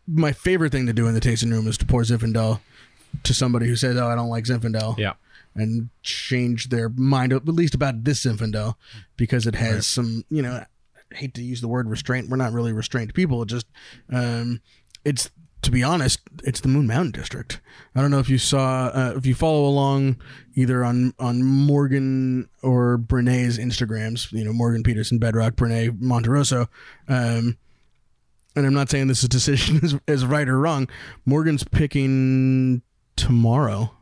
my 0.07 0.31
favorite 0.31 0.71
thing 0.71 0.85
to 0.85 0.93
do 0.93 1.07
in 1.07 1.13
the 1.13 1.19
tasting 1.19 1.51
room 1.51 1.67
is 1.67 1.77
to 1.79 1.85
pour 1.85 2.01
Zinfandel 2.03 2.59
to 3.23 3.33
somebody 3.33 3.67
who 3.67 3.75
says, 3.75 3.97
"Oh, 3.97 4.07
I 4.07 4.15
don't 4.15 4.29
like 4.29 4.45
Zinfandel." 4.45 4.97
yeah, 4.97 5.13
and 5.55 5.89
change 6.03 6.69
their 6.69 6.89
mind 6.89 7.31
at 7.33 7.45
least 7.47 7.73
about 7.75 8.03
this 8.03 8.25
Zinfandel 8.25 8.75
because 9.17 9.47
it 9.47 9.55
has 9.55 9.87
some, 9.87 10.23
you 10.29 10.41
know, 10.41 10.53
I 11.11 11.15
hate 11.15 11.33
to 11.35 11.43
use 11.43 11.61
the 11.61 11.67
word 11.67 11.89
restraint. 11.89 12.29
We're 12.29 12.37
not 12.37 12.51
really 12.51 12.73
restrained 12.73 13.13
people. 13.13 13.41
It 13.41 13.49
just, 13.49 13.67
um, 14.11 14.61
it's 15.03 15.29
to 15.61 15.71
be 15.71 15.81
honest, 15.81 16.19
it's 16.43 16.59
the 16.59 16.67
Moon 16.67 16.85
Mountain 16.85 17.11
District. 17.11 17.59
I 17.95 18.01
don't 18.01 18.11
know 18.11 18.19
if 18.19 18.29
you 18.29 18.37
saw, 18.37 18.91
uh, 18.93 19.13
if 19.15 19.25
you 19.25 19.33
follow 19.33 19.65
along 19.65 20.17
either 20.53 20.85
on 20.85 21.13
on 21.17 21.43
Morgan 21.43 22.47
or 22.61 22.99
Brenae's 22.99 23.57
Instagrams. 23.57 24.31
You 24.31 24.43
know, 24.43 24.53
Morgan 24.53 24.83
Peterson, 24.83 25.17
Bedrock, 25.17 25.55
Brene 25.55 25.99
Monte 25.99 26.29
Rosso. 26.29 26.69
Um, 27.07 27.57
and 28.55 28.65
I'm 28.65 28.75
not 28.75 28.89
saying 28.91 29.07
this 29.07 29.21
decision 29.21 29.79
is, 29.83 29.95
is 30.07 30.25
right 30.25 30.47
or 30.47 30.59
wrong. 30.59 30.87
Morgan's 31.25 31.63
picking 31.63 32.83
tomorrow 33.15 33.94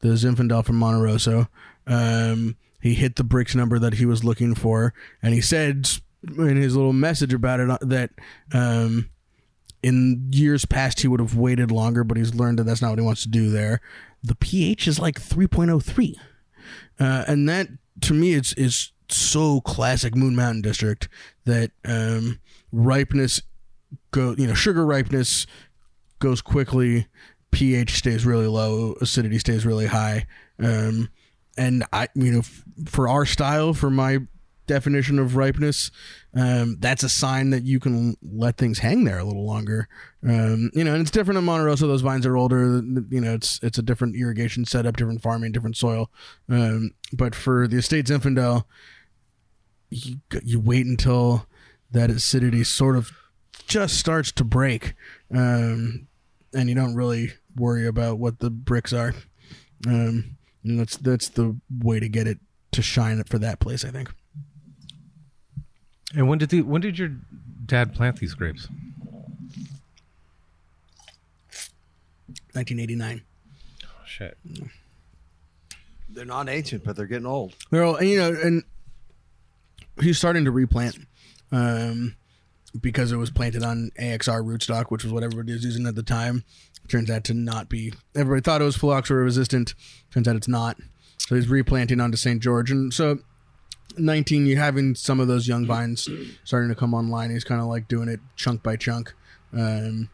the 0.00 0.08
Zinfandel 0.08 0.64
from 0.64 0.76
Monte 0.76 1.02
Rosso. 1.02 1.48
Um, 1.86 2.56
he 2.80 2.94
hit 2.94 3.16
the 3.16 3.24
Brix 3.24 3.54
number 3.54 3.78
that 3.78 3.94
he 3.94 4.06
was 4.06 4.24
looking 4.24 4.54
for, 4.54 4.94
and 5.22 5.34
he 5.34 5.40
said 5.40 5.88
in 6.22 6.56
his 6.56 6.76
little 6.76 6.92
message 6.92 7.32
about 7.32 7.60
it 7.60 7.70
uh, 7.70 7.78
that 7.82 8.10
um, 8.52 9.10
in 9.82 10.28
years 10.32 10.64
past 10.64 11.00
he 11.00 11.08
would 11.08 11.20
have 11.20 11.36
waited 11.36 11.70
longer, 11.70 12.04
but 12.04 12.16
he's 12.16 12.34
learned 12.34 12.58
that 12.58 12.64
that's 12.64 12.82
not 12.82 12.90
what 12.90 12.98
he 12.98 13.04
wants 13.04 13.22
to 13.22 13.28
do 13.28 13.50
there. 13.50 13.80
The 14.22 14.34
pH 14.34 14.86
is 14.86 14.98
like 14.98 15.20
3.03, 15.20 16.16
uh, 16.98 17.24
and 17.26 17.48
that 17.48 17.68
to 18.02 18.14
me 18.14 18.32
is 18.32 18.52
is 18.54 18.92
so 19.08 19.60
classic 19.60 20.14
Moon 20.14 20.36
Mountain 20.36 20.62
District 20.62 21.08
that 21.44 21.72
um, 21.84 22.38
ripeness 22.70 23.42
go 24.12 24.34
you 24.38 24.46
know 24.46 24.54
sugar 24.54 24.86
ripeness 24.86 25.46
goes 26.20 26.40
quickly 26.42 27.06
ph 27.50 27.98
stays 27.98 28.24
really 28.24 28.46
low 28.46 28.94
acidity 29.00 29.38
stays 29.38 29.66
really 29.66 29.86
high. 29.86 30.26
Um, 30.58 31.08
and 31.56 31.84
i 31.92 32.08
you 32.14 32.30
know 32.32 32.38
f- 32.40 32.62
for 32.86 33.08
our 33.08 33.26
style 33.26 33.74
for 33.74 33.90
my 33.90 34.18
definition 34.66 35.18
of 35.18 35.34
ripeness 35.34 35.90
um, 36.36 36.76
that's 36.78 37.02
a 37.02 37.08
sign 37.08 37.50
that 37.50 37.64
you 37.64 37.80
can 37.80 38.16
let 38.22 38.56
things 38.56 38.78
hang 38.78 39.02
there 39.02 39.18
a 39.18 39.24
little 39.24 39.44
longer. 39.44 39.88
Um, 40.22 40.70
you 40.74 40.84
know 40.84 40.92
and 40.92 41.02
it's 41.02 41.10
different 41.10 41.38
in 41.38 41.44
Monte 41.44 41.64
Rosso 41.64 41.88
those 41.88 42.02
vines 42.02 42.24
are 42.24 42.36
older. 42.36 42.80
You 43.10 43.20
know 43.20 43.34
it's 43.34 43.58
it's 43.64 43.78
a 43.78 43.82
different 43.82 44.14
irrigation 44.14 44.64
setup 44.64 44.96
different 44.96 45.22
farming 45.22 45.50
different 45.52 45.76
soil. 45.76 46.10
Um, 46.48 46.92
but 47.12 47.34
for 47.34 47.66
the 47.66 47.78
estate 47.78 48.06
zinfandel 48.06 48.64
you, 49.90 50.20
you 50.44 50.60
wait 50.60 50.86
until 50.86 51.46
that 51.90 52.10
acidity 52.10 52.64
sort 52.64 52.96
of 52.96 53.10
just 53.66 53.98
starts 53.98 54.32
to 54.32 54.44
break. 54.44 54.94
Um, 55.34 56.06
and 56.52 56.68
you 56.68 56.74
don't 56.74 56.94
really 56.94 57.32
worry 57.56 57.86
about 57.86 58.18
what 58.18 58.38
the 58.38 58.50
Brix 58.50 58.96
are 58.96 59.14
um, 59.86 60.36
and 60.64 60.78
that's 60.78 60.96
that's 60.96 61.28
the 61.28 61.56
way 61.82 62.00
to 62.00 62.08
get 62.08 62.26
it 62.26 62.38
to 62.72 62.82
shine 62.82 63.18
it 63.18 63.28
for 63.28 63.38
that 63.38 63.58
place 63.58 63.84
i 63.84 63.90
think 63.90 64.10
and 66.14 66.28
when 66.28 66.38
did 66.38 66.48
the 66.50 66.62
when 66.62 66.80
did 66.80 66.98
your 66.98 67.12
dad 67.66 67.94
plant 67.94 68.18
these 68.18 68.34
grapes? 68.34 68.68
1989 72.52 73.22
Oh, 73.84 73.88
shit. 74.04 74.36
They're 76.08 76.24
not 76.24 76.48
ancient, 76.48 76.82
but 76.84 76.96
they're 76.96 77.06
getting 77.06 77.26
old. 77.26 77.54
They're 77.70 77.84
all, 77.84 78.02
you 78.02 78.18
know, 78.18 78.30
and 78.32 78.64
he's 80.00 80.18
starting 80.18 80.44
to 80.46 80.50
replant 80.50 80.98
um, 81.52 82.16
because 82.78 83.12
it 83.12 83.16
was 83.16 83.30
planted 83.30 83.62
on 83.62 83.90
AXR 83.98 84.44
rootstock, 84.44 84.86
which 84.90 85.04
was 85.04 85.12
what 85.12 85.22
everybody 85.22 85.52
was 85.52 85.64
using 85.64 85.86
at 85.86 85.94
the 85.94 86.02
time. 86.02 86.44
Turns 86.88 87.10
out 87.10 87.24
to 87.24 87.34
not 87.34 87.68
be. 87.68 87.92
Everybody 88.14 88.42
thought 88.42 88.60
it 88.60 88.64
was 88.64 88.76
phylloxera 88.76 89.22
resistant. 89.22 89.74
Turns 90.12 90.26
out 90.26 90.36
it's 90.36 90.48
not. 90.48 90.76
So 91.18 91.36
he's 91.36 91.48
replanting 91.48 92.00
onto 92.00 92.16
St. 92.16 92.40
George, 92.42 92.70
and 92.70 92.92
so 92.92 93.18
19, 93.96 94.46
you're 94.46 94.58
having 94.58 94.94
some 94.94 95.20
of 95.20 95.28
those 95.28 95.48
young 95.48 95.66
vines 95.66 96.08
starting 96.44 96.68
to 96.68 96.74
come 96.74 96.94
online. 96.94 97.30
He's 97.30 97.44
kind 97.44 97.60
of 97.60 97.66
like 97.66 97.88
doing 97.88 98.08
it 98.08 98.20
chunk 98.36 98.62
by 98.62 98.76
chunk. 98.76 99.12
Um, 99.52 100.08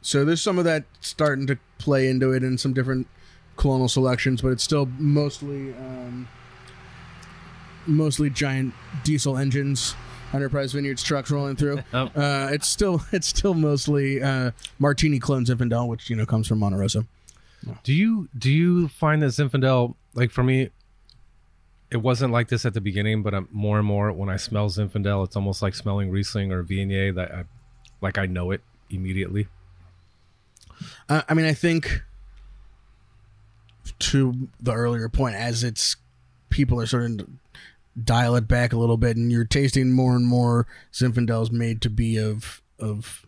so 0.00 0.24
there's 0.24 0.42
some 0.42 0.58
of 0.58 0.64
that 0.64 0.84
starting 1.00 1.46
to 1.48 1.58
play 1.78 2.08
into 2.08 2.32
it 2.32 2.42
in 2.42 2.58
some 2.58 2.72
different 2.72 3.06
clonal 3.56 3.88
selections, 3.88 4.42
but 4.42 4.48
it's 4.48 4.64
still 4.64 4.86
mostly 4.98 5.74
um, 5.74 6.28
mostly 7.86 8.30
giant 8.30 8.74
diesel 9.04 9.36
engines, 9.36 9.94
Enterprise 10.32 10.72
Vineyards 10.72 11.02
trucks 11.02 11.30
rolling 11.30 11.56
through. 11.56 11.82
Oh. 11.94 12.06
Uh, 12.16 12.48
it's 12.52 12.68
still 12.68 13.02
it's 13.12 13.26
still 13.26 13.54
mostly 13.54 14.22
uh, 14.22 14.52
Martini 14.78 15.18
clone 15.18 15.44
Zinfandel, 15.44 15.88
which 15.88 16.08
you 16.08 16.16
know 16.16 16.24
comes 16.24 16.46
from 16.46 16.58
Monte 16.58 16.78
Rosso. 16.78 17.04
Do 17.84 17.92
you 17.92 18.28
do 18.36 18.50
you 18.50 18.88
find 18.88 19.22
that 19.22 19.28
Zinfandel 19.28 19.94
like 20.14 20.30
for 20.30 20.42
me? 20.42 20.70
It 21.90 21.98
wasn't 21.98 22.32
like 22.32 22.48
this 22.48 22.64
at 22.64 22.72
the 22.72 22.80
beginning, 22.80 23.22
but 23.22 23.34
I'm, 23.34 23.48
more 23.52 23.76
and 23.76 23.86
more 23.86 24.10
when 24.12 24.30
I 24.30 24.36
smell 24.36 24.70
Zinfandel, 24.70 25.26
it's 25.26 25.36
almost 25.36 25.60
like 25.60 25.74
smelling 25.74 26.10
Riesling 26.10 26.50
or 26.50 26.64
Viognier. 26.64 27.14
That 27.14 27.32
I, 27.32 27.44
like 28.00 28.16
I 28.16 28.26
know 28.26 28.50
it 28.50 28.62
immediately. 28.88 29.48
Uh, 31.08 31.22
I 31.28 31.34
mean, 31.34 31.44
I 31.44 31.52
think 31.52 32.02
to 33.98 34.48
the 34.60 34.72
earlier 34.72 35.08
point, 35.08 35.34
as 35.34 35.62
it's 35.62 35.96
people 36.48 36.80
are 36.80 36.86
starting 36.86 37.18
to 37.18 37.26
dial 38.02 38.34
it 38.36 38.46
back 38.48 38.72
a 38.72 38.76
little 38.78 38.96
bit, 38.96 39.16
and 39.16 39.30
you're 39.32 39.44
tasting 39.44 39.92
more 39.92 40.14
and 40.16 40.26
more 40.26 40.66
Zinfandels 40.92 41.50
made 41.52 41.80
to 41.82 41.90
be 41.90 42.16
of 42.18 42.62
of 42.78 43.26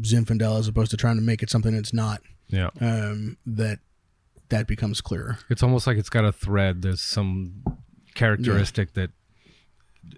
Zinfandel 0.00 0.58
as 0.58 0.68
opposed 0.68 0.90
to 0.92 0.96
trying 0.96 1.16
to 1.16 1.22
make 1.22 1.42
it 1.42 1.50
something 1.50 1.74
it's 1.74 1.92
not. 1.92 2.22
Yeah, 2.48 2.70
Um, 2.80 3.36
that 3.46 3.78
that 4.50 4.66
becomes 4.66 5.00
clearer. 5.00 5.38
it's 5.48 5.62
almost 5.62 5.86
like 5.86 5.96
it's 5.96 6.10
got 6.10 6.24
a 6.24 6.32
thread. 6.32 6.82
There's 6.82 7.00
some 7.00 7.62
characteristic 8.14 8.92
that 8.94 9.10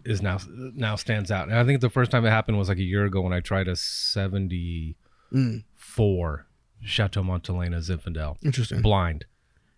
is 0.04 0.20
now 0.22 0.38
now 0.74 0.96
stands 0.96 1.30
out. 1.30 1.48
And 1.48 1.56
I 1.58 1.64
think 1.64 1.80
the 1.80 1.90
first 1.90 2.10
time 2.10 2.24
it 2.26 2.30
happened 2.30 2.58
was 2.58 2.68
like 2.68 2.78
a 2.78 2.82
year 2.82 3.04
ago 3.04 3.20
when 3.20 3.32
I 3.32 3.40
tried 3.40 3.68
a 3.68 3.76
74 3.76 6.46
Chateau 6.82 7.22
Montelena 7.22 7.76
Zinfandel 7.78 8.36
Interesting. 8.44 8.82
blind, 8.82 9.26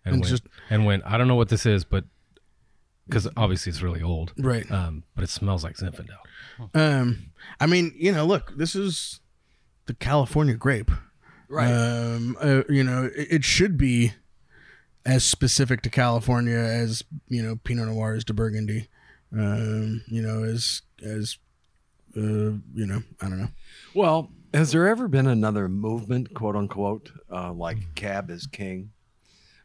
and 0.03 0.15
And 0.15 0.21
went, 0.23 0.29
just- 0.31 0.43
and 0.69 0.85
went. 0.85 1.03
I 1.05 1.17
don't 1.17 1.27
know 1.27 1.35
what 1.35 1.49
this 1.49 1.65
is, 1.65 1.83
but 1.83 2.05
because 3.07 3.27
obviously 3.35 3.71
it's 3.71 3.81
really 3.81 4.01
old, 4.01 4.33
Right. 4.37 4.69
Um, 4.71 5.03
but 5.15 5.23
it 5.23 5.29
smells 5.29 5.63
like 5.63 5.77
Zinfandel. 5.77 6.17
Um, 6.73 7.31
I 7.59 7.65
mean, 7.65 7.93
you 7.97 8.11
know, 8.11 8.25
look, 8.25 8.57
this 8.57 8.75
is 8.75 9.19
the 9.85 9.93
California 9.93 10.55
grape. 10.55 10.91
Right. 11.49 11.71
Um, 11.71 12.37
uh, 12.41 12.63
you 12.69 12.83
know, 12.83 13.05
it, 13.15 13.27
it 13.31 13.43
should 13.45 13.77
be 13.77 14.13
as 15.05 15.23
specific 15.23 15.81
to 15.83 15.89
California 15.89 16.57
as 16.57 17.03
you 17.29 17.41
know 17.41 17.55
Pinot 17.63 17.87
Noir 17.87 18.15
is 18.15 18.25
to 18.25 18.33
Burgundy. 18.33 18.89
Um, 19.31 20.03
you 20.07 20.21
know, 20.21 20.43
as 20.43 20.81
as 21.01 21.37
uh, 22.15 22.21
you 22.73 22.85
know, 22.85 23.03
I 23.21 23.29
don't 23.29 23.39
know. 23.39 23.49
Well, 23.93 24.31
has 24.53 24.71
there 24.71 24.87
ever 24.87 25.07
been 25.07 25.27
another 25.27 25.69
movement, 25.69 26.33
quote 26.33 26.55
unquote, 26.55 27.11
uh, 27.31 27.53
like 27.53 27.77
Cab 27.95 28.29
is 28.29 28.47
King? 28.47 28.91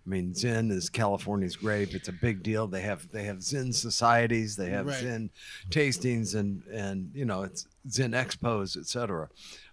I 0.04 0.10
mean, 0.10 0.34
Zin 0.34 0.70
is 0.72 0.90
California's 0.90 1.54
grape. 1.54 1.94
It's 1.94 2.08
a 2.08 2.12
big 2.12 2.42
deal. 2.42 2.66
They 2.66 2.80
have 2.80 3.08
they 3.12 3.24
have 3.24 3.42
Zin 3.42 3.72
societies, 3.72 4.56
they 4.56 4.70
have 4.70 4.86
Right. 4.86 4.98
Zin 4.98 5.30
tastings, 5.70 6.34
and 6.34 6.64
and 6.72 7.10
you 7.14 7.24
know 7.24 7.42
it's 7.42 7.66
Zin 7.88 8.10
expos, 8.12 8.76
etc. 8.76 9.28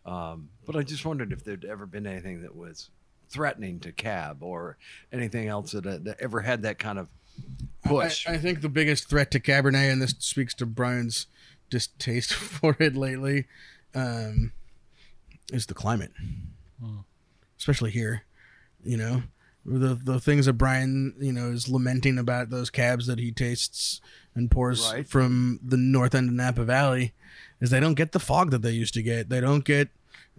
Um, 0.05 0.49
but 0.65 0.75
I 0.75 0.83
just 0.83 1.05
wondered 1.05 1.31
if 1.31 1.43
there'd 1.43 1.65
ever 1.65 1.85
been 1.85 2.05
anything 2.05 2.43
that 2.43 2.55
was 2.55 2.89
threatening 3.29 3.79
to 3.79 3.91
Cab 3.91 4.41
or 4.41 4.77
anything 5.11 5.47
else 5.47 5.71
that, 5.71 6.03
that 6.03 6.19
ever 6.19 6.41
had 6.41 6.63
that 6.63 6.79
kind 6.79 6.97
of 6.99 7.09
push. 7.85 8.27
I, 8.27 8.33
I 8.33 8.37
think 8.37 8.61
the 8.61 8.69
biggest 8.69 9.09
threat 9.09 9.31
to 9.31 9.39
Cabernet, 9.39 9.91
and 9.91 10.01
this 10.01 10.15
speaks 10.19 10.53
to 10.55 10.65
Brian's 10.65 11.27
distaste 11.69 12.33
for 12.33 12.75
it 12.79 12.95
lately, 12.95 13.45
um, 13.95 14.51
is 15.51 15.65
the 15.65 15.73
climate, 15.73 16.11
especially 17.57 17.91
here. 17.91 18.23
You 18.83 18.97
know, 18.97 19.23
the 19.69 19.95
the 19.95 20.19
things 20.19 20.45
that 20.47 20.53
Brian 20.53 21.13
you 21.19 21.31
know 21.31 21.49
is 21.51 21.69
lamenting 21.69 22.17
about 22.17 22.49
those 22.49 22.69
cabs 22.69 23.05
that 23.07 23.19
he 23.19 23.31
tastes 23.31 24.01
and 24.35 24.49
pours 24.49 24.89
Right. 24.91 25.07
from 25.07 25.59
the 25.63 25.77
north 25.77 26.15
end 26.15 26.29
of 26.29 26.35
Napa 26.35 26.63
Valley 26.63 27.13
is 27.61 27.69
they 27.69 27.79
don't 27.79 27.93
get 27.95 28.11
the 28.13 28.19
fog 28.19 28.51
that 28.51 28.61
they 28.61 28.71
used 28.71 28.93
to 28.95 29.01
get. 29.03 29.29
They 29.29 29.39
don't 29.41 29.63
get 29.65 29.89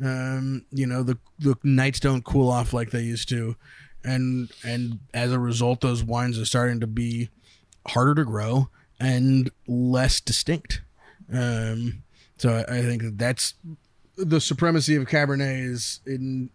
Um, 0.03 0.65
you 0.73 0.87
know, 0.87 1.03
the 1.03 1.19
the 1.39 1.55
nights 1.63 2.01
don't 2.01 2.25
cool 2.25 2.51
off 2.51 2.73
like 2.73 2.91
they 2.91 3.03
used 3.03 3.29
to, 3.29 3.55
and 4.03 4.51
and 4.65 4.99
as 5.13 5.31
a 5.31 5.39
result, 5.39 5.81
those 5.83 6.03
wines 6.03 6.39
are 6.39 6.47
starting 6.47 6.81
to 6.81 6.87
be 6.87 7.29
harder 7.87 8.15
to 8.15 8.25
grow 8.25 8.69
and 8.99 9.51
less 9.67 10.21
distinct. 10.21 10.81
Um, 11.33 12.03
so 12.39 12.65
I, 12.67 12.79
I 12.79 12.83
think 12.83 13.03
that 13.03 13.19
that's 13.19 13.55
the 14.17 14.41
supremacy 14.41 14.97
of 14.97 15.05
Cabernet 15.07 15.67
is 15.71 16.01
in 16.07 16.49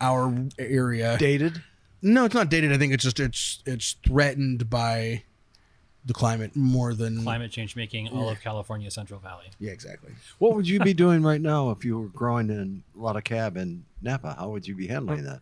our 0.00 0.32
area. 0.58 1.16
Dated. 1.18 1.62
No, 2.04 2.26
it's 2.26 2.34
not 2.34 2.50
dated. 2.50 2.70
I 2.70 2.76
think 2.76 2.92
it's 2.92 3.02
just 3.02 3.18
it's 3.18 3.62
it's 3.64 3.96
threatened 4.06 4.68
by 4.68 5.22
the 6.04 6.12
climate 6.12 6.54
more 6.54 6.92
than 6.92 7.22
Climate 7.22 7.50
change 7.50 7.74
making 7.76 8.08
all 8.08 8.28
of 8.28 8.40
California 8.42 8.90
Central 8.90 9.18
Valley. 9.20 9.46
Yeah, 9.58 9.72
exactly. 9.72 10.12
What 10.38 10.54
would 10.54 10.68
you 10.68 10.80
be 10.80 10.92
doing 11.04 11.22
right 11.22 11.40
now 11.40 11.70
if 11.70 11.82
you 11.82 11.98
were 11.98 12.08
growing 12.08 12.50
in 12.50 12.82
a 12.94 13.02
lot 13.02 13.16
of 13.16 13.24
cab 13.24 13.56
in 13.56 13.86
Napa? 14.02 14.36
How 14.38 14.50
would 14.50 14.68
you 14.68 14.74
be 14.74 14.86
handling 14.86 15.24
that? 15.24 15.40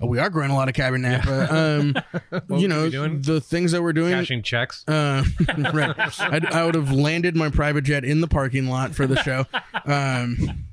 Oh, 0.00 0.06
we 0.06 0.20
are 0.20 0.30
growing 0.30 0.52
a 0.52 0.54
lot 0.54 0.68
of 0.68 0.74
cab 0.74 0.94
in 0.94 1.02
Napa. 1.02 1.48
Um, 2.30 2.40
would 2.48 2.60
you 2.60 2.62
you 2.62 2.68
know 2.68 2.84
be 2.84 2.90
doing? 2.90 3.22
the 3.22 3.40
things 3.40 3.72
that 3.72 3.82
we're 3.82 3.92
doing. 3.92 4.12
Cashing 4.12 4.42
checks. 4.42 4.86
Uh, 4.86 5.24
right. 5.74 6.20
I'd, 6.20 6.46
I 6.46 6.64
would 6.64 6.76
have 6.76 6.92
landed 6.92 7.36
my 7.36 7.50
private 7.50 7.82
jet 7.82 8.04
in 8.04 8.20
the 8.20 8.28
parking 8.28 8.68
lot 8.68 8.94
for 8.94 9.08
the 9.08 9.20
show. 9.22 9.46
Um, 9.84 10.66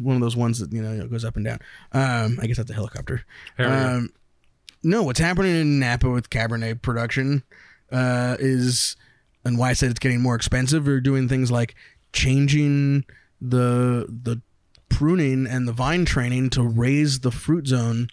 one 0.00 0.16
of 0.16 0.22
those 0.22 0.36
ones 0.36 0.58
that 0.58 0.72
you 0.72 0.82
know 0.82 1.06
goes 1.08 1.24
up 1.24 1.36
and 1.36 1.44
down. 1.44 1.58
Um, 1.92 2.38
I 2.40 2.46
guess 2.46 2.56
that's 2.56 2.70
a 2.70 2.74
helicopter. 2.74 3.24
Um, 3.58 4.12
no, 4.82 5.02
what's 5.02 5.18
happening 5.20 5.56
in 5.56 5.78
Napa 5.78 6.08
with 6.08 6.30
Cabernet 6.30 6.82
production 6.82 7.42
uh, 7.90 8.36
is, 8.38 8.96
and 9.44 9.58
why 9.58 9.70
I 9.70 9.72
said 9.72 9.90
it's 9.90 9.98
getting 9.98 10.20
more 10.20 10.34
expensive. 10.36 10.86
We're 10.86 11.00
doing 11.00 11.28
things 11.28 11.50
like 11.50 11.74
changing 12.12 13.04
the 13.40 14.06
the 14.08 14.40
pruning 14.88 15.46
and 15.46 15.68
the 15.68 15.72
vine 15.72 16.04
training 16.04 16.50
to 16.50 16.62
raise 16.62 17.20
the 17.20 17.30
fruit 17.30 17.66
zone 17.66 18.08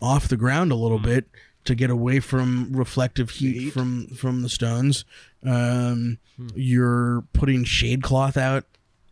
off 0.00 0.28
the 0.28 0.36
ground 0.36 0.72
a 0.72 0.76
little 0.76 0.98
bit 0.98 1.26
to 1.64 1.74
get 1.74 1.90
away 1.90 2.20
from 2.20 2.70
reflective 2.72 3.30
heat, 3.30 3.56
Heat. 3.56 3.70
from 3.72 4.06
from 4.08 4.42
the 4.42 4.48
stones. 4.48 5.04
Um, 5.44 6.18
You're 6.54 7.24
putting 7.32 7.64
shade 7.64 8.02
cloth 8.02 8.36
out, 8.36 8.64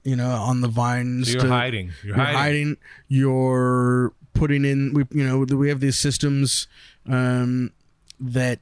you 0.07 0.17
know, 0.17 0.31
on 0.31 0.61
the 0.63 0.69
vines. 0.69 1.27
So 1.27 1.33
you're 1.35 1.43
to- 1.43 1.49
hiding. 1.49 1.87
You're, 2.03 2.17
you're 2.17 2.25
hiding. 2.25 2.37
hiding. 2.39 2.77
You're 3.09 4.13
putting 4.35 4.65
in. 4.65 4.93
We 4.95 5.05
you 5.11 5.27
know 5.27 5.39
we 5.57 5.69
have 5.69 5.81
these 5.81 5.99
systems 5.99 6.67
um, 7.09 7.73
that 8.21 8.61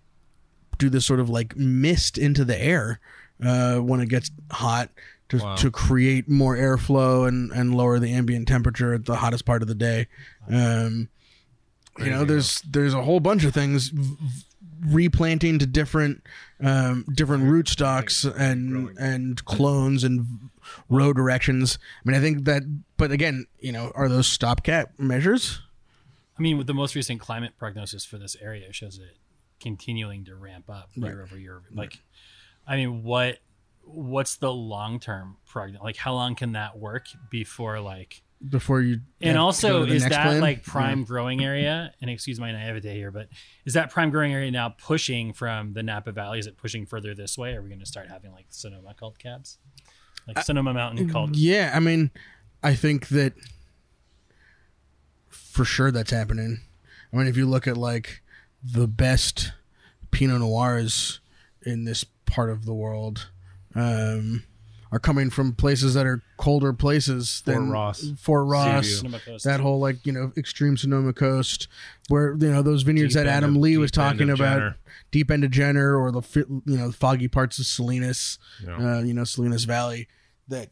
do 0.78 0.88
this 0.90 1.06
sort 1.06 1.20
of 1.20 1.28
like 1.30 1.56
mist 1.56 2.18
into 2.18 2.44
the 2.44 2.60
air 2.60 2.98
uh, 3.44 3.78
when 3.78 4.00
it 4.00 4.08
gets 4.08 4.30
hot 4.50 4.88
to 5.28 5.38
Wow. 5.38 5.56
to 5.56 5.70
create 5.70 6.28
more 6.28 6.56
airflow 6.56 7.26
and 7.26 7.50
and 7.52 7.74
lower 7.74 7.98
the 7.98 8.12
ambient 8.12 8.46
temperature 8.48 8.92
at 8.94 9.04
the 9.06 9.16
hottest 9.16 9.44
part 9.44 9.62
of 9.62 9.68
the 9.68 9.74
day. 9.74 10.06
Um, 10.50 11.08
you 11.98 12.10
know, 12.10 12.24
there's 12.24 12.60
there's 12.62 12.92
a 12.94 13.02
whole 13.02 13.20
bunch 13.20 13.44
of 13.44 13.54
things. 13.54 13.88
v- 13.88 14.16
replanting 14.86 15.58
to 15.58 15.66
different 15.66 16.22
um, 16.60 17.04
different 17.14 17.44
rootstocks 17.44 18.24
and 18.38 18.96
and 18.98 19.44
clones 19.44 20.04
and 20.04 20.50
row 20.88 21.12
directions. 21.12 21.78
I 22.04 22.08
mean, 22.08 22.16
I 22.16 22.20
think 22.20 22.44
that, 22.44 22.62
but 22.96 23.10
again, 23.10 23.46
you 23.60 23.72
know, 23.72 23.92
are 23.94 24.08
those 24.08 24.26
stopgap 24.26 24.98
measures? 24.98 25.60
I 26.38 26.42
mean, 26.42 26.58
with 26.58 26.66
the 26.66 26.74
most 26.74 26.94
recent 26.94 27.20
climate 27.20 27.52
prognosis 27.58 28.04
for 28.04 28.18
this 28.18 28.36
area 28.40 28.72
shows 28.72 28.98
it 28.98 29.16
continuing 29.60 30.24
to 30.24 30.34
ramp 30.34 30.68
up 30.68 30.90
year 30.94 31.22
over 31.22 31.38
year. 31.38 31.62
Like, 31.72 31.98
I 32.66 32.76
mean, 32.76 33.02
what 33.02 33.38
what's 33.82 34.36
the 34.36 34.52
long 34.52 34.98
term 35.00 35.36
prognosis? 35.46 35.82
Like, 35.82 35.96
how 35.96 36.14
long 36.14 36.34
can 36.34 36.52
that 36.52 36.78
work 36.78 37.06
before 37.30 37.80
like? 37.80 38.22
Before 38.46 38.80
you 38.82 39.00
And 39.22 39.38
also, 39.38 39.68
go 39.68 39.86
to 39.86 39.90
the 39.90 39.96
is 39.96 40.02
that 40.02 40.22
plan? 40.26 40.40
like 40.40 40.64
prime 40.64 41.04
growing 41.04 41.42
area? 41.42 41.92
And 42.00 42.10
excuse 42.10 42.38
my 42.38 42.52
naivete 42.52 42.94
here, 42.94 43.10
but 43.10 43.28
is 43.64 43.72
that 43.74 43.90
prime 43.90 44.10
growing 44.10 44.32
area 44.34 44.50
now 44.50 44.68
pushing 44.70 45.32
from 45.32 45.72
the 45.72 45.82
Napa 45.82 46.12
Valley? 46.12 46.40
Is 46.40 46.46
it 46.46 46.56
pushing 46.58 46.84
further 46.84 47.14
this 47.14 47.38
way? 47.38 47.54
Are 47.54 47.62
we 47.62 47.68
going 47.68 47.80
to 47.80 47.86
start 47.86 48.08
having 48.08 48.32
like 48.32 48.46
Sonoma 48.50 48.92
called 48.94 49.18
cabs, 49.18 49.58
like 50.26 50.44
Sonoma 50.44 50.74
Mountain 50.74 51.08
called? 51.08 51.36
Yeah, 51.36 51.72
I 51.74 51.80
mean, 51.80 52.10
I 52.62 52.74
think 52.74 53.08
that 53.08 53.32
for 55.28 55.64
sure 55.64 55.90
that's 55.90 56.10
happening. 56.10 56.60
I 57.12 57.16
mean, 57.16 57.26
if 57.26 57.36
you 57.36 57.46
look 57.46 57.66
at 57.66 57.76
like 57.76 58.22
the 58.62 58.88
best 58.88 59.52
Pinot 60.10 60.40
Noirs 60.40 61.20
in 61.62 61.84
this 61.84 62.04
part 62.26 62.50
of 62.50 62.66
the 62.66 62.74
world, 62.74 63.28
um, 63.74 64.44
are 64.94 65.00
coming 65.00 65.28
from 65.28 65.52
places 65.52 65.94
that 65.94 66.06
are 66.06 66.22
colder 66.36 66.72
places 66.72 67.42
Fort 67.44 67.56
than 67.56 67.70
Ross. 67.70 68.12
Fort 68.18 68.46
Ross, 68.46 68.84
Seaview. 68.84 68.96
Sonoma 68.98 69.18
Coast. 69.24 69.44
that 69.44 69.58
whole 69.60 69.80
like 69.80 70.06
you 70.06 70.12
know 70.12 70.32
extreme 70.36 70.76
Sonoma 70.76 71.12
coast, 71.12 71.66
where 72.08 72.34
you 72.38 72.50
know 72.50 72.62
those 72.62 72.82
vineyards 72.82 73.14
Deep 73.14 73.24
that 73.24 73.30
Adam 73.30 73.56
of- 73.56 73.62
Lee 73.62 73.76
was 73.76 73.90
talking 73.90 74.30
about, 74.30 74.58
Jenner. 74.58 74.76
deep 75.10 75.30
end 75.30 75.42
of 75.44 75.50
Jenner, 75.50 75.96
or 75.96 76.12
the 76.12 76.22
you 76.64 76.78
know 76.78 76.92
foggy 76.92 77.26
parts 77.28 77.58
of 77.58 77.66
Salinas, 77.66 78.38
Yeah. 78.64 78.98
uh, 78.98 79.02
you 79.02 79.12
know 79.14 79.24
Salinas 79.24 79.64
Valley, 79.64 80.06
that 80.48 80.70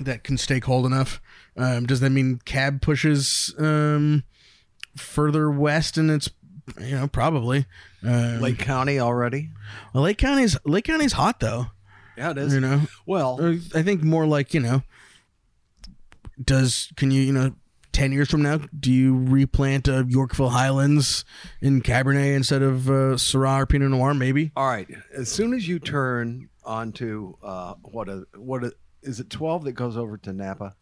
that 0.00 0.24
can 0.24 0.36
stay 0.36 0.58
cold 0.60 0.84
enough. 0.84 1.20
Um, 1.56 1.86
does 1.86 2.00
that 2.00 2.10
mean 2.10 2.40
cab 2.44 2.82
pushes 2.82 3.54
um, 3.58 4.24
further 4.96 5.50
west? 5.50 5.96
And 5.96 6.10
it's 6.10 6.28
you 6.80 6.96
know 6.96 7.06
probably 7.08 7.66
um, 8.02 8.40
Lake 8.40 8.58
County 8.58 8.98
already? 8.98 9.50
well, 9.94 10.02
Lake 10.04 10.18
County's 10.18 10.56
Lake 10.64 10.84
County's 10.84 11.12
hot 11.12 11.40
though. 11.40 11.66
Yeah, 12.18 12.32
it 12.32 12.38
is. 12.38 12.52
You 12.52 12.60
know, 12.60 12.82
Well, 13.06 13.38
I 13.74 13.82
think 13.82 14.02
more 14.02 14.26
like 14.26 14.52
you 14.52 14.60
know, 14.60 14.82
does 16.42 16.92
can 16.96 17.10
you 17.10 17.22
you 17.22 17.32
know. 17.32 17.54
10 17.92 18.12
years 18.12 18.30
from 18.30 18.42
now, 18.42 18.60
do 18.78 18.92
you 18.92 19.24
replant 19.24 19.88
uh, 19.88 20.04
Yorkville 20.06 20.50
Highlands 20.50 21.24
in 21.60 21.82
Cabernet 21.82 22.36
instead 22.36 22.62
of 22.62 22.88
uh, 22.88 23.16
Syrah 23.16 23.62
or 23.62 23.66
Pinot 23.66 23.90
Noir? 23.90 24.14
Maybe. 24.14 24.52
all 24.54 24.68
right. 24.68 24.86
As 25.12 25.28
soon 25.32 25.52
as 25.52 25.66
you 25.66 25.80
turn 25.80 26.48
onto 26.64 27.34
uh, 27.42 27.74
what 27.82 28.08
a 28.08 28.24
what 28.36 28.62
a, 28.62 28.72
is 29.02 29.18
it? 29.18 29.30
Twelve 29.30 29.64
that 29.64 29.72
goes 29.72 29.96
over 29.96 30.16
to 30.18 30.32
Napa. 30.32 30.76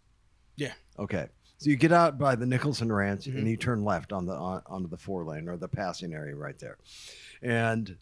Yeah. 0.56 0.74
Okay. 0.98 1.28
So 1.56 1.70
you 1.70 1.76
get 1.76 1.92
out 1.92 2.18
by 2.18 2.34
the 2.34 2.44
Nicholson 2.44 2.92
Ranch 2.92 3.26
and 3.28 3.48
you 3.48 3.56
turn 3.56 3.82
left 3.82 4.12
on 4.12 4.26
the 4.26 4.34
on, 4.34 4.60
onto 4.66 4.88
the 4.88 4.98
four 4.98 5.24
lane 5.24 5.48
or 5.48 5.56
the 5.56 5.68
passing 5.68 6.12
area 6.12 6.36
right 6.36 6.58
there, 6.58 6.76
and 7.40 7.96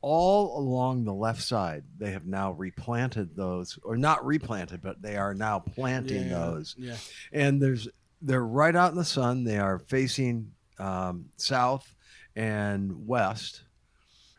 all 0.00 0.58
along 0.58 1.04
the 1.04 1.12
left 1.14 1.42
side 1.42 1.82
they 1.98 2.12
have 2.12 2.24
now 2.26 2.52
replanted 2.52 3.34
those 3.34 3.78
or 3.82 3.96
not 3.96 4.24
replanted, 4.24 4.80
but 4.82 5.02
they 5.02 5.16
are 5.16 5.34
now 5.34 5.58
planting 5.58 6.28
those. 6.28 6.74
Yeah. 6.78 6.96
and 7.32 7.60
there's 7.60 7.88
they're 8.22 8.44
right 8.44 8.74
out 8.74 8.90
in 8.92 8.96
the 8.96 9.04
sun. 9.04 9.44
They 9.44 9.58
are 9.58 9.78
facing 9.78 10.52
um, 10.78 11.26
south 11.36 11.94
and 12.36 13.06
west, 13.06 13.62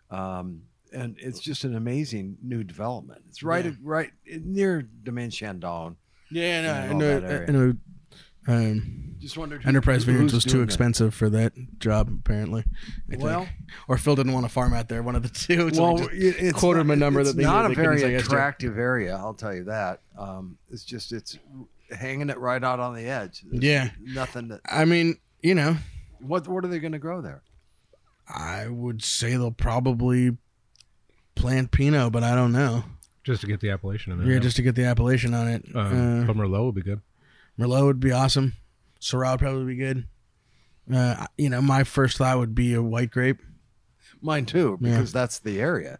um, 0.09 0.63
and 0.93 1.15
it's 1.19 1.39
just 1.39 1.63
an 1.63 1.75
amazing 1.75 2.37
new 2.41 2.63
development. 2.63 3.21
It's 3.29 3.43
right 3.43 3.65
Yeah. 3.65 3.71
right 3.81 4.11
near 4.25 4.81
Domaine 4.81 5.29
Chandon. 5.29 5.95
Yeah, 6.31 6.61
no, 6.61 6.67
Yeah, 6.67 6.81
I 6.83 6.93
know. 6.93 7.45
I 7.47 7.51
know 7.51 7.73
um, 8.49 9.15
Just 9.19 9.37
wondered. 9.37 9.63
who- 9.63 9.69
Enterprise 9.69 10.03
who- 10.03 10.11
Vineyards 10.11 10.33
who's 10.33 10.37
was 10.37 10.43
too 10.45 10.49
doing 10.51 10.61
that. 10.61 10.65
expensive 10.69 11.13
for 11.13 11.29
that 11.29 11.53
job, 11.79 12.09
apparently. 12.19 12.63
I 12.67 13.09
think. 13.11 13.21
Well- 13.23 13.47
or 13.87 13.97
Phil 13.97 14.15
didn't 14.15 14.33
want 14.33 14.45
to 14.45 14.49
farm 14.51 14.73
out 14.73 14.89
there. 14.89 15.03
One 15.03 15.15
of 15.15 15.23
the 15.23 15.29
two. 15.29 15.73
So 15.73 15.81
well, 15.93 16.07
it- 16.07 16.13
it's 16.13 16.57
quoted 16.59 16.77
not, 16.79 16.81
him 16.85 16.91
a 16.91 16.95
number 16.95 17.19
it's 17.21 17.29
that 17.31 17.37
they 17.37 17.43
not 17.43 17.65
a 17.65 17.69
they 17.69 17.75
couldn't 17.75 17.89
very 17.91 17.99
say 18.01 18.11
yes 18.13 18.21
to. 18.23 18.27
attractive 18.27 18.77
area. 18.77 19.15
I'll 19.15 19.33
tell 19.33 19.53
you 19.53 19.65
that. 19.65 20.01
Um, 20.17 20.57
it's 20.71 20.83
just 20.83 21.11
it's 21.13 21.37
hanging 21.91 22.29
it 22.29 22.37
right 22.37 22.63
out 22.63 22.79
on 22.79 22.95
the 22.95 23.05
edge. 23.07 23.43
There's 23.49 23.63
Yeah. 23.63 23.89
nothing. 24.01 24.49
That, 24.49 24.61
I 24.65 24.85
mean, 24.85 25.17
you 25.41 25.55
know, 25.55 25.77
what 26.19 26.47
what 26.47 26.63
are 26.65 26.67
they 26.67 26.79
going 26.79 26.91
to 26.93 26.99
grow 26.99 27.21
there? 27.21 27.41
I 28.27 28.67
would 28.67 29.03
say 29.03 29.31
they'll 29.31 29.51
probably 29.51 30.37
plant 31.35 31.71
Pinot, 31.71 32.11
but 32.11 32.23
I 32.23 32.35
don't 32.35 32.51
know. 32.51 32.83
just 33.23 33.41
to 33.41 33.47
get 33.47 33.59
the 33.59 33.69
appellation 33.69 34.11
in 34.11 34.19
there. 34.19 34.27
Yeah, 34.33 34.39
just 34.39 34.55
to 34.57 34.61
get 34.61 34.75
the 34.75 34.85
appellation 34.85 35.33
on 35.33 35.47
it. 35.47 35.65
um, 35.75 36.21
uh, 36.21 36.25
but 36.25 36.35
Merlot 36.35 36.65
would 36.65 36.75
be 36.75 36.81
good. 36.81 37.01
Merlot 37.59 37.85
would 37.85 37.99
be 37.99 38.11
awesome. 38.11 38.53
Syrah 39.01 39.31
would 39.31 39.39
probably 39.39 39.65
be 39.65 39.75
good. 39.75 40.07
Uh, 40.93 41.27
you 41.37 41.49
know, 41.49 41.61
my 41.61 41.83
first 41.83 42.17
thought 42.17 42.37
would 42.39 42.55
be 42.55 42.73
a 42.73 42.81
white 42.81 43.11
grape, 43.11 43.39
Mine 44.21 44.45
too, 44.45 44.77
Yeah. 44.81 44.91
because 44.91 45.11
that's 45.13 45.39
the 45.39 45.59
area. 45.61 45.99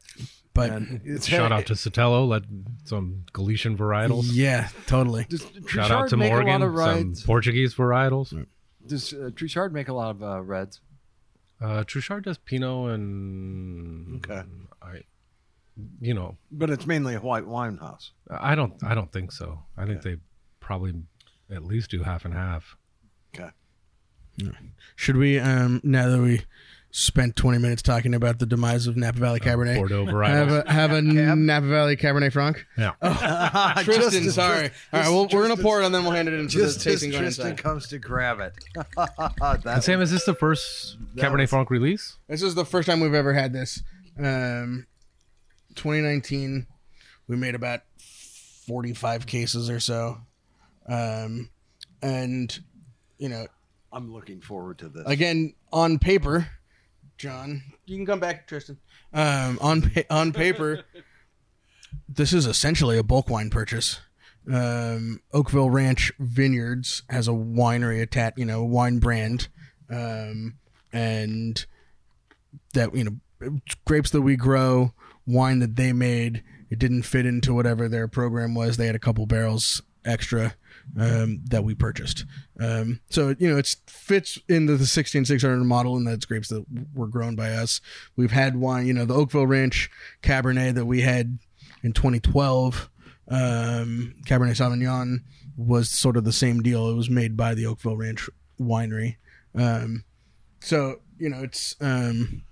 but 0.54 0.72
And 0.72 1.02
it's 1.06 1.28
Shout 1.28 1.52
out 1.52 1.68
to 1.68 1.74
Sotelo, 1.74 2.28
let 2.28 2.44
some 2.86 3.24
Galician 3.34 3.78
varietals. 3.78 4.30
yeah, 4.32 4.70
totally. 4.88 5.26
Does 5.30 5.46
Shout 5.68 5.92
out 5.92 6.10
to 6.10 6.18
make 6.18 6.32
Morgan, 6.32 6.62
a 6.62 6.68
lot 6.68 6.96
of 7.14 7.16
some? 7.18 7.26
Portuguese 7.26 7.76
varietals. 7.76 8.46
Does 8.86 9.14
uh, 9.14 9.30
Truchard 9.36 9.72
make 9.74 9.88
a 9.90 9.94
lot 9.94 10.10
of 10.12 10.24
uh, 10.24 10.42
reds? 10.42 10.82
Uh, 11.62 11.84
Truchard 11.84 12.24
does 12.24 12.38
Pinot 12.40 12.92
and 12.92 14.26
Okay. 14.26 14.44
I, 14.82 15.02
you 16.02 16.14
know, 16.14 16.36
But 16.52 16.70
it's 16.72 16.88
mainly 16.88 17.14
a 17.16 17.20
white 17.22 17.46
wine 17.46 17.78
house. 17.78 18.12
I 18.30 18.56
don't, 18.56 18.74
I 18.84 18.96
don't 18.96 19.12
think 19.12 19.32
so. 19.32 19.60
I 19.78 19.86
think 19.86 20.02
they 20.02 20.18
probably 20.60 20.94
at 21.52 21.64
least 21.64 21.92
do 21.92 22.04
half 22.04 22.26
and 22.26 22.34
half. 22.34 22.76
Okay. 23.36 23.50
Should 24.96 25.18
we, 25.18 25.38
um, 25.40 25.82
now 25.84 26.08
that 26.10 26.20
we 26.22 26.44
spent 26.92 27.36
20 27.36 27.60
minutes 27.60 27.82
talking 27.84 28.16
about 28.16 28.40
the 28.40 28.46
demise 28.48 28.88
of 28.88 28.98
Napa 28.98 29.20
Valley 29.20 29.40
Cabernet. 29.40 29.76
Bordeaux 29.76 30.06
have 30.06 30.14
varietals. 30.16 30.66
a, 30.66 30.72
have 30.72 30.92
a 30.92 31.02
Napa 31.02 31.68
Valley 31.68 31.96
Cabernet 31.98 32.32
Franc. 32.34 32.66
yeah. 32.78 32.94
Tristan, 33.84 34.24
Just- 34.24 34.36
sorry. 34.36 34.70
just- 34.70 34.80
All 34.94 35.00
right, 35.02 35.10
well, 35.10 35.28
we're 35.32 35.48
gonna 35.48 35.62
pour 35.62 35.82
it 35.82 35.86
and 35.86 35.94
then 35.94 36.04
we'll 36.04 36.14
hand 36.14 36.28
it 36.28 36.34
into 36.34 36.58
Just 36.58 36.84
the 36.84 36.90
as 36.92 36.94
tasting 36.96 37.12
going 37.12 37.24
Tristan 37.24 37.48
inside. 37.52 37.62
comes 37.64 37.88
to 37.90 38.00
grab 38.00 38.40
it. 38.40 38.54
And 38.98 39.64
that 39.64 39.84
Sam, 39.84 40.02
is 40.02 40.10
this 40.12 40.24
the 40.26 40.34
first 40.34 40.98
Cabernet 41.16 41.42
was- 41.42 41.50
Franc 41.50 41.70
release? 41.70 42.18
This 42.28 42.42
is 42.42 42.56
the 42.56 42.66
first 42.66 42.88
time 42.88 43.02
we've 43.02 43.14
ever 43.14 43.34
had 43.34 43.54
this. 43.54 43.84
Um, 44.18 44.88
2019, 45.76 46.66
we 47.28 47.36
made 47.36 47.56
about 47.56 47.82
45 48.68 49.26
cases 49.28 49.70
or 49.70 49.80
so, 49.80 50.20
um, 50.90 51.50
and 52.02 52.60
you 53.18 53.30
know, 53.30 53.48
I'm 53.92 54.14
looking 54.14 54.42
forward 54.42 54.80
to 54.80 54.90
this. 54.90 55.04
again 55.06 55.54
on 55.72 56.00
paper, 56.00 56.48
John, 57.18 57.62
you 57.86 57.98
can 57.98 58.06
come 58.06 58.20
back, 58.20 58.48
Tristan. 58.48 58.78
Um, 59.14 59.60
on 59.62 59.82
pa- 59.84 60.02
on 60.10 60.34
paper, 60.34 60.84
this 62.10 62.34
is 62.34 62.46
essentially 62.46 62.98
a 62.98 63.04
bulk 63.04 63.30
wine 63.30 63.50
purchase. 63.50 64.00
Um, 64.52 65.22
Oakville 65.32 65.70
Ranch 65.70 66.12
Vineyards 66.18 67.04
has 67.10 67.28
a 67.28 67.32
winery, 67.32 68.02
a 68.02 68.06
tat, 68.06 68.34
you 68.38 68.46
know, 68.46 68.64
wine 68.64 68.98
brand, 69.00 69.48
um, 69.92 70.56
and 70.92 71.66
that 72.74 72.96
you 72.96 73.04
know, 73.04 73.60
grapes 73.86 74.10
that 74.12 74.22
we 74.22 74.36
grow, 74.36 74.94
wine 75.28 75.60
that 75.60 75.76
they 75.76 75.94
made. 75.94 76.44
It 76.72 76.80
didn't 76.80 77.04
fit 77.04 77.26
into 77.26 77.54
whatever 77.54 77.88
their 77.88 78.08
program 78.08 78.56
was. 78.56 78.78
They 78.78 78.86
had 78.86 78.96
a 78.96 79.00
couple 79.00 79.26
barrels 79.26 79.82
extra 80.06 80.56
um, 80.98 81.42
that 81.50 81.64
we 81.64 81.76
purchased. 81.76 82.26
Um, 82.60 83.00
so 83.10 83.36
you 83.38 83.50
know, 83.50 83.58
it 83.58 83.76
fits 83.88 84.40
into 84.48 84.78
the 84.78 84.86
16600 84.86 85.64
model, 85.64 85.98
and 85.98 86.08
that's 86.08 86.26
grapes 86.26 86.50
that 86.50 86.66
were 86.94 87.08
grown 87.08 87.36
by 87.36 87.52
us. 87.52 87.82
We've 88.16 88.32
had 88.32 88.56
wine, 88.56 88.88
you 88.88 88.94
know, 88.94 89.06
the 89.06 89.14
Oakville 89.14 89.48
Ranch 89.48 89.90
Cabernet 90.24 90.76
that 90.76 90.86
we 90.86 91.02
had 91.02 91.40
in 91.84 91.94
2012. 91.94 92.90
Um, 93.28 94.16
Cabernet 94.26 94.56
Sauvignon 94.56 95.20
was 95.56 95.90
sort 95.90 96.18
of 96.18 96.24
the 96.24 96.32
same 96.32 96.62
deal. 96.62 96.90
It 96.90 96.96
was 96.96 97.10
made 97.10 97.38
by 97.38 97.54
the 97.54 97.66
Oakville 97.66 97.98
Ranch 97.98 98.30
Winery. 98.60 99.18
Um, 99.56 100.04
so 100.60 101.02
you 101.18 101.30
know, 101.30 101.42
it's 101.44 101.76
um, 101.82 102.44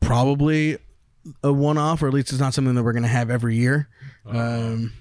probably 0.00 0.78
a 1.42 1.52
one-off, 1.52 2.02
or 2.02 2.08
at 2.08 2.14
least 2.14 2.30
it's 2.30 2.40
not 2.40 2.54
something 2.54 2.74
that 2.74 2.82
we're 2.82 2.92
going 2.92 3.02
to 3.02 3.08
have 3.08 3.30
every 3.30 3.56
year. 3.56 3.88
Um, 4.26 4.92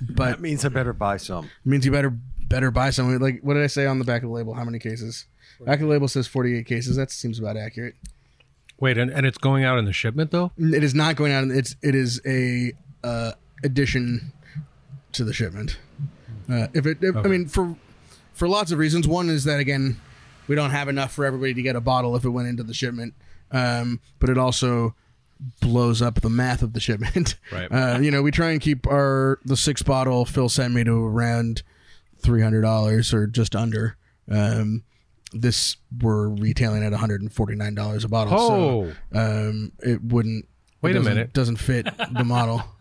but 0.00 0.24
that 0.30 0.40
means 0.40 0.64
I 0.64 0.68
better 0.68 0.92
buy 0.92 1.16
some. 1.16 1.50
means 1.64 1.84
you 1.86 1.92
better 1.92 2.10
better 2.48 2.70
buy 2.70 2.90
some. 2.90 3.18
Like, 3.18 3.40
what 3.42 3.54
did 3.54 3.62
I 3.62 3.66
say 3.68 3.86
on 3.86 3.98
the 3.98 4.04
back 4.04 4.22
of 4.22 4.28
the 4.28 4.34
label? 4.34 4.54
How 4.54 4.64
many 4.64 4.78
cases? 4.78 5.26
Back 5.60 5.76
of 5.76 5.80
the 5.82 5.86
label 5.86 6.06
says 6.08 6.26
48 6.26 6.66
cases. 6.66 6.96
That 6.96 7.10
seems 7.10 7.38
about 7.38 7.56
accurate. 7.56 7.94
Wait, 8.78 8.98
and, 8.98 9.10
and 9.10 9.24
it's 9.24 9.38
going 9.38 9.64
out 9.64 9.78
in 9.78 9.86
the 9.86 9.92
shipment 9.92 10.30
though? 10.30 10.52
It 10.58 10.84
is 10.84 10.94
not 10.94 11.16
going 11.16 11.32
out. 11.32 11.44
In- 11.44 11.50
It's 11.56 11.76
it 11.82 11.94
is 11.94 12.20
a 12.26 12.72
uh, 13.02 13.32
addition 13.64 14.32
to 15.12 15.24
the 15.24 15.32
shipment. 15.32 15.78
Uh, 16.50 16.68
if 16.74 16.86
it, 16.86 16.98
if, 17.00 17.16
I 17.16 17.22
mean, 17.22 17.46
for 17.46 17.74
for 18.34 18.46
lots 18.48 18.70
of 18.70 18.78
reasons. 18.78 19.08
One 19.08 19.30
is 19.30 19.44
that 19.44 19.58
again, 19.60 19.98
we 20.46 20.54
don't 20.54 20.70
have 20.72 20.88
enough 20.88 21.12
for 21.12 21.24
everybody 21.24 21.54
to 21.54 21.62
get 21.62 21.74
a 21.74 21.80
bottle 21.80 22.14
if 22.16 22.24
it 22.26 22.28
went 22.28 22.48
into 22.48 22.62
the 22.62 22.74
shipment. 22.74 23.14
Um, 23.50 24.00
but 24.18 24.28
it 24.28 24.36
also 24.36 24.94
blows 25.60 26.00
up 26.02 26.20
the 26.20 26.30
math 26.30 26.62
of 26.62 26.72
the 26.72 26.80
shipment. 26.80 27.36
Right. 27.52 27.68
Uh, 27.70 27.98
you 28.00 28.10
know, 28.10 28.22
we 28.22 28.30
try 28.30 28.50
and 28.50 28.60
keep 28.60 28.86
our 28.86 29.38
the 29.44 29.56
six 29.56 29.82
bottle 29.82 30.24
Phil 30.24 30.48
sent 30.48 30.74
me 30.74 30.84
to 30.84 31.06
around 31.06 31.62
three 32.18 32.42
hundred 32.42 32.62
dollars 32.62 33.14
or 33.14 33.26
just 33.26 33.54
under. 33.54 33.96
Um, 34.30 34.82
this 35.32 35.76
we're 36.00 36.28
retailing 36.28 36.82
at 36.82 36.90
one 36.92 37.00
hundred 37.00 37.22
and 37.22 37.32
forty 37.32 37.54
nine 37.54 37.74
dollars 37.74 38.04
a 38.04 38.08
bottle. 38.08 38.34
Oh, 38.36 38.92
So 39.12 39.18
um, 39.18 39.72
it 39.80 40.02
wouldn't. 40.02 40.48
Wait 40.82 40.96
it 40.96 40.98
a 40.98 41.02
minute. 41.02 41.32
Doesn't 41.32 41.56
fit 41.56 41.86
the 42.12 42.24
model. 42.24 42.62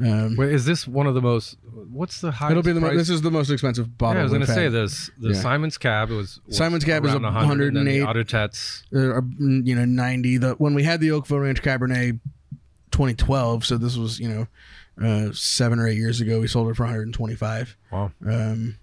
Um, 0.00 0.36
wait, 0.36 0.52
is 0.52 0.64
this 0.64 0.86
one 0.86 1.06
of 1.06 1.14
the 1.14 1.20
most? 1.22 1.56
What's 1.90 2.20
the 2.20 2.30
highest? 2.30 2.50
it'll 2.52 2.62
be 2.62 2.72
the 2.72 2.80
mo- 2.80 2.96
this 2.96 3.10
is 3.10 3.22
the 3.22 3.30
most 3.30 3.50
expensive 3.50 3.98
bottle. 3.98 4.14
Yeah, 4.16 4.20
I 4.20 4.22
was 4.24 4.32
going 4.32 4.46
to 4.46 4.52
say 4.52 4.68
this. 4.68 5.10
The 5.18 5.30
Yeah. 5.30 5.40
Simon's 5.40 5.76
Cab 5.78 6.10
was, 6.10 6.40
was 6.46 6.56
Simon's 6.56 6.84
Cab 6.84 7.04
is 7.04 7.12
around 7.12 7.24
a 7.24 7.32
100, 7.32 7.68
and 7.68 7.76
then 7.78 7.84
the 7.86 8.02
108. 8.02 8.26
Autotets. 8.26 8.82
uh, 8.94 9.20
you 9.64 9.74
know, 9.74 9.84
90. 9.84 10.36
The 10.38 10.54
when 10.54 10.74
we 10.74 10.84
had 10.84 11.00
the 11.00 11.10
Oakville 11.10 11.40
Ranch 11.40 11.62
Cabernet 11.62 12.20
2012, 12.90 13.64
so 13.64 13.76
this 13.76 13.96
was, 13.96 14.20
you 14.20 14.28
know, 14.28 14.46
uh, 15.04 15.32
7 15.32 15.78
or 15.78 15.88
8 15.88 15.96
years 15.96 16.20
ago, 16.20 16.40
we 16.40 16.46
sold 16.48 16.68
it 16.70 16.74
for 16.76 16.84
125. 16.84 17.76
Wow. 17.92 18.12
Um 18.26 18.76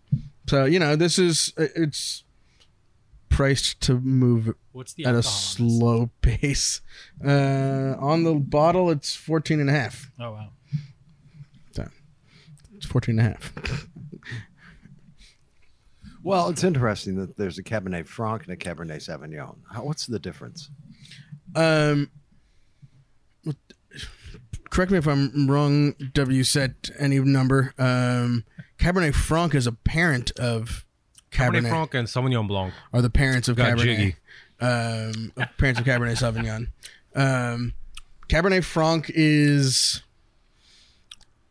so, 0.48 0.66
you 0.66 0.80
know, 0.80 0.96
this 0.96 1.18
is 1.18 1.54
it's 1.58 2.24
priced 3.30 3.82
to 3.82 4.00
move 4.00 4.54
What's 4.72 4.94
the 4.94 5.06
at 5.06 5.14
a 5.14 5.18
alcohol 5.18 5.32
on 5.34 5.34
this? 5.34 5.78
slow 5.80 6.10
pace. 6.22 6.82
Uh 7.26 7.96
on 8.00 8.24
the 8.24 8.36
bottle 8.36 8.90
it's 8.92 9.16
14 9.16 9.60
and 9.60 9.70
a 9.70 9.74
half. 9.74 10.12
Oh 10.20 10.32
wow. 10.34 10.50
So 12.76 12.77
it's 12.77 12.85
14 12.88 13.19
and 13.19 13.27
a 13.27 13.31
half. 13.31 13.53
Well, 16.23 16.49
it's 16.49 16.64
interesting 16.64 17.15
that 17.18 17.38
there's 17.38 17.60
a 17.60 17.64
Cabernet 17.64 18.07
Franc 18.07 18.43
and 18.47 18.52
a 18.53 18.57
Cabernet 18.57 18.97
Sauvignon. 18.97 19.57
How, 19.72 19.84
what's 19.84 20.07
the 20.07 20.18
difference? 20.19 20.69
Um, 21.56 22.10
correct 24.72 24.91
me 24.91 24.97
if 24.97 25.07
I'm 25.07 25.47
wrong. 25.47 25.93
W 26.14 26.43
set 26.43 26.89
any 26.97 27.19
number. 27.19 27.73
Um, 27.77 28.43
Cabernet 28.80 29.14
Franc 29.14 29.53
is 29.53 29.68
a 29.68 29.72
parent 29.72 30.31
of 30.39 30.84
Cabernet 31.31 31.61
Cabernet, 31.61 31.69
Franc 31.69 31.93
and 31.93 32.07
Sauvignon 32.07 32.47
Blanc. 32.47 32.73
are 32.91 33.02
the 33.03 33.10
parents 33.11 33.47
of 33.47 33.56
Got 33.56 33.77
Cabernet. 33.77 33.84
jiggy. 33.84 34.15
Um, 34.60 35.31
parents 35.57 35.80
of 35.80 35.85
Cabernet 35.85 36.18
Sauvignon. 36.18 36.68
Um, 37.15 37.73
Cabernet 38.27 38.64
Franc 38.64 39.11
is 39.14 40.02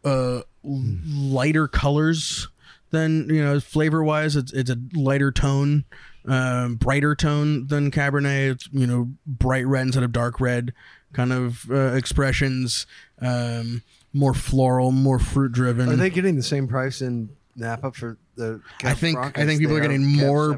uh 0.04 0.40
lighter 0.64 1.68
colors 1.68 2.48
than 2.90 3.28
you 3.28 3.42
know 3.42 3.60
flavor 3.60 4.02
wise. 4.02 4.36
It's 4.36 4.52
it's 4.52 4.70
a 4.70 4.78
lighter 4.94 5.30
tone, 5.30 5.84
um, 6.26 6.76
brighter 6.76 7.14
tone 7.14 7.66
than 7.66 7.90
Cabernet. 7.90 8.52
It's 8.52 8.68
you 8.72 8.86
know 8.86 9.10
bright 9.26 9.66
red 9.66 9.82
instead 9.82 10.02
of 10.02 10.12
dark 10.12 10.40
red 10.40 10.72
kind 11.12 11.32
of 11.32 11.70
uh, 11.70 11.92
expressions. 11.94 12.86
Um, 13.20 13.82
more 14.12 14.34
floral, 14.34 14.92
more 14.92 15.18
fruit 15.18 15.52
driven. 15.52 15.88
Are 15.88 15.96
they 15.96 16.10
getting 16.10 16.36
the 16.36 16.42
same 16.42 16.68
price 16.68 17.02
in 17.02 17.30
Napa 17.56 17.90
for 17.92 18.16
the? 18.36 18.60
Cab 18.78 18.90
I 18.92 18.94
think- 18.94 19.18
Franc 19.18 19.38
I 19.38 19.44
think 19.44 19.60
people 19.60 19.76
are 19.76 19.80
getting 19.80 20.06
more- 20.06 20.52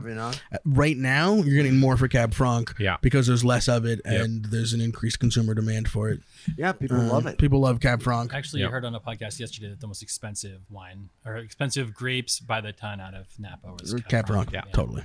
right 0.67 0.97
now 0.97 1.35
you're 1.37 1.57
getting 1.57 1.79
more 1.79 1.97
for 1.97 2.07
Cab 2.09 2.35
Franc 2.35 2.75
Yeah. 2.79 2.97
because 3.01 3.27
there's 3.27 3.45
less 3.45 3.67
of 3.69 3.87
it 3.87 4.01
Yep. 4.05 4.25
and 4.25 4.45
there's 4.47 4.73
an 4.75 4.81
increased 4.83 5.21
consumer 5.21 5.55
demand 5.55 5.89
for 5.89 6.11
it. 6.11 6.21
Yeah, 6.57 6.73
people 6.73 7.01
Um, 7.01 7.09
love 7.09 7.27
it. 7.27 7.39
People 7.39 7.61
love 7.61 7.81
Cab 7.81 8.03
Franc. 8.03 8.33
Actually, 8.35 8.61
Yep. 8.61 8.69
I 8.69 8.73
heard 8.73 8.85
on 8.85 8.95
a 8.95 9.01
podcast 9.01 9.39
yesterday 9.41 9.69
that 9.69 9.81
the 9.81 9.87
most 9.87 10.03
expensive 10.03 10.61
wine 10.71 11.09
or 11.25 11.37
expensive 11.37 11.93
grapes 11.95 12.41
by 12.41 12.61
the 12.61 12.73
ton 12.73 13.01
out 13.01 13.15
of 13.15 13.27
Napa 13.39 13.73
was 13.73 13.95
Cab 14.09 14.27
Franc, 14.27 14.53
Yeah. 14.53 14.63
totally, 14.73 15.03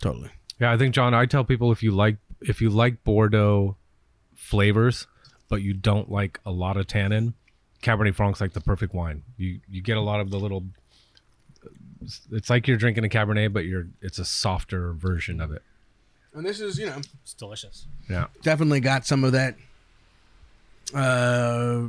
totally. 0.00 0.30
Yeah, 0.60 0.72
I 0.72 0.76
think 0.76 0.94
John. 0.94 1.14
I 1.14 1.26
tell 1.26 1.44
people 1.44 1.72
if 1.72 1.82
you 1.82 1.90
like 1.92 2.16
if 2.40 2.60
you 2.60 2.70
like 2.70 3.02
Bordeaux 3.04 3.76
flavors, 4.34 5.06
but 5.48 5.62
you 5.62 5.72
don't 5.74 6.10
like 6.10 6.40
a 6.44 6.50
lot 6.50 6.76
of 6.76 6.86
tannin, 6.86 7.34
Cabernet 7.82 8.14
Franc's 8.14 8.40
like 8.40 8.52
the 8.52 8.60
perfect 8.60 8.92
wine. 8.94 9.22
You 9.36 9.60
you 9.68 9.80
get 9.82 9.96
a 9.96 10.00
lot 10.02 10.20
of 10.20 10.30
the 10.30 10.38
little. 10.38 10.64
It's 12.30 12.48
like 12.48 12.68
you're 12.68 12.76
drinking 12.76 13.04
a 13.04 13.08
Cabernet, 13.08 13.52
but 13.52 13.64
you're 13.66 13.88
it's 14.00 14.18
a 14.18 14.24
softer 14.24 14.92
version 14.92 15.40
of 15.40 15.50
it. 15.52 15.62
And 16.34 16.44
this 16.46 16.60
is, 16.60 16.78
you 16.78 16.86
know, 16.86 16.98
It's 17.22 17.34
delicious. 17.34 17.86
Yeah. 18.08 18.26
definitely 18.42 18.80
got 18.80 19.04
some 19.06 19.24
of 19.24 19.32
that, 19.32 19.56
uh, 20.94 21.88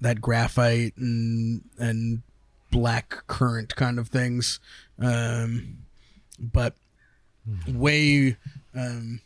that 0.00 0.20
graphite 0.20 0.96
and 0.96 1.62
and 1.78 2.22
black 2.70 3.26
current 3.26 3.74
kind 3.76 3.98
of 3.98 4.08
things, 4.08 4.60
um, 5.00 5.78
but 6.38 6.74
way, 7.66 8.36
um, 8.74 9.20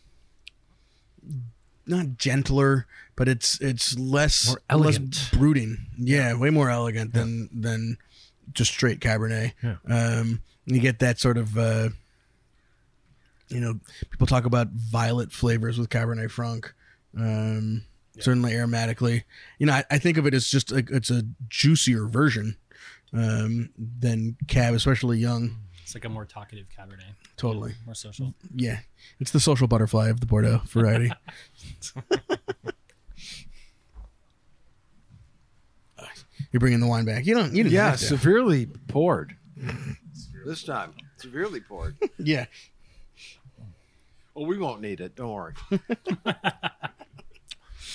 not 1.86 2.16
gentler, 2.18 2.86
but 3.16 3.28
it's 3.28 3.60
it's 3.60 3.98
less 3.98 4.48
More 4.48 4.60
elegant. 4.70 5.14
less 5.16 5.30
brooding. 5.30 5.78
Yeah, 5.98 6.34
way 6.34 6.50
more 6.50 6.70
elegant 6.70 7.12
than 7.14 7.48
than 7.52 7.98
just 8.52 8.70
straight 8.72 9.00
Cabernet. 9.00 9.52
Yeah. 9.62 9.76
Um, 9.88 10.42
you 10.66 10.80
get 10.80 10.98
that 11.00 11.18
sort 11.18 11.36
of. 11.38 11.56
Uh, 11.58 11.88
you 13.48 13.60
know, 13.60 13.78
people 14.10 14.26
talk 14.26 14.46
about 14.46 14.68
violet 14.68 15.30
flavors 15.30 15.78
with 15.78 15.90
Cabernet 15.90 16.30
Franc. 16.30 16.72
Um, 17.14 17.82
Certainly 18.18 18.52
aromatically, 18.52 19.22
you 19.58 19.66
know, 19.66 19.72
I, 19.72 19.84
I 19.90 19.98
think 19.98 20.18
of 20.18 20.26
it 20.26 20.34
as 20.34 20.46
just 20.48 20.70
like 20.70 20.90
it's 20.90 21.10
a 21.10 21.22
juicier 21.48 22.06
version 22.06 22.56
um, 23.14 23.70
than 23.78 24.36
Cab, 24.48 24.74
especially 24.74 25.18
young. 25.18 25.56
It's 25.82 25.94
like 25.94 26.04
a 26.04 26.08
more 26.08 26.24
talkative 26.26 26.66
Cabernet. 26.78 27.14
Totally, 27.36 27.72
More 27.86 27.94
social. 27.94 28.34
yeah. 28.54 28.80
It's 29.18 29.30
the 29.30 29.40
social 29.40 29.66
butterfly 29.66 30.08
of 30.08 30.20
the 30.20 30.26
Bordeaux 30.26 30.60
variety. 30.66 31.10
You're 36.50 36.60
bringing 36.60 36.80
the 36.80 36.86
wine 36.86 37.04
back. 37.04 37.24
You 37.26 37.34
don't. 37.34 37.52
You 37.54 37.62
didn't 37.64 37.74
Yeah, 37.74 37.94
severely 37.96 38.66
poured. 38.66 39.36
this 40.44 40.62
time, 40.64 40.92
severely 41.16 41.60
poured. 41.60 41.96
yeah. 42.18 42.46
Well, 44.34 44.46
we 44.46 44.58
won't 44.58 44.80
need 44.80 45.00
it. 45.00 45.14
Don't 45.16 45.30
worry. 45.32 45.54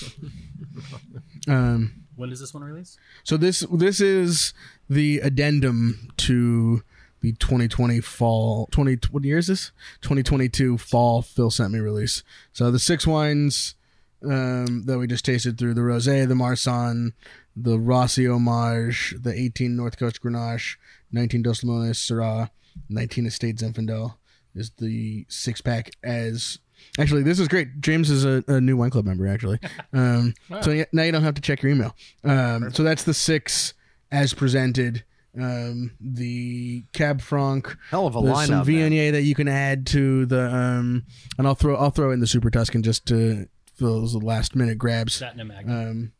Um, 1.47 2.03
When 2.15 2.29
does 2.29 2.39
this 2.39 2.53
one 2.53 2.63
release? 2.63 2.97
so 3.23 3.37
this 3.37 3.65
this 3.71 4.01
is 4.01 4.53
the 4.89 5.19
addendum 5.19 6.09
to 6.17 6.83
the 7.21 7.31
2020 7.33 7.99
fall 8.01 8.67
20 8.71 8.97
what 9.11 9.23
year 9.23 9.37
is 9.39 9.47
this 9.47 9.71
2022 10.01 10.77
fall 10.77 11.21
phil 11.21 11.49
sent 11.49 11.71
me 11.71 11.79
release 11.79 12.21
so 12.53 12.69
the 12.69 12.79
six 12.79 13.07
wines 13.07 13.75
um, 14.23 14.83
that 14.85 14.97
we 14.99 15.07
just 15.07 15.25
tasted 15.25 15.57
through 15.57 15.73
the 15.73 15.81
rosé 15.81 16.27
the 16.27 16.35
Marsanne 16.35 17.13
the 17.55 17.79
rossi 17.79 18.27
homage 18.27 19.15
the 19.19 19.33
18 19.33 19.75
north 19.75 19.97
coast 19.97 20.21
grenache 20.21 20.75
19 21.11 21.41
dos 21.41 21.61
limones 21.61 21.95
syrah 21.97 22.49
19 22.89 23.25
estate 23.25 23.57
zinfandel 23.57 24.15
is 24.53 24.71
the 24.77 25.25
six 25.29 25.61
pack 25.61 25.91
as 26.03 26.59
actually 26.99 27.23
this 27.23 27.39
is 27.39 27.47
great 27.47 27.79
james 27.79 28.09
is 28.09 28.25
a, 28.25 28.43
a 28.47 28.59
new 28.61 28.77
wine 28.77 28.89
club 28.89 29.05
member 29.05 29.27
actually 29.27 29.59
um, 29.93 30.33
so 30.61 30.71
yeah, 30.71 30.85
now 30.91 31.03
you 31.03 31.11
don't 31.11 31.23
have 31.23 31.33
to 31.35 31.41
check 31.41 31.61
your 31.61 31.71
email 31.71 31.95
um, 32.23 32.71
so 32.71 32.83
that's 32.83 33.03
the 33.03 33.13
six 33.13 33.73
as 34.11 34.33
presented 34.33 35.03
um, 35.39 35.91
the 36.01 36.83
cab 36.93 37.21
franc 37.21 37.75
Hell 37.91 38.07
of 38.07 38.15
a 38.15 38.21
there's 38.21 38.47
some 38.47 38.63
lineup. 38.63 38.67
man. 38.67 38.91
Viognier 38.91 39.11
that 39.11 39.21
you 39.21 39.35
can 39.35 39.47
add 39.47 39.85
to 39.87 40.25
the 40.25 40.51
um, 40.53 41.05
and 41.37 41.45
I'll 41.45 41.53
throw 41.53 41.75
I'll 41.75 41.91
throw 41.91 42.09
in 42.11 42.21
the 42.21 42.25
Super 42.27 42.49
Tuscan 42.49 42.81
just 42.81 43.05
to 43.07 43.47
for 43.75 43.83
those 43.83 44.15
last 44.15 44.55
minute 44.55 44.79
grabs. 44.79 45.13
Sat 45.13 45.33
in 45.33 45.41
a. 45.41 45.69
Um, 45.69 46.11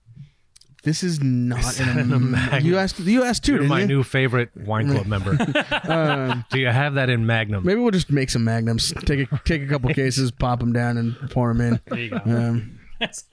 this 0.84 1.04
is 1.04 1.22
not 1.22 1.64
Sat 1.64 1.88
in 1.88 1.98
a, 1.98 2.02
in 2.02 2.14
a 2.14 2.20
magnet. 2.20 2.64
You 2.64 2.78
asked 2.78 3.00
you 3.00 3.24
asked 3.24 3.44
too, 3.46 3.54
You're 3.54 3.60
didn't 3.62 3.70
my 3.70 3.82
you? 3.82 3.88
new 3.88 4.04
favorite 4.04 4.50
wine 4.56 4.90
club 4.92 5.08
member. 5.08 5.38
Um, 5.90 6.46
Do 6.52 6.60
you 6.60 6.68
have 6.68 6.96
that 6.96 7.10
in 7.10 7.26
Magnum? 7.26 7.66
maybe 7.66 7.80
we'll 7.80 7.92
just 7.92 8.10
make 8.12 8.30
some 8.30 8.44
magnums. 8.44 8.94
Take 9.06 9.32
a 9.32 9.42
take 9.46 9.62
a 9.62 9.68
couple 9.68 9.90
cases, 9.94 10.32
pop 10.32 10.60
them 10.60 10.74
down, 10.74 10.98
and 10.98 11.16
pour 11.32 11.54
them 11.54 11.62
in. 11.62 11.80
there 11.88 12.00
you 12.00 12.10
go. 12.10 12.18
Um, 12.26 12.80
that's 13.00 13.26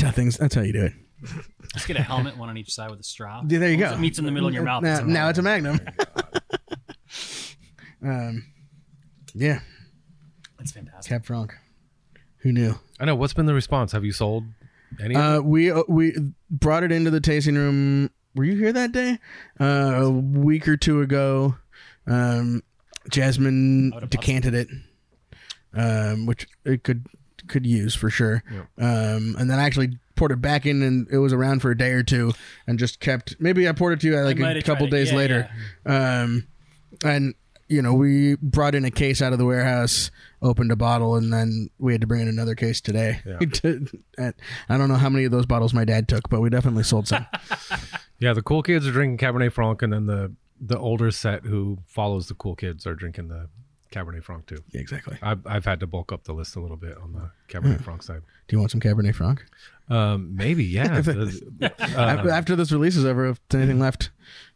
how 0.00 0.10
things. 0.10 0.36
That's 0.38 0.54
how 0.54 0.62
you 0.62 0.72
do 0.72 0.84
it. 0.86 0.92
Just 1.74 1.86
get 1.86 1.96
a 1.96 2.02
helmet, 2.02 2.36
one 2.36 2.48
on 2.48 2.56
each 2.56 2.72
side 2.72 2.90
with 2.90 3.00
a 3.00 3.04
straw. 3.04 3.42
Yeah, 3.46 3.58
there 3.60 3.70
you 3.70 3.78
Once 3.78 3.90
go. 3.92 3.96
It 3.96 4.00
meets 4.00 4.18
in 4.18 4.24
the 4.24 4.30
middle 4.32 4.48
of 4.48 4.54
your 4.54 4.64
mouth. 4.64 4.82
Now, 4.82 4.92
it's 4.94 5.00
a 5.00 5.06
now 5.06 5.28
it's 5.28 5.38
a 5.38 5.42
magnum. 5.42 5.78
magnum. 5.84 6.26
um, 8.04 8.44
yeah, 9.34 9.60
It's 10.60 10.72
fantastic. 10.72 11.08
Cab 11.10 11.24
Franc. 11.24 11.54
Who 12.38 12.52
knew? 12.52 12.74
I 12.98 13.04
know. 13.04 13.14
What's 13.14 13.32
been 13.34 13.46
the 13.46 13.54
response? 13.54 13.92
Have 13.92 14.04
you 14.04 14.12
sold 14.12 14.44
any? 15.00 15.14
Uh, 15.14 15.40
we 15.40 15.70
uh, 15.70 15.82
we 15.88 16.16
brought 16.50 16.82
it 16.82 16.92
into 16.92 17.10
the 17.10 17.20
tasting 17.20 17.54
room. 17.54 18.10
Were 18.34 18.44
you 18.44 18.56
here 18.56 18.72
that 18.72 18.92
day? 18.92 19.18
Uh, 19.60 20.04
a 20.04 20.10
week 20.10 20.66
or 20.66 20.76
two 20.76 21.00
ago. 21.02 21.56
Um, 22.06 22.62
Jasmine 23.10 23.92
I 23.92 23.96
would've 23.96 24.10
bought 24.10 24.20
decanted 24.20 24.54
it, 24.54 24.68
um, 25.74 26.26
which 26.26 26.46
it 26.64 26.82
could 26.84 27.06
could 27.48 27.66
use 27.66 27.94
for 27.94 28.10
sure. 28.10 28.42
Um, 28.78 29.36
and 29.38 29.50
then 29.50 29.58
I 29.58 29.64
actually 29.64 29.98
poured 30.14 30.32
it 30.32 30.40
back 30.40 30.66
in, 30.66 30.82
and 30.82 31.08
it 31.10 31.18
was 31.18 31.32
around 31.32 31.60
for 31.60 31.70
a 31.70 31.76
day 31.76 31.90
or 31.92 32.02
two, 32.02 32.32
and 32.66 32.78
just 32.78 33.00
kept. 33.00 33.36
Maybe 33.40 33.68
I 33.68 33.72
poured 33.72 33.94
it 33.94 34.00
to 34.00 34.06
you 34.08 34.16
like 34.20 34.38
a 34.38 34.62
couple 34.62 34.86
it. 34.86 34.90
days 34.90 35.10
Yeah, 35.10 35.16
later. 35.16 35.50
Um, 35.84 36.46
and 37.04 37.34
you 37.72 37.82
know, 37.82 37.94
we 37.94 38.36
brought 38.36 38.74
in 38.74 38.84
a 38.84 38.90
case 38.90 39.20
out 39.22 39.32
of 39.32 39.38
the 39.38 39.44
warehouse, 39.46 40.10
opened 40.42 40.70
a 40.70 40.76
bottle, 40.76 41.16
and 41.16 41.32
then 41.32 41.68
we 41.78 41.92
had 41.92 42.00
to 42.02 42.06
bring 42.06 42.20
in 42.22 42.28
another 42.28 42.54
case 42.54 42.80
today. 42.80 43.20
Yeah. 43.26 43.38
I 44.68 44.76
don't 44.78 44.88
know 44.88 44.96
how 44.96 45.08
many 45.08 45.24
of 45.24 45.32
those 45.32 45.46
bottles 45.46 45.72
my 45.74 45.84
dad 45.84 46.08
took, 46.08 46.28
but 46.28 46.40
we 46.40 46.50
definitely 46.50 46.82
sold 46.84 47.08
some. 47.08 47.26
yeah, 48.18 48.32
the 48.32 48.42
cool 48.42 48.62
kids 48.62 48.86
are 48.86 48.92
drinking 48.92 49.18
Cabernet 49.26 49.52
Franc, 49.52 49.82
and 49.82 49.92
then 49.92 50.06
the 50.06 50.32
the 50.60 50.78
older 50.78 51.10
set 51.10 51.44
who 51.44 51.78
follows 51.86 52.28
the 52.28 52.34
cool 52.34 52.54
kids 52.54 52.86
are 52.86 52.94
drinking 52.94 53.26
the 53.28 53.48
Cabernet 53.90 54.22
Franc 54.22 54.46
too. 54.46 54.62
yeah, 54.70 54.80
exactly. 54.80 55.18
I've 55.22 55.44
I've 55.46 55.64
had 55.64 55.80
to 55.80 55.86
bulk 55.86 56.12
up 56.12 56.24
the 56.24 56.32
list 56.32 56.54
a 56.56 56.60
little 56.60 56.76
bit 56.76 56.96
on 56.98 57.12
the 57.12 57.30
Cabernet 57.48 57.78
Hmm. 57.78 57.82
Franc 57.82 58.02
side. 58.02 58.22
Do 58.48 58.56
you 58.56 58.60
want 58.60 58.70
some 58.70 58.80
Cabernet 58.80 59.14
Franc? 59.14 59.44
Um, 59.88 60.34
maybe 60.36 60.64
yeah. 60.64 61.02
Uh, 61.62 62.26
after 62.30 62.54
this 62.56 62.70
release 62.72 62.96
is 62.96 63.04
over, 63.04 63.26
if 63.28 63.40
anything 63.52 63.78
left, 63.80 64.10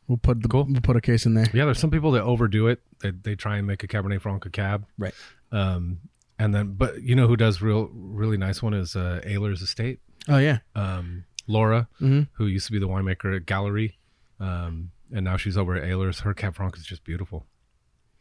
we'll 0.08 0.18
put 0.18 0.42
the 0.42 0.48
Cool. 0.48 0.64
we'll 0.68 0.80
put 0.80 0.96
a 0.96 1.00
case 1.00 1.26
in 1.26 1.34
there. 1.34 1.46
yeah, 1.54 1.64
there's 1.64 1.78
some 1.78 1.90
people 1.90 2.10
that 2.12 2.22
overdo 2.22 2.68
it. 2.68 2.80
They 3.00 3.10
they 3.10 3.34
try 3.34 3.56
and 3.58 3.66
make 3.66 3.82
a 3.82 3.88
Cabernet 3.88 4.20
Franc 4.20 4.44
a 4.46 4.50
cab. 4.50 4.86
Right. 4.98 5.14
Um, 5.52 5.98
and 6.38 6.54
then 6.54 6.74
but 6.74 7.02
you 7.02 7.14
know 7.14 7.26
who 7.28 7.36
does 7.36 7.62
real 7.62 7.88
really 7.92 8.36
nice 8.36 8.62
one 8.62 8.74
is 8.74 8.94
uh, 8.96 9.20
Ehlers 9.26 9.62
Estate. 9.62 10.00
Oh 10.28 10.38
yeah. 10.38 10.58
um, 10.74 11.24
Laura, 11.46 11.88
Mhm. 12.00 12.28
who 12.32 12.46
used 12.46 12.66
to 12.66 12.72
be 12.72 12.78
the 12.80 12.88
winemaker 12.88 13.34
at 13.36 13.46
Galerie, 13.46 13.96
um, 14.40 14.90
and 15.12 15.24
now 15.24 15.36
she's 15.36 15.56
over 15.56 15.76
at 15.76 15.84
Ehlers. 15.84 16.20
Her 16.22 16.34
Cab 16.34 16.56
Franc 16.56 16.76
is 16.76 16.84
just 16.84 17.04
beautiful. 17.04 17.46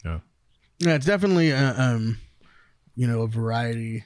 Yeah, 0.05 0.19
Yeah, 0.79 0.93
it's 0.95 1.07
definitely 1.07 1.51
uh, 1.51 1.73
um, 1.81 2.19
you 2.95 3.07
know, 3.07 3.23
a 3.23 3.27
variety 3.27 4.05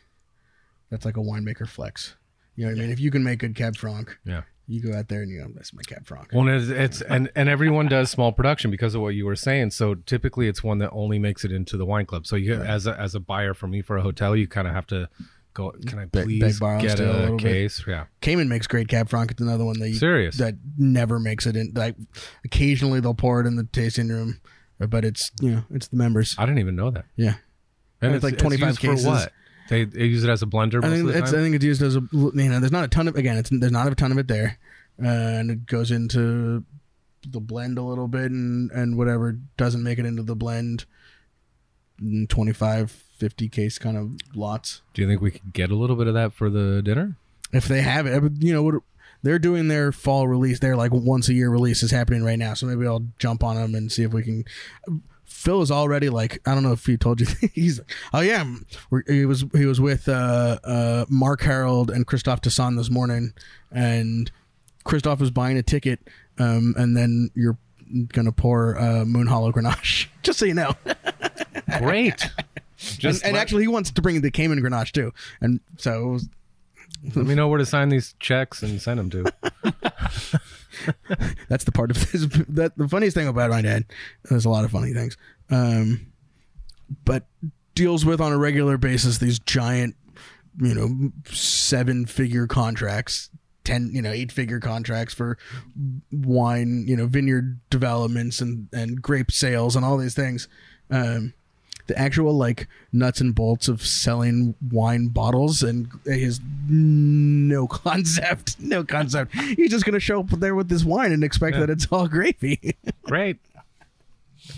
that's 0.90 1.04
like 1.06 1.18
a 1.18 1.22
winemaker 1.22 1.68
flex. 1.68 2.16
You 2.56 2.66
know 2.66 2.72
what 2.72 2.78
I 2.80 2.82
mean? 2.84 2.92
If 2.92 3.00
you 3.00 3.12
can 3.12 3.24
make 3.24 3.40
good 3.40 3.56
Cab 3.56 3.76
Franc, 3.76 4.18
yeah. 4.26 4.44
You 4.72 4.82
go 4.82 4.96
out 4.96 5.08
there 5.08 5.24
and 5.24 5.32
you 5.32 5.42
go, 5.44 5.52
"That's 5.56 5.74
my 5.74 5.82
Cab 5.82 6.06
Franc." 6.06 6.30
Well, 6.32 6.48
it's, 6.48 6.70
it's 6.70 7.02
and 7.02 7.32
and 7.36 7.50
everyone 7.56 7.88
does 7.88 8.12
small 8.12 8.32
production 8.32 8.70
because 8.70 8.94
of 8.94 9.02
what 9.02 9.16
you 9.16 9.26
were 9.26 9.36
saying. 9.36 9.72
So 9.72 9.96
typically, 9.96 10.48
it's 10.48 10.64
one 10.64 10.78
that 10.78 10.92
only 10.92 11.18
makes 11.18 11.44
it 11.44 11.52
into 11.52 11.76
the 11.76 11.86
wine 11.86 12.06
club. 12.06 12.28
So 12.28 12.36
you 12.36 12.54
as 12.62 12.86
a 12.86 12.96
as 13.00 13.16
a 13.16 13.20
buyer 13.20 13.54
for 13.56 13.68
me 13.68 13.82
for 13.82 13.98
a 13.98 14.02
hotel, 14.04 14.36
you 14.36 14.48
kind 14.48 14.68
of 14.68 14.76
have 14.76 14.86
to 14.88 15.10
go. 15.56 15.72
Can 15.88 15.98
I 15.98 16.06
please 16.06 16.60
beg, 16.60 16.82
get 16.82 17.00
a 17.00 17.12
a, 17.12 17.14
little 17.14 17.38
bit. 17.38 17.44
case? 17.44 17.84
Yeah, 17.88 18.06
Kamen 18.22 18.48
makes 18.48 18.68
great 18.68 18.88
Cab 18.90 19.10
Franc. 19.10 19.32
It's 19.32 19.42
another 19.42 19.66
one 19.66 19.80
that 19.80 19.90
you, 19.90 19.96
serious. 19.96 20.38
that 20.38 20.54
never 20.78 21.20
makes 21.20 21.48
it 21.48 21.56
in. 21.56 21.72
Like 21.74 21.96
occasionally 22.46 23.00
they'll 23.00 23.14
pour 23.16 23.42
it 23.42 23.48
in 23.48 23.56
the 23.56 23.64
tasting 23.72 24.10
room, 24.10 24.40
but 24.80 25.04
it's 25.04 25.32
you 25.42 25.50
know 25.52 25.64
it's 25.72 25.88
the 25.88 25.98
members. 25.98 26.36
I 26.38 26.46
didn't 26.46 26.60
even 26.60 26.76
know 26.76 26.92
that. 26.92 27.06
Yeah, 27.16 27.36
And 28.02 28.14
It's 28.14 28.24
like 28.24 28.38
25 28.38 28.80
cases. 28.80 29.04
for 29.04 29.10
what? 29.12 29.32
They, 29.70 29.86
they 29.86 30.06
use 30.06 30.24
it 30.24 30.30
as 30.30 30.42
a 30.42 30.46
blender. 30.46 30.84
I 30.84 30.90
think 30.90 31.10
it's? 31.10 31.34
I 31.34 31.38
think 31.38 31.56
it's 31.56 31.64
used 31.64 31.82
as 31.82 31.96
a 31.96 32.02
you 32.12 32.32
know 32.34 32.60
there's 32.60 32.72
not 32.72 32.84
a 32.84 32.88
ton 32.88 33.08
of 33.08 33.16
again 33.16 33.38
it's 33.38 33.50
there's 33.50 33.72
not 33.72 33.92
a 33.92 33.96
ton 33.96 34.12
of 34.12 34.18
it 34.18 34.28
there, 34.28 34.58
uh, 35.02 35.08
and 35.08 35.52
it 35.52 35.66
goes 35.66 35.92
into 35.92 36.64
the 37.28 37.40
blend 37.40 37.78
a 37.78 37.84
little 37.84 38.08
bit 38.08 38.32
and 38.32 38.72
and 38.72 38.98
whatever 38.98 39.38
doesn't 39.58 39.84
make 39.84 40.00
it 40.00 40.06
into 40.06 40.24
the 40.24 40.36
blend, 40.36 40.86
mm, 42.02 42.28
25, 42.28 42.92
50 42.92 43.50
case 43.50 43.78
kind 43.78 43.98
of 43.98 44.12
lots. 44.36 44.82
Do 44.94 45.02
you 45.02 45.08
think 45.08 45.22
we 45.22 45.32
could 45.32 45.54
get 45.54 45.72
a 45.72 45.76
little 45.76 45.96
bit 45.96 46.08
of 46.08 46.14
that 46.16 46.34
for 46.34 46.50
the 46.50 46.82
dinner? 46.82 47.16
if 47.52 47.68
they 47.68 47.82
have 47.82 48.06
it. 48.06 48.24
You 48.40 48.54
know, 48.54 48.64
what 48.64 48.76
they're 49.24 49.40
doing 49.40 49.68
their 49.68 49.92
fall 49.92 50.28
release. 50.28 50.60
Their 50.60 50.76
like 50.76 50.92
once 50.94 51.30
a 51.30 51.34
year 51.34 51.50
release 51.50 51.84
is 51.84 51.92
happening 51.92 52.24
right 52.24 52.40
now. 52.40 52.54
So 52.54 52.68
maybe 52.68 52.88
I'll 52.88 53.06
jump 53.20 53.44
on 53.44 53.56
them 53.56 53.76
and 53.76 53.92
see 53.92 54.04
if 54.04 54.14
we 54.14 54.24
can. 54.24 54.46
Phil 55.40 55.62
is 55.62 55.72
already 55.72 56.10
like 56.10 56.42
I 56.46 56.54
don't 56.54 56.64
know 56.64 56.74
if 56.74 56.86
he 56.86 56.98
told 56.98 57.22
you 57.22 57.28
he's 57.54 57.80
oh 58.14 58.20
yeah 58.20 58.44
he 59.08 59.26
was 59.26 59.46
he 59.54 59.66
was 59.66 59.80
with 59.80 60.10
uh, 60.10 60.60
uh, 60.66 61.06
Mark 61.08 61.40
Herold 61.40 61.90
and 61.92 62.06
Christophe 62.06 62.42
Tassan 62.42 62.76
this 62.76 62.90
morning 62.90 63.32
and 63.72 64.30
Christoph 64.84 65.22
was 65.22 65.32
buying 65.32 65.58
a 65.58 65.64
ticket 65.64 66.02
um, 66.40 66.76
and 66.78 66.96
then 66.98 67.30
you're 67.36 67.58
gonna 68.10 68.34
pour 68.34 68.78
uh, 68.78 69.06
Moon 69.06 69.28
Hollow 69.28 69.54
Grenache 69.54 70.08
just 70.24 70.40
so 70.40 70.46
you 70.46 70.54
know 70.54 70.74
Great. 71.78 72.22
and, 72.22 72.34
Just 72.78 73.24
and 73.24 73.34
let- 73.34 73.42
actually 73.42 73.64
he 73.64 73.70
wants 73.70 73.92
to 73.92 74.02
bring 74.02 74.20
the 74.20 74.32
Kamen 74.32 74.60
Grenache 74.60 74.92
too 74.92 75.14
and 75.40 75.62
so 75.78 76.06
was, 76.08 76.28
Let 77.16 77.26
me 77.26 77.34
know 77.34 77.48
where 77.48 77.60
to 77.60 77.66
sign 77.66 77.88
these 77.88 78.14
checks 78.20 78.62
and 78.62 78.82
send 78.82 79.00
them 79.00 79.10
to. 79.12 79.24
That's 81.50 81.64
the 81.64 81.72
part 81.72 81.92
of 81.92 82.12
this. 82.12 82.28
That 82.50 82.78
the 82.78 82.88
funniest 82.88 83.16
thing 83.16 83.28
about 83.28 83.50
my 83.50 83.62
dad. 83.62 83.86
There's 84.30 84.46
a 84.46 84.50
lot 84.50 84.66
of 84.66 84.72
funny 84.72 84.94
things, 84.94 85.18
um, 85.50 86.12
but 87.06 87.26
deals 87.76 88.06
with 88.06 88.20
on 88.22 88.32
a 88.32 88.38
regular 88.38 88.78
basis 88.78 89.18
these 89.18 89.40
giant, 89.40 89.96
you 90.60 90.74
know, 90.74 91.12
seven 91.32 92.06
figure 92.06 92.48
contracts, 92.48 93.30
ten, 93.64 93.90
you 93.94 94.02
know, 94.02 94.12
eight 94.12 94.32
figure 94.32 94.60
contracts 94.60 95.14
for 95.14 95.38
wine, 96.12 96.86
you 96.88 96.96
know, 96.96 97.08
vineyard 97.08 97.60
developments 97.70 98.42
and 98.42 98.68
and 98.74 99.02
grape 99.02 99.32
sales 99.32 99.76
and 99.76 99.86
all 99.86 99.98
these 99.98 100.16
things. 100.16 100.48
Um, 100.92 101.34
the 101.90 101.98
actual 102.00 102.34
like 102.34 102.68
nuts 102.94 103.20
and 103.20 103.36
bolts 103.36 103.68
of 103.68 103.86
selling 103.86 104.56
wine 104.72 105.08
bottles 105.10 105.62
and 105.62 105.90
his 106.06 106.40
no 106.70 107.68
concept 107.86 108.58
no 108.60 108.84
concept 108.84 109.34
he's 109.36 109.70
just 109.72 109.84
gonna 109.86 110.00
show 110.00 110.22
up 110.22 110.30
there 110.30 110.56
with 110.56 110.70
this 110.70 110.84
wine 110.86 111.12
and 111.12 111.24
expect 111.24 111.58
that 111.58 111.70
it's 111.70 111.86
all 111.92 112.08
gravy 112.08 112.76
Great. 113.04 113.38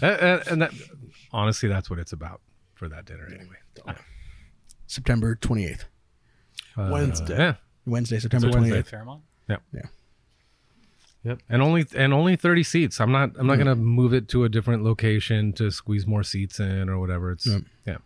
Uh, 0.02 0.06
uh, 0.06 0.44
and 0.50 0.62
that, 0.62 0.72
honestly, 1.34 1.68
that's 1.68 1.90
what 1.90 2.00
it's 2.00 2.14
about 2.14 2.40
for 2.76 2.88
that 2.90 3.06
dinner 3.06 3.28
anyway. 3.28 3.96
september 4.88 5.36
28th 5.36 5.86
Uh, 6.78 6.90
Wednesday. 6.92 7.38
Yeah. 7.38 7.54
wednesday 7.86 8.20
september 8.20 8.48
It's 8.48 8.56
a 8.56 8.60
Wednesday. 8.60 8.82
28th 8.82 8.88
Fairmont. 8.88 9.22
Yep. 11.24 11.40
And 11.50 11.62
only 11.62 11.86
and 11.96 12.14
only 12.14 12.36
30 12.36 12.64
seats. 12.64 13.00
I'm 13.00 13.12
not 13.12 13.32
I'm 13.38 13.46
not 13.48 13.58
mm. 13.58 13.64
going 13.64 13.68
to 13.68 13.76
move 13.76 14.14
it 14.14 14.28
to 14.30 14.44
a 14.44 14.50
different 14.50 14.84
location 14.84 15.54
to 15.54 15.70
squeeze 15.72 16.08
more 16.08 16.24
seats 16.24 16.60
in 16.60 16.90
or 16.90 17.00
whatever. 17.00 17.32
It's 17.32 17.46
Yep. 17.46 17.62
yeah. 17.86 17.98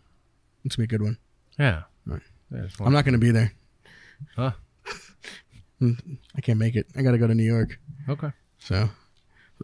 it's 0.64 0.76
gonna 0.76 0.86
be 0.86 0.94
a 0.94 0.98
good 0.98 1.02
one 1.04 1.18
Yeah. 1.58 1.82
Right. 2.06 2.22
Yeah, 2.52 2.66
i'm 2.80 2.92
not 2.92 3.04
gonna 3.04 3.18
be 3.18 3.32
there 3.32 3.52
Huh. 4.36 4.52
Hmm. 5.80 5.92
i 6.36 6.40
can't 6.40 6.60
make 6.60 6.76
it 6.76 6.86
i 6.96 7.02
gotta 7.02 7.18
go 7.18 7.26
to 7.26 7.34
new 7.34 7.42
york 7.42 7.80
Okay. 8.08 8.30
so 8.60 8.88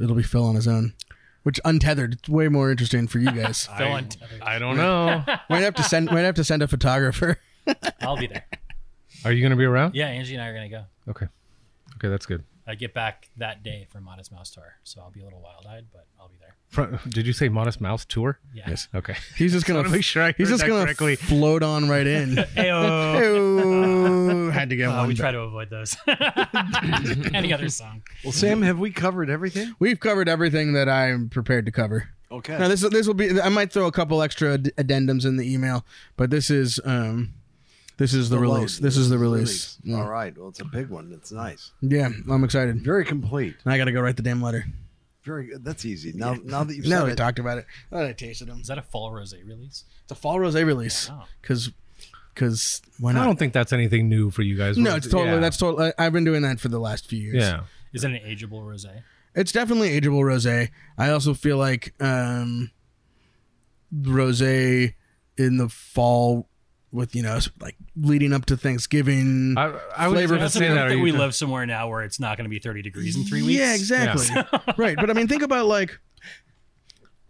it'll 0.01 0.17
be 0.17 0.25
phil 0.25 0.45
on 0.45 0.57
his 0.57 0.67
own 0.67 0.93
which 1.45 1.61
untethered. 1.65 2.15
It's 2.15 2.29
way 2.29 2.49
more 2.49 2.71
interesting 2.71 3.09
for 3.09 3.19
you 3.19 3.31
guys. 3.33 3.67
Phil 3.77 3.95
untethered. 3.97 4.43
I 4.43 4.59
don't 4.61 4.77
know. 4.77 5.25
might 5.51 5.63
have 5.63 5.75
to 5.75 5.83
send. 5.83 6.07
Might 6.11 6.21
have 6.21 6.37
to 6.37 6.45
send 6.45 6.63
a 6.63 6.69
photographer. 6.69 7.39
I'll 8.01 8.17
be 8.17 8.29
there. 8.29 8.45
Are 9.25 9.33
you 9.33 9.41
going 9.41 9.51
to 9.51 9.57
be 9.57 9.65
around? 9.65 9.95
Yeah, 9.95 10.07
Angie 10.07 10.35
and 10.35 10.43
I 10.43 10.49
are 10.49 10.55
gonna 10.55 10.69
go. 10.69 10.85
Okay. 11.09 11.27
Okay, 11.97 12.09
that's 12.09 12.27
good. 12.27 12.45
I 12.67 12.75
get 12.77 12.95
back 12.95 13.29
that 13.37 13.63
day 13.65 13.87
for 13.91 14.01
Modest 14.01 14.31
Mouse 14.31 14.51
Tour, 14.51 14.75
so 14.85 15.01
I'll 15.01 15.11
be 15.11 15.21
a 15.21 15.25
little 15.25 15.41
wild-eyed, 15.41 15.87
but 15.93 16.07
I'll 16.21 16.29
be 16.29 16.37
there. 16.41 16.55
Fr- 16.69 17.09
Did 17.09 17.27
you 17.27 17.33
say 17.33 17.49
Modest 17.49 17.81
Mouse 17.81 18.05
tour? 18.05 18.39
Yeah. 18.55 18.65
Yes. 18.71 18.89
Okay. 18.95 19.17
He's 19.37 19.53
just 19.53 19.67
gonna 19.67 19.81
wanna 19.81 19.91
make 19.91 20.05
sure 20.05 20.23
I 20.23 20.33
he's 20.39 20.49
just 20.49 20.65
gonna 20.67 20.85
correctly. 20.85 21.17
float 21.17 21.63
on 21.63 21.89
right 21.89 22.07
in. 22.07 22.31
Ayo. 22.57 23.21
Ew, 24.47 24.51
had 24.51 24.71
to 24.71 24.77
get 24.77 24.89
Uh, 24.89 24.97
one. 24.99 25.09
we 25.09 25.15
back. 25.15 25.21
try 25.21 25.33
to 25.33 25.41
avoid 25.41 25.71
those. 25.71 25.97
Any 27.35 27.53
other 27.53 27.69
song? 27.69 28.03
Well, 28.25 28.33
Sam, 28.33 28.63
have 28.63 28.79
we 28.79 28.91
covered 28.91 29.29
everything? 29.31 29.75
We've 29.79 29.99
covered 30.01 30.29
everything 30.29 30.73
that 30.75 30.89
I'm 30.89 31.29
prepared 31.29 31.67
to 31.67 31.73
cover. 31.73 32.09
Okay. 32.31 32.57
Now 32.59 32.69
this 32.69 32.81
this 32.81 33.07
will 33.07 33.15
be. 33.15 33.41
I 33.41 33.49
might 33.51 33.73
throw 33.73 33.87
a 33.87 33.93
couple 33.93 34.23
extra 34.23 34.57
addendums 34.59 35.27
in 35.27 35.37
the 35.37 35.53
email, 35.53 35.85
but 36.17 36.31
this 36.31 36.49
is 36.49 36.81
um, 36.85 37.35
this 37.99 38.15
is 38.15 38.31
the, 38.31 38.37
load. 38.37 38.43
release. 38.57 38.79
This 38.79 38.97
is 38.97 39.09
the 39.11 39.19
release. 39.19 39.79
Yeah. 39.83 39.99
All 40.01 40.09
right. 40.09 40.37
Well, 40.37 40.49
it's 40.49 40.61
a 40.61 40.65
big 40.65 40.89
one. 40.89 41.13
It's 41.15 41.31
nice. 41.33 41.71
Yeah, 41.81 42.09
I'm 42.31 42.45
excited. 42.45 42.83
Very 42.85 43.05
complete. 43.05 43.57
I 43.67 43.77
got 43.79 43.85
to 43.85 43.93
go 43.93 44.01
write 44.01 44.17
the 44.17 44.23
damn 44.23 44.43
letter. 44.43 44.65
Very 45.25 45.47
good. 45.47 45.65
That's 45.65 45.85
easy. 45.85 46.13
Now, 46.15 46.35
now 46.43 46.65
that 46.65 46.75
you've 46.75 46.87
Now 46.89 46.99
said 47.01 47.07
we 47.07 47.13
it, 47.13 47.17
talked 47.17 47.39
about 47.39 47.59
it. 47.59 47.67
Now 47.91 47.99
that 48.01 48.09
I 48.09 48.13
tasted 48.13 48.49
them. 48.49 48.61
Is 48.61 48.67
that 48.67 48.79
a 48.79 48.83
fall 48.83 49.13
rosé 49.13 49.47
release? 49.47 49.85
It's 50.03 50.13
a 50.13 50.15
fall 50.17 50.39
rosé 50.39 50.67
release 50.67 51.09
Wow. 51.09 51.25
because 51.41 51.71
because 52.35 52.81
why 52.99 53.13
not? 53.13 53.23
I 53.23 53.27
don't 53.27 53.39
think 53.39 53.53
that's 53.53 53.73
anything 53.73 54.09
new 54.09 54.31
for 54.31 54.43
you 54.43 54.57
guys. 54.57 54.77
no, 54.79 54.97
it's 54.97 55.07
totally 55.07 55.35
Yeah. 55.35 55.39
that's 55.41 55.59
totally. 55.59 55.93
I've 55.99 56.13
been 56.13 56.25
doing 56.25 56.43
that 56.43 56.59
for 56.61 56.69
the 56.69 56.81
last 56.81 57.07
few 57.07 57.21
years. 57.21 57.37
Yeah. 57.37 57.61
Is 57.93 58.05
it 58.05 58.11
an 58.11 58.19
ageable 58.27 58.63
rosé? 58.65 59.03
It's 59.35 59.53
definitely 59.53 59.91
ageable 60.01 60.23
rosé. 60.25 60.71
I 60.99 61.11
also 61.11 61.35
feel 61.35 61.57
like 61.59 61.93
um 62.01 62.71
rosé 63.95 64.95
in 65.37 65.57
the 65.59 65.69
fall 65.69 66.49
with 66.93 67.17
you 67.17 67.23
know 67.23 67.39
like 67.61 67.77
leading 67.97 68.33
up 68.33 68.45
to 68.47 68.57
Thanksgiving. 68.57 69.55
I, 69.57 69.73
I 69.97 70.09
would 70.09 70.15
Flavor 70.15 70.35
even 70.35 70.41
That's 70.43 70.55
say 70.55 70.69
the 70.69 70.75
that. 70.75 70.75
that 70.75 70.87
are 70.93 70.95
you 70.95 71.03
we 71.03 71.11
live 71.13 71.35
somewhere 71.35 71.65
now 71.67 71.89
where 71.89 72.03
it's 72.03 72.21
not 72.21 72.37
going 72.37 72.45
to 72.45 72.51
be 72.51 72.59
30 72.59 72.83
degrees 72.83 73.17
in 73.17 73.25
three 73.25 73.43
weeks. 73.43 73.59
Yeah, 73.59 73.75
exactly. 73.75 74.27
right, 74.77 74.97
but 74.97 75.09
I 75.11 75.15
mean, 75.15 75.27
think 75.27 75.43
about 75.43 75.67
like 75.67 75.99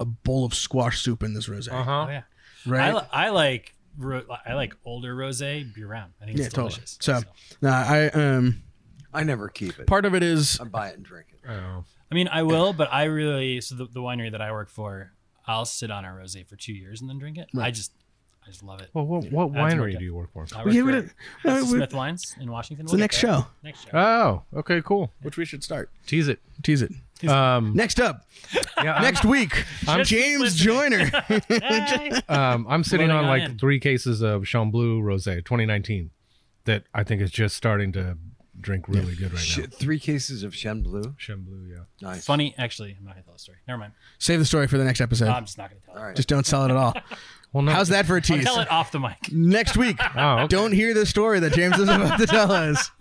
a 0.01 0.05
bowl 0.05 0.45
of 0.45 0.55
squash 0.55 1.01
soup 1.03 1.23
in 1.23 1.33
this 1.35 1.49
rosé, 1.49 1.73
Uh-huh. 1.73 2.07
Oh 2.07 2.11
yeah. 2.11 2.23
right? 2.67 2.91
I, 2.91 2.93
li- 2.95 3.07
I 3.13 3.29
like 3.31 3.75
ro- 3.99 4.27
I 4.45 4.55
like 4.55 4.75
older 4.85 5.15
rosé 5.15 5.75
year 5.77 5.87
round. 5.87 6.13
I 6.21 6.25
think 6.27 6.39
yeah, 6.39 6.47
it's 6.47 6.55
totally. 6.55 6.75
delicious. 6.75 6.99
So, 7.01 7.21
nah, 7.61 7.71
I 7.87 8.07
um 8.09 8.63
I 9.15 9.23
never 9.23 9.49
keep 9.49 9.79
it. 9.79 9.87
part 9.87 10.05
of 10.05 10.15
it 10.15 10.23
is 10.23 10.59
I 10.61 10.65
buy 10.65 10.89
it 10.89 10.97
and 10.97 11.05
drink 11.05 11.29
it. 11.33 11.41
Oh. 11.49 11.85
I 12.11 12.15
mean, 12.15 12.29
I 12.29 12.43
will, 12.43 12.73
but 12.73 12.93
I 12.93 13.05
really 13.05 13.61
so 13.61 13.75
the, 13.77 13.85
the 13.87 14.01
winery 14.01 14.33
that 14.33 14.43
I 14.43 14.51
work 14.53 14.69
for, 14.71 15.13
I'll 15.47 15.65
sit 15.65 15.91
on 15.91 16.05
a 16.05 16.09
rosé 16.09 16.47
for 16.47 16.57
two 16.57 16.73
years 16.75 17.01
and 17.01 17.09
then 17.09 17.19
drink 17.19 17.39
it. 17.39 17.49
I 17.59 17.71
just 17.71 17.93
I 18.45 18.51
just 18.51 18.63
love 18.65 18.81
it. 18.81 18.91
Well, 18.93 19.07
what, 19.07 19.31
what 19.31 19.53
winery 19.53 19.97
do 19.99 20.05
you 20.05 20.15
work 20.15 20.33
for? 20.33 20.47
I 20.55 20.65
work 20.65 20.75
Yeah, 20.75 20.81
for 20.83 20.87
we- 20.87 20.93
Custom 20.93 21.13
uh, 21.47 21.61
we- 21.61 21.67
Smith 21.79 21.95
Wines 21.95 22.37
in 22.41 22.51
Washington. 22.51 22.85
it's 22.87 22.93
the 22.93 22.97
We'll 22.97 23.01
next 23.01 23.21
there. 23.23 23.33
show, 23.33 23.47
Next 23.63 23.89
show. 23.89 23.97
Oh, 24.53 24.59
okay, 24.59 24.83
cool. 24.85 25.13
which 25.23 25.37
we 25.37 25.45
should 25.45 25.63
start. 25.63 25.91
Tease 26.07 26.29
it. 26.29 26.41
Tease 26.63 26.83
it. 26.83 26.93
Um, 27.29 27.73
Next 27.75 28.01
up, 28.01 28.27
yeah, 28.83 28.99
next 29.01 29.25
week, 29.25 29.65
I'm- 29.87 30.05
James 30.05 30.41
listening. 30.61 31.09
Joiner. 31.09 32.23
Um, 32.29 32.67
I'm 32.69 32.83
sitting 32.83 33.11
on 33.11 33.25
on 33.25 33.27
like 33.31 33.43
in. 33.43 33.59
three 33.59 33.79
cases 33.79 34.23
of 34.23 34.43
Chamblou 34.43 35.01
Rosé 35.03 35.37
2019 35.45 36.11
that 36.65 36.83
I 36.95 37.05
think 37.05 37.23
is 37.23 37.31
just 37.31 37.57
starting 37.57 37.93
to 37.93 38.17
drink 38.61 38.87
really 38.89 39.15
good 39.15 39.33
right 39.33 39.41
Sh- 39.41 39.59
now. 39.59 39.65
three 39.73 39.99
cases 40.01 40.43
of 40.43 40.55
Shen 40.55 40.83
Bleu. 40.83 41.15
Chamblou, 41.19 41.69
yeah. 41.71 41.77
Nice. 42.01 42.25
Funny, 42.25 42.55
actually, 42.59 42.97
I'm 42.99 43.05
not 43.05 43.15
gonna 43.15 43.23
tell 43.25 43.35
the 43.35 43.39
story. 43.39 43.59
Never 43.69 43.79
mind. 43.79 43.93
Save 44.19 44.39
the 44.41 44.45
story 44.45 44.67
for 44.67 44.79
the 44.79 44.85
next 44.85 45.01
episode. 45.01 45.29
I'm 45.29 45.45
just 45.45 45.59
not 45.59 45.71
gonna 45.71 45.81
tell 45.87 45.95
All 45.97 46.03
it. 46.03 46.07
right. 46.09 46.17
Just 46.17 46.29
don't 46.29 46.47
sell 46.47 46.65
it 46.65 46.71
at 46.71 46.77
all. 46.77 46.95
Well, 47.53 47.63
no. 47.63 47.73
How's 47.73 47.89
that 47.89 48.07
for 48.07 48.15
a 48.15 48.17
I'll 48.17 48.23
tease? 48.23 48.45
tell 48.45 48.61
it 48.61 48.71
off 48.71 48.93
the 48.93 49.01
mic. 49.01 49.17
Next 49.31 49.77
week. 49.77 49.99
Oh, 50.17 50.39
okay. 50.41 50.47
Don't 50.49 50.73
hear 50.73 50.95
the 50.95 51.05
story 51.07 51.39
that 51.41 51.53
James 51.53 51.77
is 51.79 51.89
about 51.89 52.19
to 52.19 52.27
tell 52.27 52.51
us. 52.53 52.91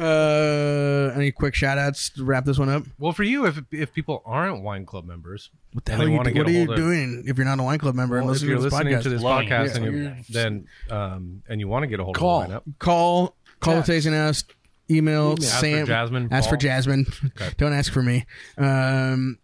Uh, 0.00 1.12
any 1.14 1.30
quick 1.30 1.54
shout 1.54 1.78
outs 1.78 2.10
to 2.10 2.24
wrap 2.24 2.44
this 2.44 2.58
one 2.58 2.68
up? 2.68 2.82
Well, 2.98 3.12
for 3.12 3.22
you, 3.22 3.46
if 3.46 3.60
if 3.70 3.92
people 3.92 4.20
aren't 4.26 4.62
wine 4.62 4.84
club 4.84 5.04
members, 5.06 5.50
What 5.72 5.84
the 5.84 5.92
hell 5.92 6.02
are 6.02 6.04
you, 6.08 6.24
do- 6.24 6.38
what 6.40 6.48
are 6.48 6.50
you 6.50 6.74
doing 6.74 7.22
if 7.26 7.36
you're 7.36 7.46
not 7.46 7.60
a 7.60 7.62
wine 7.62 7.78
club 7.78 7.94
member 7.94 8.16
and 8.16 8.26
well, 8.26 8.34
if 8.34 8.42
you're 8.42 8.56
to 8.56 8.62
this 8.64 8.72
listening 8.72 8.94
podcast? 8.94 9.02
to 9.04 9.08
this 9.10 9.20
Blowing 9.22 9.46
it. 9.46 9.50
podcast, 9.52 9.74
and 9.76 9.84
Yeah. 9.84 9.90
you, 10.16 10.24
then 10.28 10.66
um, 10.90 11.42
and 11.48 11.60
you 11.60 11.68
want 11.68 11.84
to 11.84 11.86
get 11.86 12.00
a 12.00 12.04
hold 12.04 12.16
Call. 12.16 12.42
of 12.42 12.48
the 12.48 12.54
lineup, 12.56 12.62
Call, 12.80 13.36
call 13.60 13.74
the 13.74 13.78
Text. 13.80 13.90
tasting 13.90 14.12
house, 14.12 14.44
email, 14.90 15.32
Ask 15.32 15.42
for 15.42 15.60
Sam. 15.60 15.86
Jasmine, 15.86 16.28
Ask 16.32 16.50
for 16.50 16.56
Jasmine. 16.56 17.06
Okay. 17.26 17.50
Don't 17.56 17.72
ask 17.72 17.92
for 17.92 18.02
me. 18.02 18.26
Um, 18.58 19.38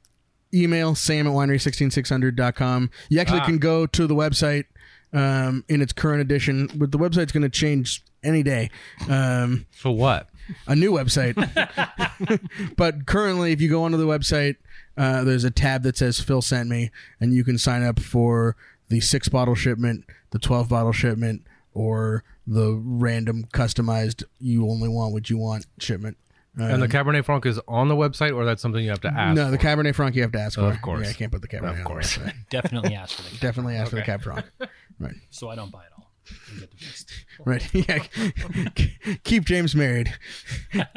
email 0.62 0.94
sam 0.94 1.26
at 1.26 1.32
winery16600.com. 1.32 2.90
You 3.08 3.20
actually 3.20 3.40
Ah. 3.40 3.46
can 3.46 3.58
go 3.58 3.86
to 3.86 4.06
the 4.06 4.14
website 4.14 4.64
um, 5.12 5.64
in 5.68 5.80
its 5.82 5.92
current 5.92 6.20
edition, 6.20 6.68
but 6.74 6.92
the 6.92 6.98
website's 6.98 7.32
going 7.32 7.42
to 7.42 7.48
change 7.48 8.02
any 8.24 8.42
day. 8.42 8.70
Um, 9.08 9.66
for 9.70 9.94
what? 9.96 10.28
a 10.68 10.76
new 10.76 10.92
website. 10.92 11.34
but 12.76 13.06
currently, 13.06 13.52
if 13.52 13.60
you 13.60 13.68
go 13.68 13.82
onto 13.84 13.96
the 13.96 14.06
website, 14.06 14.56
uh, 14.96 15.24
there's 15.24 15.44
a 15.44 15.50
tab 15.50 15.82
that 15.82 15.96
says 15.96 16.20
Phil 16.20 16.42
sent 16.42 16.68
me, 16.68 16.90
and 17.20 17.32
you 17.34 17.44
can 17.44 17.58
sign 17.58 17.82
up 17.82 17.98
for 18.00 18.56
the 18.88 19.00
six 19.00 19.28
bottle 19.28 19.54
shipment, 19.54 20.04
the 20.30 20.38
12 20.38 20.68
bottle 20.68 20.92
shipment, 20.92 21.42
or 21.74 22.22
the 22.46 22.72
random 22.80 23.44
customized 23.52 24.22
you 24.38 24.68
only 24.68 24.88
want 24.88 25.12
what 25.12 25.28
you 25.30 25.36
want 25.38 25.66
shipment. 25.78 26.16
And 26.56 26.82
the 26.82 26.88
Cabernet 26.88 27.24
Franc 27.24 27.44
is 27.46 27.60
on 27.68 27.88
the 27.88 27.94
website, 27.94 28.34
or 28.34 28.44
that's 28.44 28.62
something 28.62 28.82
you 28.82 28.90
have 28.90 29.00
to 29.02 29.08
ask. 29.08 29.36
no, 29.36 29.50
the 29.50 29.58
for? 29.58 29.64
Cabernet 29.64 29.94
Franc 29.94 30.14
you 30.16 30.22
have 30.22 30.32
to 30.32 30.40
ask 30.40 30.58
Of 30.58 30.74
for. 30.76 30.80
course. 30.80 31.04
Yeah, 31.04 31.10
I 31.10 31.12
can't 31.12 31.30
put 31.32 31.42
the 31.42 31.48
Cabernet 31.48 31.72
Of 31.72 31.78
on 31.80 31.84
course. 31.84 32.16
the 32.16 32.22
website. 32.24 32.34
Definitely 32.50 32.94
ask 32.94 33.14
for 33.16 33.22
the 33.22 33.36
Definitely 33.38 33.76
ask 33.76 33.90
for 33.90 33.96
the 33.96 34.02
Okay. 34.02 34.12
Cab 34.12 34.22
Franc. 34.22 34.44
Right. 34.98 35.14
so 35.30 35.50
I 35.50 35.56
don't 35.56 35.70
buy 35.70 35.82
it 35.82 35.92
all. 35.98 36.10
And 36.50 36.60
get 36.60 36.70
the 36.70 36.76
best. 36.76 37.12
Right. 37.44 37.74
Yeah. 39.08 39.16
Keep 39.24 39.44
James 39.44 39.74
married. 39.76 40.12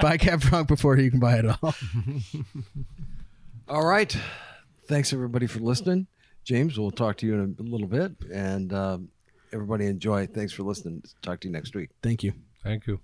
buy 0.01 0.17
Cab 0.17 0.41
Franc 0.41 0.67
before 0.69 0.97
you 0.97 1.11
can 1.11 1.19
buy 1.19 1.35
it 1.39 1.45
all. 1.45 1.75
All 3.67 3.85
right. 3.85 4.15
Thanks 4.87 5.11
everybody 5.13 5.47
for 5.47 5.59
listening. 5.59 6.07
James, 6.45 6.79
we'll 6.79 6.91
talk 6.91 7.17
to 7.17 7.27
you 7.27 7.35
in 7.35 7.55
a 7.59 7.61
little 7.61 7.87
bit, 7.87 8.13
and 8.33 8.73
um, 8.73 9.09
everybody 9.53 9.85
enjoy. 9.85 10.25
Thanks 10.25 10.51
for 10.53 10.63
listening. 10.63 11.03
Talk 11.21 11.41
to 11.41 11.47
you 11.47 11.51
next 11.51 11.75
week. 11.75 11.89
Thank 12.01 12.23
you. 12.23 12.33
Thank 12.63 12.87
you. 12.87 12.99